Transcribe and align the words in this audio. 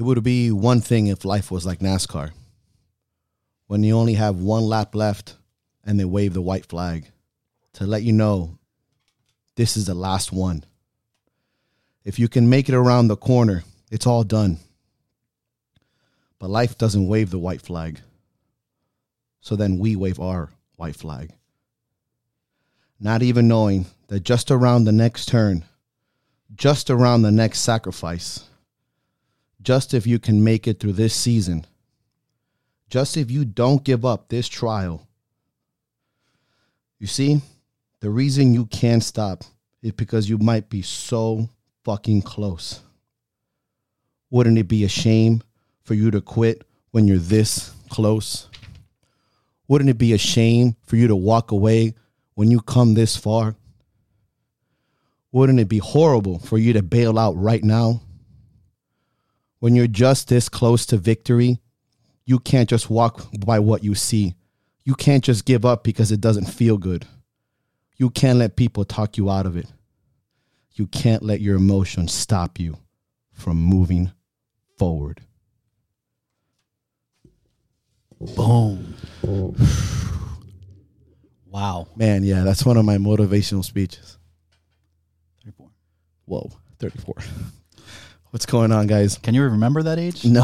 It 0.00 0.04
would 0.04 0.24
be 0.24 0.50
one 0.50 0.80
thing 0.80 1.08
if 1.08 1.26
life 1.26 1.50
was 1.50 1.66
like 1.66 1.80
NASCAR, 1.80 2.30
when 3.66 3.82
you 3.82 3.98
only 3.98 4.14
have 4.14 4.36
one 4.36 4.62
lap 4.62 4.94
left 4.94 5.36
and 5.84 6.00
they 6.00 6.06
wave 6.06 6.32
the 6.32 6.40
white 6.40 6.64
flag 6.64 7.10
to 7.74 7.84
let 7.84 8.02
you 8.02 8.14
know 8.14 8.56
this 9.56 9.76
is 9.76 9.84
the 9.84 9.92
last 9.92 10.32
one. 10.32 10.64
If 12.02 12.18
you 12.18 12.28
can 12.28 12.48
make 12.48 12.70
it 12.70 12.74
around 12.74 13.08
the 13.08 13.16
corner, 13.18 13.62
it's 13.90 14.06
all 14.06 14.24
done. 14.24 14.56
But 16.38 16.48
life 16.48 16.78
doesn't 16.78 17.06
wave 17.06 17.28
the 17.28 17.38
white 17.38 17.60
flag. 17.60 18.00
So 19.42 19.54
then 19.54 19.78
we 19.78 19.96
wave 19.96 20.18
our 20.18 20.48
white 20.76 20.96
flag. 20.96 21.30
Not 22.98 23.22
even 23.22 23.48
knowing 23.48 23.84
that 24.08 24.20
just 24.20 24.50
around 24.50 24.84
the 24.84 24.92
next 24.92 25.26
turn, 25.26 25.66
just 26.54 26.88
around 26.88 27.20
the 27.20 27.30
next 27.30 27.58
sacrifice, 27.58 28.44
just 29.62 29.94
if 29.94 30.06
you 30.06 30.18
can 30.18 30.42
make 30.42 30.66
it 30.66 30.80
through 30.80 30.94
this 30.94 31.14
season, 31.14 31.66
just 32.88 33.16
if 33.16 33.30
you 33.30 33.44
don't 33.44 33.84
give 33.84 34.04
up 34.04 34.28
this 34.28 34.48
trial. 34.48 35.06
You 36.98 37.06
see, 37.06 37.40
the 38.00 38.10
reason 38.10 38.54
you 38.54 38.66
can't 38.66 39.02
stop 39.02 39.44
is 39.82 39.92
because 39.92 40.28
you 40.28 40.38
might 40.38 40.68
be 40.68 40.82
so 40.82 41.48
fucking 41.84 42.22
close. 42.22 42.80
Wouldn't 44.30 44.58
it 44.58 44.68
be 44.68 44.84
a 44.84 44.88
shame 44.88 45.42
for 45.82 45.94
you 45.94 46.10
to 46.10 46.20
quit 46.20 46.62
when 46.90 47.06
you're 47.06 47.18
this 47.18 47.72
close? 47.88 48.48
Wouldn't 49.68 49.90
it 49.90 49.98
be 49.98 50.12
a 50.12 50.18
shame 50.18 50.76
for 50.82 50.96
you 50.96 51.08
to 51.08 51.16
walk 51.16 51.52
away 51.52 51.94
when 52.34 52.50
you 52.50 52.60
come 52.60 52.94
this 52.94 53.16
far? 53.16 53.54
Wouldn't 55.32 55.60
it 55.60 55.68
be 55.68 55.78
horrible 55.78 56.38
for 56.38 56.58
you 56.58 56.72
to 56.72 56.82
bail 56.82 57.18
out 57.18 57.36
right 57.36 57.62
now? 57.62 58.00
When 59.60 59.76
you're 59.76 59.86
just 59.86 60.28
this 60.28 60.48
close 60.48 60.86
to 60.86 60.96
victory, 60.96 61.60
you 62.24 62.38
can't 62.38 62.68
just 62.68 62.90
walk 62.90 63.26
by 63.44 63.58
what 63.58 63.84
you 63.84 63.94
see. 63.94 64.34
You 64.84 64.94
can't 64.94 65.22
just 65.22 65.44
give 65.44 65.64
up 65.64 65.84
because 65.84 66.10
it 66.10 66.20
doesn't 66.20 66.46
feel 66.46 66.78
good. 66.78 67.06
You 67.96 68.08
can't 68.08 68.38
let 68.38 68.56
people 68.56 68.84
talk 68.84 69.18
you 69.18 69.30
out 69.30 69.46
of 69.46 69.56
it. 69.56 69.66
You 70.72 70.86
can't 70.86 71.22
let 71.22 71.42
your 71.42 71.56
emotions 71.56 72.12
stop 72.12 72.58
you 72.58 72.78
from 73.32 73.58
moving 73.58 74.12
forward. 74.78 75.20
Boom. 78.18 78.94
wow. 81.46 81.86
Man, 81.96 82.22
yeah, 82.22 82.44
that's 82.44 82.64
one 82.64 82.78
of 82.78 82.86
my 82.86 82.96
motivational 82.96 83.64
speeches. 83.64 84.16
34. 85.44 85.68
Whoa, 86.24 86.50
34. 86.78 87.14
What's 88.30 88.46
going 88.46 88.70
on, 88.70 88.86
guys? 88.86 89.18
Can 89.18 89.34
you 89.34 89.42
remember 89.42 89.82
that 89.82 89.98
age? 89.98 90.24
No. 90.24 90.42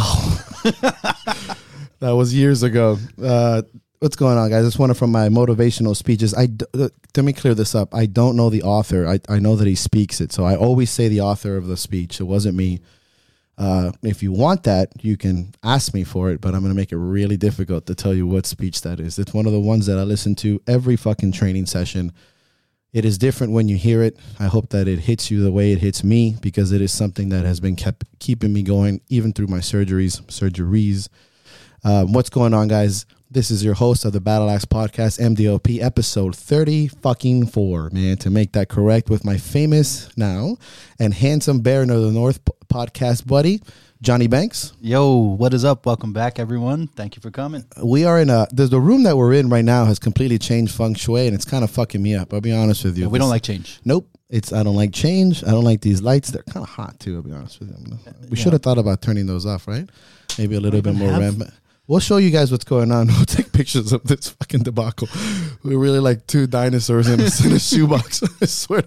that 2.01 2.11
was 2.11 2.35
years 2.35 2.65
ago. 2.65 2.99
Uh, 3.23 3.63
what's 4.01 4.17
going 4.17 4.37
on, 4.37 4.51
guys? 4.51 4.67
It's 4.67 4.77
one 4.79 4.91
of 4.91 4.99
from 4.99 5.13
my 5.13 5.29
motivational 5.29 5.95
speeches. 5.95 6.35
I 6.35 6.47
d- 6.47 6.65
uh, 6.75 6.89
let 7.17 7.25
me 7.25 7.33
clear 7.33 7.55
this 7.55 7.77
up. 7.77 7.95
I 7.95 8.07
don't 8.07 8.35
know 8.35 8.51
the 8.51 8.65
author. 8.65 9.07
I, 9.07 9.21
I 9.29 9.39
know 9.39 9.55
that 9.55 9.69
he 9.69 9.77
speaks 9.77 10.21
it, 10.21 10.33
so 10.33 10.45
I 10.45 10.57
always 10.57 10.91
say 10.91 11.07
the 11.07 11.21
author 11.21 11.57
of 11.57 11.69
the 11.69 11.77
speech. 11.77 12.21
It 12.21 12.25
wasn't 12.25 12.57
me. 12.57 12.81
Uh, 13.57 13.93
if 14.03 14.21
you 14.21 14.33
want 14.33 14.65
that, 14.65 14.91
you 15.03 15.17
can 15.17 15.55
ask 15.63 15.95
me 15.95 16.03
for 16.03 16.31
it, 16.31 16.41
but 16.41 16.55
I'm 16.55 16.61
going 16.63 16.73
to 16.73 16.77
make 16.77 16.91
it 16.91 16.99
really 16.99 17.37
difficult 17.37 17.87
to 17.87 17.95
tell 17.95 18.13
you 18.13 18.27
what 18.27 18.47
speech 18.47 18.83
that 18.83 18.99
is. 18.99 19.17
It's 19.19 19.33
one 19.33 19.47
of 19.47 19.53
the 19.53 19.61
ones 19.61 19.87
that 19.87 19.97
I 19.97 20.03
listen 20.03 20.35
to 20.37 20.61
every 20.67 20.97
fucking 20.97 21.33
training 21.33 21.67
session. 21.67 22.13
It 22.97 23.05
is 23.05 23.19
different 23.19 23.53
when 23.53 23.69
you 23.69 23.77
hear 23.77 24.03
it. 24.03 24.17
I 24.41 24.47
hope 24.47 24.71
that 24.71 24.89
it 24.89 25.01
hits 25.01 25.31
you 25.31 25.43
the 25.43 25.53
way 25.53 25.71
it 25.71 25.81
hits 25.81 26.03
me 26.03 26.35
because 26.41 26.73
it 26.73 26.81
is 26.81 26.91
something 26.91 27.29
that 27.29 27.45
has 27.45 27.61
been 27.61 27.77
kept 27.77 28.05
keeping 28.21 28.55
me 28.55 28.63
going 28.63 29.03
even 29.11 29.35
through 29.35 29.49
my 29.49 29.59
surgeries, 29.59 30.23
surgeries. 30.29 31.11
Um, 31.85 32.15
what's 32.15 32.31
going 32.31 32.55
on, 32.55 32.69
guys? 32.69 33.05
This 33.31 33.51
is 33.51 33.63
your 33.63 33.75
host 33.75 34.07
of 34.07 34.15
the 34.15 34.21
Battle 34.23 34.49
Axe 34.49 34.65
Podcast, 34.65 35.21
MDOP, 35.21 35.83
episode 35.83 36.35
30 36.35 36.89
fucking 36.89 37.49
four, 37.49 37.91
man, 37.91 38.17
to 38.17 38.31
make 38.31 38.53
that 38.53 38.71
correct 38.71 39.11
with 39.11 39.27
my 39.27 39.37
famous 39.37 40.09
now 40.17 40.57
and 40.99 41.13
handsome 41.13 41.61
Baron 41.61 41.91
of 41.91 42.01
the 42.01 42.13
North 42.13 42.41
podcast 42.69 43.27
buddy, 43.27 43.61
Johnny 44.03 44.27
Banks. 44.27 44.73
Yo, 44.81 45.17
what 45.17 45.55
is 45.55 45.65
up? 45.65 45.87
Welcome 45.87 46.13
back, 46.13 46.39
everyone. 46.39 46.87
Thank 46.89 47.17
you 47.17 47.23
for 47.23 47.31
coming. 47.31 47.65
We 47.83 48.05
are 48.05 48.21
in 48.21 48.29
a, 48.29 48.47
the, 48.53 48.67
the 48.67 48.79
room 48.81 49.05
that 49.05 49.17
we're 49.17 49.33
in 49.33 49.49
right 49.49 49.65
now 49.65 49.87
has 49.87 49.99
completely 49.99 50.39
changed 50.39 50.75
feng 50.75 50.95
shui 50.95 51.27
and 51.27 51.35
it's 51.35 51.47
kind 51.47 51.65
of 51.65 51.71
fucking 51.71 52.03
me 52.03 52.15
up. 52.15 52.33
I'll 52.35 52.41
be 52.43 52.53
honest 52.53 52.85
with 52.85 52.99
you. 52.99 53.09
we 53.09 53.19
don't 53.19 53.31
like 53.31 53.43
change. 53.43 53.81
Nope. 53.85 54.09
It's 54.29 54.53
I 54.53 54.63
don't 54.65 54.77
like 54.77 54.93
change. 54.93 55.43
I 55.45 55.51
don't 55.51 55.65
like 55.65 55.81
these 55.81 56.03
lights. 56.03 56.31
They're 56.31 56.43
kind 56.43 56.63
of 56.65 56.69
hot 56.69 56.99
too. 57.01 57.17
I'll 57.17 57.23
be 57.23 57.33
honest 57.33 57.59
with 57.61 57.71
you. 57.71 57.97
We 58.29 58.37
Yeah. 58.37 58.43
should 58.43 58.53
have 58.53 58.63
thought 58.63 58.79
about 58.79 59.01
turning 59.01 59.27
those 59.27 59.47
off, 59.47 59.67
right? 59.67 59.89
Maybe 60.37 60.57
a 60.57 60.61
little 60.61 60.83
bit 60.83 60.95
more 60.95 61.11
have- 61.11 61.21
rampant. 61.21 61.55
We'll 61.89 62.01
show 62.01 62.17
you 62.17 62.31
guys 62.31 62.51
what's 62.51 62.65
going 62.65 62.91
on. 62.91 63.07
We'll 63.17 63.25
take 63.25 63.53
pictures 63.53 63.93
of 63.93 64.03
this 64.05 64.29
fucking 64.31 64.65
debacle. 64.65 65.09
We're 65.63 65.79
really 65.79 66.01
like 66.01 66.27
two 66.27 66.47
dinosaurs 66.47 67.07
in 67.09 67.21
a, 67.21 67.25
in 67.47 67.53
a 67.53 67.59
shoebox. 67.61 68.23
I 68.43 68.47
swear, 68.47 68.83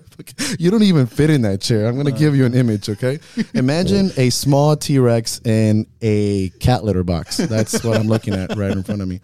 you 0.60 0.70
don't 0.70 0.84
even 0.84 1.08
fit 1.08 1.30
in 1.30 1.42
that 1.44 1.62
chair. 1.62 1.88
I'm 1.88 1.96
gonna 1.98 2.12
give 2.12 2.36
you 2.36 2.46
an 2.46 2.54
image, 2.54 2.90
okay? 2.90 3.20
Imagine 3.54 4.12
a 4.18 4.30
small 4.30 4.76
T 4.76 5.00
Rex 5.00 5.40
in 5.46 5.88
a 6.02 6.50
cat 6.60 6.84
litter 6.84 7.04
box. 7.04 7.38
That's 7.38 7.84
what 7.84 7.98
I'm 7.98 8.08
looking 8.08 8.34
at 8.34 8.56
right 8.58 8.72
in 8.72 8.84
front 8.84 9.02
of 9.02 9.08
me. 9.08 9.22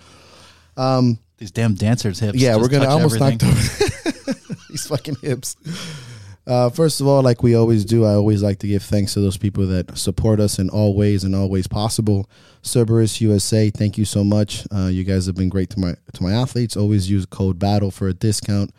Um, 0.77 1.19
These 1.37 1.51
damn 1.51 1.73
dancers' 1.75 2.19
hips. 2.19 2.37
yeah, 2.37 2.51
just 2.57 2.61
we're 2.61 2.69
gonna 2.69 2.85
touch 2.85 2.93
almost 2.93 3.21
everything. 3.21 3.47
knocked 3.49 4.27
over 4.29 4.39
these 4.69 4.87
fucking 4.87 5.15
hips. 5.21 5.55
Uh, 6.47 6.69
first 6.69 7.01
of 7.01 7.07
all, 7.07 7.23
like 7.23 7.41
we 7.41 7.55
always 7.55 7.83
do, 7.85 8.05
I 8.05 8.13
always 8.13 8.43
like 8.43 8.59
to 8.59 8.67
give 8.67 8.83
thanks 8.83 9.13
to 9.13 9.19
those 9.19 9.37
people 9.37 9.65
that 9.67 9.97
support 9.97 10.39
us 10.39 10.59
in 10.59 10.69
all 10.69 10.95
ways 10.95 11.23
and 11.23 11.35
all 11.35 11.49
ways 11.49 11.65
possible. 11.65 12.29
Cerberus 12.61 13.19
USA, 13.19 13.71
thank 13.71 13.97
you 13.97 14.05
so 14.05 14.23
much. 14.23 14.67
Uh, 14.71 14.87
you 14.87 15.03
guys 15.03 15.25
have 15.25 15.35
been 15.35 15.49
great 15.49 15.71
to 15.71 15.79
my 15.79 15.95
to 16.13 16.23
my 16.23 16.31
athletes. 16.31 16.77
Always 16.77 17.09
use 17.09 17.25
code 17.25 17.57
BATTLE 17.57 17.91
for 17.91 18.07
a 18.07 18.13
discount. 18.13 18.71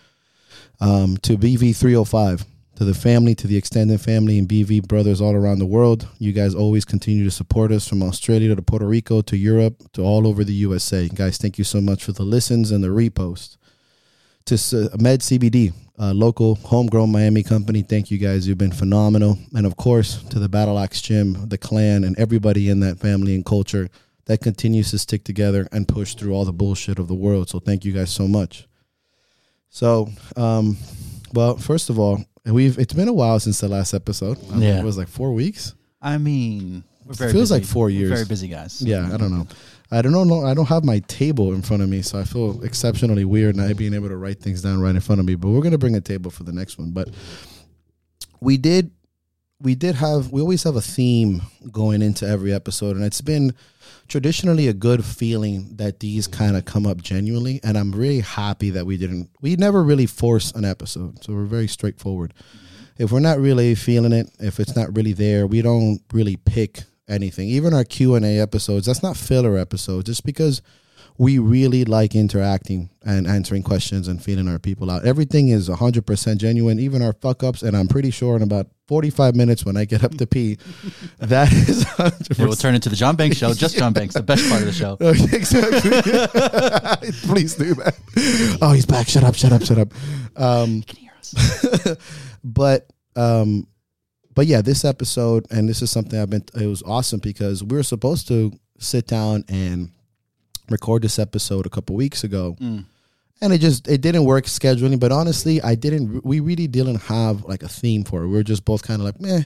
Um, 0.78 1.16
to 1.19 1.37
BV305, 1.37 2.44
to 2.77 2.84
the 2.84 2.94
family, 2.94 3.34
to 3.34 3.47
the 3.47 3.56
extended 3.56 4.00
family, 4.00 4.38
and 4.38 4.48
BV 4.48 4.87
brothers 4.87 5.21
all 5.21 5.34
around 5.34 5.59
the 5.59 5.66
world. 5.66 6.06
You 6.19 6.33
guys 6.33 6.54
always 6.54 6.84
continue 6.84 7.25
to 7.25 7.31
support 7.31 7.72
us 7.72 7.88
from 7.88 8.03
Australia 8.03 8.54
to 8.54 8.62
Puerto 8.62 8.87
Rico 8.87 9.22
to 9.22 9.37
Europe 9.37 9.83
to 9.94 10.03
all 10.03 10.28
over 10.28 10.44
the 10.44 10.53
USA. 10.53 11.09
Guys, 11.09 11.38
thank 11.38 11.59
you 11.59 11.65
so 11.65 11.81
much 11.81 12.04
for 12.04 12.12
the 12.12 12.22
listens 12.22 12.71
and 12.71 12.84
the 12.84 12.88
reposts 12.88 13.56
to 14.47 14.55
S- 14.55 14.73
Med 14.99 15.21
CBD, 15.21 15.73
a 15.99 16.12
local 16.15 16.57
homegrown 16.57 17.11
Miami 17.12 17.43
company. 17.43 17.83
Thank 17.83 18.11
you 18.11 18.19
guys. 18.19 18.47
You've 18.47 18.59
been 18.59 18.73
phenomenal. 18.73 19.39
And 19.55 19.67
of 19.67 19.77
course, 19.77 20.23
to 20.31 20.39
the 20.39 20.49
Battle 20.49 20.79
Axe 20.79 21.01
Gym, 21.03 21.49
the 21.49 21.59
clan, 21.59 22.05
and 22.05 22.19
everybody 22.19 22.69
in 22.71 22.81
that 22.81 22.99
family 22.99 23.34
and 23.34 23.45
culture 23.45 23.89
that 24.27 24.41
continues 24.41 24.91
to 24.91 24.99
stick 24.99 25.23
together 25.25 25.69
and 25.73 25.87
push 25.87 26.15
through 26.15 26.33
all 26.34 26.45
the 26.45 26.53
bullshit 26.53 26.99
of 26.99 27.07
the 27.09 27.15
world. 27.15 27.49
So 27.49 27.61
thank 27.61 27.84
you 27.84 27.93
guys 27.93 28.11
so 28.11 28.27
much. 28.27 28.67
So, 29.71 30.09
um, 30.37 30.77
well, 31.33 31.57
first 31.57 31.91
of 31.91 31.99
all, 31.99 32.25
we've 32.45 32.78
it's 32.78 32.93
been 32.95 33.09
a 33.09 33.13
while 33.13 33.39
since 33.41 33.61
the 33.61 33.69
last 33.69 33.95
episode. 33.95 34.39
I 34.53 34.59
Yeah. 34.59 34.78
it 34.81 34.84
was 34.84 34.97
like 34.97 35.09
four 35.09 35.33
weeks. 35.33 35.75
I 36.01 36.19
mean, 36.19 36.83
we're 37.05 37.13
It 37.13 37.17
feels 37.33 37.51
busy. 37.51 37.55
like 37.55 37.65
four 37.65 37.87
We're 37.87 37.91
years. 37.91 38.11
very 38.11 38.25
busy 38.25 38.49
guys. 38.49 38.81
Yeah, 38.83 39.13
I 39.13 39.17
don't 39.17 39.31
know. 39.33 39.47
I 39.91 40.03
don't 40.03 40.13
know. 40.13 40.45
I 40.45 40.55
don't 40.55 40.67
have 40.67 40.85
my 40.85 40.99
table 41.01 41.53
in 41.53 41.63
front 41.63 41.83
of 41.83 41.89
me, 41.89 42.03
so 42.03 42.19
I 42.19 42.25
feel 42.25 42.63
exceptionally 42.65 43.25
weird 43.25 43.57
not 43.57 43.77
being 43.77 43.95
able 43.95 44.09
to 44.09 44.17
write 44.17 44.41
things 44.41 44.63
down 44.63 44.81
right 44.81 44.95
in 44.95 45.01
front 45.01 45.21
of 45.21 45.27
me. 45.27 45.37
But 45.37 45.51
we're 45.51 45.63
gonna 45.63 45.79
bring 45.79 45.95
a 45.95 46.01
table 46.01 46.31
for 46.31 46.43
the 46.43 46.53
next 46.53 46.79
one. 46.79 46.91
But 46.91 47.11
we 48.41 48.57
did, 48.57 48.91
we 49.61 49.75
did 49.75 49.95
have. 49.95 50.33
We 50.33 50.41
always 50.41 50.65
have 50.65 50.77
a 50.77 50.81
theme 50.81 51.43
going 51.71 52.03
into 52.03 52.27
every 52.27 52.53
episode, 52.53 52.97
and 52.97 53.05
it's 53.05 53.21
been 53.21 53.55
traditionally 54.09 54.69
a 54.69 54.73
good 54.73 55.05
feeling 55.05 55.77
that 55.77 56.01
these 56.01 56.27
kind 56.27 56.57
of 56.57 56.65
come 56.65 56.87
up 56.87 57.01
genuinely. 57.01 57.61
And 57.63 57.79
I'm 57.79 57.93
really 57.93 58.21
happy 58.21 58.71
that 58.71 58.87
we 58.87 58.97
didn't. 58.97 59.31
We 59.41 59.55
never 59.57 59.85
really 59.85 60.07
force 60.07 60.51
an 60.53 60.65
episode, 60.65 61.23
so 61.23 61.33
we're 61.33 61.45
very 61.45 61.69
straightforward. 61.69 62.35
If 62.99 63.13
we're 63.13 63.21
not 63.21 63.39
really 63.39 63.75
feeling 63.77 64.13
it, 64.13 64.31
if 64.41 64.59
it's 64.59 64.75
not 64.75 64.97
really 64.97 65.13
there, 65.13 65.47
we 65.47 65.63
don't 65.63 66.01
really 66.13 66.37
pick 66.37 66.83
anything. 67.09 67.49
Even 67.49 67.75
our 67.75 67.85
Q 67.85 68.15
and 68.15 68.25
A 68.25 68.39
episodes, 68.39 68.87
that's 68.87 69.03
not 69.03 69.17
filler 69.17 69.57
episodes. 69.57 70.07
Just 70.07 70.25
because 70.25 70.63
we 71.19 71.39
really 71.39 71.85
like 71.85 72.15
interacting 72.15 72.91
and 73.03 73.27
answering 73.27 73.63
questions 73.63 74.07
and 74.07 74.23
feeling 74.23 74.49
our 74.49 74.59
people 74.59 74.91
out. 74.91 75.07
Everything 75.07 75.49
is 75.49 75.69
100% 75.69 76.37
genuine, 76.37 76.79
even 76.79 77.03
our 77.03 77.15
fuck 77.15 77.43
ups. 77.43 77.63
And 77.63 77.77
I'm 77.77 77.89
pretty 77.89 78.11
sure 78.11 78.37
in 78.37 78.43
about 78.43 78.67
45 78.89 79.35
minutes 79.35 79.65
when 79.65 79.77
I 79.77 79.85
get 79.87 80.05
up 80.05 80.17
to 80.19 80.27
pee, 80.27 80.59
that 81.19 81.53
is 81.53 81.85
100. 81.85 82.39
It 82.39 82.47
will 82.47 82.55
turn 82.55 82.75
into 82.75 82.89
the 82.89 82.97
John 82.97 83.17
Banks 83.17 83.39
show. 83.39 83.53
Just 83.55 83.79
John 83.79 83.93
Banks, 83.93 84.15
the 84.15 84.23
best 84.23 84.49
part 84.49 84.61
of 84.61 84.67
the 84.67 84.73
show. 84.73 84.97
Oh, 85.07 85.11
exactly. 85.11 87.11
Please 87.29 87.55
do 87.55 87.75
that. 87.75 88.59
Oh, 88.61 88.73
he's 88.73 88.87
back. 88.87 89.09
Shut 89.09 89.25
up. 89.25 89.35
Shut 89.35 89.53
up. 89.53 89.63
Shut 89.63 89.79
up. 89.79 89.89
Um, 90.37 90.83
Can 90.83 90.97
hear 90.99 91.13
us? 91.19 91.97
but 92.45 92.91
um, 93.15 93.67
but 94.36 94.47
yeah, 94.47 94.62
this 94.62 94.84
episode 94.84 95.47
and 95.50 95.68
this 95.68 95.83
is 95.83 95.91
something 95.91 96.16
I've 96.21 96.30
been. 96.30 96.44
It 96.54 96.66
was 96.66 96.83
awesome 96.84 97.18
because 97.18 97.65
we 97.65 97.77
were 97.77 97.83
supposed 97.83 98.28
to 98.28 98.53
sit 98.78 99.06
down 99.09 99.44
and 99.48 99.91
record 100.71 101.03
this 101.03 101.18
episode 101.18 101.66
a 101.66 101.71
couple 101.71 101.97
weeks 101.97 102.22
ago, 102.24 102.56
Mm. 102.60 102.84
and 103.41 103.53
it 103.53 103.59
just 103.59 103.88
it 103.88 104.00
didn't 104.00 104.24
work 104.24 104.44
scheduling. 104.47 105.00
But 105.00 105.10
honestly, 105.12 105.60
I 105.62 105.74
didn't. 105.74 106.24
We 106.24 106.38
really 106.41 106.66
didn't 106.68 107.03
have 107.03 107.44
like 107.44 107.62
a 107.65 107.68
theme 107.68 108.04
for 108.04 108.22
it. 108.22 108.28
We 108.28 108.34
were 108.34 108.42
just 108.42 108.65
both 108.65 108.83
kind 108.83 109.00
of 109.00 109.06
like, 109.06 109.21
meh. 109.21 109.42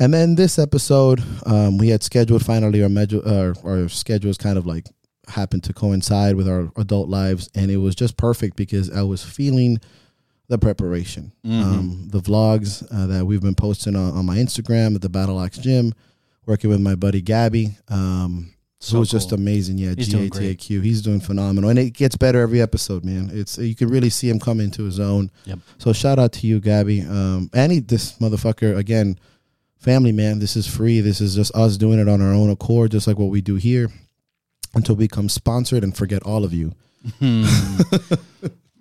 And 0.00 0.12
then 0.12 0.34
this 0.34 0.58
episode, 0.58 1.22
um, 1.46 1.78
we 1.78 1.88
had 1.88 2.02
scheduled 2.02 2.44
finally 2.44 2.82
our, 2.82 2.88
medu- 2.88 3.24
our 3.26 3.54
our 3.68 3.88
schedules 3.88 4.36
kind 4.38 4.58
of 4.58 4.66
like 4.66 4.86
happened 5.28 5.62
to 5.64 5.72
coincide 5.72 6.34
with 6.36 6.48
our 6.48 6.70
adult 6.76 7.08
lives, 7.08 7.48
and 7.54 7.70
it 7.70 7.76
was 7.78 7.94
just 7.94 8.16
perfect 8.16 8.56
because 8.56 8.90
I 8.90 9.02
was 9.02 9.22
feeling 9.22 9.78
the 10.48 10.58
preparation, 10.58 11.32
um, 11.44 12.08
the 12.10 12.20
vlogs 12.20 12.86
uh, 12.92 13.06
that 13.06 13.24
we've 13.24 13.40
been 13.40 13.54
posting 13.54 13.96
on, 13.96 14.12
on 14.12 14.26
my 14.26 14.36
Instagram 14.36 14.94
at 14.94 15.00
the 15.02 15.08
Battle 15.08 15.40
Axe 15.40 15.58
Gym, 15.58 15.94
working 16.46 16.68
with 16.70 16.80
my 16.80 16.94
buddy 16.94 17.20
Gabby. 17.22 17.76
Um, 17.88 18.52
So 18.78 18.96
it 18.96 19.00
was 19.00 19.10
just 19.10 19.32
amazing. 19.32 19.78
Yeah, 19.78 19.94
He's 19.96 20.08
doing. 20.08 20.28
GATAQ. 20.28 20.82
He's 20.82 21.00
doing 21.00 21.20
phenomenal, 21.20 21.70
and 21.70 21.78
it 21.78 21.92
gets 21.94 22.16
better 22.16 22.42
every 22.42 22.60
episode, 22.60 23.02
man. 23.04 23.30
It's 23.32 23.56
you 23.56 23.74
can 23.74 23.88
really 23.88 24.10
see 24.10 24.28
him 24.28 24.38
come 24.38 24.60
into 24.60 24.84
his 24.84 25.00
own. 25.00 25.30
Yep. 25.46 25.58
So 25.78 25.92
shout 25.94 26.18
out 26.18 26.32
to 26.34 26.46
you, 26.46 26.60
Gabby. 26.60 27.00
Um, 27.00 27.48
and 27.54 27.88
this 27.88 28.18
motherfucker 28.18 28.76
again, 28.76 29.18
family 29.78 30.12
man. 30.12 30.38
This 30.40 30.54
is 30.56 30.66
free. 30.66 31.00
This 31.00 31.22
is 31.22 31.34
just 31.34 31.54
us 31.54 31.78
doing 31.78 31.98
it 31.98 32.08
on 32.08 32.20
our 32.20 32.34
own 32.34 32.50
accord, 32.50 32.90
just 32.90 33.06
like 33.06 33.16
what 33.18 33.30
we 33.30 33.40
do 33.40 33.54
here. 33.54 33.88
Until 34.74 34.96
we 34.96 35.04
become 35.04 35.28
sponsored 35.30 35.82
and 35.84 35.96
forget 35.96 36.22
all 36.24 36.44
of 36.44 36.52
you. 36.52 36.72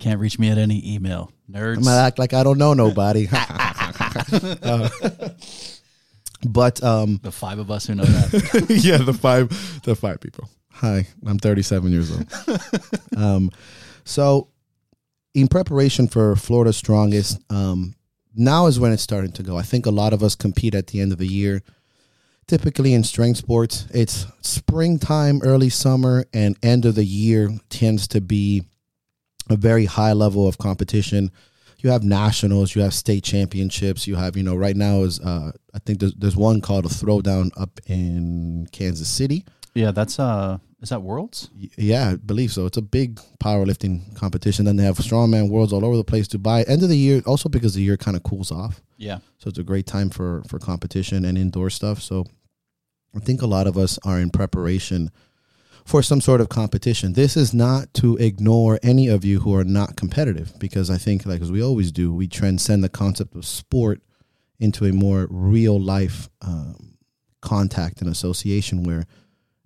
Can't 0.03 0.19
reach 0.19 0.37
me 0.37 0.49
at 0.49 0.57
any 0.57 0.95
email. 0.95 1.31
Nerds. 1.49 1.77
I'm 1.77 1.83
gonna 1.83 2.01
act 2.01 2.19
like 2.19 2.33
I 2.33 2.43
don't 2.43 2.57
know 2.57 2.73
nobody. 2.73 3.27
Uh, 4.61 4.89
but 6.45 6.83
um, 6.83 7.19
the 7.23 7.31
five 7.31 7.57
of 7.57 7.71
us 7.71 7.87
who 7.87 7.95
know 7.95 8.03
that. 8.03 8.65
yeah, 8.83 8.97
the 8.97 9.13
five, 9.13 9.49
the 9.83 9.95
five 9.95 10.19
people. 10.19 10.49
Hi, 10.71 11.07
I'm 11.25 11.39
37 11.39 11.91
years 11.91 12.11
old. 12.11 12.25
um, 13.17 13.49
so, 14.03 14.49
in 15.33 15.47
preparation 15.47 16.07
for 16.07 16.35
Florida's 16.35 16.77
strongest, 16.77 17.39
um, 17.49 17.95
now 18.35 18.67
is 18.67 18.79
when 18.79 18.91
it's 18.91 19.03
starting 19.03 19.31
to 19.33 19.43
go. 19.43 19.57
I 19.57 19.63
think 19.63 19.85
a 19.85 19.91
lot 19.91 20.13
of 20.13 20.21
us 20.21 20.35
compete 20.35 20.75
at 20.75 20.87
the 20.87 20.99
end 20.99 21.11
of 21.11 21.17
the 21.17 21.27
year. 21.27 21.63
Typically 22.47 22.93
in 22.93 23.03
strength 23.03 23.37
sports, 23.37 23.87
it's 23.93 24.27
springtime, 24.41 25.41
early 25.43 25.69
summer, 25.69 26.25
and 26.33 26.57
end 26.61 26.85
of 26.85 26.95
the 26.95 27.05
year 27.05 27.49
tends 27.69 28.07
to 28.09 28.21
be 28.21 28.63
a 29.49 29.55
very 29.55 29.85
high 29.85 30.13
level 30.13 30.47
of 30.47 30.57
competition. 30.57 31.31
You 31.79 31.89
have 31.89 32.03
nationals, 32.03 32.75
you 32.75 32.81
have 32.81 32.93
state 32.93 33.23
championships, 33.23 34.07
you 34.07 34.15
have, 34.15 34.37
you 34.37 34.43
know, 34.43 34.55
right 34.55 34.75
now 34.75 35.01
is, 35.01 35.19
uh, 35.19 35.51
I 35.73 35.79
think 35.79 35.99
there's, 35.99 36.13
there's 36.13 36.35
one 36.35 36.61
called 36.61 36.85
a 36.85 36.89
throwdown 36.89 37.51
up 37.57 37.81
in 37.87 38.67
Kansas 38.71 39.09
City. 39.09 39.43
yeah, 39.73 39.91
that's 39.91 40.17
uh 40.19 40.59
is 40.81 40.89
that 40.89 41.01
Worlds? 41.01 41.49
Yeah, 41.77 42.09
I 42.11 42.15
believe 42.17 42.51
so. 42.51 42.65
It's 42.65 42.75
a 42.75 42.81
big 42.81 43.15
powerlifting 43.39 44.13
competition. 44.15 44.65
Then 44.65 44.75
they 44.75 44.83
have 44.83 44.97
strongman 44.97 45.49
worlds 45.49 45.71
all 45.71 45.85
over 45.85 45.95
the 45.95 46.03
place. 46.03 46.27
Dubai, 46.27 46.67
end 46.67 46.83
of 46.83 46.89
the 46.89 46.97
year, 46.97 47.21
also 47.25 47.47
because 47.47 47.73
the 47.73 47.81
year 47.81 47.95
kind 47.95 48.17
of 48.17 48.23
cools 48.23 48.51
off. 48.51 48.81
Yeah. 48.97 49.19
So 49.37 49.47
it's 49.47 49.57
a 49.59 49.63
great 49.63 49.85
time 49.85 50.09
for 50.09 50.43
for 50.49 50.59
competition 50.59 51.23
and 51.23 51.37
indoor 51.37 51.69
stuff. 51.69 52.01
So 52.01 52.25
I 53.15 53.19
think 53.19 53.41
a 53.41 53.47
lot 53.47 53.65
of 53.65 53.77
us 53.77 53.97
are 54.03 54.19
in 54.19 54.29
preparation 54.29 55.09
for 55.85 56.01
some 56.01 56.21
sort 56.21 56.41
of 56.41 56.49
competition. 56.49 57.13
This 57.13 57.35
is 57.35 57.53
not 57.53 57.93
to 57.95 58.15
ignore 58.17 58.79
any 58.81 59.07
of 59.07 59.25
you 59.25 59.41
who 59.41 59.55
are 59.55 59.63
not 59.63 59.95
competitive 59.95 60.57
because 60.59 60.89
I 60.89 60.97
think 60.97 61.25
like 61.25 61.41
as 61.41 61.51
we 61.51 61.61
always 61.61 61.91
do, 61.91 62.13
we 62.13 62.27
transcend 62.27 62.83
the 62.83 62.89
concept 62.89 63.35
of 63.35 63.45
sport 63.45 64.01
into 64.59 64.85
a 64.85 64.93
more 64.93 65.27
real 65.29 65.79
life 65.79 66.29
um, 66.41 66.97
contact 67.41 68.01
and 68.01 68.09
association 68.09 68.83
where 68.83 69.05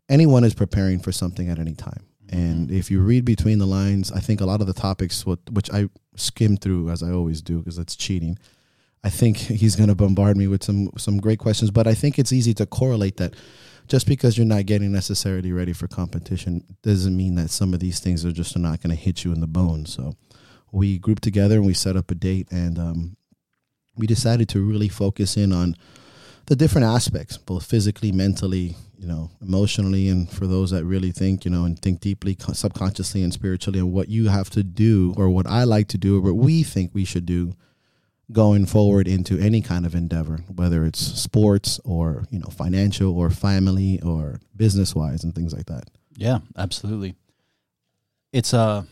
anyone 0.09 0.43
is 0.43 0.53
preparing 0.53 0.99
for 0.99 1.11
something 1.11 1.49
at 1.49 1.59
any 1.59 1.75
time. 1.75 2.05
And 2.29 2.71
if 2.71 2.91
you 2.91 2.99
read 2.99 3.23
between 3.23 3.59
the 3.59 3.65
lines, 3.65 4.11
I 4.11 4.19
think 4.19 4.41
a 4.41 4.45
lot 4.45 4.59
of 4.59 4.67
the 4.67 4.73
topics, 4.73 5.25
what, 5.25 5.39
which 5.51 5.71
I 5.71 5.89
skim 6.15 6.57
through 6.57 6.89
as 6.89 7.01
I 7.01 7.11
always 7.11 7.41
do, 7.41 7.59
because 7.59 7.77
that's 7.77 7.95
cheating. 7.95 8.37
I 9.03 9.09
think 9.09 9.37
he's 9.61 9.75
going 9.75 9.89
to 9.89 9.95
bombard 9.95 10.35
me 10.35 10.47
with 10.47 10.63
some 10.63 10.89
some 10.97 11.19
great 11.19 11.39
questions, 11.39 11.71
but 11.71 11.87
I 11.87 11.93
think 11.93 12.19
it's 12.19 12.33
easy 12.33 12.53
to 12.55 12.65
correlate 12.65 13.17
that 13.17 13.35
just 13.87 14.07
because 14.07 14.37
you're 14.37 14.45
not 14.45 14.65
getting 14.65 14.91
necessarily 14.91 15.51
ready 15.51 15.73
for 15.73 15.87
competition 15.87 16.63
doesn't 16.83 17.15
mean 17.15 17.35
that 17.35 17.49
some 17.49 17.73
of 17.73 17.79
these 17.79 17.99
things 17.99 18.25
are 18.25 18.31
just 18.31 18.57
not 18.57 18.81
going 18.81 18.95
to 18.95 19.01
hit 19.01 19.23
you 19.23 19.31
in 19.31 19.39
the 19.39 19.47
bone. 19.47 19.85
So 19.85 20.15
we 20.71 20.97
grouped 20.97 21.23
together 21.23 21.55
and 21.55 21.65
we 21.65 21.73
set 21.73 21.95
up 21.95 22.11
a 22.11 22.15
date, 22.15 22.47
and 22.51 22.77
um, 22.77 23.17
we 23.95 24.07
decided 24.07 24.49
to 24.49 24.61
really 24.61 24.89
focus 24.89 25.37
in 25.37 25.53
on 25.53 25.75
the 26.47 26.55
different 26.55 26.87
aspects, 26.87 27.37
both 27.37 27.65
physically, 27.65 28.11
mentally, 28.11 28.75
you 28.97 29.07
know, 29.07 29.31
emotionally, 29.41 30.07
and 30.09 30.29
for 30.29 30.47
those 30.47 30.71
that 30.71 30.85
really 30.85 31.11
think, 31.11 31.45
you 31.45 31.51
know, 31.51 31.65
and 31.65 31.79
think 31.79 31.99
deeply, 31.99 32.37
subconsciously, 32.53 33.23
and 33.23 33.33
spiritually, 33.33 33.79
and 33.79 33.91
what 33.91 34.09
you 34.09 34.27
have 34.27 34.49
to 34.51 34.63
do, 34.63 35.13
or 35.17 35.29
what 35.29 35.47
I 35.47 35.63
like 35.63 35.87
to 35.89 35.97
do, 35.97 36.17
or 36.17 36.21
what 36.21 36.35
we 36.35 36.63
think 36.63 36.91
we 36.93 37.05
should 37.05 37.25
do 37.25 37.53
going 38.31 38.65
forward 38.65 39.07
into 39.07 39.37
any 39.39 39.61
kind 39.61 39.85
of 39.85 39.95
endeavor, 39.95 40.39
whether 40.53 40.85
it's 40.85 40.99
sports 40.99 41.79
or, 41.85 42.25
you 42.29 42.39
know, 42.39 42.47
financial 42.49 43.17
or 43.17 43.29
family 43.29 44.01
or 44.01 44.39
business 44.55 44.93
wise 44.93 45.23
and 45.23 45.33
things 45.33 45.53
like 45.53 45.65
that. 45.67 45.85
Yeah, 46.15 46.39
absolutely. 46.57 47.15
It's 48.33 48.53
uh 48.53 48.83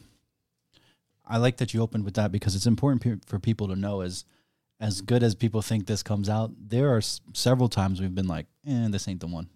I 1.27 1.37
like 1.37 1.57
that 1.57 1.73
you 1.73 1.81
opened 1.81 2.05
with 2.05 2.13
that 2.15 2.31
because 2.31 2.55
it's 2.55 2.67
important 2.67 3.01
pe- 3.01 3.27
for 3.27 3.39
people 3.39 3.67
to 3.67 3.75
know 3.75 4.01
as 4.01 4.25
as 4.79 5.01
good 5.01 5.23
as 5.23 5.35
people 5.35 5.61
think 5.61 5.88
this 5.88 6.03
comes 6.03 6.29
out, 6.29 6.51
there 6.57 6.93
are 6.93 6.97
s- 6.97 7.21
several 7.33 7.69
times 7.69 7.99
we've 8.01 8.13
been 8.13 8.27
like, 8.27 8.45
"Eh, 8.67 8.88
this 8.89 9.07
ain't 9.07 9.21
the 9.21 9.27
one." 9.27 9.47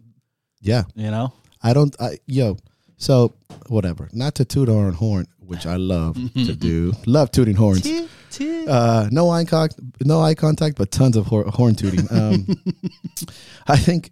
Yeah. 0.62 0.84
You 0.96 1.12
know? 1.12 1.34
I 1.62 1.74
don't, 1.74 1.96
I, 2.02 2.20
yo, 2.26 2.58
so 3.00 3.34
whatever. 3.68 4.08
Not 4.14 4.36
to 4.36 4.46
toot 4.46 4.70
our 4.70 4.76
own 4.76 4.94
horn, 4.94 5.26
which 5.40 5.66
I 5.66 5.78
love 5.78 6.16
to 6.36 6.56
do. 6.56 6.94
Love 7.08 7.32
tooting 7.32 7.56
horns. 7.56 7.88
Uh, 8.40 9.10
no 9.12 9.32
eye 9.32 9.44
contact, 9.46 9.80
no 10.06 10.22
eye 10.22 10.36
contact, 10.36 10.78
but 10.78 10.92
tons 10.92 11.18
of 11.18 11.26
hor- 11.26 11.46
horn 11.46 11.74
tooting. 11.74 12.06
Um, 12.12 12.46
I 13.68 13.76
think, 13.78 14.12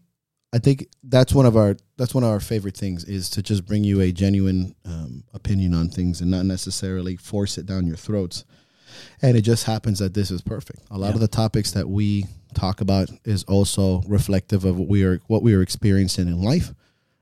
I 0.52 0.58
think 0.58 0.88
that's 1.04 1.34
one 1.34 1.46
of 1.46 1.56
our 1.56 1.78
that's 1.98 2.14
one 2.16 2.24
of 2.24 2.30
our 2.32 2.40
favorite 2.40 2.76
things 2.76 3.04
is 3.04 3.30
to 3.32 3.44
just 3.44 3.66
bring 3.66 3.84
you 3.84 4.02
a 4.02 4.12
genuine 4.12 4.74
um, 4.86 5.24
opinion 5.34 5.74
on 5.76 5.90
things 5.90 6.22
and 6.22 6.32
not 6.32 6.46
necessarily 6.46 7.16
force 7.18 7.58
it 7.60 7.66
down 7.68 7.86
your 7.86 7.98
throats. 7.98 8.44
And 9.22 9.38
it 9.38 9.42
just 9.42 9.66
happens 9.66 10.00
that 10.00 10.14
this 10.16 10.32
is 10.32 10.42
perfect. 10.42 10.80
A 10.90 10.98
lot 10.98 11.10
Yeah. 11.10 11.14
of 11.16 11.20
the 11.20 11.28
topics 11.28 11.72
that 11.72 11.88
we 11.88 12.26
talk 12.56 12.82
about 12.82 13.10
is 13.26 13.44
also 13.44 14.02
reflective 14.08 14.66
of 14.66 14.78
what 14.80 14.88
we 14.88 15.04
are 15.04 15.20
what 15.28 15.44
we 15.44 15.54
are 15.54 15.62
experiencing 15.62 16.28
in 16.28 16.42
life 16.42 16.74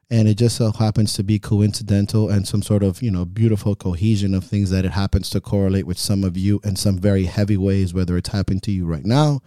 and 0.09 0.27
it 0.27 0.35
just 0.35 0.55
so 0.57 0.71
happens 0.71 1.13
to 1.13 1.23
be 1.23 1.39
coincidental 1.39 2.29
and 2.29 2.47
some 2.47 2.61
sort 2.61 2.83
of 2.83 3.01
you 3.01 3.11
know 3.11 3.25
beautiful 3.25 3.75
cohesion 3.75 4.33
of 4.33 4.43
things 4.43 4.69
that 4.69 4.85
it 4.85 4.91
happens 4.91 5.29
to 5.29 5.41
correlate 5.41 5.87
with 5.87 5.97
some 5.97 6.23
of 6.23 6.37
you 6.37 6.59
in 6.63 6.75
some 6.75 6.97
very 6.97 7.25
heavy 7.25 7.57
ways 7.57 7.93
whether 7.93 8.17
it's 8.17 8.29
happened 8.29 8.61
to 8.63 8.71
you 8.71 8.85
right 8.85 9.05
now 9.05 9.41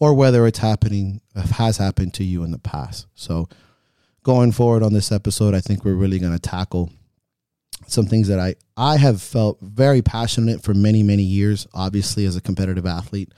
or 0.00 0.14
whether 0.14 0.46
it's 0.46 0.58
happening 0.58 1.20
has 1.52 1.76
happened 1.76 2.12
to 2.14 2.24
you 2.24 2.42
in 2.42 2.50
the 2.50 2.58
past. 2.58 3.06
So 3.14 3.48
going 4.24 4.50
forward 4.50 4.82
on 4.82 4.92
this 4.92 5.12
episode 5.12 5.54
i 5.54 5.60
think 5.60 5.84
we're 5.84 5.94
really 5.94 6.18
going 6.18 6.32
to 6.32 6.38
tackle 6.38 6.90
some 7.86 8.06
things 8.06 8.26
that 8.26 8.40
i 8.40 8.54
i 8.76 8.96
have 8.96 9.22
felt 9.22 9.58
very 9.60 10.02
passionate 10.02 10.62
for 10.62 10.74
many 10.74 11.02
many 11.02 11.22
years 11.22 11.66
obviously 11.74 12.24
as 12.24 12.34
a 12.34 12.40
competitive 12.40 12.86
athlete 12.86 13.32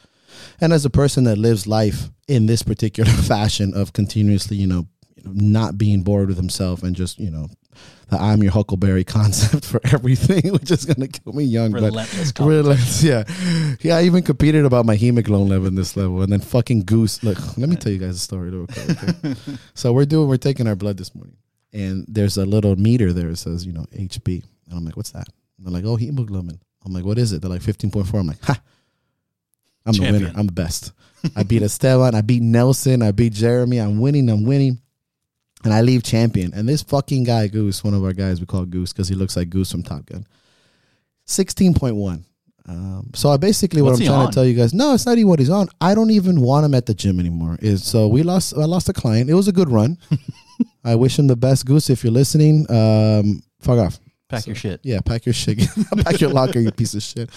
and 0.61 0.73
as 0.73 0.85
a 0.85 0.90
person 0.90 1.25
that 1.25 1.37
lives 1.37 1.66
life 1.66 2.09
in 2.28 2.47
this 2.47 2.62
particular 2.62 3.11
fashion 3.28 3.75
of 3.75 3.92
continuously 3.92 4.57
you 4.57 4.66
know 4.66 4.87
not 5.35 5.78
being 5.78 6.02
bored 6.02 6.28
with 6.28 6.37
himself 6.37 6.83
and 6.83 6.95
just 6.95 7.18
you 7.18 7.30
know 7.30 7.49
the 8.09 8.16
I'm 8.16 8.42
your 8.42 8.52
Huckleberry 8.52 9.04
concept 9.18 9.64
for 9.64 9.80
everything, 9.92 10.52
which 10.52 10.71
is 10.71 10.85
gonna 10.85 11.09
kill 11.09 11.33
me 11.33 11.45
young. 11.45 11.73
Relentless 11.73 12.33
but 12.33 12.45
relentless, 12.45 13.02
yeah, 13.02 13.25
yeah. 13.80 13.97
I 13.97 14.02
even 14.04 14.23
competed 14.23 14.64
about 14.64 14.87
my 14.87 14.97
hemoglobin 14.97 15.49
level 15.49 15.66
in 15.66 15.75
this 15.75 15.97
level, 15.97 16.23
and 16.23 16.33
then 16.33 16.40
fucking 16.40 16.85
Goose. 16.85 17.23
Look, 17.23 17.38
let 17.56 17.68
me 17.68 17.76
tell 17.76 17.92
you 17.92 17.99
guys 17.99 18.16
a 18.16 18.18
story. 18.18 18.50
Real 18.50 18.66
quick, 18.66 18.90
okay? 18.90 19.35
so 19.75 19.92
we're 19.92 20.04
doing, 20.04 20.28
we're 20.28 20.37
taking 20.37 20.66
our 20.66 20.76
blood 20.76 20.97
this 20.97 21.14
morning, 21.14 21.37
and 21.73 22.04
there's 22.09 22.37
a 22.37 22.47
little 22.47 22.76
meter 22.76 23.12
there 23.12 23.28
that 23.28 23.37
says 23.37 23.66
you 23.66 23.73
know 23.73 23.87
HB, 23.92 24.45
and 24.68 24.78
I'm 24.78 24.85
like, 24.85 24.97
what's 24.97 25.11
that? 25.12 25.28
And 25.59 25.66
they're 25.66 25.73
like, 25.73 25.85
oh, 25.85 25.97
hemoglobin. 25.97 26.61
I'm 26.85 26.92
like, 26.92 27.04
what 27.04 27.18
is 27.18 27.33
it? 27.33 27.42
They're 27.42 27.50
like 27.50 27.62
15.4. 27.62 28.21
I'm 28.21 28.26
like, 28.28 28.42
ha. 28.45 28.61
I'm 29.85 29.92
the 29.92 30.12
winner. 30.12 30.33
I'm 30.37 30.47
the 30.47 30.52
best. 30.52 30.92
I 31.35 31.42
beat 31.42 31.62
Esteban. 31.62 32.14
I 32.14 32.21
beat 32.21 32.42
Nelson. 32.42 33.02
I 33.02 33.12
beat 33.12 33.33
Jeremy. 33.33 33.78
I'm 33.78 34.00
winning. 34.00 34.28
I'm 34.28 34.45
winning. 34.45 34.80
And 35.66 35.75
I 35.75 35.80
leave 35.82 36.02
champion. 36.04 36.54
And 36.54 36.68
this 36.68 36.82
fucking 36.82 37.25
guy, 37.25 37.49
Goose, 37.49 37.82
one 37.85 37.92
of 37.92 38.04
our 38.04 38.12
guys 38.12 38.40
we 38.40 38.46
call 38.46 38.64
Goose 38.64 38.92
because 38.92 39.08
he 39.08 39.14
looks 39.14 39.37
like 39.37 39.50
Goose 39.50 39.70
from 39.70 39.82
Top 39.82 40.06
Gun. 40.06 40.25
16.1. 41.26 42.23
Um, 42.68 43.11
so 43.14 43.30
I 43.30 43.37
basically 43.37 43.82
what 43.82 43.90
What's 43.90 44.00
I'm 44.00 44.06
trying 44.06 44.20
on? 44.23 44.28
to 44.30 44.35
tell 44.35 44.44
you 44.44 44.54
guys, 44.54 44.75
no, 44.75 44.94
it's 44.94 45.06
not 45.06 45.18
even 45.18 45.28
what 45.28 45.38
he's 45.38 45.50
on. 45.50 45.68
I 45.80 45.94
don't 45.94 46.11
even 46.11 46.40
want 46.40 46.64
him 46.66 46.75
at 46.75 46.87
the 46.87 46.94
gym 46.94 47.20
anymore. 47.20 47.58
Is 47.61 47.85
so 47.85 48.08
we 48.08 48.23
lost 48.25 48.54
I 48.54 48.64
lost 48.64 48.88
a 48.88 48.92
client. 48.92 49.30
It 49.30 49.35
was 49.35 49.46
a 49.46 49.52
good 49.52 49.68
run. 49.70 49.99
I 50.85 50.94
wish 50.96 51.18
him 51.18 51.26
the 51.26 51.37
best, 51.37 51.66
Goose, 51.66 51.90
if 51.90 52.02
you're 52.02 52.12
listening. 52.12 52.66
Um, 52.70 53.42
fuck 53.61 53.78
off. 53.78 53.99
Pack 54.28 54.42
So- 54.42 54.49
your 54.50 54.56
shit. 54.56 54.80
Yeah, 54.82 55.00
pack 55.00 55.26
your 55.26 55.32
shit. 55.32 55.58
pack 56.04 56.20
your 56.20 56.30
locker, 56.30 56.58
you 56.58 56.70
piece 56.73 56.94
of 56.94 57.02
shit. 57.02 57.30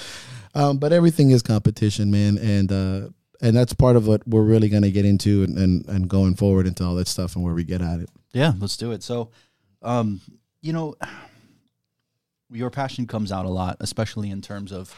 Um, 0.55 0.77
but 0.77 0.93
everything 0.93 1.29
is 1.29 1.43
competition, 1.43 2.09
man, 2.09 2.39
and 2.39 2.71
uh, 2.71 3.09
and 3.41 3.55
that's 3.55 3.73
part 3.73 3.95
of 3.95 4.07
what 4.07 4.27
we're 4.27 4.43
really 4.43 4.67
gonna 4.69 4.89
get 4.89 5.05
into 5.05 5.43
and, 5.43 5.57
and 5.59 5.85
and 5.87 6.07
going 6.09 6.35
forward 6.35 6.65
into 6.65 6.83
all 6.83 6.95
that 6.95 7.07
stuff 7.07 7.35
and 7.35 7.43
where 7.45 7.53
we 7.53 7.63
get 7.63 7.81
at 7.81 7.99
it. 7.99 8.09
Yeah, 8.31 8.53
let's 8.59 8.77
do 8.77 8.91
it. 8.91 9.03
So, 9.03 9.31
um, 9.81 10.21
you 10.61 10.73
know, 10.73 10.95
your 12.51 12.69
passion 12.69 13.07
comes 13.07 13.31
out 13.31 13.45
a 13.45 13.49
lot, 13.49 13.77
especially 13.79 14.29
in 14.29 14.41
terms 14.41 14.71
of 14.71 14.95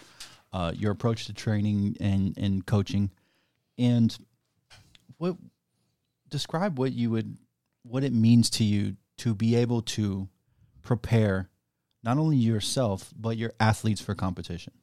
uh, 0.54 0.72
your 0.76 0.92
approach 0.92 1.26
to 1.26 1.34
training 1.34 1.98
and 2.00 2.38
and 2.38 2.66
coaching. 2.66 3.12
And 3.78 4.16
what 5.18 5.38
describe 6.30 6.80
what 6.80 6.94
you 6.94 7.10
would 7.12 7.38
what 7.84 8.04
it 8.04 8.14
means 8.14 8.50
to 8.50 8.64
you 8.64 8.96
to 9.18 9.34
be 9.34 9.56
able 9.56 9.82
to 9.82 10.28
prepare 10.82 11.50
not 12.04 12.18
only 12.18 12.38
yourself 12.38 13.14
but 13.16 13.38
your 13.38 13.54
athletes 13.60 14.02
for 14.02 14.16
competition. 14.16 14.74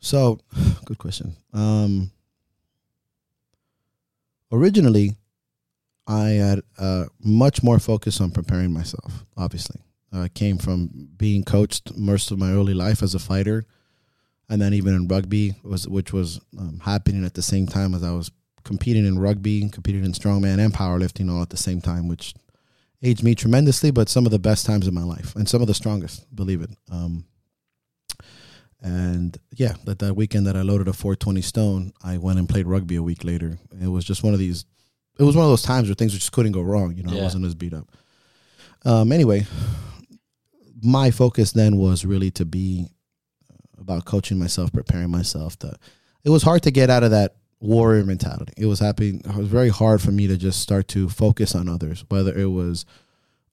So, 0.00 0.38
good 0.84 0.98
question. 0.98 1.36
Um, 1.52 2.10
originally, 4.52 5.16
I 6.10 6.30
had 6.30 6.60
uh, 6.76 7.04
much 7.22 7.62
more 7.62 7.78
focus 7.78 8.20
on 8.20 8.32
preparing 8.32 8.72
myself. 8.72 9.24
Obviously, 9.36 9.80
I 10.12 10.26
came 10.26 10.58
from 10.58 11.08
being 11.16 11.44
coached 11.44 11.96
most 11.96 12.32
of 12.32 12.38
my 12.38 12.50
early 12.50 12.74
life 12.74 13.00
as 13.02 13.14
a 13.14 13.20
fighter, 13.20 13.64
and 14.48 14.60
then 14.60 14.74
even 14.74 14.92
in 14.94 15.06
rugby 15.06 15.54
was 15.62 15.86
which 15.86 16.12
was 16.12 16.40
um, 16.58 16.80
happening 16.84 17.24
at 17.24 17.34
the 17.34 17.42
same 17.42 17.68
time 17.68 17.94
as 17.94 18.02
I 18.02 18.10
was 18.10 18.32
competing 18.64 19.06
in 19.06 19.20
rugby, 19.20 19.68
competing 19.68 20.04
in 20.04 20.12
strongman 20.12 20.58
and 20.58 20.74
powerlifting 20.74 21.30
all 21.30 21.42
at 21.42 21.50
the 21.50 21.56
same 21.56 21.80
time, 21.80 22.08
which 22.08 22.34
aged 23.04 23.22
me 23.22 23.36
tremendously. 23.36 23.92
But 23.92 24.08
some 24.08 24.26
of 24.26 24.32
the 24.32 24.40
best 24.40 24.66
times 24.66 24.88
of 24.88 24.94
my 24.94 25.04
life, 25.04 25.36
and 25.36 25.48
some 25.48 25.60
of 25.62 25.68
the 25.68 25.74
strongest, 25.74 26.34
believe 26.34 26.60
it. 26.60 26.70
Um, 26.90 27.24
and 28.82 29.38
yeah, 29.54 29.74
that, 29.84 30.00
that 30.00 30.14
weekend 30.16 30.46
that 30.48 30.56
I 30.56 30.62
loaded 30.62 30.88
a 30.88 30.92
420 30.92 31.40
stone, 31.42 31.92
I 32.02 32.18
went 32.18 32.40
and 32.40 32.48
played 32.48 32.66
rugby 32.66 32.96
a 32.96 33.02
week 33.02 33.22
later. 33.24 33.58
It 33.80 33.88
was 33.88 34.04
just 34.04 34.24
one 34.24 34.32
of 34.32 34.40
these, 34.40 34.64
it 35.20 35.24
was 35.24 35.36
one 35.36 35.44
of 35.44 35.50
those 35.50 35.62
times 35.62 35.86
where 35.88 35.94
things 35.94 36.14
just 36.14 36.32
couldn't 36.32 36.52
go 36.52 36.62
wrong. 36.62 36.96
You 36.96 37.02
know, 37.02 37.12
Yeah. 37.12 37.20
I 37.20 37.24
wasn't 37.24 37.44
as 37.44 37.54
beat 37.54 37.74
up. 37.74 37.86
Um, 38.86 39.12
anyway, 39.12 39.46
my 40.82 41.10
focus 41.10 41.52
then 41.52 41.76
was 41.76 42.06
really 42.06 42.30
to 42.32 42.46
be 42.46 42.88
about 43.78 44.06
coaching 44.06 44.38
myself, 44.38 44.72
preparing 44.72 45.10
myself. 45.10 45.58
To, 45.58 45.74
it 46.24 46.30
was 46.30 46.42
hard 46.42 46.62
to 46.62 46.70
get 46.70 46.88
out 46.88 47.02
of 47.02 47.10
that 47.10 47.36
warrior 47.60 48.04
mentality. 48.04 48.54
It 48.56 48.64
was 48.64 48.80
happening. 48.80 49.20
It 49.24 49.36
was 49.36 49.48
very 49.48 49.68
hard 49.68 50.00
for 50.00 50.10
me 50.10 50.26
to 50.26 50.38
just 50.38 50.60
start 50.60 50.88
to 50.88 51.10
focus 51.10 51.54
on 51.54 51.68
others, 51.68 52.02
whether 52.08 52.34
it 52.34 52.50
was 52.50 52.86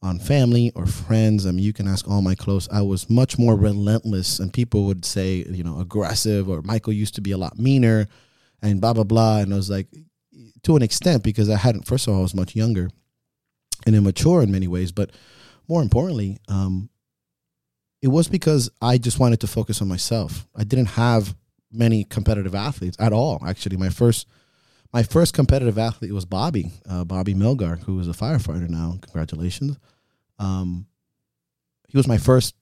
on 0.01 0.19
family 0.19 0.71
or 0.73 0.85
friends. 0.85 1.45
I 1.45 1.51
mean, 1.51 1.65
you 1.65 1.73
can 1.73 1.87
ask 1.87 2.07
all 2.07 2.21
my 2.21 2.35
close. 2.35 2.69
I 2.71 2.81
was 2.81 3.09
much 3.09 3.37
more 3.37 3.55
relentless, 3.57 4.39
and 4.39 4.53
people 4.53 4.85
would 4.85 5.03
say, 5.03 5.43
you 5.49 5.63
know, 5.65 5.81
aggressive, 5.81 6.47
or 6.47 6.61
Michael 6.61 6.93
used 6.93 7.15
to 7.15 7.21
be 7.21 7.31
a 7.31 7.37
lot 7.37 7.59
meaner, 7.59 8.07
and 8.61 8.79
blah 8.79 8.93
blah 8.93 9.03
blah. 9.03 9.39
And 9.39 9.53
I 9.53 9.57
was 9.57 9.69
like, 9.69 9.87
to 10.67 10.75
an 10.75 10.81
extent, 10.83 11.23
because 11.23 11.49
I 11.49 11.57
hadn't. 11.57 11.87
First 11.87 12.07
of 12.07 12.13
all, 12.13 12.19
I 12.19 12.21
was 12.23 12.35
much 12.35 12.55
younger 12.55 12.89
and 13.85 13.95
immature 13.95 14.41
in 14.43 14.51
many 14.51 14.67
ways, 14.67 14.91
but 14.91 15.11
more 15.67 15.81
importantly, 15.81 16.37
um, 16.49 16.89
it 18.01 18.09
was 18.09 18.27
because 18.27 18.69
I 18.81 18.97
just 18.97 19.19
wanted 19.19 19.39
to 19.41 19.47
focus 19.47 19.81
on 19.81 19.87
myself. 19.87 20.47
I 20.55 20.63
didn't 20.63 20.87
have 20.89 21.35
many 21.71 22.03
competitive 22.03 22.53
athletes 22.55 22.97
at 22.99 23.11
all. 23.13 23.41
Actually, 23.45 23.77
my 23.77 23.89
first 23.89 24.27
my 24.93 25.03
first 25.03 25.33
competitive 25.33 25.77
athlete 25.77 26.13
was 26.13 26.25
Bobby, 26.25 26.71
uh, 26.89 27.03
Bobby 27.03 27.33
Milgar, 27.33 27.79
who 27.83 27.99
is 27.99 28.07
a 28.07 28.11
firefighter 28.13 28.69
now. 28.69 28.97
Congratulations. 29.01 29.77
Um, 30.39 30.85
he 31.89 31.97
was 31.97 32.07
my 32.07 32.17
first 32.17 32.55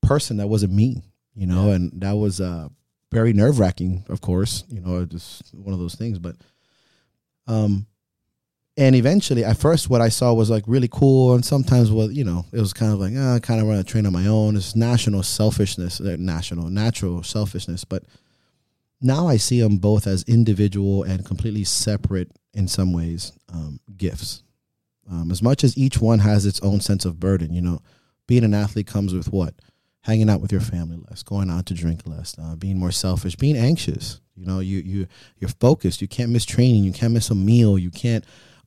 person 0.00 0.36
that 0.38 0.46
wasn't 0.48 0.72
me, 0.72 1.02
you 1.34 1.46
know, 1.46 1.68
Yeah. 1.68 1.74
and 1.74 2.00
that 2.00 2.12
was 2.12 2.40
uh, 2.40 2.68
very 3.12 3.32
nerve 3.32 3.58
wracking, 3.58 4.04
of 4.08 4.20
course, 4.20 4.64
you 4.68 4.80
know, 4.80 5.04
just 5.04 5.52
one 5.54 5.72
of 5.74 5.80
those 5.80 5.94
things. 5.96 6.18
But, 6.20 6.36
um, 7.46 7.86
and 8.76 8.96
eventually, 8.96 9.44
at 9.44 9.58
first, 9.58 9.90
what 9.90 10.00
I 10.00 10.08
saw 10.08 10.32
was 10.32 10.48
like 10.48 10.64
really 10.66 10.88
cool, 10.90 11.34
and 11.34 11.44
sometimes, 11.44 11.90
what 11.90 12.12
you 12.12 12.24
know, 12.24 12.46
it 12.52 12.60
was 12.60 12.72
kind 12.72 12.92
of 12.92 12.98
like, 12.98 13.12
ah, 13.16 13.34
I 13.34 13.38
kind 13.38 13.60
of 13.60 13.66
want 13.66 13.84
to 13.84 13.90
train 13.90 14.06
on 14.06 14.12
my 14.12 14.26
own. 14.26 14.56
It's 14.56 14.74
national 14.74 15.22
selfishness, 15.22 16.00
uh, 16.00 16.16
national, 16.18 16.70
natural 16.70 17.22
selfishness, 17.22 17.84
but 17.84 18.04
now 19.02 19.26
I 19.28 19.36
see 19.36 19.60
them 19.60 19.76
both 19.76 20.06
as 20.06 20.22
individual 20.24 21.02
and 21.02 21.24
completely 21.24 21.64
separate 21.64 22.30
in 22.54 22.68
some 22.68 22.92
ways 22.92 23.32
um, 23.52 23.80
gifts. 23.96 24.42
Um, 25.10 25.30
as 25.30 25.42
much 25.42 25.64
as 25.64 25.76
each 25.76 25.98
one 25.98 26.20
has 26.20 26.46
its 26.46 26.60
own 26.60 26.80
sense 26.80 27.04
of 27.04 27.20
burden, 27.20 27.52
you 27.52 27.60
know, 27.60 27.80
being 28.26 28.44
an 28.44 28.54
athlete 28.54 28.86
comes 28.86 29.12
with 29.12 29.32
what? 29.32 29.54
Hanging 30.02 30.28
out 30.28 30.40
with 30.40 30.50
your 30.50 30.60
family 30.60 30.98
less, 31.08 31.22
going 31.22 31.48
out 31.48 31.66
to 31.66 31.74
drink 31.74 32.00
less, 32.06 32.36
uh, 32.36 32.56
being 32.56 32.78
more 32.78 32.90
selfish, 32.90 33.36
being 33.36 33.56
anxious. 33.56 34.20
You 34.34 34.46
know, 34.46 34.58
you 34.58 34.78
you 34.78 35.06
you're 35.38 35.50
focused. 35.60 36.02
You 36.02 36.08
can't 36.08 36.30
miss 36.30 36.44
training. 36.44 36.82
You 36.84 36.92
can't 36.92 37.12
miss 37.12 37.30
a 37.30 37.34
meal. 37.34 37.78
You 37.78 37.90
can't 37.90 38.24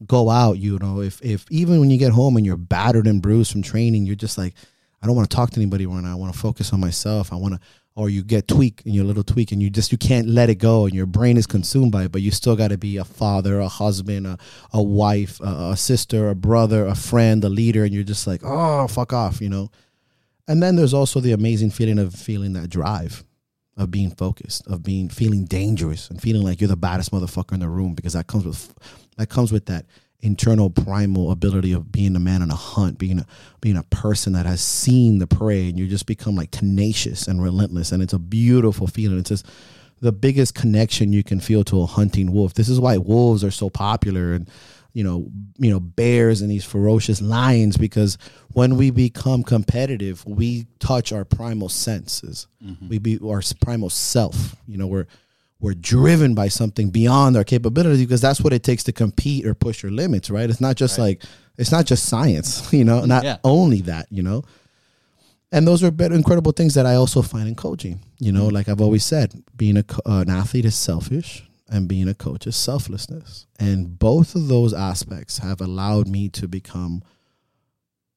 go 0.08 0.30
out. 0.30 0.58
You 0.58 0.80
know, 0.80 1.02
if 1.02 1.22
if 1.22 1.46
even 1.52 1.80
when 1.80 1.92
you 1.92 1.98
get 1.98 2.14
home 2.14 2.38
and 2.38 2.46
you're 2.46 2.56
battered 2.56 3.08
and 3.08 3.22
bruised 3.22 3.52
from 3.52 3.62
training, 3.62 4.06
you're 4.06 4.16
just 4.16 4.38
like, 4.38 4.54
I 5.02 5.08
don't 5.08 5.16
want 5.16 5.30
to 5.30 5.36
talk 5.36 5.50
to 5.52 5.60
anybody 5.60 5.86
right 5.86 6.04
now. 6.04 6.12
I 6.12 6.16
want 6.16 6.34
to 6.34 6.40
focus 6.40 6.72
on 6.72 6.80
myself. 6.80 7.34
I 7.34 7.36
want 7.36 7.56
to 7.56 7.60
or 7.96 8.10
you 8.10 8.24
get 8.24 8.48
tweak 8.48 8.82
and 8.86 8.94
your 8.94 9.06
little 9.06 9.24
tweak 9.24 9.52
and 9.52 9.62
you 9.64 9.70
just 9.70 9.92
you 9.92 9.98
can't 9.98 10.28
let 10.28 10.50
it 10.50 10.56
go 10.56 10.86
and 10.86 10.94
your 10.94 11.06
brain 11.06 11.38
is 11.38 11.48
consumed 11.48 11.92
by 11.92 12.04
it 12.04 12.12
but 12.12 12.22
you 12.22 12.30
still 12.30 12.56
got 12.56 12.70
to 12.70 12.78
be 12.78 12.98
a 12.98 13.06
father 13.06 13.60
a 13.60 13.68
husband 13.68 14.28
a, 14.28 14.38
a 14.74 14.82
wife 14.84 15.40
a, 15.40 15.72
a 15.72 15.78
sister 15.78 16.30
a 16.30 16.36
brother 16.36 16.86
a 16.86 16.96
friend 16.96 17.44
a 17.44 17.50
leader 17.50 17.84
and 17.84 17.94
you're 17.94 18.04
just 18.04 18.28
like 18.28 18.42
oh 18.44 18.88
fuck 18.88 19.14
off 19.14 19.42
you 19.42 19.50
know 19.50 19.70
and 20.48 20.62
then 20.62 20.76
there's 20.76 20.94
also 20.94 21.20
the 21.20 21.32
amazing 21.32 21.72
feeling 21.72 22.00
of 22.00 22.14
feeling 22.14 22.54
that 22.54 22.70
drive 22.70 23.24
of 23.78 23.92
being 23.92 24.12
focused 24.12 24.66
of 24.68 24.84
being 24.84 25.10
feeling 25.10 25.46
dangerous 25.46 26.10
and 26.10 26.22
feeling 26.22 26.44
like 26.44 26.62
you're 26.62 26.68
the 26.68 26.78
baddest 26.78 27.12
motherfucker 27.12 27.54
in 27.54 27.60
the 27.60 27.68
room 27.68 27.94
because 27.94 28.14
that 28.14 28.28
comes 28.28 28.46
with 28.46 28.74
that 29.18 29.30
comes 29.30 29.52
with 29.52 29.66
that 29.66 29.86
internal 30.26 30.70
primal 30.72 31.32
ability 31.32 31.72
of 31.72 31.92
being 31.92 32.16
a 32.16 32.20
man 32.20 32.42
on 32.42 32.50
a 32.50 32.56
hunt, 32.56 32.98
being 32.98 33.20
a 33.20 33.26
being 33.62 33.78
a 33.78 33.84
person 33.84 34.34
that 34.34 34.46
has 34.46 34.62
seen 34.62 35.20
the 35.20 35.28
prey, 35.28 35.70
and 35.70 35.78
you 35.78 35.88
just 35.88 36.06
become 36.08 36.36
like 36.36 36.52
tenacious 36.52 37.28
and 37.28 37.42
relentless, 37.42 37.92
and 37.92 38.02
it's 38.02 38.14
a 38.14 38.20
beautiful 38.20 38.88
feeling. 38.88 39.20
It's 39.20 39.30
just 39.30 39.46
the 40.02 40.12
biggest 40.12 40.56
connection 40.56 41.14
you 41.14 41.24
can 41.24 41.40
feel 41.40 41.64
to 41.66 41.82
a 41.82 41.86
hunting 41.86 42.32
wolf. 42.32 42.54
This 42.54 42.70
is 42.70 42.80
why 42.80 42.98
wolves 42.98 43.44
are 43.44 43.52
so 43.52 43.70
popular, 43.70 44.34
and 44.34 44.50
you 44.96 45.04
know, 45.04 45.28
you 45.58 45.70
know, 45.70 45.80
bears 45.80 46.42
and 46.42 46.50
these 46.50 46.64
ferocious 46.64 47.22
lions, 47.22 47.76
because 47.78 48.18
when 48.54 48.78
we 48.78 48.90
become 48.92 49.44
competitive, 49.44 50.26
we 50.26 50.66
touch 50.80 51.12
our 51.12 51.26
primal 51.26 51.68
senses. 51.70 52.48
We 52.90 52.98
be 52.98 53.20
our 53.20 53.42
primal 53.60 53.90
self. 53.90 54.56
You 54.68 54.78
know, 54.80 54.88
we're 54.88 55.06
we're 55.60 55.74
driven 55.74 56.34
by 56.34 56.48
something 56.50 56.90
beyond 56.92 57.36
our 57.38 57.44
capability 57.44 58.04
because 58.06 58.22
that's 58.22 58.40
what 58.42 58.54
it 58.54 58.64
takes 58.64 58.84
to 58.86 58.92
compete 58.94 59.46
or 59.46 59.54
push 59.54 59.84
your 59.84 59.92
limits, 59.92 60.30
right? 60.30 60.50
It's 60.50 60.62
not 60.62 60.76
just 60.78 60.98
like 60.98 61.24
it's 61.58 61.72
not 61.72 61.86
just 61.86 62.06
science, 62.06 62.72
you 62.80 62.86
know, 62.86 63.04
not 63.06 63.24
Yeah. 63.26 63.38
only 63.44 63.82
that, 63.82 64.08
you 64.10 64.24
know. 64.24 64.44
And 65.52 65.68
those 65.68 65.84
are 65.84 65.92
better, 65.92 66.16
incredible 66.16 66.52
things 66.54 66.74
that 66.74 66.86
I 66.86 66.96
also 66.96 67.22
find 67.22 67.48
in 67.48 67.56
coaching. 67.56 68.00
You 68.20 68.32
know, 68.32 68.48
like 68.48 68.68
I've 68.70 68.82
always 68.82 69.06
said, 69.06 69.44
being 69.56 69.78
a, 69.78 69.86
uh, 70.06 70.22
an 70.22 70.30
athlete 70.30 70.66
is 70.66 70.76
selfish, 70.76 71.44
and 71.70 71.88
being 71.88 72.08
a 72.08 72.14
coach 72.14 72.46
is 72.48 72.56
selflessness. 72.56 73.48
And 73.60 73.98
both 73.98 74.36
of 74.36 74.48
those 74.48 74.74
aspects 74.74 75.40
have 75.40 75.62
allowed 75.62 76.08
me 76.08 76.30
to 76.30 76.48
become, 76.48 77.04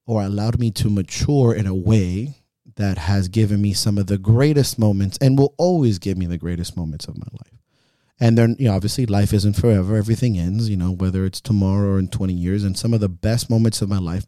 or 0.05 0.21
allowed 0.21 0.59
me 0.59 0.71
to 0.71 0.89
mature 0.89 1.53
in 1.53 1.67
a 1.67 1.75
way 1.75 2.35
that 2.75 2.97
has 2.97 3.27
given 3.27 3.61
me 3.61 3.73
some 3.73 3.97
of 3.97 4.07
the 4.07 4.17
greatest 4.17 4.79
moments, 4.79 5.17
and 5.19 5.37
will 5.37 5.53
always 5.57 5.99
give 5.99 6.17
me 6.17 6.25
the 6.25 6.37
greatest 6.37 6.77
moments 6.77 7.07
of 7.07 7.17
my 7.17 7.27
life. 7.31 7.59
And 8.19 8.37
then, 8.37 8.55
you 8.59 8.67
know, 8.67 8.75
obviously, 8.75 9.05
life 9.05 9.33
isn't 9.33 9.55
forever. 9.55 9.95
Everything 9.95 10.37
ends. 10.37 10.69
You 10.69 10.77
know, 10.77 10.91
whether 10.91 11.25
it's 11.25 11.41
tomorrow 11.41 11.93
or 11.93 11.99
in 11.99 12.09
twenty 12.09 12.33
years. 12.33 12.63
And 12.63 12.77
some 12.77 12.93
of 12.93 12.99
the 12.99 13.09
best 13.09 13.49
moments 13.49 13.81
of 13.81 13.89
my 13.89 13.97
life 13.97 14.25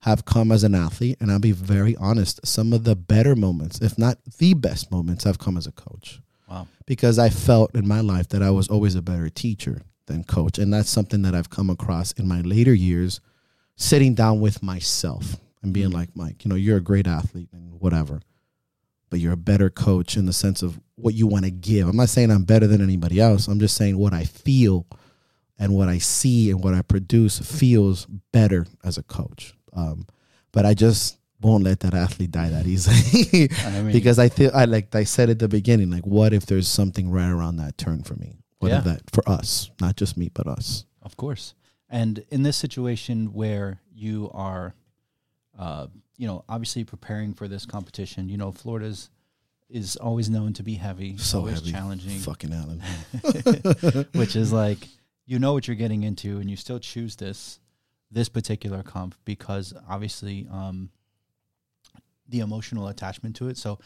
have 0.00 0.24
come 0.24 0.52
as 0.52 0.64
an 0.64 0.74
athlete, 0.74 1.16
and 1.20 1.30
I'll 1.30 1.38
be 1.38 1.52
very 1.52 1.96
honest. 1.96 2.46
Some 2.46 2.72
of 2.72 2.84
the 2.84 2.96
better 2.96 3.34
moments, 3.34 3.80
if 3.80 3.96
not 3.96 4.18
the 4.38 4.52
best 4.52 4.90
moments, 4.90 5.24
have 5.24 5.38
come 5.38 5.56
as 5.56 5.66
a 5.66 5.72
coach 5.72 6.20
Wow. 6.52 6.68
because 6.84 7.18
I 7.18 7.30
felt 7.30 7.74
in 7.74 7.88
my 7.88 8.00
life 8.00 8.28
that 8.28 8.42
I 8.42 8.50
was 8.50 8.68
always 8.68 8.94
a 8.94 9.02
better 9.02 9.30
teacher 9.30 9.82
than 10.06 10.24
coach. 10.24 10.58
And 10.58 10.72
that's 10.72 10.90
something 10.90 11.22
that 11.22 11.34
I've 11.34 11.48
come 11.48 11.70
across 11.70 12.12
in 12.12 12.28
my 12.28 12.42
later 12.42 12.74
years, 12.74 13.20
sitting 13.76 14.14
down 14.14 14.40
with 14.40 14.62
myself 14.62 15.36
and 15.62 15.72
being 15.72 15.90
like, 15.90 16.10
Mike, 16.14 16.44
you 16.44 16.48
know, 16.50 16.54
you're 16.54 16.76
a 16.76 16.82
great 16.82 17.06
athlete 17.06 17.48
and 17.52 17.80
whatever, 17.80 18.20
but 19.08 19.18
you're 19.18 19.32
a 19.32 19.36
better 19.36 19.70
coach 19.70 20.16
in 20.16 20.26
the 20.26 20.32
sense 20.32 20.62
of 20.62 20.78
what 20.96 21.14
you 21.14 21.26
want 21.26 21.46
to 21.46 21.50
give. 21.50 21.88
I'm 21.88 21.96
not 21.96 22.10
saying 22.10 22.30
I'm 22.30 22.44
better 22.44 22.66
than 22.66 22.82
anybody 22.82 23.18
else. 23.18 23.48
I'm 23.48 23.60
just 23.60 23.76
saying 23.76 23.96
what 23.96 24.12
I 24.12 24.24
feel 24.24 24.86
and 25.58 25.74
what 25.74 25.88
I 25.88 25.98
see 25.98 26.50
and 26.50 26.62
what 26.62 26.74
I 26.74 26.82
produce 26.82 27.38
feels 27.38 28.06
better 28.32 28.66
as 28.84 28.98
a 28.98 29.02
coach. 29.02 29.54
Um, 29.72 30.06
but 30.52 30.66
I 30.66 30.74
just 30.74 31.16
won't 31.42 31.64
let 31.64 31.80
that 31.80 31.94
athlete 31.94 32.30
die 32.30 32.48
that 32.48 32.66
easily. 32.66 33.48
I 33.66 33.70
mean, 33.82 33.92
because 33.92 34.18
I 34.18 34.28
feel 34.28 34.50
I 34.54 34.64
like 34.64 34.94
I 34.94 35.04
said 35.04 35.30
at 35.30 35.38
the 35.38 35.48
beginning, 35.48 35.90
like 35.90 36.06
what 36.06 36.32
if 36.32 36.46
there's 36.46 36.68
something 36.68 37.10
right 37.10 37.30
around 37.30 37.56
that 37.56 37.76
turn 37.78 38.02
for 38.02 38.14
me? 38.14 38.38
What 38.58 38.72
if 38.72 38.84
that 38.84 39.02
for 39.12 39.28
us, 39.28 39.70
not 39.80 39.96
just 39.96 40.16
me, 40.16 40.30
but 40.32 40.46
us. 40.46 40.84
Of 41.02 41.16
course. 41.16 41.54
And 41.90 42.24
in 42.30 42.42
this 42.42 42.56
situation 42.56 43.32
where 43.32 43.80
you 43.92 44.30
are, 44.32 44.74
uh, 45.58 45.88
you 46.16 46.26
know, 46.26 46.44
obviously 46.48 46.84
preparing 46.84 47.34
for 47.34 47.48
this 47.48 47.66
competition, 47.66 48.28
you 48.28 48.36
know, 48.36 48.52
Florida's 48.52 49.10
is 49.68 49.96
always 49.96 50.30
known 50.30 50.52
to 50.52 50.62
be 50.62 50.74
heavy, 50.74 51.16
So 51.16 51.38
always 51.38 51.58
heavy. 51.60 51.72
challenging, 51.72 52.18
Fucking 52.20 52.52
Alan. 52.52 52.82
which 54.14 54.36
is 54.36 54.52
like 54.52 54.86
you 55.26 55.38
know 55.38 55.52
what 55.54 55.66
you're 55.66 55.76
getting 55.76 56.02
into, 56.02 56.38
and 56.38 56.48
you 56.50 56.56
still 56.56 56.78
choose 56.78 57.16
this 57.16 57.58
this 58.10 58.28
particular 58.28 58.82
comp 58.82 59.14
because 59.24 59.72
obviously 59.88 60.46
um, 60.52 60.90
the 62.32 62.40
emotional 62.40 62.88
attachment 62.88 63.36
to 63.36 63.48
it. 63.48 63.56
So, 63.56 63.78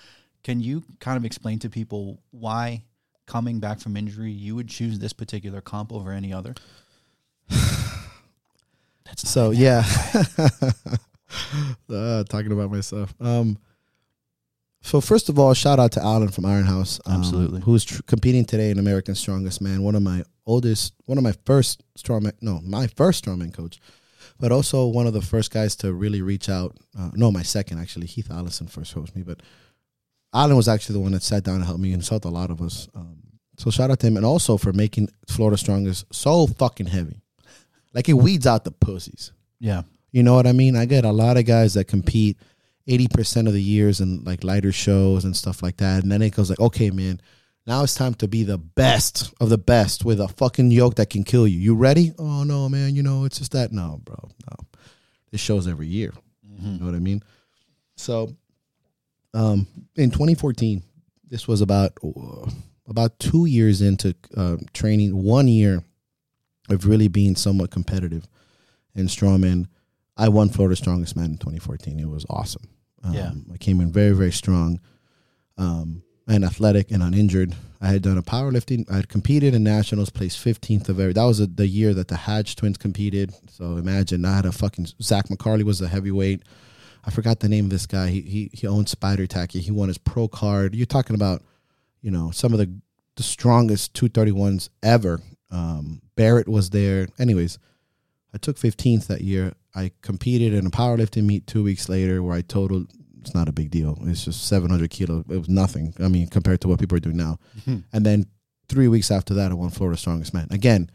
can 0.42 0.60
you 0.60 0.82
kind 1.00 1.16
of 1.16 1.24
explain 1.24 1.58
to 1.60 1.68
people 1.68 2.22
why 2.30 2.84
coming 3.26 3.60
back 3.60 3.80
from 3.80 3.96
injury, 3.96 4.30
you 4.30 4.54
would 4.54 4.68
choose 4.68 4.98
this 4.98 5.12
particular 5.12 5.60
comp 5.60 5.92
over 5.92 6.12
any 6.12 6.32
other? 6.32 6.54
That's 7.50 9.28
so 9.28 9.50
yeah. 9.50 9.84
uh, 11.90 12.24
talking 12.24 12.52
about 12.52 12.70
myself. 12.70 13.14
Um, 13.20 13.58
so 14.82 15.00
first 15.00 15.28
of 15.28 15.38
all, 15.38 15.52
shout 15.54 15.78
out 15.80 15.92
to 15.92 16.02
Alan 16.02 16.28
from 16.28 16.44
Iron 16.44 16.64
House, 16.64 17.00
um, 17.06 17.20
Absolutely. 17.20 17.60
who's 17.62 17.84
tr- 17.84 18.02
competing 18.06 18.44
today 18.44 18.70
in 18.70 18.78
America's 18.78 19.18
Strongest 19.18 19.60
Man. 19.60 19.82
One 19.82 19.96
of 19.96 20.02
my 20.02 20.22
oldest, 20.46 20.94
one 21.06 21.18
of 21.18 21.24
my 21.24 21.34
first 21.44 21.82
strongman, 21.98 22.34
no, 22.40 22.60
my 22.62 22.86
first 22.86 23.24
strongman 23.24 23.52
coach, 23.52 23.80
but 24.38 24.52
also 24.52 24.86
one 24.86 25.06
of 25.06 25.12
the 25.12 25.22
first 25.22 25.50
guys 25.50 25.76
to 25.76 25.92
really 25.92 26.22
reach 26.22 26.48
out. 26.48 26.76
Uh, 26.98 27.10
no, 27.14 27.30
my 27.30 27.42
second 27.42 27.78
actually. 27.78 28.06
Heath 28.06 28.30
Allison 28.30 28.66
first 28.66 28.94
hosted 28.94 29.16
me, 29.16 29.22
but 29.22 29.40
Alan 30.34 30.56
was 30.56 30.68
actually 30.68 30.94
the 30.94 31.00
one 31.00 31.12
that 31.12 31.22
sat 31.22 31.44
down 31.44 31.56
and 31.56 31.64
helped 31.64 31.80
me 31.80 31.92
and 31.92 32.06
helped 32.06 32.24
a 32.24 32.30
lot 32.30 32.50
of 32.50 32.60
us. 32.60 32.88
Um, 32.94 33.18
so 33.58 33.70
shout 33.70 33.90
out 33.90 34.00
to 34.00 34.06
him, 34.06 34.16
and 34.16 34.26
also 34.26 34.56
for 34.58 34.72
making 34.72 35.08
Florida 35.28 35.56
Strongest 35.56 36.04
so 36.12 36.46
fucking 36.46 36.86
heavy, 36.86 37.22
like 37.94 38.08
it 38.08 38.14
weeds 38.14 38.46
out 38.46 38.64
the 38.64 38.70
pussies. 38.70 39.32
Yeah. 39.58 39.82
You 40.12 40.22
know 40.22 40.34
what 40.34 40.46
I 40.46 40.52
mean? 40.52 40.76
I 40.76 40.84
get 40.84 41.04
a 41.04 41.12
lot 41.12 41.36
of 41.36 41.46
guys 41.46 41.74
that 41.74 41.86
compete 41.86 42.38
80% 42.88 43.46
of 43.46 43.52
the 43.52 43.62
years 43.62 44.00
in 44.00 44.24
like 44.24 44.44
lighter 44.44 44.72
shows 44.72 45.24
and 45.24 45.36
stuff 45.36 45.62
like 45.62 45.78
that. 45.78 46.02
And 46.02 46.12
then 46.12 46.22
it 46.22 46.34
goes 46.34 46.50
like, 46.50 46.60
okay, 46.60 46.90
man, 46.90 47.20
now 47.66 47.82
it's 47.82 47.94
time 47.94 48.14
to 48.14 48.28
be 48.28 48.44
the 48.44 48.58
best 48.58 49.32
of 49.40 49.48
the 49.48 49.58
best 49.58 50.04
with 50.04 50.20
a 50.20 50.28
fucking 50.28 50.70
yoke 50.70 50.96
that 50.96 51.10
can 51.10 51.24
kill 51.24 51.46
you. 51.48 51.58
You 51.58 51.74
ready? 51.74 52.12
Oh, 52.18 52.44
no, 52.44 52.68
man. 52.68 52.94
You 52.94 53.02
know, 53.02 53.24
it's 53.24 53.38
just 53.38 53.52
that. 53.52 53.72
No, 53.72 54.00
bro. 54.04 54.16
No. 54.50 54.66
This 55.32 55.40
shows 55.40 55.66
every 55.66 55.88
year. 55.88 56.12
You 56.58 56.78
know 56.78 56.86
what 56.86 56.94
I 56.94 57.00
mean? 57.00 57.22
So, 57.96 58.34
um, 59.34 59.66
in 59.96 60.10
2014, 60.10 60.82
this 61.28 61.46
was 61.46 61.60
about 61.60 61.92
uh, 62.02 62.48
about 62.88 63.18
two 63.18 63.44
years 63.46 63.82
into 63.82 64.14
uh, 64.36 64.56
training, 64.72 65.22
one 65.22 65.48
year 65.48 65.82
of 66.70 66.86
really 66.86 67.08
being 67.08 67.36
somewhat 67.36 67.70
competitive 67.70 68.26
in 68.94 69.06
strongman. 69.06 69.66
I 70.16 70.28
won 70.30 70.48
Florida's 70.48 70.78
Strongest 70.78 71.14
Man 71.16 71.32
in 71.32 71.38
2014. 71.38 72.00
It 72.00 72.08
was 72.08 72.24
awesome. 72.30 72.62
Um, 73.04 73.12
Yeah. 73.12 73.32
I 73.52 73.58
came 73.58 73.80
in 73.82 73.92
very, 73.92 74.12
very 74.12 74.32
strong 74.32 74.80
um, 75.58 76.02
and 76.26 76.44
athletic 76.44 76.90
and 76.90 77.02
uninjured. 77.02 77.54
I 77.80 77.88
had 77.88 78.02
done 78.02 78.18
a 78.18 78.22
powerlifting. 78.22 78.90
I 78.90 78.96
had 78.96 79.08
competed 79.08 79.54
in 79.54 79.62
nationals, 79.62 80.10
placed 80.10 80.44
15th 80.44 80.88
of 80.88 80.98
every. 80.98 81.12
That 81.12 81.24
was 81.24 81.40
a, 81.40 81.46
the 81.46 81.68
year 81.68 81.94
that 81.94 82.08
the 82.08 82.16
Hatch 82.16 82.56
twins 82.56 82.78
competed. 82.78 83.32
So 83.48 83.76
imagine 83.76 84.24
I 84.24 84.36
had 84.36 84.46
a 84.46 84.52
fucking 84.52 84.88
Zach 85.02 85.28
McCarley 85.28 85.62
was 85.62 85.80
a 85.80 85.88
heavyweight. 85.88 86.42
I 87.04 87.10
forgot 87.10 87.40
the 87.40 87.48
name 87.48 87.66
of 87.66 87.70
this 87.70 87.86
guy. 87.86 88.08
He 88.08 88.22
he 88.22 88.50
he 88.52 88.66
owned 88.66 88.88
Spider 88.88 89.26
Tacky. 89.26 89.60
He 89.60 89.70
won 89.70 89.88
his 89.88 89.98
pro 89.98 90.26
card. 90.26 90.74
You're 90.74 90.86
talking 90.86 91.14
about, 91.14 91.42
you 92.02 92.10
know, 92.10 92.30
some 92.32 92.52
of 92.52 92.58
the 92.58 92.72
the 93.16 93.22
strongest 93.22 93.94
231s 93.94 94.68
ever. 94.82 95.20
Um, 95.50 96.02
Barrett 96.16 96.48
was 96.48 96.70
there. 96.70 97.08
Anyways, 97.18 97.58
I 98.34 98.38
took 98.38 98.56
15th 98.56 99.06
that 99.06 99.20
year. 99.20 99.54
I 99.74 99.92
competed 100.02 100.52
in 100.52 100.66
a 100.66 100.70
powerlifting 100.70 101.24
meet 101.24 101.46
two 101.46 101.62
weeks 101.62 101.88
later 101.88 102.22
where 102.22 102.34
I 102.34 102.40
totaled. 102.42 102.90
It's 103.26 103.34
not 103.34 103.48
a 103.48 103.52
big 103.52 103.70
deal. 103.70 103.98
It's 104.02 104.24
just 104.24 104.46
700 104.46 104.88
kilo. 104.88 105.24
It 105.28 105.36
was 105.36 105.48
nothing. 105.48 105.92
I 105.98 106.06
mean, 106.06 106.28
compared 106.28 106.60
to 106.60 106.68
what 106.68 106.78
people 106.78 106.96
are 106.96 107.00
doing 107.00 107.16
now. 107.16 107.38
And 107.92 108.06
then 108.06 108.26
three 108.68 108.86
weeks 108.86 109.10
after 109.10 109.34
that, 109.34 109.50
I 109.50 109.54
won 109.54 109.70
Florida 109.70 109.98
Strongest 109.98 110.32
Man. 110.32 110.46
Again, 110.52 110.90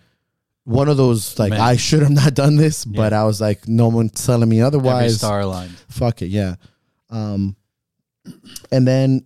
one 0.64 0.88
of 0.88 0.96
those 0.96 1.38
like 1.38 1.50
Man. 1.50 1.60
I 1.60 1.76
should 1.76 2.02
have 2.02 2.12
not 2.12 2.34
done 2.34 2.56
this, 2.56 2.86
but 2.86 3.12
I 3.12 3.26
was 3.26 3.42
like, 3.42 3.68
no 3.68 3.90
one's 3.90 4.26
telling 4.26 4.48
me 4.48 4.62
Every 4.62 4.68
otherwise 4.68 5.18
star 5.18 5.42
aligned. 5.42 5.78
fuck 5.90 6.22
it, 6.22 6.28
yeah. 6.28 6.56
Um, 7.10 7.58
and 8.72 8.88
then 8.88 9.26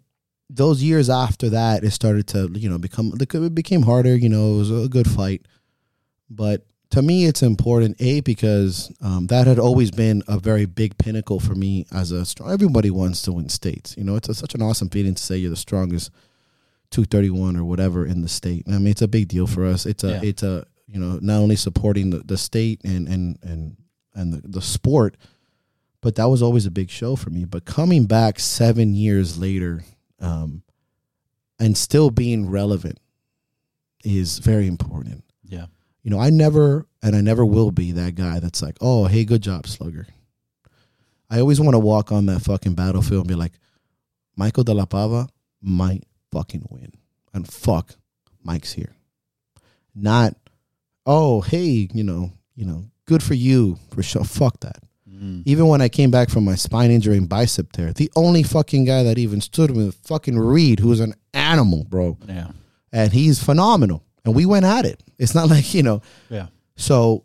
those 0.49 0.81
years 0.81 1.09
after 1.09 1.49
that, 1.49 1.83
it 1.83 1.91
started 1.91 2.27
to 2.29 2.49
you 2.55 2.69
know 2.69 2.77
become 2.79 3.13
it 3.19 3.53
became 3.55 3.83
harder. 3.83 4.15
You 4.15 4.29
know, 4.29 4.55
it 4.55 4.57
was 4.57 4.85
a 4.85 4.89
good 4.89 5.09
fight, 5.09 5.45
but 6.29 6.65
to 6.91 7.01
me, 7.01 7.25
it's 7.25 7.41
important. 7.43 7.95
A 7.99 8.21
because 8.21 8.91
um, 9.01 9.27
that 9.27 9.47
had 9.47 9.59
always 9.59 9.91
been 9.91 10.23
a 10.27 10.39
very 10.39 10.65
big 10.65 10.97
pinnacle 10.97 11.39
for 11.39 11.55
me 11.55 11.85
as 11.91 12.11
a 12.11 12.25
strong. 12.25 12.51
Everybody 12.51 12.89
wants 12.91 13.21
to 13.23 13.33
win 13.33 13.49
states. 13.49 13.95
You 13.97 14.03
know, 14.03 14.15
it's 14.15 14.29
a, 14.29 14.33
such 14.33 14.55
an 14.55 14.61
awesome 14.61 14.89
feeling 14.89 15.15
to 15.15 15.21
say 15.23 15.37
you're 15.37 15.49
the 15.49 15.55
strongest. 15.55 16.11
231 16.91 17.57
or 17.57 17.65
whatever 17.65 18.05
in 18.05 18.21
the 18.21 18.27
state. 18.29 18.63
I 18.67 18.71
mean, 18.73 18.87
it's 18.87 19.01
a 19.01 19.07
big 19.07 19.27
deal 19.27 19.47
for 19.47 19.65
us. 19.65 19.85
It's 19.85 20.03
a, 20.03 20.11
Yeah. 20.11 20.19
it's 20.23 20.43
a, 20.43 20.65
you 20.87 20.99
know, 20.99 21.19
not 21.21 21.39
only 21.39 21.55
supporting 21.55 22.11
the, 22.11 22.19
the 22.19 22.37
state 22.37 22.81
and, 22.85 23.07
and, 23.07 23.37
and, 23.41 23.75
and 24.13 24.33
the, 24.33 24.47
the 24.47 24.61
sport, 24.61 25.17
but 26.01 26.15
that 26.15 26.25
was 26.29 26.41
always 26.43 26.65
a 26.67 26.71
big 26.71 26.89
show 26.91 27.15
for 27.15 27.31
me. 27.31 27.43
But 27.43 27.65
coming 27.65 28.05
back 28.05 28.39
seven 28.39 28.93
years 28.93 29.37
later, 29.37 29.83
um, 30.21 30.61
and 31.59 31.75
still 31.75 32.11
being 32.11 32.49
relevant 32.49 32.99
is 34.03 34.37
very 34.37 34.67
important. 34.67 35.23
You 36.05 36.11
know, 36.11 36.19
I 36.19 36.29
never 36.29 36.85
and 37.01 37.15
I 37.15 37.21
never 37.21 37.43
will 37.43 37.71
be 37.71 37.91
that 37.93 38.13
guy 38.13 38.39
that's 38.39 38.61
like, 38.61 38.77
oh, 38.79 39.05
hey, 39.05 39.25
good 39.25 39.41
job, 39.41 39.65
slugger. 39.65 40.05
I 41.31 41.39
always 41.39 41.59
want 41.59 41.73
to 41.73 41.79
walk 41.79 42.11
on 42.11 42.27
that 42.27 42.41
fucking 42.41 42.75
battlefield 42.75 43.21
and 43.21 43.27
be 43.27 43.33
like, 43.33 43.53
Michael 44.35 44.63
De 44.63 44.71
La 44.71 44.85
Pava 44.85 45.27
might 45.63 46.03
fucking 46.31 46.67
win. 46.69 46.91
And 47.33 47.51
fuck, 47.51 47.95
Mike's 48.43 48.71
here. 48.71 48.95
Not, 49.95 50.35
oh, 51.07 51.41
hey, 51.41 51.89
you 51.91 52.03
know, 52.03 52.31
you 52.55 52.65
know, 52.67 52.85
good 53.05 53.23
for 53.23 53.33
you 53.33 53.79
for 53.89 54.03
sure. 54.03 54.23
Fuck 54.23 54.59
that. 54.59 54.83
Mm. 55.09 55.41
Even 55.47 55.65
when 55.65 55.81
I 55.81 55.89
came 55.89 56.11
back 56.11 56.29
from 56.29 56.45
my 56.45 56.53
spine 56.53 56.91
injury 56.91 57.17
and 57.17 57.27
bicep 57.27 57.71
tear, 57.71 57.93
the 57.93 58.11
only 58.15 58.43
fucking 58.43 58.85
guy 58.85 59.01
that 59.01 59.17
even 59.17 59.41
stood 59.41 59.71
with 59.71 59.95
fucking 60.05 60.37
Reed, 60.37 60.81
who 60.81 60.89
was 60.89 60.99
an 60.99 61.15
animal, 61.33 61.83
bro. 61.83 62.19
Yeah. 62.27 62.49
And 62.91 63.11
he's 63.11 63.43
phenomenal. 63.43 64.03
And 64.25 64.35
we 64.35 64.45
went 64.45 64.65
at 64.65 64.85
it. 64.85 65.01
It's 65.17 65.33
not 65.35 65.49
like, 65.55 65.73
you 65.73 65.83
know, 65.83 66.01
Yeah. 66.29 66.47
so 66.75 67.23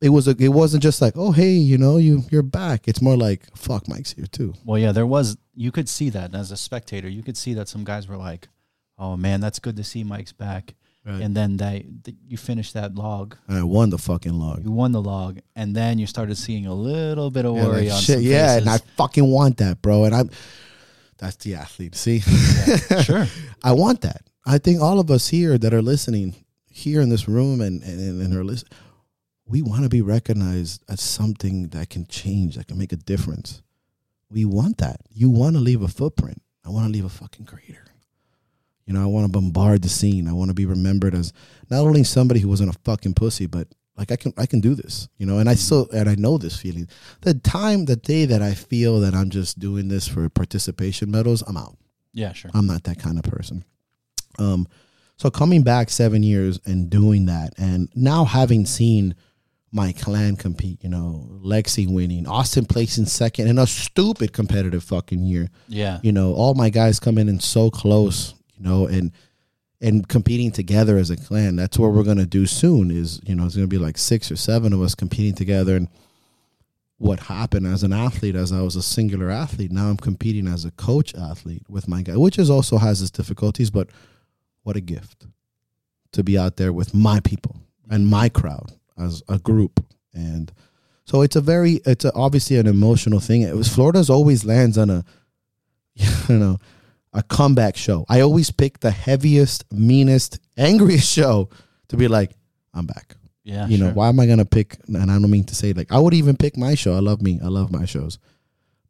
it 0.00 0.08
was 0.10 0.26
a, 0.28 0.34
it 0.38 0.48
wasn't 0.48 0.82
just 0.82 1.00
like, 1.02 1.14
oh 1.16 1.30
hey, 1.32 1.50
you 1.52 1.78
know, 1.78 1.96
you 1.98 2.24
you're 2.30 2.42
back. 2.42 2.88
It's 2.88 3.00
more 3.02 3.16
like, 3.16 3.44
fuck, 3.56 3.86
Mike's 3.88 4.12
here 4.12 4.26
too. 4.26 4.54
Well, 4.64 4.78
yeah, 4.78 4.92
there 4.92 5.06
was. 5.06 5.36
You 5.54 5.70
could 5.70 5.88
see 5.88 6.08
that 6.10 6.34
as 6.34 6.50
a 6.50 6.56
spectator. 6.56 7.08
You 7.08 7.22
could 7.22 7.36
see 7.36 7.52
that 7.54 7.68
some 7.68 7.84
guys 7.84 8.08
were 8.08 8.16
like, 8.16 8.48
"Oh 8.98 9.14
man, 9.18 9.40
that's 9.42 9.58
good 9.58 9.76
to 9.76 9.84
see 9.84 10.02
Mike's 10.04 10.32
back." 10.32 10.74
Right. 11.04 11.20
And 11.20 11.34
then 11.34 11.56
they, 11.58 11.86
th- 12.04 12.16
you 12.26 12.36
finished 12.38 12.72
that 12.74 12.94
log. 12.94 13.36
And 13.48 13.58
I 13.58 13.62
won 13.62 13.90
the 13.90 13.98
fucking 13.98 14.32
log. 14.38 14.64
You 14.64 14.70
won 14.70 14.92
the 14.92 15.02
log, 15.02 15.40
and 15.54 15.74
then 15.76 15.98
you 15.98 16.06
started 16.06 16.36
seeing 16.38 16.64
a 16.66 16.72
little 16.74 17.30
bit 17.30 17.44
of 17.44 17.56
Yeah, 17.56 17.66
worry 17.66 17.90
on 17.90 18.00
shit, 18.00 18.20
yeah, 18.20 18.56
and 18.56 18.68
I 18.70 18.78
fucking 18.96 19.26
want 19.26 19.58
that, 19.58 19.82
bro. 19.82 20.04
And 20.04 20.14
I'm 20.14 20.30
that's 21.18 21.36
the 21.36 21.56
athlete. 21.56 21.94
See, 21.94 22.20
sure. 23.02 23.26
I 23.62 23.72
want 23.72 24.00
that. 24.02 24.22
I 24.46 24.58
think 24.58 24.80
all 24.80 25.00
of 25.00 25.10
us 25.10 25.28
here 25.28 25.58
that 25.58 25.74
are 25.74 25.82
listening 25.82 26.44
here 26.70 27.00
in 27.00 27.08
this 27.08 27.28
room 27.28 27.60
and 27.60 27.82
and, 27.82 28.22
and 28.22 28.34
are 28.34 28.44
listening, 28.44 28.72
we 29.46 29.62
want 29.62 29.82
to 29.82 29.88
be 29.88 30.02
recognized 30.02 30.82
as 30.88 31.00
something 31.00 31.68
that 31.68 31.90
can 31.90 32.06
change, 32.06 32.56
that 32.56 32.68
can 32.68 32.78
make 32.78 32.92
a 32.92 32.96
difference. 32.96 33.62
We 34.30 34.44
want 34.44 34.78
that. 34.78 35.00
You 35.10 35.28
want 35.28 35.56
to 35.56 35.60
leave 35.60 35.82
a 35.82 35.88
footprint. 35.88 36.40
I 36.64 36.70
want 36.70 36.86
to 36.86 36.92
leave 36.92 37.04
a 37.04 37.08
fucking 37.08 37.46
crater. 37.46 37.84
You 38.86 38.94
know, 38.94 39.02
I 39.02 39.06
want 39.06 39.26
to 39.26 39.32
bombard 39.32 39.82
the 39.82 39.88
scene. 39.88 40.28
I 40.28 40.32
want 40.32 40.48
to 40.50 40.54
be 40.54 40.66
remembered 40.66 41.14
as 41.14 41.32
not 41.68 41.80
only 41.80 42.04
somebody 42.04 42.40
who 42.40 42.48
wasn't 42.48 42.74
a 42.74 42.78
fucking 42.84 43.14
pussy, 43.14 43.46
but 43.46 43.68
like 43.96 44.10
I 44.10 44.16
can 44.16 44.32
I 44.36 44.46
can 44.46 44.60
do 44.60 44.74
this. 44.74 45.08
You 45.18 45.26
know, 45.26 45.38
and 45.38 45.48
I 45.48 45.54
still 45.54 45.88
and 45.92 46.08
I 46.08 46.14
know 46.14 46.38
this 46.38 46.56
feeling. 46.56 46.88
The 47.20 47.34
time, 47.34 47.84
the 47.84 47.96
day 47.96 48.24
that 48.24 48.42
I 48.42 48.54
feel 48.54 49.00
that 49.00 49.14
I'm 49.14 49.30
just 49.30 49.58
doing 49.58 49.88
this 49.88 50.08
for 50.08 50.28
participation 50.28 51.10
medals, 51.10 51.42
I'm 51.46 51.56
out. 51.56 51.76
Yeah, 52.12 52.32
sure. 52.32 52.50
I'm 52.54 52.66
not 52.66 52.84
that 52.84 52.98
kind 52.98 53.18
of 53.18 53.24
person. 53.24 53.64
Um, 54.38 54.68
so 55.16 55.30
coming 55.30 55.62
back 55.62 55.90
seven 55.90 56.22
years 56.22 56.60
and 56.64 56.88
doing 56.88 57.26
that, 57.26 57.52
and 57.58 57.88
now 57.94 58.24
having 58.24 58.64
seen 58.64 59.14
my 59.72 59.92
clan 59.92 60.36
compete, 60.36 60.82
you 60.82 60.88
know, 60.88 61.28
Lexi 61.42 61.88
winning, 61.88 62.26
Austin 62.26 62.64
placing 62.64 63.06
second 63.06 63.46
in 63.46 63.58
a 63.58 63.66
stupid 63.66 64.32
competitive 64.32 64.82
fucking 64.82 65.22
year. 65.22 65.48
Yeah. 65.68 66.00
You 66.02 66.12
know, 66.12 66.34
all 66.34 66.54
my 66.54 66.70
guys 66.70 66.98
coming 66.98 67.28
in 67.28 67.38
so 67.38 67.70
close, 67.70 68.34
you 68.56 68.64
know, 68.64 68.86
and 68.86 69.12
and 69.82 70.06
competing 70.08 70.50
together 70.50 70.98
as 70.98 71.10
a 71.10 71.16
clan. 71.16 71.56
That's 71.56 71.78
what 71.78 71.92
we're 71.92 72.02
gonna 72.02 72.26
do 72.26 72.46
soon. 72.46 72.90
Is 72.90 73.20
you 73.24 73.34
know, 73.34 73.46
it's 73.46 73.54
gonna 73.54 73.68
be 73.68 73.78
like 73.78 73.98
six 73.98 74.30
or 74.32 74.36
seven 74.36 74.72
of 74.72 74.82
us 74.82 74.94
competing 74.94 75.34
together. 75.34 75.76
And 75.76 75.88
what 76.98 77.20
happened 77.20 77.66
as 77.66 77.82
an 77.82 77.92
athlete, 77.92 78.36
as 78.36 78.52
I 78.52 78.62
was 78.62 78.76
a 78.76 78.82
singular 78.82 79.30
athlete, 79.30 79.70
now 79.70 79.88
I'm 79.88 79.96
competing 79.96 80.48
as 80.48 80.64
a 80.64 80.70
coach 80.72 81.14
athlete 81.14 81.62
with 81.68 81.88
my 81.88 82.02
guy, 82.02 82.16
which 82.16 82.38
is 82.38 82.50
also 82.50 82.78
has 82.78 83.00
its 83.00 83.10
difficulties. 83.10 83.70
But 83.70 83.88
what 84.62 84.76
a 84.76 84.80
gift 84.80 85.26
to 86.12 86.22
be 86.24 86.36
out 86.38 86.56
there 86.56 86.72
with 86.72 86.92
my 86.94 87.20
people 87.20 87.56
and 87.88 88.06
my 88.06 88.28
crowd 88.28 88.72
as 88.98 89.22
a 89.28 89.38
group. 89.38 89.84
And 90.12 90.52
so 91.04 91.22
it's 91.22 91.36
a 91.36 91.40
very 91.40 91.80
it's 91.86 92.04
a, 92.04 92.12
obviously 92.14 92.56
an 92.56 92.66
emotional 92.66 93.20
thing. 93.20 93.42
It 93.42 93.56
was 93.56 93.68
florida's 93.68 94.10
always 94.10 94.44
lands 94.44 94.76
on 94.78 94.90
a 94.90 95.04
you 95.94 96.36
know 96.38 96.58
a 97.12 97.22
comeback 97.22 97.76
show. 97.76 98.04
I 98.08 98.20
always 98.20 98.50
pick 98.50 98.80
the 98.80 98.90
heaviest 98.90 99.64
meanest 99.72 100.38
angriest 100.56 101.08
show 101.10 101.48
to 101.88 101.96
be 101.96 102.06
like 102.08 102.32
i'm 102.74 102.86
back. 102.86 103.16
Yeah. 103.42 103.66
you 103.66 103.78
know 103.78 103.90
why 103.90 104.08
am 104.08 104.20
i 104.20 104.26
gonna 104.26 104.44
pick 104.44 104.76
and 104.86 105.10
i 105.10 105.18
don't 105.18 105.30
mean 105.30 105.44
to 105.44 105.54
say 105.54 105.72
like 105.72 105.90
i 105.90 105.98
would 105.98 106.14
even 106.14 106.36
pick 106.36 106.56
my 106.56 106.74
show. 106.74 106.94
I 106.94 107.00
love 107.00 107.20
me 107.22 107.40
i 107.42 107.48
love 107.48 107.72
my 107.72 107.84
shows. 107.84 108.18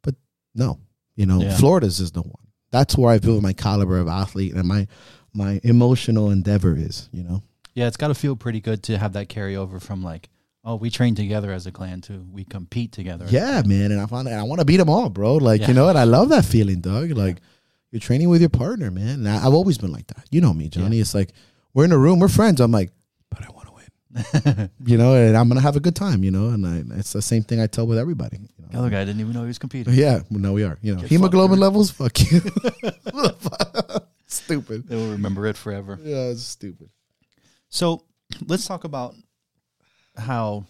But 0.03 0.15
no 0.53 0.79
you 1.15 1.25
know 1.25 1.41
Yeah. 1.41 1.55
florida's 1.57 1.99
is 1.99 2.11
the 2.11 2.21
one. 2.21 2.45
That's 2.71 2.97
where 2.97 3.11
i 3.11 3.19
feel 3.19 3.41
my 3.41 3.53
caliber 3.53 3.97
of 3.99 4.07
athlete 4.07 4.53
and 4.53 4.67
my 4.67 4.87
my 5.33 5.59
emotional 5.63 6.29
endeavor 6.31 6.75
is. 6.75 7.09
You 7.11 7.23
know. 7.23 7.43
Yeah, 7.73 7.87
it's 7.87 7.97
got 7.97 8.09
to 8.09 8.15
feel 8.15 8.35
pretty 8.35 8.59
good 8.59 8.83
to 8.83 8.97
have 8.97 9.13
that 9.13 9.29
carryover 9.29 9.81
from 9.81 10.03
like, 10.03 10.29
oh, 10.65 10.75
we 10.75 10.89
train 10.89 11.15
together 11.15 11.51
as 11.53 11.65
a 11.67 11.71
clan 11.71 12.01
to 12.01 12.25
we 12.31 12.43
compete 12.43 12.91
together. 12.91 13.25
Yeah, 13.29 13.61
man, 13.65 13.91
and 13.91 14.01
I 14.01 14.05
found 14.07 14.27
I 14.27 14.43
want 14.43 14.59
to 14.59 14.65
beat 14.65 14.77
them 14.77 14.89
all, 14.89 15.09
bro. 15.09 15.35
Like 15.35 15.61
Yeah. 15.61 15.67
you 15.69 15.73
know, 15.73 15.89
and 15.89 15.97
I 15.97 16.03
love 16.03 16.29
that 16.29 16.45
feeling, 16.45 16.81
Doug. 16.81 17.11
Like 17.11 17.37
you're 17.91 17.99
training 17.99 18.29
with 18.29 18.41
your 18.41 18.49
partner, 18.49 18.91
man. 18.91 19.25
And 19.25 19.29
I, 19.29 19.45
I've 19.45 19.53
always 19.53 19.77
been 19.77 19.91
like 19.91 20.07
that. 20.07 20.25
You 20.31 20.41
know 20.41 20.53
me, 20.53 20.67
Johnny. 20.69 20.99
It's 20.99 21.13
like 21.13 21.31
we're 21.73 21.85
in 21.85 21.91
a 21.91 21.97
room, 21.97 22.19
we're 22.19 22.27
friends. 22.27 22.59
I'm 22.59 22.71
like, 22.71 22.91
but 23.29 23.43
I 23.45 23.49
want 23.51 23.67
to 23.67 23.73
win. 23.73 24.69
you 24.85 24.97
know, 24.97 25.15
and 25.15 25.37
I'm 25.37 25.47
gonna 25.47 25.61
have 25.61 25.77
a 25.77 25.79
good 25.79 25.95
time. 25.95 26.23
You 26.23 26.31
know, 26.31 26.49
and 26.49 26.65
I, 26.67 26.97
it's 26.99 27.13
the 27.13 27.21
same 27.21 27.43
thing 27.43 27.61
I 27.61 27.67
tell 27.67 27.87
with 27.87 27.97
everybody. 27.97 28.37
You 28.37 28.47
The 28.69 28.77
other 28.79 28.89
guy 28.89 29.05
didn't 29.05 29.21
even 29.21 29.31
know 29.33 29.41
he 29.41 29.47
was 29.47 29.59
competing. 29.59 29.93
Yeah, 29.93 30.19
well, 30.29 30.39
no, 30.41 30.51
we 30.53 30.63
are. 30.63 30.77
You 30.81 30.95
know, 30.95 31.01
Get 31.01 31.09
hemoglobin 31.09 31.59
fucked, 31.59 31.61
levels. 31.61 31.91
Fuck 31.91 32.19
you. 32.31 32.41
stupid. 34.35 34.87
They 34.87 34.95
will 34.95 35.11
remember 35.11 35.45
it 35.47 35.57
forever. 35.57 35.97
Yeah, 36.01 36.29
it's 36.29 36.43
stupid. 36.43 36.89
So 37.69 38.03
let's 38.45 38.67
talk 38.67 38.83
about 38.83 39.15
how, 40.17 40.65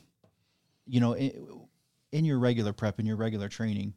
you 0.85 0.99
know, 0.99 1.13
in, 1.13 1.67
in 2.11 2.25
your 2.25 2.39
regular 2.39 2.73
prep, 2.73 2.99
in 2.99 3.05
your 3.05 3.17
regular 3.17 3.49
training, 3.49 3.93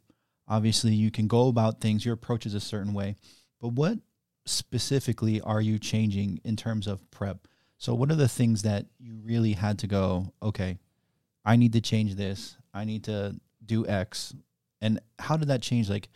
obviously 0.47 0.93
you 0.93 1.11
can 1.11 1.27
go 1.27 1.47
about 1.47 1.81
things, 1.81 2.05
your 2.05 2.13
approach 2.13 2.45
is 2.45 2.53
a 2.53 2.59
certain 2.59 2.93
way, 2.93 3.15
but 3.61 3.69
what 3.69 3.99
specifically 4.45 5.41
are 5.41 5.61
you 5.61 5.79
changing 5.79 6.39
in 6.43 6.55
terms 6.55 6.87
of 6.87 7.09
prep? 7.11 7.47
So, 7.77 7.93
what 7.93 8.11
are 8.11 8.15
the 8.15 8.27
things 8.27 8.61
that 8.61 8.85
you 8.99 9.17
really 9.23 9.53
had 9.53 9.79
to 9.79 9.87
go, 9.87 10.33
okay, 10.41 10.77
I 11.43 11.55
need 11.57 11.73
to 11.73 11.81
change 11.81 12.15
this, 12.15 12.57
I 12.73 12.85
need 12.85 13.03
to 13.05 13.35
do 13.65 13.85
X? 13.85 14.33
And 14.81 14.99
how 15.19 15.37
did 15.37 15.49
that 15.49 15.61
change, 15.61 15.89
like 15.89 16.09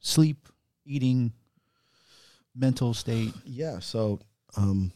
sleep, 0.00 0.48
eating, 0.84 1.32
mental 2.54 2.94
state? 2.94 3.32
Yeah. 3.44 3.78
So, 3.80 4.20
um, 4.56 4.92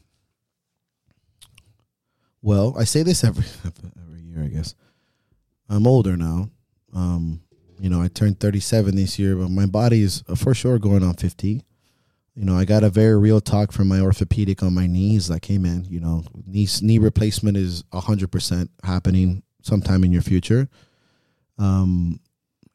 well, 2.42 2.74
I 2.78 2.84
say 2.84 3.02
this 3.02 3.24
every 3.24 3.44
every 3.64 4.20
year, 4.20 4.44
I 4.44 4.48
guess. 4.48 4.74
I'm 5.68 5.86
older 5.86 6.16
now. 6.16 6.50
Um, 6.94 7.40
you 7.80 7.90
know, 7.90 8.00
I 8.00 8.08
turned 8.08 8.40
37 8.40 8.96
this 8.96 9.18
year, 9.18 9.36
but 9.36 9.50
my 9.50 9.66
body 9.66 10.02
is 10.02 10.24
uh, 10.28 10.34
for 10.34 10.54
sure 10.54 10.78
going 10.78 11.02
on 11.02 11.14
50. 11.14 11.62
You 12.34 12.44
know, 12.44 12.56
I 12.56 12.64
got 12.64 12.84
a 12.84 12.90
very 12.90 13.18
real 13.18 13.40
talk 13.40 13.72
from 13.72 13.88
my 13.88 14.00
orthopedic 14.00 14.62
on 14.62 14.72
my 14.72 14.86
knees. 14.86 15.28
Like, 15.28 15.44
"Hey, 15.44 15.58
man, 15.58 15.86
you 15.88 16.00
know, 16.00 16.24
knee 16.46 16.68
knee 16.80 16.98
replacement 16.98 17.56
is 17.56 17.82
100 17.90 18.30
percent 18.30 18.70
happening 18.84 19.42
sometime 19.62 20.04
in 20.04 20.12
your 20.12 20.22
future." 20.22 20.68
Um, 21.58 22.20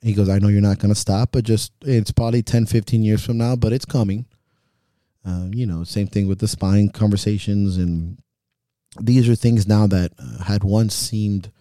he 0.01 0.13
goes, 0.13 0.27
"I 0.27 0.39
know 0.39 0.49
you're 0.49 0.61
not 0.61 0.79
going 0.79 0.93
to 0.93 0.99
stop, 0.99 1.31
but 1.31 1.45
just 1.45 1.71
it's 1.81 2.11
probably 2.11 2.43
10, 2.43 2.65
15 2.65 3.03
years 3.03 3.25
from 3.25 3.37
now, 3.37 3.55
but 3.55 3.71
it's 3.71 3.85
coming." 3.85 4.25
Uh, 5.25 5.47
you 5.51 5.65
know, 5.65 5.83
same 5.83 6.07
thing 6.07 6.27
with 6.27 6.39
the 6.39 6.47
spying 6.47 6.89
conversations, 6.89 7.77
and 7.77 8.17
these 8.99 9.29
are 9.29 9.35
things 9.35 9.67
now 9.67 9.87
that 9.87 10.11
uh, 10.19 10.43
had 10.43 10.63
once 10.63 10.93
seemed 10.93 11.51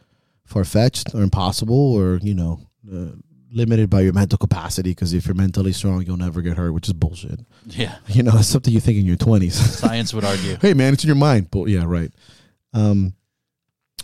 far 0.44 0.64
fetched 0.64 1.14
or 1.14 1.22
impossible, 1.22 1.94
or 1.94 2.18
you 2.22 2.35
know, 2.35 2.61
uh, 2.92 3.12
limited 3.53 3.88
by 3.88 4.01
your 4.01 4.12
mental 4.12 4.38
capacity. 4.38 4.90
Because 4.90 5.12
if 5.12 5.27
you're 5.27 5.35
mentally 5.35 5.72
strong, 5.72 6.03
you'll 6.03 6.16
never 6.16 6.42
get 6.42 6.57
hurt, 6.57 6.72
which 6.72 6.88
is 6.88 6.94
bullshit. 6.94 7.40
Yeah. 7.66 7.96
You 8.09 8.22
know, 8.25 8.33
it's 8.35 8.48
something 8.48 8.75
you 8.75 8.81
think 8.81 8.98
in 8.98 9.07
your 9.07 9.16
twenties. 9.16 9.55
Science 9.79 10.12
would 10.12 10.25
argue. 10.25 10.57
hey, 10.61 10.75
man, 10.75 10.92
it's 10.92 11.05
in 11.05 11.09
your 11.09 11.16
mind. 11.16 11.51
But 11.51 11.66
yeah, 11.68 11.85
right. 11.87 12.11
Um, 12.75 13.14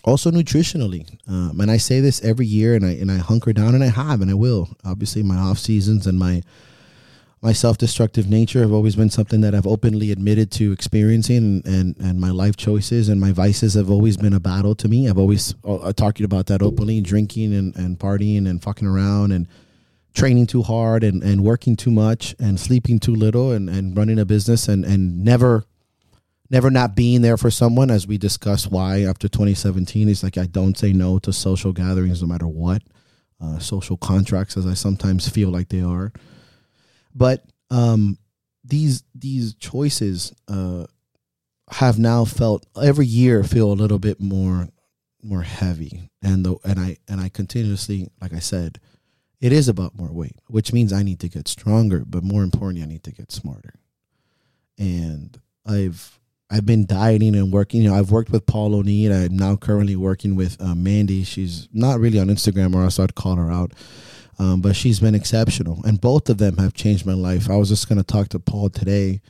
also 0.04 0.30
nutritionally, 0.30 1.06
um, 1.26 1.60
and 1.60 1.70
I 1.70 1.76
say 1.76 2.00
this 2.00 2.22
every 2.22 2.46
year, 2.46 2.74
and 2.74 2.86
I 2.86 2.90
and 2.90 3.10
I 3.10 3.16
hunker 3.16 3.52
down, 3.52 3.74
and 3.74 3.82
I 3.82 3.88
have, 3.88 4.20
and 4.20 4.30
I 4.30 4.34
will. 4.34 4.68
Obviously, 4.84 5.22
my 5.22 5.36
off 5.36 5.58
seasons 5.58 6.06
and 6.06 6.18
my 6.18 6.42
my 7.40 7.52
self 7.52 7.78
destructive 7.78 8.28
nature 8.28 8.60
have 8.60 8.72
always 8.72 8.96
been 8.96 9.10
something 9.10 9.40
that 9.42 9.54
I've 9.54 9.66
openly 9.66 10.10
admitted 10.10 10.50
to 10.52 10.72
experiencing, 10.72 11.36
and, 11.36 11.66
and 11.66 11.96
and 11.98 12.20
my 12.20 12.30
life 12.30 12.56
choices 12.56 13.08
and 13.08 13.20
my 13.20 13.32
vices 13.32 13.74
have 13.74 13.90
always 13.90 14.16
been 14.16 14.34
a 14.34 14.40
battle 14.40 14.74
to 14.76 14.88
me. 14.88 15.08
I've 15.08 15.18
always 15.18 15.54
uh, 15.64 15.92
talked 15.92 16.20
about 16.20 16.46
that 16.46 16.62
openly, 16.62 17.00
drinking 17.00 17.54
and 17.54 17.76
and 17.76 17.98
partying 17.98 18.48
and 18.48 18.62
fucking 18.62 18.88
around 18.88 19.32
and 19.32 19.46
training 20.14 20.46
too 20.46 20.62
hard 20.62 21.04
and, 21.04 21.22
and 21.22 21.44
working 21.44 21.76
too 21.76 21.92
much 21.92 22.34
and 22.40 22.58
sleeping 22.58 22.98
too 22.98 23.14
little 23.14 23.52
and, 23.52 23.68
and 23.68 23.96
running 23.96 24.18
a 24.18 24.24
business 24.24 24.66
and, 24.66 24.84
and 24.84 25.24
never 25.24 25.64
never 26.50 26.70
not 26.70 26.96
being 26.96 27.20
there 27.20 27.36
for 27.36 27.50
someone 27.50 27.90
as 27.90 28.06
we 28.06 28.18
discussed 28.18 28.70
why 28.70 29.02
after 29.02 29.28
2017 29.28 30.08
it's 30.08 30.22
like 30.22 30.36
I 30.36 30.46
don't 30.46 30.76
say 30.76 30.92
no 30.92 31.18
to 31.20 31.32
social 31.32 31.72
gatherings 31.72 32.20
no 32.20 32.26
matter 32.26 32.48
what 32.48 32.82
uh, 33.40 33.58
social 33.58 33.96
contracts 33.96 34.56
as 34.56 34.66
I 34.66 34.74
sometimes 34.74 35.28
feel 35.28 35.50
like 35.50 35.68
they 35.68 35.82
are 35.82 36.12
but 37.18 37.44
um, 37.70 38.18
these 38.64 39.02
these 39.14 39.54
choices 39.54 40.32
uh, 40.48 40.86
have 41.70 41.98
now 41.98 42.24
felt 42.24 42.66
every 42.80 43.06
year 43.06 43.42
feel 43.44 43.70
a 43.70 43.74
little 43.74 43.98
bit 43.98 44.20
more 44.20 44.68
more 45.22 45.42
heavy 45.42 46.10
and 46.22 46.46
the 46.46 46.56
and 46.64 46.78
I 46.78 46.96
and 47.08 47.20
I 47.20 47.28
continuously 47.28 48.08
like 48.20 48.32
I 48.32 48.38
said 48.38 48.80
it 49.40 49.52
is 49.52 49.68
about 49.68 49.96
more 49.96 50.12
weight, 50.12 50.36
which 50.48 50.72
means 50.72 50.92
I 50.92 51.02
need 51.02 51.20
to 51.20 51.28
get 51.28 51.46
stronger, 51.46 52.04
but 52.04 52.24
more 52.24 52.42
importantly, 52.42 52.82
I 52.82 52.86
need 52.86 53.04
to 53.04 53.12
get 53.12 53.30
smarter. 53.30 53.74
And 54.76 55.40
I've 55.64 56.18
I've 56.50 56.66
been 56.66 56.86
dieting 56.86 57.36
and 57.36 57.52
working. 57.52 57.82
You 57.82 57.90
know, 57.90 57.96
I've 57.96 58.10
worked 58.10 58.30
with 58.30 58.46
Paul 58.46 58.74
O'Neill. 58.74 59.12
I'm 59.12 59.36
now 59.36 59.54
currently 59.54 59.96
working 59.96 60.34
with 60.34 60.60
uh, 60.60 60.74
Mandy. 60.74 61.22
She's 61.22 61.68
not 61.72 62.00
really 62.00 62.18
on 62.18 62.28
Instagram, 62.28 62.74
or 62.74 62.82
else 62.82 62.98
I'd 62.98 63.14
call 63.14 63.36
her 63.36 63.50
out. 63.50 63.72
Um, 64.40 64.60
but 64.60 64.76
she's 64.76 65.00
been 65.00 65.14
exceptional, 65.16 65.80
and 65.84 66.00
both 66.00 66.28
of 66.30 66.38
them 66.38 66.58
have 66.58 66.72
changed 66.72 67.04
my 67.04 67.12
life. 67.14 67.50
I 67.50 67.56
was 67.56 67.68
just 67.68 67.88
going 67.88 67.98
to 67.98 68.04
talk 68.04 68.28
to 68.30 68.38
Paul 68.38 68.70
today 68.70 69.20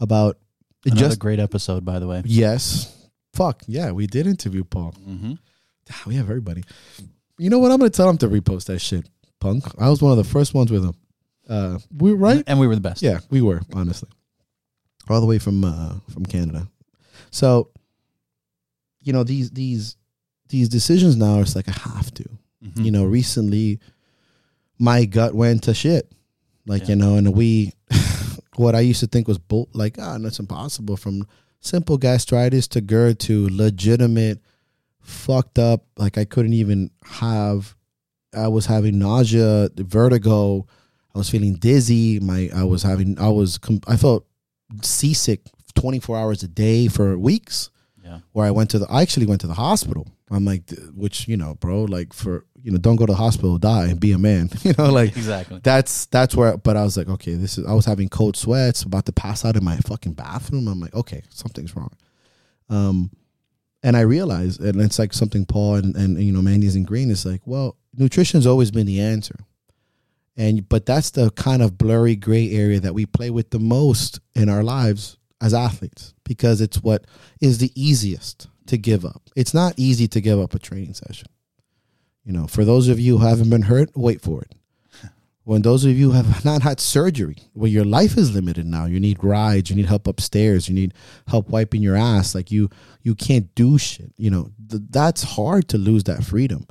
about 0.00 0.36
Another 0.84 1.00
just 1.00 1.18
great 1.20 1.38
episode, 1.38 1.84
by 1.84 2.00
the 2.00 2.08
way. 2.08 2.22
yes, 2.24 2.92
fuck 3.34 3.62
yeah, 3.68 3.92
we 3.92 4.08
did 4.08 4.26
interview 4.26 4.64
Paul. 4.64 4.94
Mm-hmm. 5.08 5.34
Ah, 5.92 6.02
We 6.06 6.16
have 6.16 6.28
everybody. 6.28 6.64
You 7.38 7.50
know 7.50 7.60
what? 7.60 7.70
I'm 7.70 7.78
going 7.78 7.90
to 7.90 7.96
tell 7.96 8.10
him 8.10 8.18
to 8.18 8.28
repost 8.28 8.64
that 8.66 8.80
shit, 8.80 9.08
punk. 9.38 9.64
I 9.78 9.88
was 9.88 10.02
one 10.02 10.10
of 10.10 10.18
the 10.18 10.24
first 10.24 10.54
ones 10.54 10.72
with 10.72 10.84
him. 10.84 10.94
Uh, 11.48 11.78
we 11.96 12.10
were 12.10 12.16
right. 12.18 12.42
And 12.48 12.58
we 12.58 12.66
were 12.66 12.74
the 12.74 12.80
best. 12.80 13.00
Yeah, 13.02 13.20
we 13.30 13.42
were 13.42 13.60
honestly, 13.74 14.08
all 15.08 15.20
the 15.20 15.26
way 15.26 15.38
from 15.38 15.64
uh, 15.64 15.94
from 16.12 16.26
Canada. 16.26 16.66
So, 17.30 17.70
you 19.02 19.12
know 19.12 19.22
these 19.24 19.50
these 19.52 19.96
these 20.48 20.68
decisions 20.68 21.16
now. 21.16 21.38
It's 21.40 21.54
like 21.54 21.68
I 21.68 21.72
have 21.94 22.12
to. 22.14 22.24
Mhm. 22.64 22.84
You 22.84 22.90
know, 22.90 23.04
recently, 23.04 23.78
my 24.82 25.04
gut 25.04 25.32
went 25.34 25.62
to 25.64 25.74
shit. 25.74 26.10
Like 26.66 26.82
Yeah. 26.82 26.88
you 26.90 26.96
know, 26.96 27.14
and 27.16 27.34
we, 27.34 27.72
what 28.56 28.74
I 28.74 28.80
used 28.80 29.00
to 29.00 29.06
think 29.06 29.28
was 29.28 29.38
bull, 29.38 29.68
like 29.72 29.96
ah, 30.00 30.18
that's 30.20 30.38
impossible. 30.40 30.96
From 30.96 31.26
simple 31.60 31.96
gastritis 31.98 32.66
to 32.68 32.80
GERD 32.80 33.18
to 33.20 33.48
legitimate 33.50 34.40
fucked 35.00 35.58
up. 35.58 35.84
Like 35.96 36.18
I 36.18 36.24
couldn't 36.24 36.54
even 36.54 36.90
have. 37.04 37.76
I 38.34 38.48
was 38.48 38.66
having 38.66 38.98
nausea, 38.98 39.68
vertigo. 39.76 40.66
I 41.14 41.18
was 41.18 41.28
feeling 41.30 41.54
dizzy. 41.54 42.18
My 42.20 42.48
I 42.54 42.64
was 42.64 42.82
having 42.82 43.18
I 43.18 43.28
was 43.28 43.58
com- 43.58 43.82
I 43.86 43.96
felt 43.96 44.26
seasick 44.82 45.42
24 45.74 46.16
hours 46.18 46.42
a 46.42 46.48
day 46.48 46.88
for 46.88 47.18
weeks 47.18 47.70
Yeah. 48.02 48.20
where 48.32 48.46
I 48.46 48.50
went 48.50 48.70
to 48.70 48.78
the 48.78 48.86
I 48.90 49.02
actually 49.02 49.26
went 49.26 49.40
to 49.42 49.46
the 49.46 49.54
hospital. 49.54 50.06
I'm 50.30 50.44
like 50.46 50.70
which, 50.94 51.28
you 51.28 51.36
know, 51.36 51.54
bro, 51.56 51.82
like 51.84 52.12
for 52.14 52.46
you 52.62 52.70
know, 52.70 52.78
don't 52.78 52.96
go 52.96 53.06
to 53.06 53.12
the 53.12 53.16
hospital, 53.18 53.58
die 53.58 53.86
and 53.86 53.98
be 54.00 54.12
a 54.12 54.18
man. 54.18 54.48
you 54.62 54.72
know, 54.78 54.90
like 54.90 55.16
Exactly. 55.16 55.60
that's 55.62 56.06
that's 56.06 56.34
where 56.34 56.56
but 56.56 56.76
I 56.76 56.84
was 56.84 56.96
like, 56.96 57.08
okay, 57.08 57.34
this 57.34 57.58
is 57.58 57.66
I 57.66 57.72
was 57.72 57.86
having 57.86 58.08
cold 58.08 58.36
sweats, 58.36 58.82
about 58.82 59.06
to 59.06 59.12
pass 59.12 59.44
out 59.44 59.56
in 59.56 59.64
my 59.64 59.76
fucking 59.78 60.14
bathroom. 60.14 60.68
I'm 60.68 60.80
like, 60.80 60.94
okay, 60.94 61.22
something's 61.30 61.74
wrong. 61.76 61.92
Um 62.68 63.10
and 63.82 63.96
I 63.96 64.00
realized 64.02 64.60
and 64.60 64.80
it's 64.80 64.98
like 64.98 65.12
something 65.12 65.44
Paul 65.44 65.76
and, 65.76 65.96
and 65.96 66.22
you 66.22 66.32
know, 66.32 66.42
Mandy's 66.42 66.76
in 66.76 66.84
green 66.84 67.10
is 67.10 67.26
like, 67.26 67.40
well, 67.44 67.76
nutrition's 67.96 68.46
always 68.46 68.70
been 68.70 68.86
the 68.86 69.00
answer. 69.00 69.36
And 70.36 70.68
but 70.68 70.86
that's 70.86 71.10
the 71.10 71.30
kind 71.32 71.62
of 71.62 71.76
blurry 71.76 72.16
gray 72.16 72.50
area 72.52 72.80
that 72.80 72.94
we 72.94 73.06
play 73.06 73.30
with 73.30 73.50
the 73.50 73.58
most 73.58 74.20
in 74.34 74.48
our 74.48 74.62
lives 74.62 75.18
as 75.40 75.52
athletes 75.52 76.14
because 76.24 76.60
it's 76.60 76.82
what 76.82 77.04
is 77.40 77.58
the 77.58 77.72
easiest 77.74 78.48
to 78.66 78.78
give 78.78 79.04
up. 79.04 79.28
It's 79.36 79.52
not 79.52 79.74
easy 79.76 80.06
to 80.08 80.20
give 80.20 80.38
up 80.38 80.54
a 80.54 80.58
training 80.58 80.94
session. 80.94 81.28
You 82.24 82.32
know, 82.32 82.46
for 82.46 82.64
those 82.64 82.88
of 82.88 83.00
you 83.00 83.18
who 83.18 83.26
haven't 83.26 83.50
been 83.50 83.62
hurt, 83.62 83.90
wait 83.94 84.20
for 84.20 84.42
it. 84.42 84.54
When 85.44 85.62
those 85.62 85.84
of 85.84 85.98
you 85.98 86.12
who 86.12 86.16
have 86.22 86.44
not 86.44 86.62
had 86.62 86.78
surgery, 86.78 87.36
where 87.52 87.68
your 87.68 87.84
life 87.84 88.16
is 88.16 88.32
limited 88.32 88.64
now, 88.64 88.86
you 88.86 89.00
need 89.00 89.24
rides, 89.24 89.70
you 89.70 89.74
need 89.76 89.86
help 89.86 90.06
upstairs, 90.06 90.68
you 90.68 90.74
need 90.74 90.94
help 91.26 91.48
wiping 91.48 91.82
your 91.82 91.96
ass, 91.96 92.32
like 92.32 92.52
you 92.52 92.70
you 93.02 93.16
can't 93.16 93.52
do 93.56 93.76
shit. 93.76 94.12
You 94.16 94.30
know, 94.30 94.50
th- 94.70 94.84
that's 94.90 95.22
hard 95.24 95.66
to 95.68 95.78
lose 95.78 96.04
that 96.04 96.22
freedom. 96.22 96.68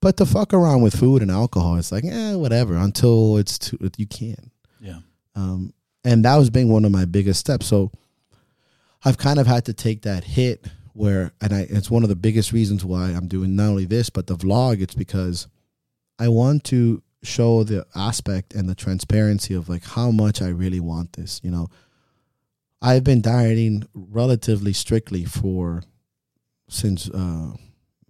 But 0.00 0.16
to 0.18 0.26
fuck 0.26 0.52
around 0.52 0.82
with 0.82 0.98
food 0.98 1.22
and 1.22 1.30
alcohol, 1.30 1.76
it's 1.76 1.90
like, 1.92 2.04
eh, 2.04 2.34
whatever, 2.34 2.76
until 2.76 3.38
it's 3.38 3.58
too, 3.58 3.78
you 3.96 4.06
can. 4.06 4.50
Yeah. 4.78 4.98
Um, 5.34 5.72
and 6.04 6.24
that 6.26 6.36
was 6.36 6.50
being 6.50 6.68
one 6.70 6.84
of 6.84 6.92
my 6.92 7.06
biggest 7.06 7.40
steps. 7.40 7.66
So 7.66 7.90
I've 9.04 9.18
kind 9.18 9.38
of 9.38 9.46
had 9.46 9.64
to 9.66 9.72
take 9.72 10.02
that 10.02 10.24
hit 10.24 10.66
where, 10.94 11.32
and 11.40 11.52
I, 11.52 11.66
it's 11.68 11.90
one 11.90 12.02
of 12.02 12.08
the 12.08 12.16
biggest 12.16 12.52
reasons 12.52 12.84
why 12.84 13.10
I'm 13.10 13.28
doing 13.28 13.54
not 13.54 13.68
only 13.68 13.84
this, 13.84 14.08
but 14.08 14.26
the 14.26 14.36
vlog. 14.36 14.80
It's 14.80 14.94
because 14.94 15.48
I 16.18 16.28
want 16.28 16.64
to 16.64 17.02
show 17.22 17.64
the 17.64 17.86
aspect 17.94 18.54
and 18.54 18.68
the 18.68 18.74
transparency 18.74 19.54
of 19.54 19.68
like 19.68 19.84
how 19.84 20.10
much 20.10 20.40
I 20.40 20.48
really 20.48 20.80
want 20.80 21.14
this. 21.14 21.40
You 21.42 21.50
know, 21.50 21.68
I've 22.80 23.04
been 23.04 23.20
dieting 23.20 23.86
relatively 23.92 24.72
strictly 24.72 25.24
for 25.24 25.82
since 26.68 27.10
uh, 27.10 27.52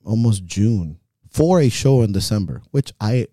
almost 0.04 0.44
June 0.44 0.98
for 1.30 1.60
a 1.60 1.68
show 1.68 2.02
in 2.02 2.12
December, 2.12 2.62
which 2.70 2.92
I 3.00 3.28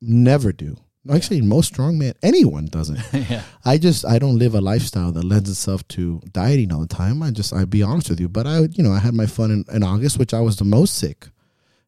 never 0.00 0.52
do. 0.52 0.76
Actually, 1.10 1.40
most 1.40 1.72
strongman 1.74 2.14
anyone 2.22 2.66
doesn't. 2.66 3.00
yeah. 3.12 3.42
I 3.64 3.78
just 3.78 4.04
I 4.04 4.18
don't 4.18 4.38
live 4.38 4.54
a 4.54 4.60
lifestyle 4.60 5.12
that 5.12 5.24
lends 5.24 5.48
itself 5.48 5.86
to 5.88 6.20
dieting 6.32 6.72
all 6.72 6.80
the 6.80 6.86
time. 6.86 7.22
I 7.22 7.30
just 7.30 7.52
I'd 7.54 7.70
be 7.70 7.82
honest 7.82 8.10
with 8.10 8.20
you, 8.20 8.28
but 8.28 8.46
I 8.46 8.60
you 8.72 8.82
know 8.82 8.92
I 8.92 8.98
had 8.98 9.14
my 9.14 9.26
fun 9.26 9.50
in, 9.50 9.64
in 9.72 9.82
August, 9.82 10.18
which 10.18 10.34
I 10.34 10.40
was 10.40 10.56
the 10.56 10.64
most 10.64 10.96
sick, 10.96 11.28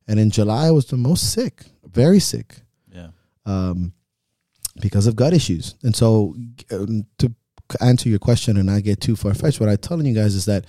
and 0.08 0.18
in 0.18 0.30
July 0.30 0.66
I 0.66 0.70
was 0.70 0.86
the 0.86 0.96
most 0.96 1.32
sick, 1.32 1.64
very 1.86 2.20
sick, 2.20 2.62
Yeah. 2.92 3.08
um, 3.46 3.92
because 4.80 5.06
of 5.06 5.16
gut 5.16 5.32
issues. 5.32 5.74
And 5.82 5.94
so 5.94 6.34
um, 6.70 7.04
to 7.18 7.32
answer 7.80 8.08
your 8.08 8.18
question 8.18 8.56
and 8.56 8.66
not 8.66 8.82
get 8.82 9.00
too 9.00 9.16
far 9.16 9.34
fetched, 9.34 9.60
what 9.60 9.68
I'm 9.68 9.76
telling 9.76 10.06
you 10.06 10.14
guys 10.14 10.34
is 10.34 10.44
that 10.46 10.64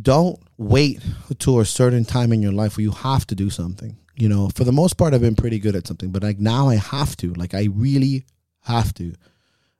don't 0.00 0.38
wait 0.56 1.00
to 1.40 1.60
a 1.60 1.64
certain 1.64 2.04
time 2.04 2.32
in 2.32 2.40
your 2.40 2.52
life 2.52 2.76
where 2.76 2.82
you 2.84 2.92
have 2.92 3.26
to 3.26 3.34
do 3.34 3.50
something. 3.50 3.96
You 4.18 4.28
know, 4.28 4.48
for 4.54 4.64
the 4.64 4.72
most 4.72 4.96
part, 4.96 5.14
I've 5.14 5.20
been 5.20 5.36
pretty 5.36 5.60
good 5.60 5.76
at 5.76 5.86
something, 5.86 6.10
but 6.10 6.22
like 6.22 6.40
now 6.40 6.68
I 6.68 6.74
have 6.74 7.16
to. 7.18 7.32
Like 7.34 7.54
I 7.54 7.68
really 7.72 8.24
have 8.64 8.92
to. 8.94 9.14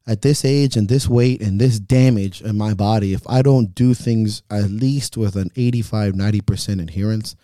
At 0.06 0.22
this 0.22 0.44
age 0.44 0.76
and 0.76 0.88
this 0.88 1.08
weight 1.08 1.42
and 1.42 1.60
this 1.60 1.78
damage 1.78 2.40
in 2.40 2.56
my 2.56 2.72
body, 2.72 3.12
if 3.12 3.28
I 3.28 3.42
don't 3.42 3.74
do 3.74 3.92
things 3.94 4.42
at 4.50 4.70
least 4.70 5.16
with 5.16 5.36
an 5.36 5.50
85, 5.56 6.14
90% 6.14 6.80
adherence, 6.80 7.36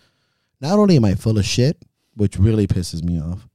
not 0.61 0.79
only 0.79 0.95
am 0.95 1.05
I 1.05 1.15
full 1.15 1.37
of 1.37 1.45
shit, 1.45 1.77
which 2.15 2.39
really 2.39 2.65
pisses 2.65 3.03
me 3.03 3.21
off, 3.21 3.47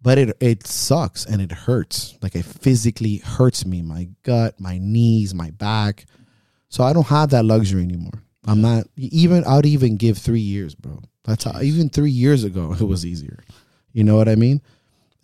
but 0.00 0.18
it 0.18 0.36
it 0.40 0.66
sucks 0.66 1.26
and 1.26 1.42
it 1.42 1.52
hurts. 1.52 2.16
Like 2.22 2.34
it 2.34 2.44
physically 2.44 3.18
hurts 3.18 3.66
me, 3.66 3.82
my 3.82 4.08
gut, 4.22 4.58
my 4.58 4.78
knees, 4.78 5.34
my 5.34 5.50
back. 5.50 6.06
So 6.68 6.84
I 6.84 6.92
don't 6.92 7.06
have 7.08 7.30
that 7.30 7.44
luxury 7.44 7.82
anymore. 7.82 8.22
I'm 8.48 8.62
not 8.62 8.86
even. 8.96 9.44
I'd 9.44 9.66
even 9.66 9.96
give 9.96 10.18
three 10.18 10.40
years, 10.40 10.74
bro. 10.74 11.02
That's 11.24 11.44
how, 11.44 11.60
even 11.60 11.90
three 11.90 12.10
years 12.10 12.44
ago 12.44 12.72
it 12.80 12.84
was 12.84 13.04
easier. 13.04 13.44
You 13.92 14.04
know 14.04 14.16
what 14.16 14.28
I 14.28 14.34
mean? 14.34 14.62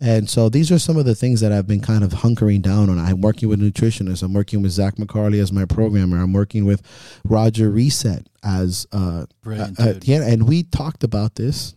And 0.01 0.29
so 0.29 0.49
these 0.49 0.71
are 0.71 0.77
some 0.77 0.97
of 0.97 1.05
the 1.05 1.15
things 1.15 1.39
that 1.41 1.51
I've 1.51 1.67
been 1.67 1.79
kind 1.79 2.03
of 2.03 2.11
hunkering 2.11 2.61
down 2.61 2.89
on. 2.89 2.99
I'm 2.99 3.21
working 3.21 3.47
with 3.47 3.61
nutritionists. 3.61 4.21
I'm 4.21 4.33
working 4.33 4.61
with 4.61 4.71
Zach 4.71 4.95
McCarley 4.95 5.41
as 5.41 5.51
my 5.51 5.65
programmer. 5.65 6.21
I'm 6.21 6.33
working 6.33 6.65
with 6.65 6.81
Roger 7.23 7.71
Reset 7.71 8.27
as 8.43 8.85
uh, 8.91 9.25
Brilliant, 9.41 9.79
uh, 9.79 9.93
yeah. 10.03 10.21
And 10.21 10.47
we 10.47 10.63
talked 10.63 11.03
about 11.03 11.35
this 11.35 11.75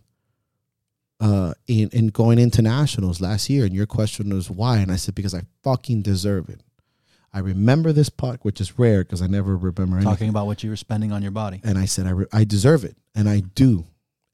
uh, 1.20 1.54
in 1.66 1.88
in 1.90 2.08
going 2.08 2.38
into 2.38 2.61
nationals 2.61 3.20
last 3.20 3.48
year. 3.48 3.64
And 3.64 3.74
your 3.74 3.87
question 3.87 4.34
was 4.34 4.50
why, 4.50 4.78
and 4.78 4.92
I 4.92 4.96
said 4.96 5.14
because 5.14 5.34
I 5.34 5.42
fucking 5.62 6.02
deserve 6.02 6.48
it. 6.48 6.62
I 7.38 7.40
remember 7.40 7.92
this 7.92 8.09
part, 8.09 8.44
which 8.44 8.61
is 8.61 8.79
rare 8.79 9.05
because 9.05 9.22
I 9.22 9.27
never 9.29 9.57
remember 9.57 9.96
anything. 9.96 10.12
Talking 10.12 10.29
about 10.29 10.46
what 10.46 10.62
you 10.64 10.70
were 10.70 10.77
spending 10.77 11.12
on 11.12 11.22
your 11.22 11.31
body. 11.31 11.61
And 11.64 11.79
I 11.79 11.85
said 11.87 12.07
I 12.07 12.11
re- 12.11 12.27
I 12.33 12.44
deserve 12.44 12.85
it, 12.85 12.96
and 13.14 13.29
I 13.29 13.40
do, 13.40 13.85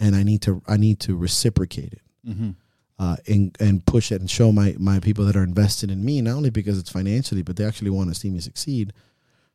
and 0.00 0.16
I 0.16 0.22
need 0.22 0.40
to 0.42 0.62
I 0.66 0.76
need 0.76 1.00
to 1.00 1.16
reciprocate 1.16 1.92
it 1.92 2.00
Mm-hmm. 2.26 2.50
uh, 2.98 3.16
and 3.28 3.54
and 3.60 3.84
push 3.84 4.10
it 4.10 4.20
and 4.22 4.30
show 4.30 4.50
my 4.50 4.74
my 4.78 4.98
people 5.00 5.26
that 5.26 5.36
are 5.36 5.42
invested 5.42 5.90
in 5.90 6.02
me 6.02 6.22
not 6.22 6.36
only 6.36 6.48
because 6.50 6.78
it's 6.78 6.90
financially, 6.90 7.42
but 7.42 7.56
they 7.56 7.64
actually 7.66 7.90
want 7.90 8.08
to 8.08 8.14
see 8.14 8.30
me 8.30 8.40
succeed. 8.40 8.92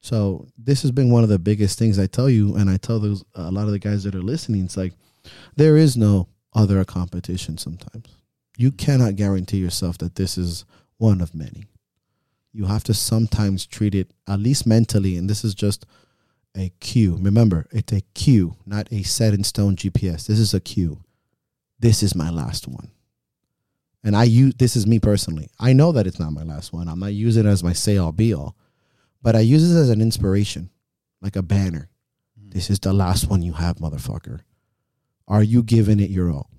So 0.01 0.45
this 0.57 0.81
has 0.83 0.91
been 0.91 1.09
one 1.09 1.23
of 1.23 1.29
the 1.29 1.39
biggest 1.39 1.79
things 1.79 1.97
I 1.99 2.05
tell 2.07 2.29
you, 2.29 2.55
and 2.55 2.69
I 2.69 2.77
tell 2.77 2.99
those 2.99 3.23
a 3.33 3.49
lot 3.51 3.65
of 3.65 3.71
the 3.71 3.79
guys 3.79 4.03
that 4.03 4.13
are 4.15 4.21
listening. 4.21 4.65
It's 4.65 4.77
like 4.77 4.93
there 5.55 5.75
is 5.75 5.97
no 5.97 6.27
other 6.53 6.85
competition. 6.85 7.57
Sometimes 7.57 8.05
you 8.57 8.71
cannot 8.71 9.15
guarantee 9.15 9.57
yourself 9.57 9.97
that 9.97 10.13
this 10.15 10.37
is 10.37 10.63
one 10.97 11.19
of 11.21 11.33
many. 11.33 11.65
You 12.51 12.65
have 12.65 12.83
to 12.85 12.93
sometimes 12.93 13.65
treat 13.65 13.93
it 13.93 14.11
at 14.27 14.39
least 14.39 14.65
mentally, 14.65 15.15
and 15.17 15.29
this 15.29 15.43
is 15.43 15.53
just 15.53 15.85
a 16.55 16.69
cue. 16.79 17.17
Remember, 17.21 17.67
it's 17.71 17.93
a 17.93 18.01
cue, 18.13 18.55
not 18.65 18.91
a 18.91 19.03
set 19.03 19.33
in 19.33 19.43
stone 19.43 19.75
GPS. 19.75 20.25
This 20.27 20.39
is 20.39 20.53
a 20.53 20.59
cue. 20.59 21.03
This 21.79 22.03
is 22.03 22.15
my 22.15 22.29
last 22.29 22.67
one. 22.67 22.91
And 24.03 24.15
I 24.15 24.23
use 24.23 24.53
this 24.57 24.75
is 24.75 24.87
me 24.87 24.99
personally. 24.99 25.49
I 25.59 25.73
know 25.73 25.91
that 25.91 26.07
it's 26.07 26.19
not 26.19 26.31
my 26.31 26.43
last 26.43 26.73
one. 26.73 26.87
I'm 26.87 26.99
not 26.99 27.13
using 27.13 27.45
it 27.45 27.49
as 27.49 27.63
my 27.63 27.73
say 27.73 27.97
all 27.97 28.11
be 28.11 28.33
all, 28.33 28.55
but 29.21 29.35
I 29.35 29.41
use 29.41 29.69
it 29.69 29.79
as 29.79 29.89
an 29.89 30.01
inspiration, 30.01 30.69
like 31.21 31.35
a 31.35 31.41
banner. 31.41 31.89
Mm-hmm. 32.39 32.51
This 32.51 32.69
is 32.69 32.79
the 32.79 32.93
last 32.93 33.29
one 33.29 33.41
you 33.41 33.53
have, 33.53 33.77
motherfucker. 33.77 34.41
Are 35.27 35.43
you 35.43 35.63
giving 35.63 35.99
it 35.99 36.09
your 36.09 36.31
all? 36.31 36.49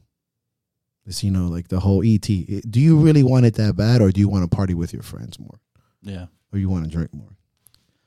This, 1.07 1.24
you 1.24 1.31
know, 1.31 1.48
like 1.48 1.68
the 1.68 1.81
whole 1.81 2.03
ET. 2.05 2.20
Do 2.20 2.81
you 2.81 2.98
really 2.98 3.22
want 3.22 3.46
it 3.46 3.55
that 3.55 3.74
bad, 3.74 4.03
or 4.03 4.12
do 4.12 4.20
you 4.20 4.29
want 4.29 4.48
to 4.48 4.55
party 4.55 4.74
with 4.74 4.92
your 4.92 5.03
friends 5.03 5.38
more, 5.38 5.59
Yeah. 6.02 6.26
or 6.52 6.58
you 6.58 6.68
want 6.68 6.84
to 6.84 6.90
drink 6.90 7.12
more? 7.14 7.36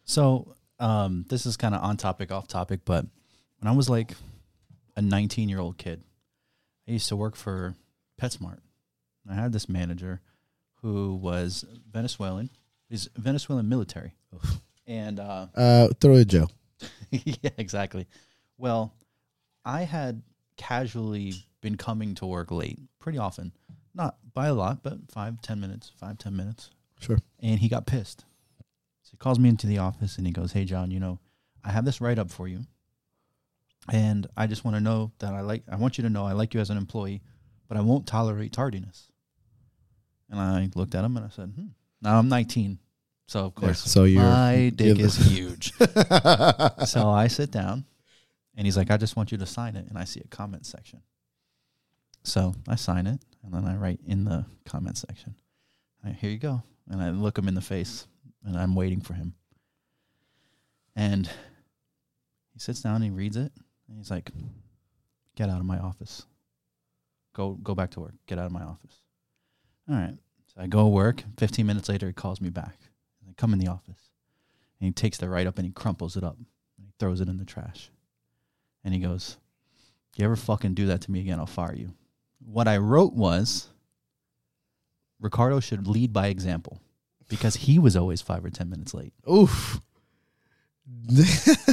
So 0.06 0.56
um, 0.80 1.26
this 1.30 1.46
is 1.46 1.58
kind 1.58 1.74
of 1.76 1.82
on 1.82 1.98
topic, 1.98 2.32
off 2.32 2.48
topic, 2.48 2.82
but 2.86 3.06
when 3.60 3.72
I 3.72 3.76
was 3.76 3.90
like 3.90 4.14
a 4.96 5.02
19 5.02 5.50
year 5.50 5.60
old 5.60 5.78
kid, 5.78 6.04
I 6.88 6.92
used 6.92 7.08
to 7.10 7.16
work 7.16 7.36
for 7.36 7.76
PetSmart. 8.22 8.60
I 9.30 9.36
had 9.36 9.54
this 9.54 9.70
manager 9.70 10.22
who 10.82 11.16
was 11.16 11.64
Venezuelan. 11.92 12.50
He's 12.90 13.08
Venezuelan 13.16 13.70
military, 13.70 14.14
and 14.86 15.20
uh, 15.20 15.48
Uh, 15.56 15.88
throw 16.02 16.16
it, 16.16 16.28
Joe. 16.28 16.48
yeah, 17.12 17.50
exactly. 17.58 18.08
Well, 18.58 18.94
I 19.64 19.84
had 19.84 20.22
casually 20.58 21.34
been 21.62 21.78
coming 21.78 22.16
to 22.16 22.26
work 22.26 22.52
late 22.52 22.78
pretty 23.00 23.18
often, 23.18 23.54
not 23.96 24.18
by 24.34 24.48
a 24.48 24.54
lot, 24.54 24.84
but 24.84 25.10
five, 25.10 25.42
ten 25.42 25.62
minutes, 25.62 25.92
five, 25.98 26.18
ten 26.18 26.36
minutes. 26.36 26.70
Sure. 27.04 27.18
And 27.42 27.60
he 27.60 27.68
got 27.70 27.86
pissed. 27.86 28.26
So 29.04 29.10
he 29.12 29.18
calls 29.18 29.38
me 29.40 29.50
into 29.50 29.68
the 29.68 29.78
office 29.80 30.18
and 30.18 30.26
he 30.26 30.34
goes, 30.34 30.52
Hey, 30.54 30.66
John, 30.66 30.90
you 30.92 31.00
know, 31.00 31.20
I 31.64 31.72
have 31.72 31.86
this 31.86 32.00
write 32.02 32.20
up 32.20 32.32
for 32.32 32.48
you. 32.48 32.62
And 33.92 34.28
I 34.38 34.48
just 34.48 34.64
want 34.64 34.76
to 34.78 34.82
know 34.82 35.12
that 35.20 35.34
I 35.34 35.42
like, 35.42 35.64
I 35.70 35.76
want 35.76 35.98
you 35.98 36.04
to 36.04 36.10
know 36.10 36.26
I 36.26 36.32
like 36.32 36.54
you 36.54 36.62
as 36.62 36.70
an 36.70 36.78
employee, 36.78 37.22
but 37.68 37.78
I 37.78 37.82
won't 37.82 38.08
tolerate 38.08 38.54
tardiness. 38.54 39.10
And 40.30 40.40
I 40.40 40.70
looked 40.76 40.96
at 40.96 41.04
him 41.04 41.18
and 41.18 41.26
I 41.26 41.30
said, 41.30 41.52
hmm. 41.56 41.68
Now 42.02 42.18
I'm 42.18 42.30
19. 42.30 42.80
So, 43.28 43.46
of 43.46 43.54
Yeah, 43.58 43.60
course, 43.68 43.80
so 43.80 44.04
you're- 44.06 44.24
my 44.26 44.72
dick 44.76 45.00
is 45.00 45.16
huge. 45.32 45.74
so 46.86 47.10
I 47.10 47.28
sit 47.30 47.52
down 47.52 47.86
and 48.56 48.66
he's 48.66 48.78
like, 48.78 48.90
I 48.92 48.98
just 48.98 49.16
want 49.16 49.32
you 49.32 49.38
to 49.38 49.46
sign 49.46 49.76
it. 49.76 49.86
And 49.90 49.98
I 49.98 50.06
see 50.06 50.22
a 50.22 50.28
comment 50.28 50.66
section. 50.66 51.02
So 52.24 52.54
I 52.68 52.76
sign 52.76 53.06
it 53.08 53.20
and 53.44 53.54
then 53.54 53.66
I 53.66 53.76
write 53.76 54.00
in 54.08 54.24
the 54.24 54.46
comment 54.66 54.98
section, 54.98 55.36
"All 56.04 56.10
right, 56.12 56.18
here 56.20 56.30
you 56.30 56.38
go. 56.38 56.64
And 56.90 57.02
I 57.02 57.10
look 57.12 57.38
him 57.38 57.48
in 57.48 57.56
the 57.56 57.62
face 57.62 58.08
and 58.44 58.58
I'm 58.58 58.76
waiting 58.76 59.02
for 59.02 59.14
him. 59.14 59.34
And 60.96 61.28
he 62.54 62.60
sits 62.60 62.82
down 62.82 62.96
and 62.96 63.06
he 63.06 63.10
reads 63.10 63.38
it 63.38 63.52
and 63.88 63.98
he's 63.98 64.12
like, 64.12 64.30
Get 65.36 65.50
out 65.50 65.60
of 65.60 65.66
my 65.66 65.80
office. 65.80 66.28
Go 67.34 67.54
go 67.64 67.74
back 67.74 67.92
to 67.92 68.00
work. 68.00 68.14
Get 68.28 68.38
out 68.38 68.46
of 68.46 68.52
my 68.52 68.64
office. 68.64 69.02
All 69.90 69.96
right. 69.96 70.16
So 70.54 70.62
I 70.62 70.68
go 70.68 70.88
work. 70.88 71.24
Fifteen 71.38 71.66
minutes 71.66 71.90
later 71.90 72.08
he 72.08 72.14
calls 72.14 72.40
me 72.40 72.50
back. 72.50 72.78
And 73.22 73.30
I 73.30 73.34
come 73.34 73.54
in 73.54 73.60
the 73.60 73.70
office. 73.70 74.12
And 74.80 74.88
he 74.88 74.92
takes 74.92 75.18
the 75.18 75.30
write 75.30 75.48
up 75.48 75.58
and 75.58 75.66
he 75.66 75.72
crumples 75.72 76.16
it 76.16 76.24
up 76.24 76.38
and 76.78 76.86
he 76.86 76.94
throws 77.00 77.22
it 77.22 77.30
in 77.30 77.38
the 77.38 77.46
trash. 77.46 77.90
And 78.84 78.94
he 78.94 79.00
goes, 79.00 79.38
You 80.16 80.26
ever 80.26 80.36
fucking 80.36 80.76
do 80.76 80.86
that 80.88 81.02
to 81.02 81.12
me 81.12 81.22
again, 81.22 81.40
I'll 81.40 81.48
fire 81.48 81.76
you. 81.76 81.94
What 82.46 82.68
I 82.68 82.78
wrote 82.78 83.14
was 83.14 83.70
Ricardo 85.24 85.60
should 85.60 85.88
lead 85.88 86.14
by 86.14 86.28
example 86.28 86.80
because 87.30 87.56
he 87.56 87.80
was 87.80 87.96
always 87.96 88.22
five 88.22 88.46
or 88.46 88.50
ten 88.52 88.70
minutes 88.70 88.94
late. 88.94 89.14
Oof. 89.32 89.80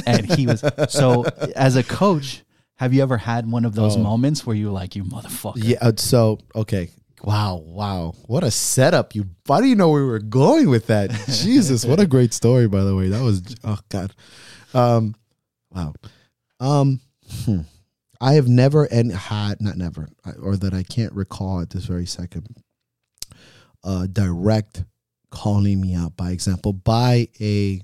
And 0.05 0.25
he 0.33 0.47
was 0.47 0.63
so 0.89 1.25
as 1.55 1.75
a 1.75 1.83
coach, 1.83 2.43
have 2.75 2.93
you 2.93 3.01
ever 3.03 3.17
had 3.17 3.49
one 3.49 3.65
of 3.65 3.75
those 3.75 3.95
Oh. 3.97 3.99
moments 4.01 4.45
where 4.45 4.55
you're 4.55 4.71
like, 4.71 4.95
you 4.95 5.03
motherfucker? 5.03 5.53
Yeah. 5.57 5.77
uh, 5.81 5.91
So 5.97 6.39
okay. 6.55 6.89
Wow. 7.23 7.57
Wow. 7.65 8.13
What 8.25 8.43
a 8.43 8.49
setup. 8.51 9.13
You. 9.13 9.25
Why 9.45 9.61
do 9.61 9.67
you 9.67 9.75
know 9.75 9.89
we 9.89 10.03
were 10.03 10.19
going 10.19 10.69
with 10.69 10.87
that? 10.87 11.11
Jesus. 11.27 11.85
What 11.85 11.99
a 11.99 12.07
great 12.07 12.33
story. 12.33 12.67
By 12.67 12.83
the 12.83 12.95
way, 12.95 13.09
that 13.09 13.21
was. 13.21 13.43
Oh 13.63 13.77
God. 13.89 14.13
Um. 14.73 15.13
Wow. 15.71 15.93
Um. 16.59 16.99
hmm. 17.45 17.59
I 18.19 18.33
have 18.33 18.47
never 18.47 18.85
and 18.85 19.11
had 19.11 19.61
not 19.61 19.77
never 19.77 20.07
or 20.41 20.55
that 20.55 20.73
I 20.73 20.83
can't 20.83 21.13
recall 21.13 21.59
at 21.61 21.71
this 21.71 21.85
very 21.85 22.05
second. 22.05 22.55
Uh, 23.83 24.05
direct 24.07 24.83
calling 25.31 25.81
me 25.81 25.95
out 25.95 26.15
by 26.15 26.31
example 26.31 26.73
by 26.73 27.27
a 27.39 27.81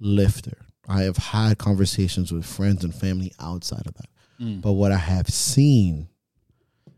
lifter. 0.00 0.66
I 0.88 1.02
have 1.02 1.18
had 1.18 1.58
conversations 1.58 2.32
with 2.32 2.44
friends 2.44 2.82
and 2.82 2.92
family 2.92 3.32
outside 3.38 3.86
of 3.86 3.94
that. 3.94 4.08
Mm. 4.40 4.60
But 4.60 4.72
what 4.72 4.90
I 4.90 4.96
have 4.96 5.28
seen 5.28 6.08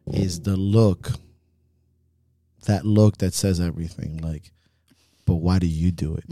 is 0.07 0.41
the 0.41 0.57
look, 0.57 1.11
that 2.67 2.87
look 2.87 3.19
that 3.19 3.35
says 3.35 3.61
everything. 3.61 4.17
Like, 4.19 4.51
but 5.27 5.37
why 5.37 5.59
do 5.59 5.67
you 5.67 5.91
do 5.91 6.17
it? 6.17 6.25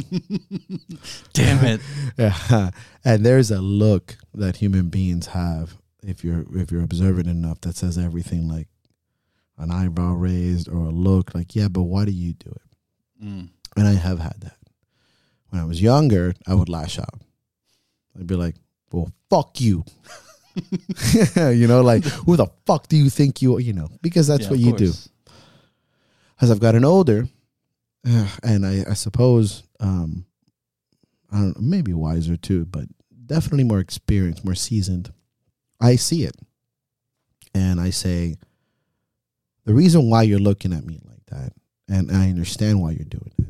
Damn 1.32 1.64
it. 1.64 1.80
Yeah. 2.18 2.70
and 3.04 3.24
there's 3.26 3.50
a 3.50 3.60
look 3.60 4.16
that 4.34 4.56
human 4.56 4.88
beings 4.88 5.26
have 5.28 5.76
if 6.02 6.24
you're 6.24 6.44
if 6.54 6.70
you're 6.72 6.82
observant 6.82 7.28
enough 7.28 7.60
that 7.62 7.76
says 7.76 7.98
everything 7.98 8.48
like 8.48 8.68
an 9.60 9.70
eyebrow 9.70 10.14
raised 10.14 10.68
or 10.68 10.86
a 10.86 10.90
look 10.90 11.34
like, 11.34 11.54
yeah, 11.54 11.68
but 11.68 11.82
why 11.82 12.04
do 12.04 12.12
you 12.12 12.32
do 12.32 12.50
it? 12.50 13.24
Mm. 13.24 13.48
And 13.76 13.88
I 13.88 13.92
have 13.92 14.18
had 14.18 14.40
that. 14.40 14.56
When 15.50 15.60
I 15.60 15.64
was 15.64 15.80
younger, 15.82 16.34
I 16.46 16.54
would 16.54 16.68
lash 16.68 16.98
out. 16.98 17.20
I'd 18.18 18.26
be 18.26 18.36
like, 18.36 18.56
"Well, 18.92 19.12
fuck 19.28 19.60
you." 19.60 19.84
you 21.36 21.66
know, 21.66 21.80
like 21.82 22.04
who 22.04 22.36
the 22.36 22.46
fuck 22.66 22.88
do 22.88 22.96
you 22.96 23.08
think 23.10 23.40
you? 23.42 23.58
You 23.58 23.72
know, 23.72 23.88
because 24.02 24.26
that's 24.26 24.44
Yeah, 24.44 24.50
what 24.50 24.58
you 24.58 24.76
do. 24.76 24.92
As 26.40 26.50
I've 26.50 26.60
gotten 26.60 26.84
older, 26.84 27.28
and 28.42 28.66
I, 28.66 28.84
I 28.88 28.94
suppose, 28.94 29.62
um, 29.78 30.24
I 31.30 31.36
don't 31.36 31.56
know, 31.56 31.60
maybe 31.60 31.92
wiser 31.92 32.36
too, 32.36 32.64
but 32.64 32.84
definitely 33.26 33.64
more 33.64 33.78
experienced, 33.78 34.44
more 34.44 34.54
seasoned. 34.54 35.12
I 35.80 35.96
see 35.96 36.24
it, 36.24 36.36
and 37.54 37.80
I 37.80 37.90
say, 37.90 38.36
the 39.70 39.76
reason 39.76 40.10
why 40.10 40.24
you're 40.24 40.40
looking 40.40 40.72
at 40.72 40.84
me 40.84 40.98
like 41.04 41.24
that, 41.26 41.52
and 41.88 42.10
I 42.10 42.28
understand 42.28 42.82
why 42.82 42.90
you're 42.90 43.04
doing 43.04 43.30
it, 43.38 43.46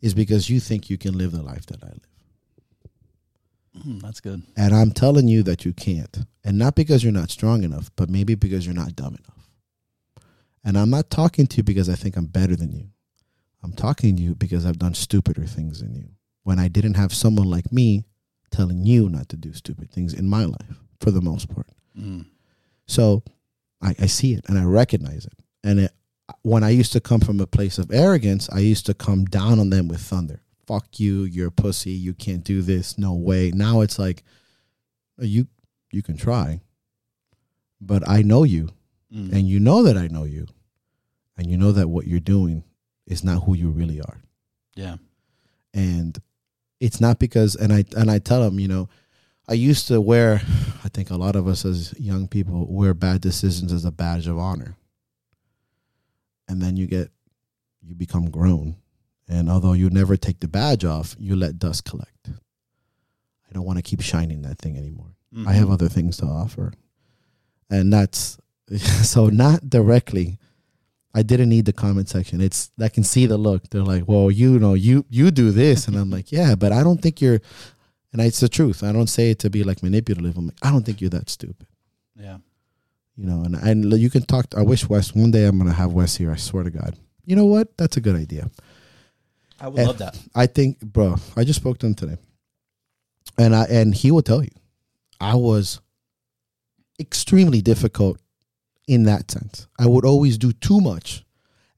is 0.00 0.14
because 0.14 0.48
you 0.48 0.58
think 0.58 0.88
you 0.88 0.96
can 0.96 1.18
live 1.18 1.32
the 1.32 1.42
life 1.42 1.66
that 1.66 1.84
I 1.84 1.88
live. 1.88 3.86
Mm, 3.86 4.00
that's 4.00 4.20
good. 4.20 4.42
And 4.56 4.74
I'm 4.74 4.90
telling 4.90 5.28
you 5.28 5.42
that 5.42 5.66
you 5.66 5.74
can't. 5.74 6.20
And 6.44 6.56
not 6.56 6.74
because 6.74 7.04
you're 7.04 7.12
not 7.12 7.30
strong 7.30 7.62
enough, 7.62 7.90
but 7.94 8.08
maybe 8.08 8.34
because 8.34 8.64
you're 8.64 8.74
not 8.74 8.96
dumb 8.96 9.18
enough. 9.18 10.24
And 10.64 10.78
I'm 10.78 10.88
not 10.88 11.10
talking 11.10 11.46
to 11.46 11.58
you 11.58 11.62
because 11.62 11.90
I 11.90 11.94
think 11.94 12.16
I'm 12.16 12.24
better 12.24 12.56
than 12.56 12.72
you. 12.72 12.88
I'm 13.62 13.74
talking 13.74 14.16
to 14.16 14.22
you 14.22 14.34
because 14.34 14.64
I've 14.64 14.78
done 14.78 14.94
stupider 14.94 15.44
things 15.44 15.80
than 15.80 15.94
you. 15.94 16.08
When 16.44 16.58
I 16.58 16.68
didn't 16.68 16.94
have 16.94 17.12
someone 17.12 17.50
like 17.50 17.70
me 17.70 18.06
telling 18.50 18.86
you 18.86 19.10
not 19.10 19.28
to 19.28 19.36
do 19.36 19.52
stupid 19.52 19.90
things 19.90 20.14
in 20.14 20.26
my 20.26 20.46
life, 20.46 20.80
for 21.00 21.10
the 21.10 21.20
most 21.20 21.54
part. 21.54 21.68
Mm. 21.94 22.28
So 22.86 23.24
I, 23.84 23.94
I 24.00 24.06
see 24.06 24.34
it 24.34 24.44
and 24.48 24.58
I 24.58 24.64
recognize 24.64 25.26
it. 25.26 25.34
And 25.62 25.80
it, 25.80 25.92
when 26.42 26.64
I 26.64 26.70
used 26.70 26.92
to 26.92 27.00
come 27.00 27.20
from 27.20 27.38
a 27.40 27.46
place 27.46 27.78
of 27.78 27.90
arrogance, 27.92 28.48
I 28.50 28.58
used 28.60 28.86
to 28.86 28.94
come 28.94 29.24
down 29.26 29.58
on 29.58 29.70
them 29.70 29.88
with 29.88 30.00
thunder. 30.00 30.40
Fuck 30.66 30.98
you, 30.98 31.24
you're 31.24 31.48
a 31.48 31.52
pussy, 31.52 31.90
you 31.90 32.14
can't 32.14 32.42
do 32.42 32.62
this, 32.62 32.96
no 32.96 33.12
way. 33.14 33.50
Now 33.54 33.82
it's 33.82 33.98
like 33.98 34.22
you 35.18 35.46
you 35.92 36.02
can 36.02 36.16
try. 36.16 36.60
But 37.80 38.08
I 38.08 38.22
know 38.22 38.44
you 38.44 38.70
Mm. 39.14 39.32
and 39.32 39.48
you 39.48 39.60
know 39.60 39.84
that 39.84 39.96
I 39.96 40.08
know 40.08 40.24
you. 40.24 40.46
And 41.36 41.46
you 41.48 41.56
know 41.56 41.70
that 41.72 41.88
what 41.88 42.06
you're 42.08 42.18
doing 42.20 42.64
is 43.06 43.22
not 43.22 43.44
who 43.44 43.54
you 43.54 43.68
really 43.68 44.00
are 44.00 44.22
yeah. 44.76 44.96
and 45.74 46.18
it's 46.80 47.00
not 47.00 47.18
because 47.18 47.54
and 47.54 47.72
i 47.72 47.84
and 47.96 48.10
i 48.10 48.18
tell 48.18 48.40
them 48.42 48.58
you 48.58 48.66
know 48.66 48.88
i 49.48 49.52
used 49.52 49.88
to 49.88 50.00
wear 50.00 50.40
i 50.84 50.88
think 50.88 51.10
a 51.10 51.16
lot 51.16 51.36
of 51.36 51.46
us 51.46 51.64
as 51.64 51.94
young 51.98 52.28
people 52.28 52.66
wear 52.68 52.94
bad 52.94 53.20
decisions 53.20 53.72
as 53.72 53.84
a 53.84 53.92
badge 53.92 54.26
of 54.26 54.38
honor 54.38 54.76
and 56.48 56.60
then 56.60 56.76
you 56.76 56.86
get 56.86 57.10
you 57.82 57.94
become 57.94 58.30
grown 58.30 58.76
and 59.28 59.50
although 59.50 59.72
you 59.72 59.88
never 59.90 60.16
take 60.16 60.40
the 60.40 60.48
badge 60.48 60.84
off 60.84 61.16
you 61.18 61.34
let 61.34 61.58
dust 61.58 61.84
collect 61.84 62.28
i 62.28 63.52
don't 63.52 63.64
want 63.64 63.78
to 63.78 63.82
keep 63.82 64.00
shining 64.00 64.42
that 64.42 64.58
thing 64.58 64.76
anymore 64.76 65.14
I 65.34 65.36
mm-hmm. 65.36 65.50
have 65.50 65.70
other 65.70 65.88
things 65.88 66.16
to 66.18 66.26
offer. 66.26 66.72
And 67.68 67.92
that's 67.92 68.38
so 69.02 69.28
not 69.28 69.68
directly. 69.68 70.38
I 71.12 71.22
didn't 71.22 71.48
need 71.48 71.64
the 71.64 71.72
comment 71.72 72.08
section. 72.08 72.40
It's 72.40 72.70
I 72.80 72.88
can 72.88 73.04
see 73.04 73.26
the 73.26 73.36
look. 73.36 73.70
They're 73.70 73.82
like, 73.82 74.04
"Well, 74.06 74.30
you 74.30 74.58
know, 74.58 74.74
you 74.74 75.04
you 75.08 75.30
do 75.30 75.50
this," 75.50 75.86
and 75.86 75.96
I'm 75.96 76.10
like, 76.10 76.32
"Yeah, 76.32 76.54
but 76.54 76.72
I 76.72 76.82
don't 76.82 77.00
think 77.00 77.20
you're." 77.20 77.40
And 78.14 78.22
it's 78.22 78.38
the 78.38 78.48
truth. 78.48 78.82
I 78.84 78.92
don't 78.92 79.08
say 79.08 79.30
it 79.30 79.40
to 79.40 79.50
be 79.50 79.64
like 79.64 79.82
manipulative. 79.82 80.36
I'm 80.38 80.46
like, 80.46 80.56
I 80.62 80.70
don't 80.70 80.86
think 80.86 81.00
you're 81.00 81.10
that 81.10 81.28
stupid, 81.28 81.66
Yeah. 82.16 82.38
you 83.16 83.26
know. 83.26 83.42
And 83.42 83.56
and 83.56 83.92
you 84.00 84.08
can 84.08 84.22
talk. 84.22 84.50
To, 84.50 84.58
I 84.58 84.62
wish 84.62 84.88
Wes 84.88 85.12
one 85.14 85.32
day 85.32 85.46
I'm 85.46 85.58
gonna 85.58 85.72
have 85.72 85.92
Wes 85.92 86.14
here. 86.16 86.30
I 86.30 86.36
swear 86.36 86.62
to 86.62 86.70
God. 86.70 86.96
You 87.26 87.34
know 87.34 87.44
what? 87.46 87.76
That's 87.76 87.96
a 87.96 88.00
good 88.00 88.14
idea. 88.14 88.50
I 89.60 89.66
would 89.68 89.80
Eh, 89.80 89.86
love 89.86 89.98
that. 89.98 90.16
I 90.34 90.46
think, 90.46 90.78
bro, 90.80 91.16
I 91.36 91.42
just 91.44 91.58
spoke 91.60 91.78
to 91.78 91.86
him 91.86 91.94
today, 91.94 92.16
and 93.36 93.54
I 93.54 93.64
and 93.64 93.92
he 93.94 94.10
will 94.12 94.22
tell 94.22 94.42
you, 94.44 94.50
I 95.20 95.34
was 95.34 95.80
extremely 97.00 97.60
difficult 97.62 98.20
in 98.86 99.04
that 99.04 99.30
sense. 99.30 99.66
I 99.78 99.86
would 99.86 100.04
always 100.04 100.38
do 100.38 100.52
too 100.52 100.80
much, 100.80 101.24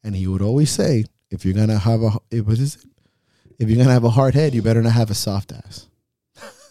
and 0.05 0.15
he 0.15 0.27
would 0.27 0.43
always 0.43 0.71
say, 0.71 1.05
"If 1.31 1.45
you're 1.47 1.55
gonna 1.55 1.79
have 1.79 2.03
a, 2.03 2.11
eh, 2.31 2.41
what 2.41 2.59
is 2.59 2.77
it? 2.77 2.85
If 3.59 3.71
you're 3.71 3.79
gonna 3.79 3.95
have 3.95 4.05
a 4.05 4.11
hard 4.11 4.35
head, 4.35 4.55
you 4.55 4.61
better 4.61 4.83
not 4.83 4.93
have 4.93 5.11
a 5.11 5.15
soft 5.15 5.51
ass." 5.53 5.87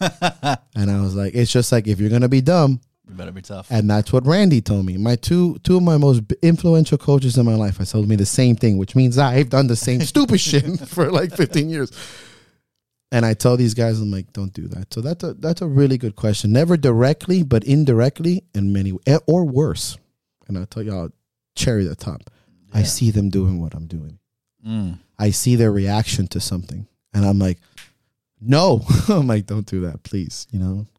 And 0.74 0.90
I 0.90 1.00
was 1.00 1.14
like, 1.14 1.34
"It's 1.34 1.50
just 1.50 1.72
like 1.72 1.86
if 1.86 2.00
you're 2.00 2.10
gonna 2.10 2.28
be 2.28 2.40
dumb, 2.42 2.80
You 3.08 3.14
better 3.14 3.32
be 3.32 3.42
tough. 3.42 3.68
and 3.70 3.88
that's 3.90 4.12
what 4.12 4.26
Randy 4.26 4.60
told 4.60 4.84
me. 4.86 4.96
My 4.96 5.16
two 5.16 5.58
two 5.64 5.76
of 5.78 5.82
my 5.82 5.96
most 5.96 6.22
influential 6.42 6.98
coaches 6.98 7.38
in 7.38 7.46
my 7.46 7.54
life 7.54 7.78
have 7.78 7.88
told 7.88 8.08
me 8.08 8.16
the 8.16 8.26
same 8.26 8.56
thing, 8.56 8.76
which 8.78 8.94
means 8.94 9.16
I've 9.18 9.48
done 9.50 9.66
the 9.68 9.76
same 9.76 10.00
stupid 10.12 10.38
shit 10.40 10.80
for 10.88 11.10
like 11.10 11.34
15 11.34 11.70
years. 11.70 11.90
And 13.12 13.24
I 13.24 13.34
tell 13.34 13.56
these 13.56 13.72
guys, 13.74 14.00
I'm 14.00 14.10
like, 14.10 14.32
don't 14.32 14.52
do 14.52 14.66
that. 14.68 14.92
So 14.92 15.00
that's 15.00 15.22
a 15.24 15.34
that's 15.34 15.62
a 15.62 15.66
really 15.66 15.96
good 15.96 16.16
question. 16.16 16.52
Never 16.52 16.76
directly, 16.76 17.42
but 17.44 17.64
indirectly, 17.64 18.44
in 18.54 18.72
many 18.72 18.92
or 19.26 19.44
worse. 19.44 19.96
And 20.48 20.58
I'll 20.58 20.66
tell 20.66 20.82
y'all, 20.82 21.10
cherry 21.54 21.84
the 21.84 21.94
top. 21.96 22.22
I 22.74 22.82
see 22.82 23.10
them 23.10 23.30
doing 23.30 23.60
what 23.60 23.74
I'm 23.74 23.86
doing. 23.86 24.18
Mm. 24.66 24.98
I 25.18 25.30
see 25.30 25.56
their 25.56 25.72
reaction 25.72 26.26
to 26.28 26.40
something, 26.40 26.86
and 27.14 27.24
I'm 27.24 27.38
like, 27.38 27.58
no. 28.40 28.82
I'm 29.08 29.26
like, 29.26 29.46
don't 29.46 29.66
do 29.66 29.80
that, 29.82 30.02
please. 30.02 30.46
You 30.50 30.58
know. 30.60 30.86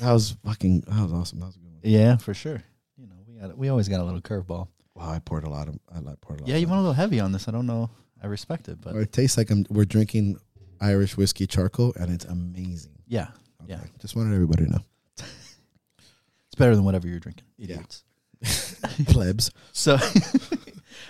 That 0.00 0.12
was 0.12 0.34
fucking. 0.46 0.80
That 0.88 1.02
was 1.02 1.12
awesome. 1.12 1.40
That 1.40 1.46
was 1.46 1.56
a 1.56 1.58
good 1.58 1.70
one. 1.72 1.80
Yeah, 1.82 2.16
for 2.16 2.32
sure. 2.32 2.62
You 2.96 3.06
know, 3.06 3.16
we 3.26 3.34
got 3.38 3.58
we 3.58 3.68
always 3.68 3.86
got 3.88 4.00
a 4.00 4.04
little 4.04 4.20
curveball. 4.22 4.68
Wow, 4.94 5.10
I 5.10 5.18
poured 5.18 5.44
a 5.44 5.50
lot 5.50 5.68
of. 5.68 5.78
I 5.94 5.98
like 5.98 6.20
poured 6.22 6.40
a 6.40 6.42
lot. 6.44 6.48
Yeah, 6.48 6.56
you 6.56 6.66
went 6.66 6.78
a 6.78 6.80
little 6.80 6.94
heavy 6.94 7.20
on 7.20 7.32
this. 7.32 7.48
I 7.48 7.50
don't 7.50 7.66
know. 7.66 7.90
I 8.22 8.26
respect 8.28 8.68
it, 8.68 8.80
but 8.80 8.94
Or 8.96 9.02
it 9.02 9.12
tastes 9.12 9.36
like 9.36 9.50
I'm, 9.50 9.66
we're 9.68 9.84
drinking 9.84 10.38
Irish 10.80 11.16
whiskey 11.18 11.46
charcoal, 11.46 11.92
and 12.00 12.10
it's 12.10 12.24
amazing. 12.24 12.92
yeah, 13.06 13.28
Okay. 13.62 13.72
Yeah. 13.74 13.80
Just 14.00 14.16
wanted 14.16 14.32
everybody 14.34 14.64
to 14.64 14.70
know. 14.72 14.84
it's 15.18 16.54
better 16.56 16.74
than 16.74 16.84
whatever 16.84 17.06
you're 17.06 17.20
drinking. 17.20 17.44
Yeah. 17.58 17.74
Idiots. 17.76 18.04
Plebs. 19.06 19.50
So, 19.72 19.98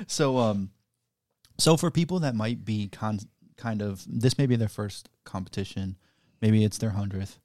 so 0.07 0.37
um, 0.39 0.71
so 1.59 1.77
for 1.77 1.91
people 1.91 2.19
that 2.21 2.35
might 2.35 2.65
be 2.65 2.89
con- 2.89 3.21
kind 3.59 3.83
of 3.83 4.03
this 4.09 4.39
may 4.39 4.47
be 4.47 4.57
their 4.57 4.69
first 4.69 5.11
competition, 5.25 5.97
maybe 6.41 6.65
it's 6.65 6.79
their 6.79 6.91
hundredth, 6.91 7.39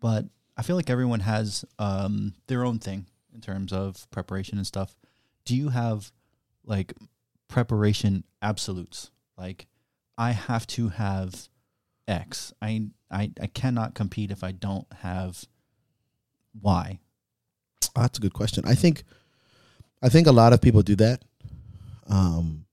but 0.00 0.24
I 0.56 0.62
feel 0.62 0.74
like 0.74 0.90
everyone 0.90 1.20
has 1.20 1.64
um 1.78 2.34
their 2.48 2.64
own 2.64 2.80
thing 2.80 3.06
in 3.32 3.40
terms 3.40 3.72
of 3.72 4.10
preparation 4.10 4.58
and 4.58 4.66
stuff. 4.66 4.96
Do 5.44 5.54
you 5.54 5.68
have 5.68 6.10
like 6.64 6.94
preparation 7.46 8.24
absolutes? 8.42 9.12
Like, 9.36 9.66
I 10.16 10.32
have 10.32 10.66
to 10.68 10.88
have 10.88 11.48
X. 12.08 12.52
I 12.60 12.88
I 13.10 13.30
I 13.40 13.46
cannot 13.46 13.94
compete 13.94 14.30
if 14.32 14.42
I 14.42 14.52
don't 14.52 14.86
have 15.02 15.44
Y. 16.60 16.98
Oh, 17.94 18.02
that's 18.02 18.18
a 18.18 18.20
good 18.20 18.34
question. 18.34 18.64
I 18.66 18.74
think, 18.74 19.04
I 20.02 20.08
think 20.08 20.26
a 20.26 20.32
lot 20.32 20.52
of 20.52 20.60
people 20.60 20.82
do 20.82 20.96
that. 20.96 21.22
Um, 22.08 22.66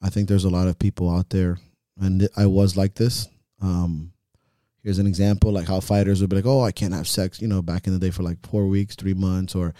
I 0.00 0.10
think 0.10 0.28
there's 0.28 0.44
a 0.44 0.50
lot 0.50 0.68
of 0.68 0.78
people 0.78 1.10
out 1.10 1.30
there, 1.30 1.58
and 2.00 2.28
I 2.36 2.46
was 2.46 2.76
like 2.76 2.94
this. 2.94 3.28
Um, 3.60 4.12
here's 4.82 4.98
an 4.98 5.06
example, 5.06 5.52
like 5.52 5.66
how 5.66 5.80
fighters 5.80 6.20
would 6.20 6.30
be 6.30 6.36
like, 6.36 6.46
"Oh, 6.46 6.62
I 6.62 6.72
can't 6.72 6.94
have 6.94 7.08
sex," 7.08 7.40
you 7.42 7.48
know, 7.48 7.62
back 7.62 7.86
in 7.86 7.92
the 7.92 7.98
day 7.98 8.10
for 8.10 8.22
like 8.22 8.38
four 8.46 8.66
weeks, 8.66 8.94
three 8.94 9.14
months, 9.14 9.54
or, 9.54 9.74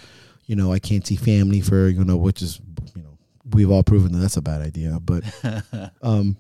you 0.47 0.57
know, 0.57 0.73
I 0.73 0.79
can't 0.79 1.07
see 1.07 1.17
family 1.17 1.61
for 1.61 1.89
you 1.89 2.05
know, 2.05 2.17
which 2.17 2.43
is, 2.43 2.61
you 2.97 3.03
know, 3.03 3.19
we've 3.53 3.71
all 3.71 3.83
proven 3.83 4.13
that 4.13 4.19
that's 4.19 4.37
a 4.37 4.43
bad 4.43 4.63
idea. 4.63 4.99
But 5.01 5.23
um, 6.03 6.37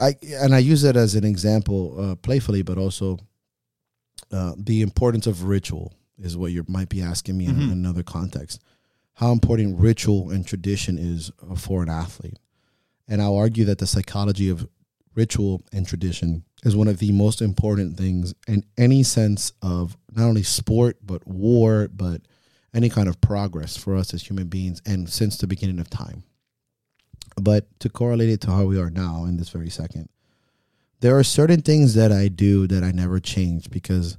I 0.00 0.14
and 0.42 0.54
I 0.54 0.58
use 0.58 0.84
it 0.84 0.96
as 0.96 1.14
an 1.14 1.24
example, 1.24 1.96
uh, 2.00 2.14
playfully, 2.16 2.62
but 2.62 2.78
also 2.78 3.18
uh, 4.32 4.54
the 4.56 4.82
importance 4.82 5.26
of 5.26 5.44
ritual 5.44 5.92
is 6.18 6.36
what 6.36 6.52
you 6.52 6.64
might 6.68 6.88
be 6.88 7.02
asking 7.02 7.36
me 7.36 7.46
in 7.46 7.56
Mhm. 7.56 7.72
another 7.72 8.02
context. 8.02 8.60
How 9.14 9.32
important 9.32 9.78
ritual 9.78 10.30
and 10.30 10.46
tradition 10.46 10.98
is 10.98 11.30
uh, 11.50 11.54
for 11.56 11.82
an 11.82 11.88
athlete, 11.88 12.38
and 13.08 13.20
I'll 13.20 13.36
argue 13.36 13.64
that 13.66 13.78
the 13.78 13.86
psychology 13.86 14.48
of 14.48 14.68
ritual 15.20 15.60
and 15.70 15.86
tradition 15.86 16.42
is 16.64 16.74
one 16.74 16.88
of 16.88 16.98
the 16.98 17.12
most 17.12 17.42
important 17.42 17.98
things 17.98 18.32
in 18.48 18.64
any 18.78 19.02
sense 19.02 19.52
of 19.60 19.94
not 20.16 20.24
only 20.24 20.42
sport 20.42 20.96
but 21.02 21.26
war, 21.26 21.88
but 21.92 22.22
any 22.72 22.88
kind 22.88 23.06
of 23.06 23.20
progress 23.20 23.76
for 23.76 23.96
us 23.96 24.14
as 24.14 24.22
human 24.22 24.48
beings, 24.48 24.80
and 24.86 25.10
since 25.10 25.36
the 25.36 25.46
beginning 25.46 25.78
of 25.78 25.90
time. 25.90 26.22
But 27.36 27.66
to 27.80 27.90
correlate 27.90 28.30
it 28.30 28.40
to 28.42 28.50
how 28.50 28.64
we 28.64 28.80
are 28.80 28.90
now 28.90 29.26
in 29.26 29.36
this 29.36 29.50
very 29.50 29.68
second, 29.68 30.08
there 31.00 31.18
are 31.18 31.24
certain 31.24 31.60
things 31.60 31.92
that 31.94 32.12
I 32.12 32.28
do 32.28 32.66
that 32.68 32.82
I 32.82 32.90
never 32.90 33.20
change 33.20 33.70
because 33.70 34.16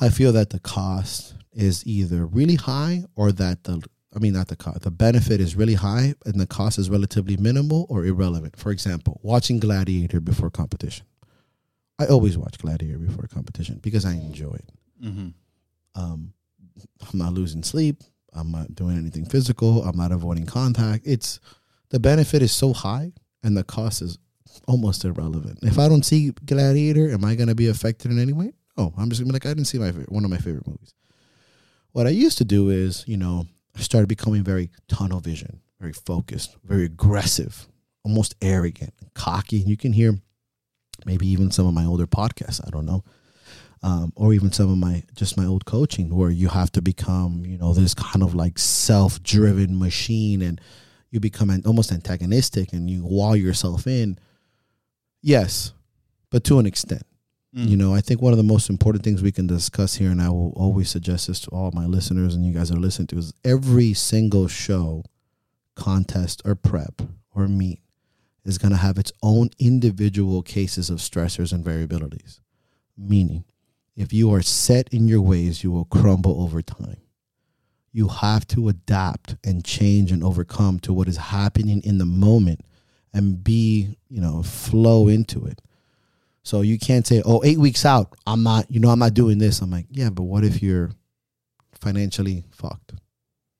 I 0.00 0.08
feel 0.08 0.32
that 0.34 0.50
the 0.50 0.60
cost 0.60 1.34
is 1.52 1.84
either 1.84 2.24
really 2.26 2.54
high 2.54 3.04
or 3.16 3.32
that 3.32 3.64
the 3.64 3.82
I 4.18 4.20
mean 4.20 4.32
not 4.32 4.48
the 4.48 4.56
cost 4.56 4.82
the 4.82 4.90
benefit 4.90 5.40
is 5.40 5.54
really 5.54 5.74
high 5.74 6.14
and 6.26 6.40
the 6.40 6.46
cost 6.46 6.76
is 6.76 6.90
relatively 6.90 7.36
minimal 7.36 7.86
or 7.88 8.04
irrelevant. 8.04 8.58
For 8.58 8.72
example, 8.72 9.20
watching 9.22 9.60
Gladiator 9.60 10.20
before 10.20 10.50
competition. 10.50 11.06
I 12.00 12.06
always 12.06 12.36
watch 12.36 12.58
Gladiator 12.58 12.98
before 12.98 13.28
competition 13.28 13.78
because 13.80 14.04
I 14.04 14.14
enjoy 14.14 14.54
it. 14.54 14.70
mm-hmm. 15.04 15.28
Um, 15.94 16.32
I'm 17.00 17.18
not 17.18 17.32
losing 17.32 17.62
sleep. 17.62 18.02
I'm 18.32 18.50
not 18.50 18.74
doing 18.74 18.96
anything 18.98 19.24
physical. 19.24 19.84
I'm 19.84 19.96
not 19.96 20.10
avoiding 20.10 20.46
contact. 20.46 21.06
It's 21.06 21.38
the 21.90 22.00
benefit 22.00 22.42
is 22.42 22.52
so 22.52 22.72
high 22.72 23.12
and 23.44 23.56
the 23.56 23.64
cost 23.64 24.02
is 24.02 24.18
almost 24.66 25.04
irrelevant. 25.04 25.60
If 25.62 25.78
I 25.78 25.88
don't 25.88 26.04
see 26.04 26.30
Gladiator, 26.44 27.08
am 27.10 27.24
I 27.24 27.36
going 27.36 27.48
to 27.48 27.54
be 27.54 27.68
affected 27.68 28.10
in 28.10 28.18
any 28.18 28.32
way? 28.32 28.52
Oh, 28.76 28.92
I'm 28.96 29.08
just 29.10 29.20
gonna 29.20 29.28
be 29.28 29.34
like, 29.34 29.46
I 29.46 29.50
didn't 29.50 29.66
see 29.66 29.78
my 29.78 29.86
favorite, 29.86 30.12
one 30.12 30.24
of 30.24 30.30
my 30.30 30.38
favorite 30.38 30.66
movies. 30.66 30.94
What 31.92 32.06
I 32.06 32.10
used 32.10 32.38
to 32.38 32.44
do 32.44 32.70
is, 32.70 33.04
you 33.08 33.16
know, 33.16 33.46
I 33.78 33.82
started 33.82 34.08
becoming 34.08 34.42
very 34.42 34.70
tunnel 34.88 35.20
vision, 35.20 35.60
very 35.80 35.92
focused, 35.92 36.56
very 36.64 36.84
aggressive, 36.84 37.68
almost 38.02 38.34
arrogant, 38.42 38.92
cocky. 39.14 39.60
And 39.60 39.68
You 39.68 39.76
can 39.76 39.92
hear 39.92 40.18
maybe 41.06 41.28
even 41.28 41.50
some 41.52 41.66
of 41.66 41.74
my 41.74 41.84
older 41.84 42.06
podcasts. 42.06 42.60
I 42.66 42.70
don't 42.70 42.86
know. 42.86 43.04
Um, 43.80 44.12
or 44.16 44.34
even 44.34 44.50
some 44.50 44.70
of 44.72 44.76
my 44.76 45.04
just 45.14 45.36
my 45.36 45.46
old 45.46 45.64
coaching 45.64 46.12
where 46.12 46.30
you 46.30 46.48
have 46.48 46.72
to 46.72 46.82
become 46.82 47.44
you 47.46 47.56
know 47.56 47.72
this 47.72 47.94
kind 47.94 48.24
of 48.24 48.34
like 48.34 48.58
self-driven 48.58 49.78
machine 49.78 50.42
and 50.42 50.60
you 51.12 51.20
become 51.20 51.48
an, 51.48 51.62
almost 51.64 51.92
antagonistic 51.92 52.72
and 52.72 52.90
you 52.90 53.04
wall 53.04 53.36
yourself 53.36 53.86
in 53.86 54.18
yes 55.22 55.74
but 56.28 56.42
to 56.42 56.58
an 56.58 56.66
extent 56.66 57.04
Mm. 57.56 57.68
you 57.68 57.76
know 57.78 57.94
i 57.94 58.02
think 58.02 58.20
one 58.20 58.34
of 58.34 58.36
the 58.36 58.42
most 58.42 58.68
important 58.68 59.02
things 59.02 59.22
we 59.22 59.32
can 59.32 59.46
discuss 59.46 59.94
here 59.94 60.10
and 60.10 60.20
i 60.20 60.28
will 60.28 60.52
always 60.54 60.90
suggest 60.90 61.28
this 61.28 61.40
to 61.40 61.50
all 61.50 61.70
my 61.72 61.86
listeners 61.86 62.34
and 62.34 62.44
you 62.44 62.52
guys 62.52 62.70
are 62.70 62.76
listening 62.76 63.06
to 63.06 63.16
is 63.16 63.32
every 63.42 63.94
single 63.94 64.48
show 64.48 65.02
contest 65.74 66.42
or 66.44 66.54
prep 66.54 67.00
or 67.34 67.48
meet 67.48 67.80
is 68.44 68.58
going 68.58 68.72
to 68.72 68.78
have 68.78 68.98
its 68.98 69.12
own 69.22 69.50
individual 69.58 70.42
cases 70.42 70.90
of 70.90 70.98
stressors 70.98 71.52
and 71.52 71.64
variabilities. 71.64 72.40
Meaning 72.96 73.44
if 73.96 74.12
you 74.12 74.32
are 74.32 74.42
set 74.42 74.88
in 74.88 75.06
your 75.06 75.20
ways 75.20 75.62
you 75.62 75.70
will 75.70 75.84
crumble 75.84 76.42
over 76.42 76.62
time. 76.62 76.98
You 77.92 78.08
have 78.08 78.46
to 78.48 78.68
adapt 78.68 79.36
and 79.44 79.64
change 79.64 80.12
and 80.12 80.22
overcome 80.22 80.78
to 80.80 80.92
what 80.92 81.08
is 81.08 81.16
happening 81.16 81.82
in 81.82 81.98
the 81.98 82.04
moment 82.04 82.60
and 83.12 83.42
be 83.42 83.96
you 84.08 84.20
know 84.20 84.42
flow 84.42 85.08
into 85.08 85.46
it 85.46 85.60
so 86.48 86.62
you 86.62 86.78
can't 86.78 87.06
say 87.06 87.20
oh 87.26 87.40
eight 87.44 87.58
weeks 87.58 87.84
out 87.84 88.06
i'm 88.26 88.42
not 88.42 88.62
you 88.70 88.80
know 88.80 88.88
i'm 88.90 88.98
not 89.06 89.14
doing 89.14 89.38
this. 89.38 89.60
I'm 89.62 89.70
like 89.70 89.86
yeah 89.90 90.10
but 90.10 90.24
what 90.32 90.44
if 90.44 90.62
you're 90.62 90.90
financially 91.80 92.44
fucked? 92.50 92.92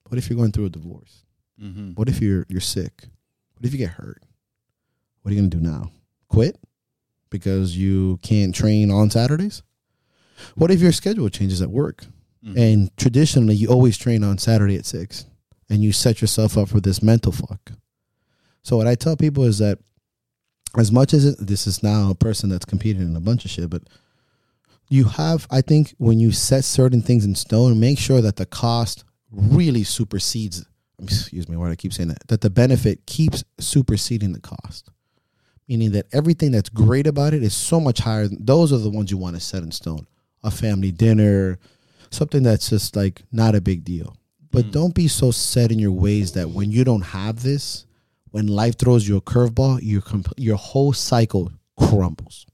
What 0.08 0.18
if 0.18 0.28
you're 0.28 0.38
going 0.38 0.52
through 0.52 0.66
a 0.66 0.70
divorce? 0.70 1.24
Mm-hmm. 1.62 1.92
what 1.98 2.08
if 2.08 2.20
you're 2.22 2.46
you're 2.48 2.60
sick? 2.76 2.94
What 3.54 3.66
if 3.66 3.72
you 3.72 3.78
get 3.78 3.90
hurt? 3.90 4.22
What 5.20 5.30
are 5.30 5.34
you 5.34 5.40
going 5.40 5.50
to 5.50 5.56
do 5.58 5.62
now? 5.62 5.90
Quit? 6.28 6.56
Because 7.30 7.76
you 7.76 8.18
can't 8.22 8.54
train 8.54 8.90
on 8.90 9.10
saturdays? 9.10 9.62
What 10.54 10.70
if 10.70 10.80
your 10.80 10.92
schedule 10.92 11.28
changes 11.28 11.60
at 11.62 11.70
work? 11.70 12.04
Mhm. 12.46 12.56
and 12.56 12.96
traditionally 12.96 13.56
you 13.56 13.66
always 13.68 13.98
train 13.98 14.22
on 14.22 14.38
saturday 14.38 14.76
at 14.76 14.86
six 14.86 15.26
and 15.68 15.82
you 15.82 15.90
set 15.90 16.20
yourself 16.20 16.56
up 16.56 16.68
for 16.68 16.80
this 16.80 17.02
mental 17.02 17.32
fuck. 17.32 17.72
So 18.62 18.76
what 18.78 18.86
i 18.86 18.94
tell 18.94 19.16
people 19.16 19.42
is 19.44 19.58
that 19.58 19.78
as 20.76 20.92
much 20.92 21.14
as 21.14 21.24
it, 21.24 21.36
this 21.38 21.66
is 21.66 21.82
now 21.82 22.10
a 22.10 22.14
person 22.14 22.48
that's 22.50 22.64
competing 22.64 23.02
in 23.02 23.16
a 23.16 23.20
bunch 23.20 23.44
of 23.44 23.50
shit 23.50 23.70
but 23.70 23.82
you 24.88 25.04
have 25.04 25.46
i 25.50 25.60
think 25.60 25.94
when 25.98 26.18
you 26.18 26.32
set 26.32 26.64
certain 26.64 27.00
things 27.02 27.24
in 27.24 27.34
stone 27.34 27.78
make 27.80 27.98
sure 27.98 28.20
that 28.20 28.36
the 28.36 28.46
cost 28.46 29.04
really 29.30 29.84
supersedes 29.84 30.64
excuse 31.02 31.48
me 31.48 31.56
why 31.56 31.66
do 31.66 31.72
i 31.72 31.76
keep 31.76 31.92
saying 31.92 32.08
that? 32.08 32.26
That 32.28 32.40
the 32.40 32.50
benefit 32.50 33.06
keeps 33.06 33.44
superseding 33.60 34.32
the 34.32 34.40
cost. 34.40 34.90
Meaning 35.68 35.92
that 35.92 36.06
everything 36.12 36.50
that's 36.50 36.70
great 36.70 37.06
about 37.06 37.34
it 37.34 37.42
is 37.42 37.54
so 37.54 37.78
much 37.78 37.98
higher 38.00 38.26
than, 38.26 38.44
those 38.44 38.72
are 38.72 38.78
the 38.78 38.88
ones 38.90 39.10
you 39.10 39.18
want 39.18 39.36
to 39.36 39.40
set 39.40 39.62
in 39.62 39.70
stone. 39.70 40.06
A 40.42 40.50
family 40.50 40.90
dinner 40.90 41.58
something 42.10 42.42
that's 42.42 42.70
just 42.70 42.96
like 42.96 43.22
not 43.30 43.54
a 43.54 43.60
big 43.60 43.84
deal. 43.84 44.16
But 44.50 44.64
Mm. 44.66 44.72
don't 44.72 44.94
be 44.94 45.08
so 45.08 45.30
set 45.30 45.70
in 45.70 45.78
your 45.78 45.92
ways 45.92 46.32
that 46.32 46.50
when 46.50 46.70
you 46.70 46.82
don't 46.84 47.02
have 47.02 47.42
this 47.42 47.84
when 48.30 48.46
life 48.46 48.76
throws 48.78 49.06
you 49.08 49.16
a 49.16 49.20
curveball 49.20 49.80
your 49.82 50.02
comp- 50.02 50.32
your 50.36 50.56
whole 50.56 50.92
cycle 50.92 51.50
crumbles. 51.78 52.46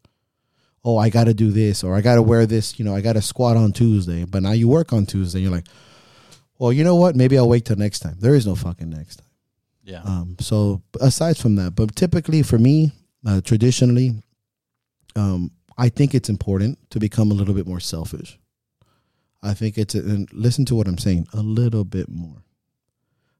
Oh 0.84 0.98
i 0.98 1.08
got 1.08 1.24
to 1.24 1.34
do 1.34 1.50
this 1.50 1.82
or 1.82 1.94
i 1.96 2.00
got 2.02 2.16
to 2.16 2.22
wear 2.22 2.44
this 2.46 2.78
you 2.78 2.84
know 2.84 2.94
i 2.94 3.00
got 3.00 3.14
to 3.14 3.22
squat 3.22 3.56
on 3.56 3.72
tuesday 3.72 4.24
but 4.24 4.42
now 4.42 4.52
you 4.52 4.68
work 4.68 4.92
on 4.92 5.06
tuesday 5.06 5.40
you're 5.40 5.50
like 5.50 5.66
well 6.58 6.72
you 6.72 6.84
know 6.84 6.96
what? 6.96 7.16
Maybe 7.16 7.36
i'll 7.38 7.48
wait 7.48 7.64
till 7.64 7.76
next 7.76 8.00
time. 8.00 8.16
There 8.18 8.34
is 8.34 8.46
no 8.46 8.54
fucking 8.54 8.90
next 8.90 9.16
time. 9.16 9.28
Yeah. 9.82 10.02
um, 10.02 10.36
so 10.40 10.82
aside 11.00 11.36
from 11.36 11.56
that, 11.56 11.74
but 11.74 11.94
typically 11.94 12.42
for 12.42 12.58
me, 12.58 12.92
uh, 13.26 13.40
traditionally, 13.42 14.22
um, 15.14 15.50
I 15.76 15.90
think 15.90 16.14
it's 16.14 16.30
important 16.30 16.78
to 16.90 16.98
become 16.98 17.30
a 17.30 17.34
little 17.34 17.54
bit 17.54 17.66
more 17.66 17.80
selfish. 17.80 18.38
I 19.42 19.52
think 19.52 19.76
it's 19.76 19.94
and 19.94 20.26
listen 20.32 20.64
to 20.66 20.74
what 20.74 20.88
I'm 20.88 20.96
saying 20.96 21.28
a 21.34 21.40
little 21.40 21.84
bit 21.84 22.08
more, 22.08 22.43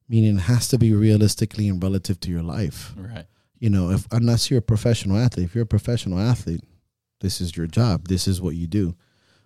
meaning 0.08 0.36
it 0.36 0.42
has 0.42 0.68
to 0.68 0.78
be 0.78 0.92
realistically 0.92 1.68
and 1.68 1.82
relative 1.82 2.20
to 2.20 2.30
your 2.30 2.42
life. 2.42 2.94
right. 2.96 3.26
You 3.58 3.70
know, 3.70 3.90
if 3.90 4.06
unless 4.10 4.50
you're 4.50 4.58
a 4.58 4.62
professional 4.62 5.16
athlete, 5.16 5.46
if 5.46 5.54
you're 5.54 5.64
a 5.64 5.66
professional 5.66 6.18
athlete, 6.18 6.62
this 7.20 7.40
is 7.40 7.56
your 7.56 7.66
job. 7.66 8.08
This 8.08 8.28
is 8.28 8.40
what 8.42 8.56
you 8.56 8.66
do. 8.66 8.94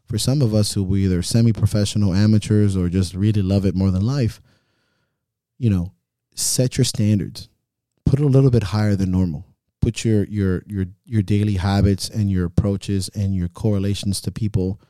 For 0.06 0.18
some 0.18 0.42
of 0.42 0.54
us 0.54 0.72
who 0.72 0.82
were 0.82 0.96
either 0.96 1.22
semi-professional 1.22 2.14
amateurs 2.14 2.76
or 2.76 2.88
just 2.88 3.14
really 3.14 3.42
love 3.42 3.66
it 3.66 3.74
more 3.74 3.90
than 3.90 4.04
life, 4.04 4.40
you 5.59 5.70
know, 5.70 5.92
set 6.34 6.78
your 6.78 6.84
standards. 6.84 7.48
Put 8.04 8.20
it 8.20 8.24
a 8.24 8.28
little 8.28 8.50
bit 8.50 8.64
higher 8.64 8.96
than 8.96 9.11
normal. 9.11 9.44
Put 9.80 10.04
your 10.04 10.24
your 10.24 10.62
your 10.66 10.86
your 11.04 11.22
daily 11.22 11.54
habits 11.54 12.09
and 12.09 12.30
your 12.30 12.46
approaches 12.46 13.09
and 13.14 13.34
your 13.34 13.48
correlations 13.48 14.20
to 14.22 14.32
people 14.32 14.80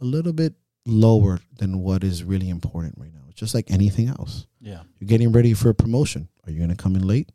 a 0.00 0.04
little 0.04 0.32
bit 0.32 0.54
lower 0.86 1.40
than 1.58 1.80
what 1.80 2.04
is 2.04 2.24
really 2.24 2.48
important 2.48 2.94
right 2.98 3.12
now. 3.12 3.20
It's 3.28 3.38
just 3.38 3.54
like 3.54 3.70
anything 3.70 4.08
else. 4.08 4.46
Yeah. 4.60 4.82
You're 4.98 5.08
getting 5.08 5.32
ready 5.32 5.54
for 5.54 5.68
a 5.68 5.74
promotion. 5.74 6.28
Are 6.46 6.50
you 6.50 6.58
going 6.58 6.70
to 6.70 6.76
come 6.76 6.96
in 6.96 7.06
late? 7.06 7.30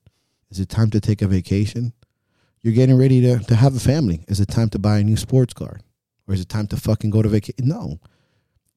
Is 0.50 0.60
it 0.60 0.70
time 0.70 0.90
to 0.92 1.02
take 1.02 1.22
a 1.22 1.28
vacation? 1.28 1.94
You're 2.62 2.74
getting 2.74 2.98
ready 2.98 3.22
to, 3.22 3.40
to 3.40 3.56
have 3.56 3.76
a 3.76 3.80
family. 3.80 4.24
Is 4.28 4.40
it 4.40 4.48
time 4.48 4.70
to 4.70 4.80
buy 4.80 5.00
a 5.00 5.04
new 5.04 5.18
sports 5.18 5.54
car? 5.54 5.80
Or 6.28 6.34
is 6.34 6.42
it 6.42 6.50
time 6.50 6.68
to 6.68 6.78
fucking 6.78 7.10
go 7.10 7.22
to 7.22 7.30
vacation? 7.30 7.68
No. 7.68 8.00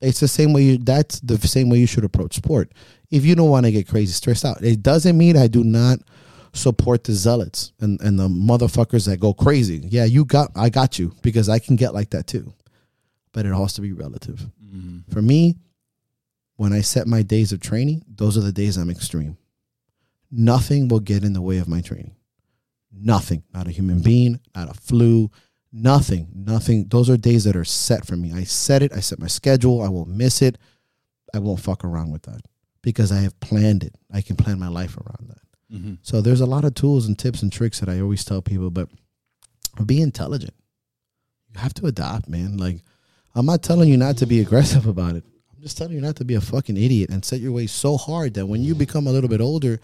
It's 0.01 0.21
the 0.21 0.29
same 0.29 0.53
way 0.53 0.63
you, 0.63 0.79
that's 0.79 1.21
the 1.21 1.37
same 1.37 1.69
way 1.69 1.79
you 1.79 1.87
should 1.87 2.05
approach 2.05 2.37
sport. 2.37 2.73
If 3.11 3.25
you 3.25 3.35
don't 3.35 3.51
want 3.51 3.67
to 3.67 3.73
get 3.73 3.89
crazy 3.89 4.13
stressed 4.13 4.45
out, 4.45 4.63
it 4.63 4.83
doesn't 4.83 5.19
mean 5.19 5.37
I 5.37 5.47
do 5.47 5.65
not 5.65 5.99
support 6.53 7.05
the 7.05 7.13
zealots 7.13 7.73
and, 7.81 8.01
and 8.01 8.19
the 8.19 8.29
motherfuckers 8.29 9.07
that 9.07 9.21
go 9.21 9.35
crazy. 9.35 9.83
Yeah, 9.89 10.05
you 10.05 10.25
got, 10.25 10.51
I 10.57 10.71
got 10.71 10.99
you 10.99 11.13
because 11.23 11.49
I 11.49 11.59
can 11.59 11.77
get 11.77 11.93
like 11.93 12.11
that 12.11 12.27
too. 12.27 12.53
But 13.33 13.47
it 13.47 13.55
has 13.55 13.73
to 13.75 13.81
be 13.81 13.93
relative. 13.93 14.47
Mm. 14.63 15.13
For 15.13 15.23
me, 15.23 15.57
when 16.57 16.73
I 16.73 16.81
set 16.81 17.07
my 17.07 17.23
days 17.23 17.53
of 17.53 17.61
training, 17.61 18.05
those 18.09 18.37
are 18.37 18.43
the 18.43 18.53
days 18.53 18.77
I'm 18.77 18.91
extreme. 18.91 19.37
Nothing 20.31 20.89
will 20.89 21.01
get 21.01 21.25
in 21.25 21.33
the 21.33 21.43
way 21.43 21.59
of 21.59 21.69
my 21.69 21.81
training. 21.81 22.17
Nothing. 22.93 23.45
Not 23.55 23.67
a 23.67 23.71
human 23.71 24.01
being, 24.01 24.41
not 24.55 24.69
a 24.69 24.75
flu, 24.75 25.31
nothing. 25.73 26.29
Nothing. 26.35 26.87
Those 26.89 27.09
are 27.09 27.17
days 27.17 27.45
that 27.45 27.57
are 27.57 27.65
set 27.65 28.05
for 28.07 28.17
me. 28.17 28.33
I 28.33 28.45
set 28.45 28.83
it, 28.83 28.93
I 28.93 29.01
set 29.01 29.19
my 29.19 29.27
schedule, 29.27 29.83
I 29.83 29.89
won't 29.89 30.09
miss 30.09 30.43
it. 30.43 30.59
I 31.33 31.39
won't 31.39 31.61
fuck 31.61 31.85
around 31.85 32.11
with 32.11 32.23
that 32.23 32.41
because 32.83 33.13
I 33.13 33.19
have 33.19 33.39
planned 33.41 33.85
it. 33.85 33.95
I 34.13 34.21
can 34.21 34.37
plan 34.37 34.59
my 34.59 34.69
life 34.69 34.97
around 34.97 35.29
that. 35.29 35.77
Mm-hmm. 35.77 35.95
So 36.03 36.21
there's 36.21 36.41
a 36.41 36.47
lot 36.47 36.65
of 36.65 36.75
tools 36.75 37.07
and 37.07 37.19
tips 37.19 37.43
and 37.43 37.53
tricks 37.53 37.81
that 37.81 37.89
I 37.89 38.01
always 38.01 38.25
tell 38.25 38.43
people, 38.43 38.71
but 38.71 38.89
be 39.87 40.01
intelligent. 40.01 40.55
You 41.55 41.61
have 41.61 41.75
to 41.75 41.87
adapt, 41.87 42.29
man. 42.29 42.57
Like 42.57 42.81
I'm 43.35 43.47
not 43.47 43.63
telling 43.63 43.89
you 43.89 43.97
not 43.97 44.17
to 44.19 44.27
be 44.27 44.41
aggressive 44.41 44.87
about 44.87 45.17
it. 45.17 45.25
I'm 45.55 45.63
just 45.63 45.79
telling 45.79 45.95
you 45.95 46.01
not 46.01 46.17
to 46.17 46.25
be 46.25 46.35
a 46.35 46.41
fucking 46.41 46.77
idiot 46.77 47.11
and 47.11 47.25
set 47.25 47.41
your 47.41 47.53
ways 47.53 47.73
so 47.73 47.97
hard 47.97 48.35
that 48.35 48.47
when 48.47 48.63
you 48.63 48.75
become 48.75 49.07
a 49.07 49.13
little 49.13 49.29
bit 49.29 49.41
older 49.41 49.81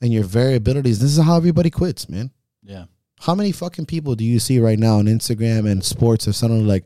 and 0.00 0.12
your 0.12 0.24
variabilities, 0.24 0.98
this 0.98 1.16
is 1.16 1.18
how 1.18 1.36
everybody 1.36 1.70
quits, 1.70 2.08
man. 2.08 2.30
Yeah. 2.62 2.84
How 3.20 3.34
many 3.34 3.52
fucking 3.52 3.86
people 3.86 4.14
do 4.14 4.24
you 4.24 4.38
see 4.38 4.60
right 4.60 4.78
now 4.78 4.98
on 4.98 5.06
Instagram 5.06 5.70
and 5.70 5.84
sports 5.84 6.28
are 6.28 6.32
suddenly 6.32 6.64
like 6.64 6.84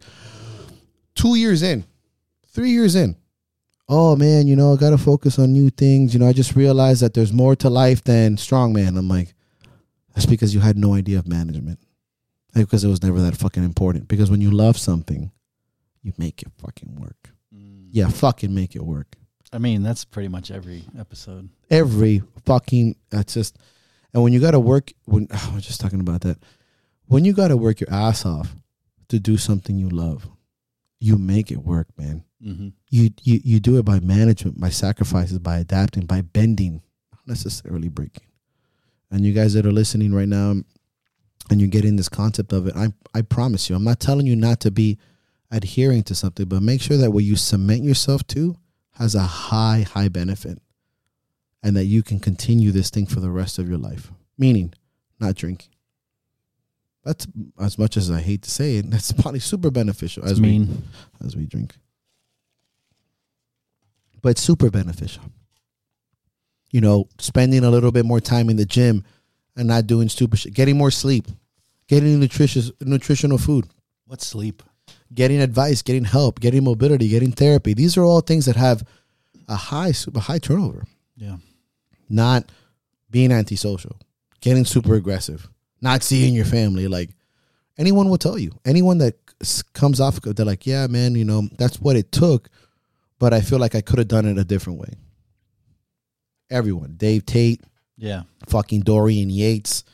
two 1.14 1.34
years 1.34 1.62
in, 1.62 1.84
three 2.48 2.70
years 2.70 2.94
in? 2.94 3.16
Oh 3.88 4.14
man, 4.14 4.46
you 4.46 4.54
know, 4.54 4.72
I 4.72 4.76
gotta 4.76 4.98
focus 4.98 5.38
on 5.38 5.52
new 5.52 5.68
things. 5.68 6.14
You 6.14 6.20
know, 6.20 6.28
I 6.28 6.32
just 6.32 6.54
realized 6.54 7.02
that 7.02 7.12
there's 7.12 7.32
more 7.32 7.56
to 7.56 7.68
life 7.68 8.04
than 8.04 8.36
strongman. 8.36 8.96
I'm 8.96 9.08
like, 9.08 9.34
that's 10.14 10.26
because 10.26 10.54
you 10.54 10.60
had 10.60 10.76
no 10.76 10.94
idea 10.94 11.18
of 11.18 11.26
management. 11.26 11.80
Like, 12.54 12.66
because 12.66 12.84
it 12.84 12.88
was 12.88 13.02
never 13.02 13.20
that 13.20 13.36
fucking 13.36 13.64
important. 13.64 14.08
Because 14.08 14.30
when 14.30 14.40
you 14.40 14.50
love 14.50 14.78
something, 14.78 15.30
you 16.02 16.12
make 16.18 16.42
it 16.42 16.48
fucking 16.58 16.96
work. 16.96 17.30
Mm. 17.54 17.88
Yeah, 17.90 18.08
fucking 18.08 18.54
make 18.54 18.74
it 18.74 18.82
work. 18.82 19.16
I 19.52 19.58
mean, 19.58 19.82
that's 19.82 20.04
pretty 20.04 20.28
much 20.28 20.50
every 20.50 20.84
episode. 20.98 21.48
Every 21.70 22.22
fucking 22.44 22.96
that's 23.10 23.34
just 23.34 23.58
and 24.12 24.22
when 24.22 24.32
you 24.32 24.40
gotta 24.40 24.60
work 24.60 24.92
when 25.04 25.26
I 25.30 25.54
was 25.54 25.66
just 25.66 25.80
talking 25.80 26.00
about 26.00 26.22
that. 26.22 26.38
When 27.06 27.24
you 27.24 27.32
gotta 27.32 27.56
work 27.56 27.80
your 27.80 27.92
ass 27.92 28.24
off 28.24 28.54
to 29.08 29.18
do 29.18 29.36
something 29.36 29.76
you 29.76 29.88
love, 29.88 30.28
you 31.00 31.16
make 31.16 31.50
it 31.50 31.58
work, 31.58 31.88
man. 31.98 32.24
Mm-hmm. 32.44 32.68
You 32.90 33.10
you 33.22 33.40
you 33.42 33.60
do 33.60 33.78
it 33.78 33.84
by 33.84 34.00
management, 34.00 34.60
by 34.60 34.70
sacrifices, 34.70 35.38
by 35.38 35.58
adapting, 35.58 36.06
by 36.06 36.20
bending, 36.20 36.82
not 37.12 37.26
necessarily 37.26 37.88
breaking. 37.88 38.26
And 39.10 39.24
you 39.24 39.32
guys 39.32 39.54
that 39.54 39.66
are 39.66 39.72
listening 39.72 40.14
right 40.14 40.28
now 40.28 40.54
and 41.50 41.60
you're 41.60 41.68
getting 41.68 41.96
this 41.96 42.08
concept 42.08 42.52
of 42.52 42.68
it, 42.68 42.76
I 42.76 42.88
I 43.12 43.22
promise 43.22 43.68
you, 43.68 43.74
I'm 43.74 43.84
not 43.84 43.98
telling 43.98 44.26
you 44.26 44.36
not 44.36 44.60
to 44.60 44.70
be 44.70 44.98
adhering 45.50 46.02
to 46.04 46.14
something, 46.14 46.46
but 46.46 46.62
make 46.62 46.80
sure 46.80 46.96
that 46.96 47.10
what 47.10 47.24
you 47.24 47.36
cement 47.36 47.82
yourself 47.82 48.26
to 48.28 48.56
has 48.94 49.14
a 49.14 49.20
high, 49.20 49.86
high 49.88 50.08
benefit. 50.08 50.58
And 51.62 51.76
that 51.76 51.84
you 51.84 52.02
can 52.02 52.20
continue 52.20 52.70
this 52.70 52.88
thing 52.88 53.04
for 53.04 53.20
the 53.20 53.30
rest 53.30 53.58
of 53.58 53.68
your 53.68 53.76
life. 53.76 54.10
Meaning 54.38 54.72
not 55.18 55.34
drinking. 55.34 55.68
That's 57.04 57.26
as 57.58 57.78
much 57.78 57.98
as 57.98 58.10
I 58.10 58.20
hate 58.20 58.42
to 58.42 58.50
say 58.50 58.76
it. 58.76 58.90
That's 58.90 59.12
probably 59.12 59.40
super 59.40 59.70
beneficial 59.70 60.24
as 60.24 60.40
we 60.40 60.48
mean. 60.48 60.84
as 61.24 61.36
we 61.36 61.44
drink. 61.44 61.74
But 64.22 64.38
super 64.38 64.70
beneficial. 64.70 65.22
You 66.70 66.80
know, 66.80 67.08
spending 67.18 67.64
a 67.64 67.70
little 67.70 67.92
bit 67.92 68.06
more 68.06 68.20
time 68.20 68.48
in 68.48 68.56
the 68.56 68.64
gym 68.64 69.04
and 69.56 69.68
not 69.68 69.86
doing 69.86 70.08
stupid 70.08 70.38
shit, 70.38 70.54
getting 70.54 70.78
more 70.78 70.90
sleep, 70.90 71.26
getting 71.88 72.20
nutritious 72.20 72.70
nutritional 72.80 73.38
food, 73.38 73.66
What's 74.06 74.26
sleep? 74.26 74.62
Getting 75.14 75.40
advice, 75.40 75.82
getting 75.82 76.04
help, 76.04 76.40
getting 76.40 76.64
mobility, 76.64 77.08
getting 77.08 77.32
therapy. 77.32 77.74
These 77.74 77.96
are 77.96 78.04
all 78.04 78.20
things 78.20 78.46
that 78.46 78.56
have 78.56 78.84
a 79.48 79.56
high 79.56 79.92
super 79.92 80.20
high 80.20 80.38
turnover. 80.38 80.84
Yeah. 81.16 81.36
Not 82.08 82.50
being 83.10 83.32
antisocial, 83.32 83.96
getting 84.40 84.64
super 84.64 84.94
aggressive, 84.94 85.48
not 85.80 86.02
seeing 86.02 86.34
your 86.34 86.44
family. 86.44 86.86
Like 86.88 87.10
anyone 87.78 88.08
will 88.08 88.18
tell 88.18 88.38
you. 88.38 88.52
Anyone 88.64 88.98
that 88.98 89.14
comes 89.72 90.00
off, 90.00 90.20
they're 90.20 90.46
like, 90.46 90.66
yeah, 90.66 90.86
man, 90.86 91.14
you 91.14 91.24
know, 91.24 91.48
that's 91.58 91.80
what 91.80 91.96
it 91.96 92.12
took, 92.12 92.48
but 93.18 93.32
I 93.32 93.40
feel 93.40 93.58
like 93.58 93.74
I 93.74 93.80
could 93.80 93.98
have 93.98 94.08
done 94.08 94.26
it 94.26 94.38
a 94.38 94.44
different 94.44 94.78
way. 94.78 94.94
Everyone, 96.50 96.94
Dave 96.96 97.26
Tate, 97.26 97.62
Yeah. 97.96 98.22
fucking 98.48 98.80
Dorian 98.80 99.30
Yates. 99.30 99.84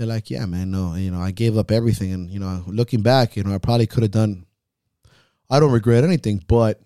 They're 0.00 0.06
like, 0.08 0.30
yeah, 0.30 0.46
man, 0.46 0.70
no, 0.70 0.94
you 0.94 1.10
know, 1.10 1.20
I 1.20 1.30
gave 1.30 1.58
up 1.58 1.70
everything, 1.70 2.10
and 2.14 2.30
you 2.30 2.40
know, 2.40 2.64
looking 2.66 3.02
back, 3.02 3.36
you 3.36 3.42
know, 3.44 3.54
I 3.54 3.58
probably 3.58 3.86
could 3.86 4.02
have 4.02 4.10
done. 4.10 4.46
I 5.50 5.60
don't 5.60 5.72
regret 5.72 6.04
anything, 6.04 6.42
but 6.48 6.80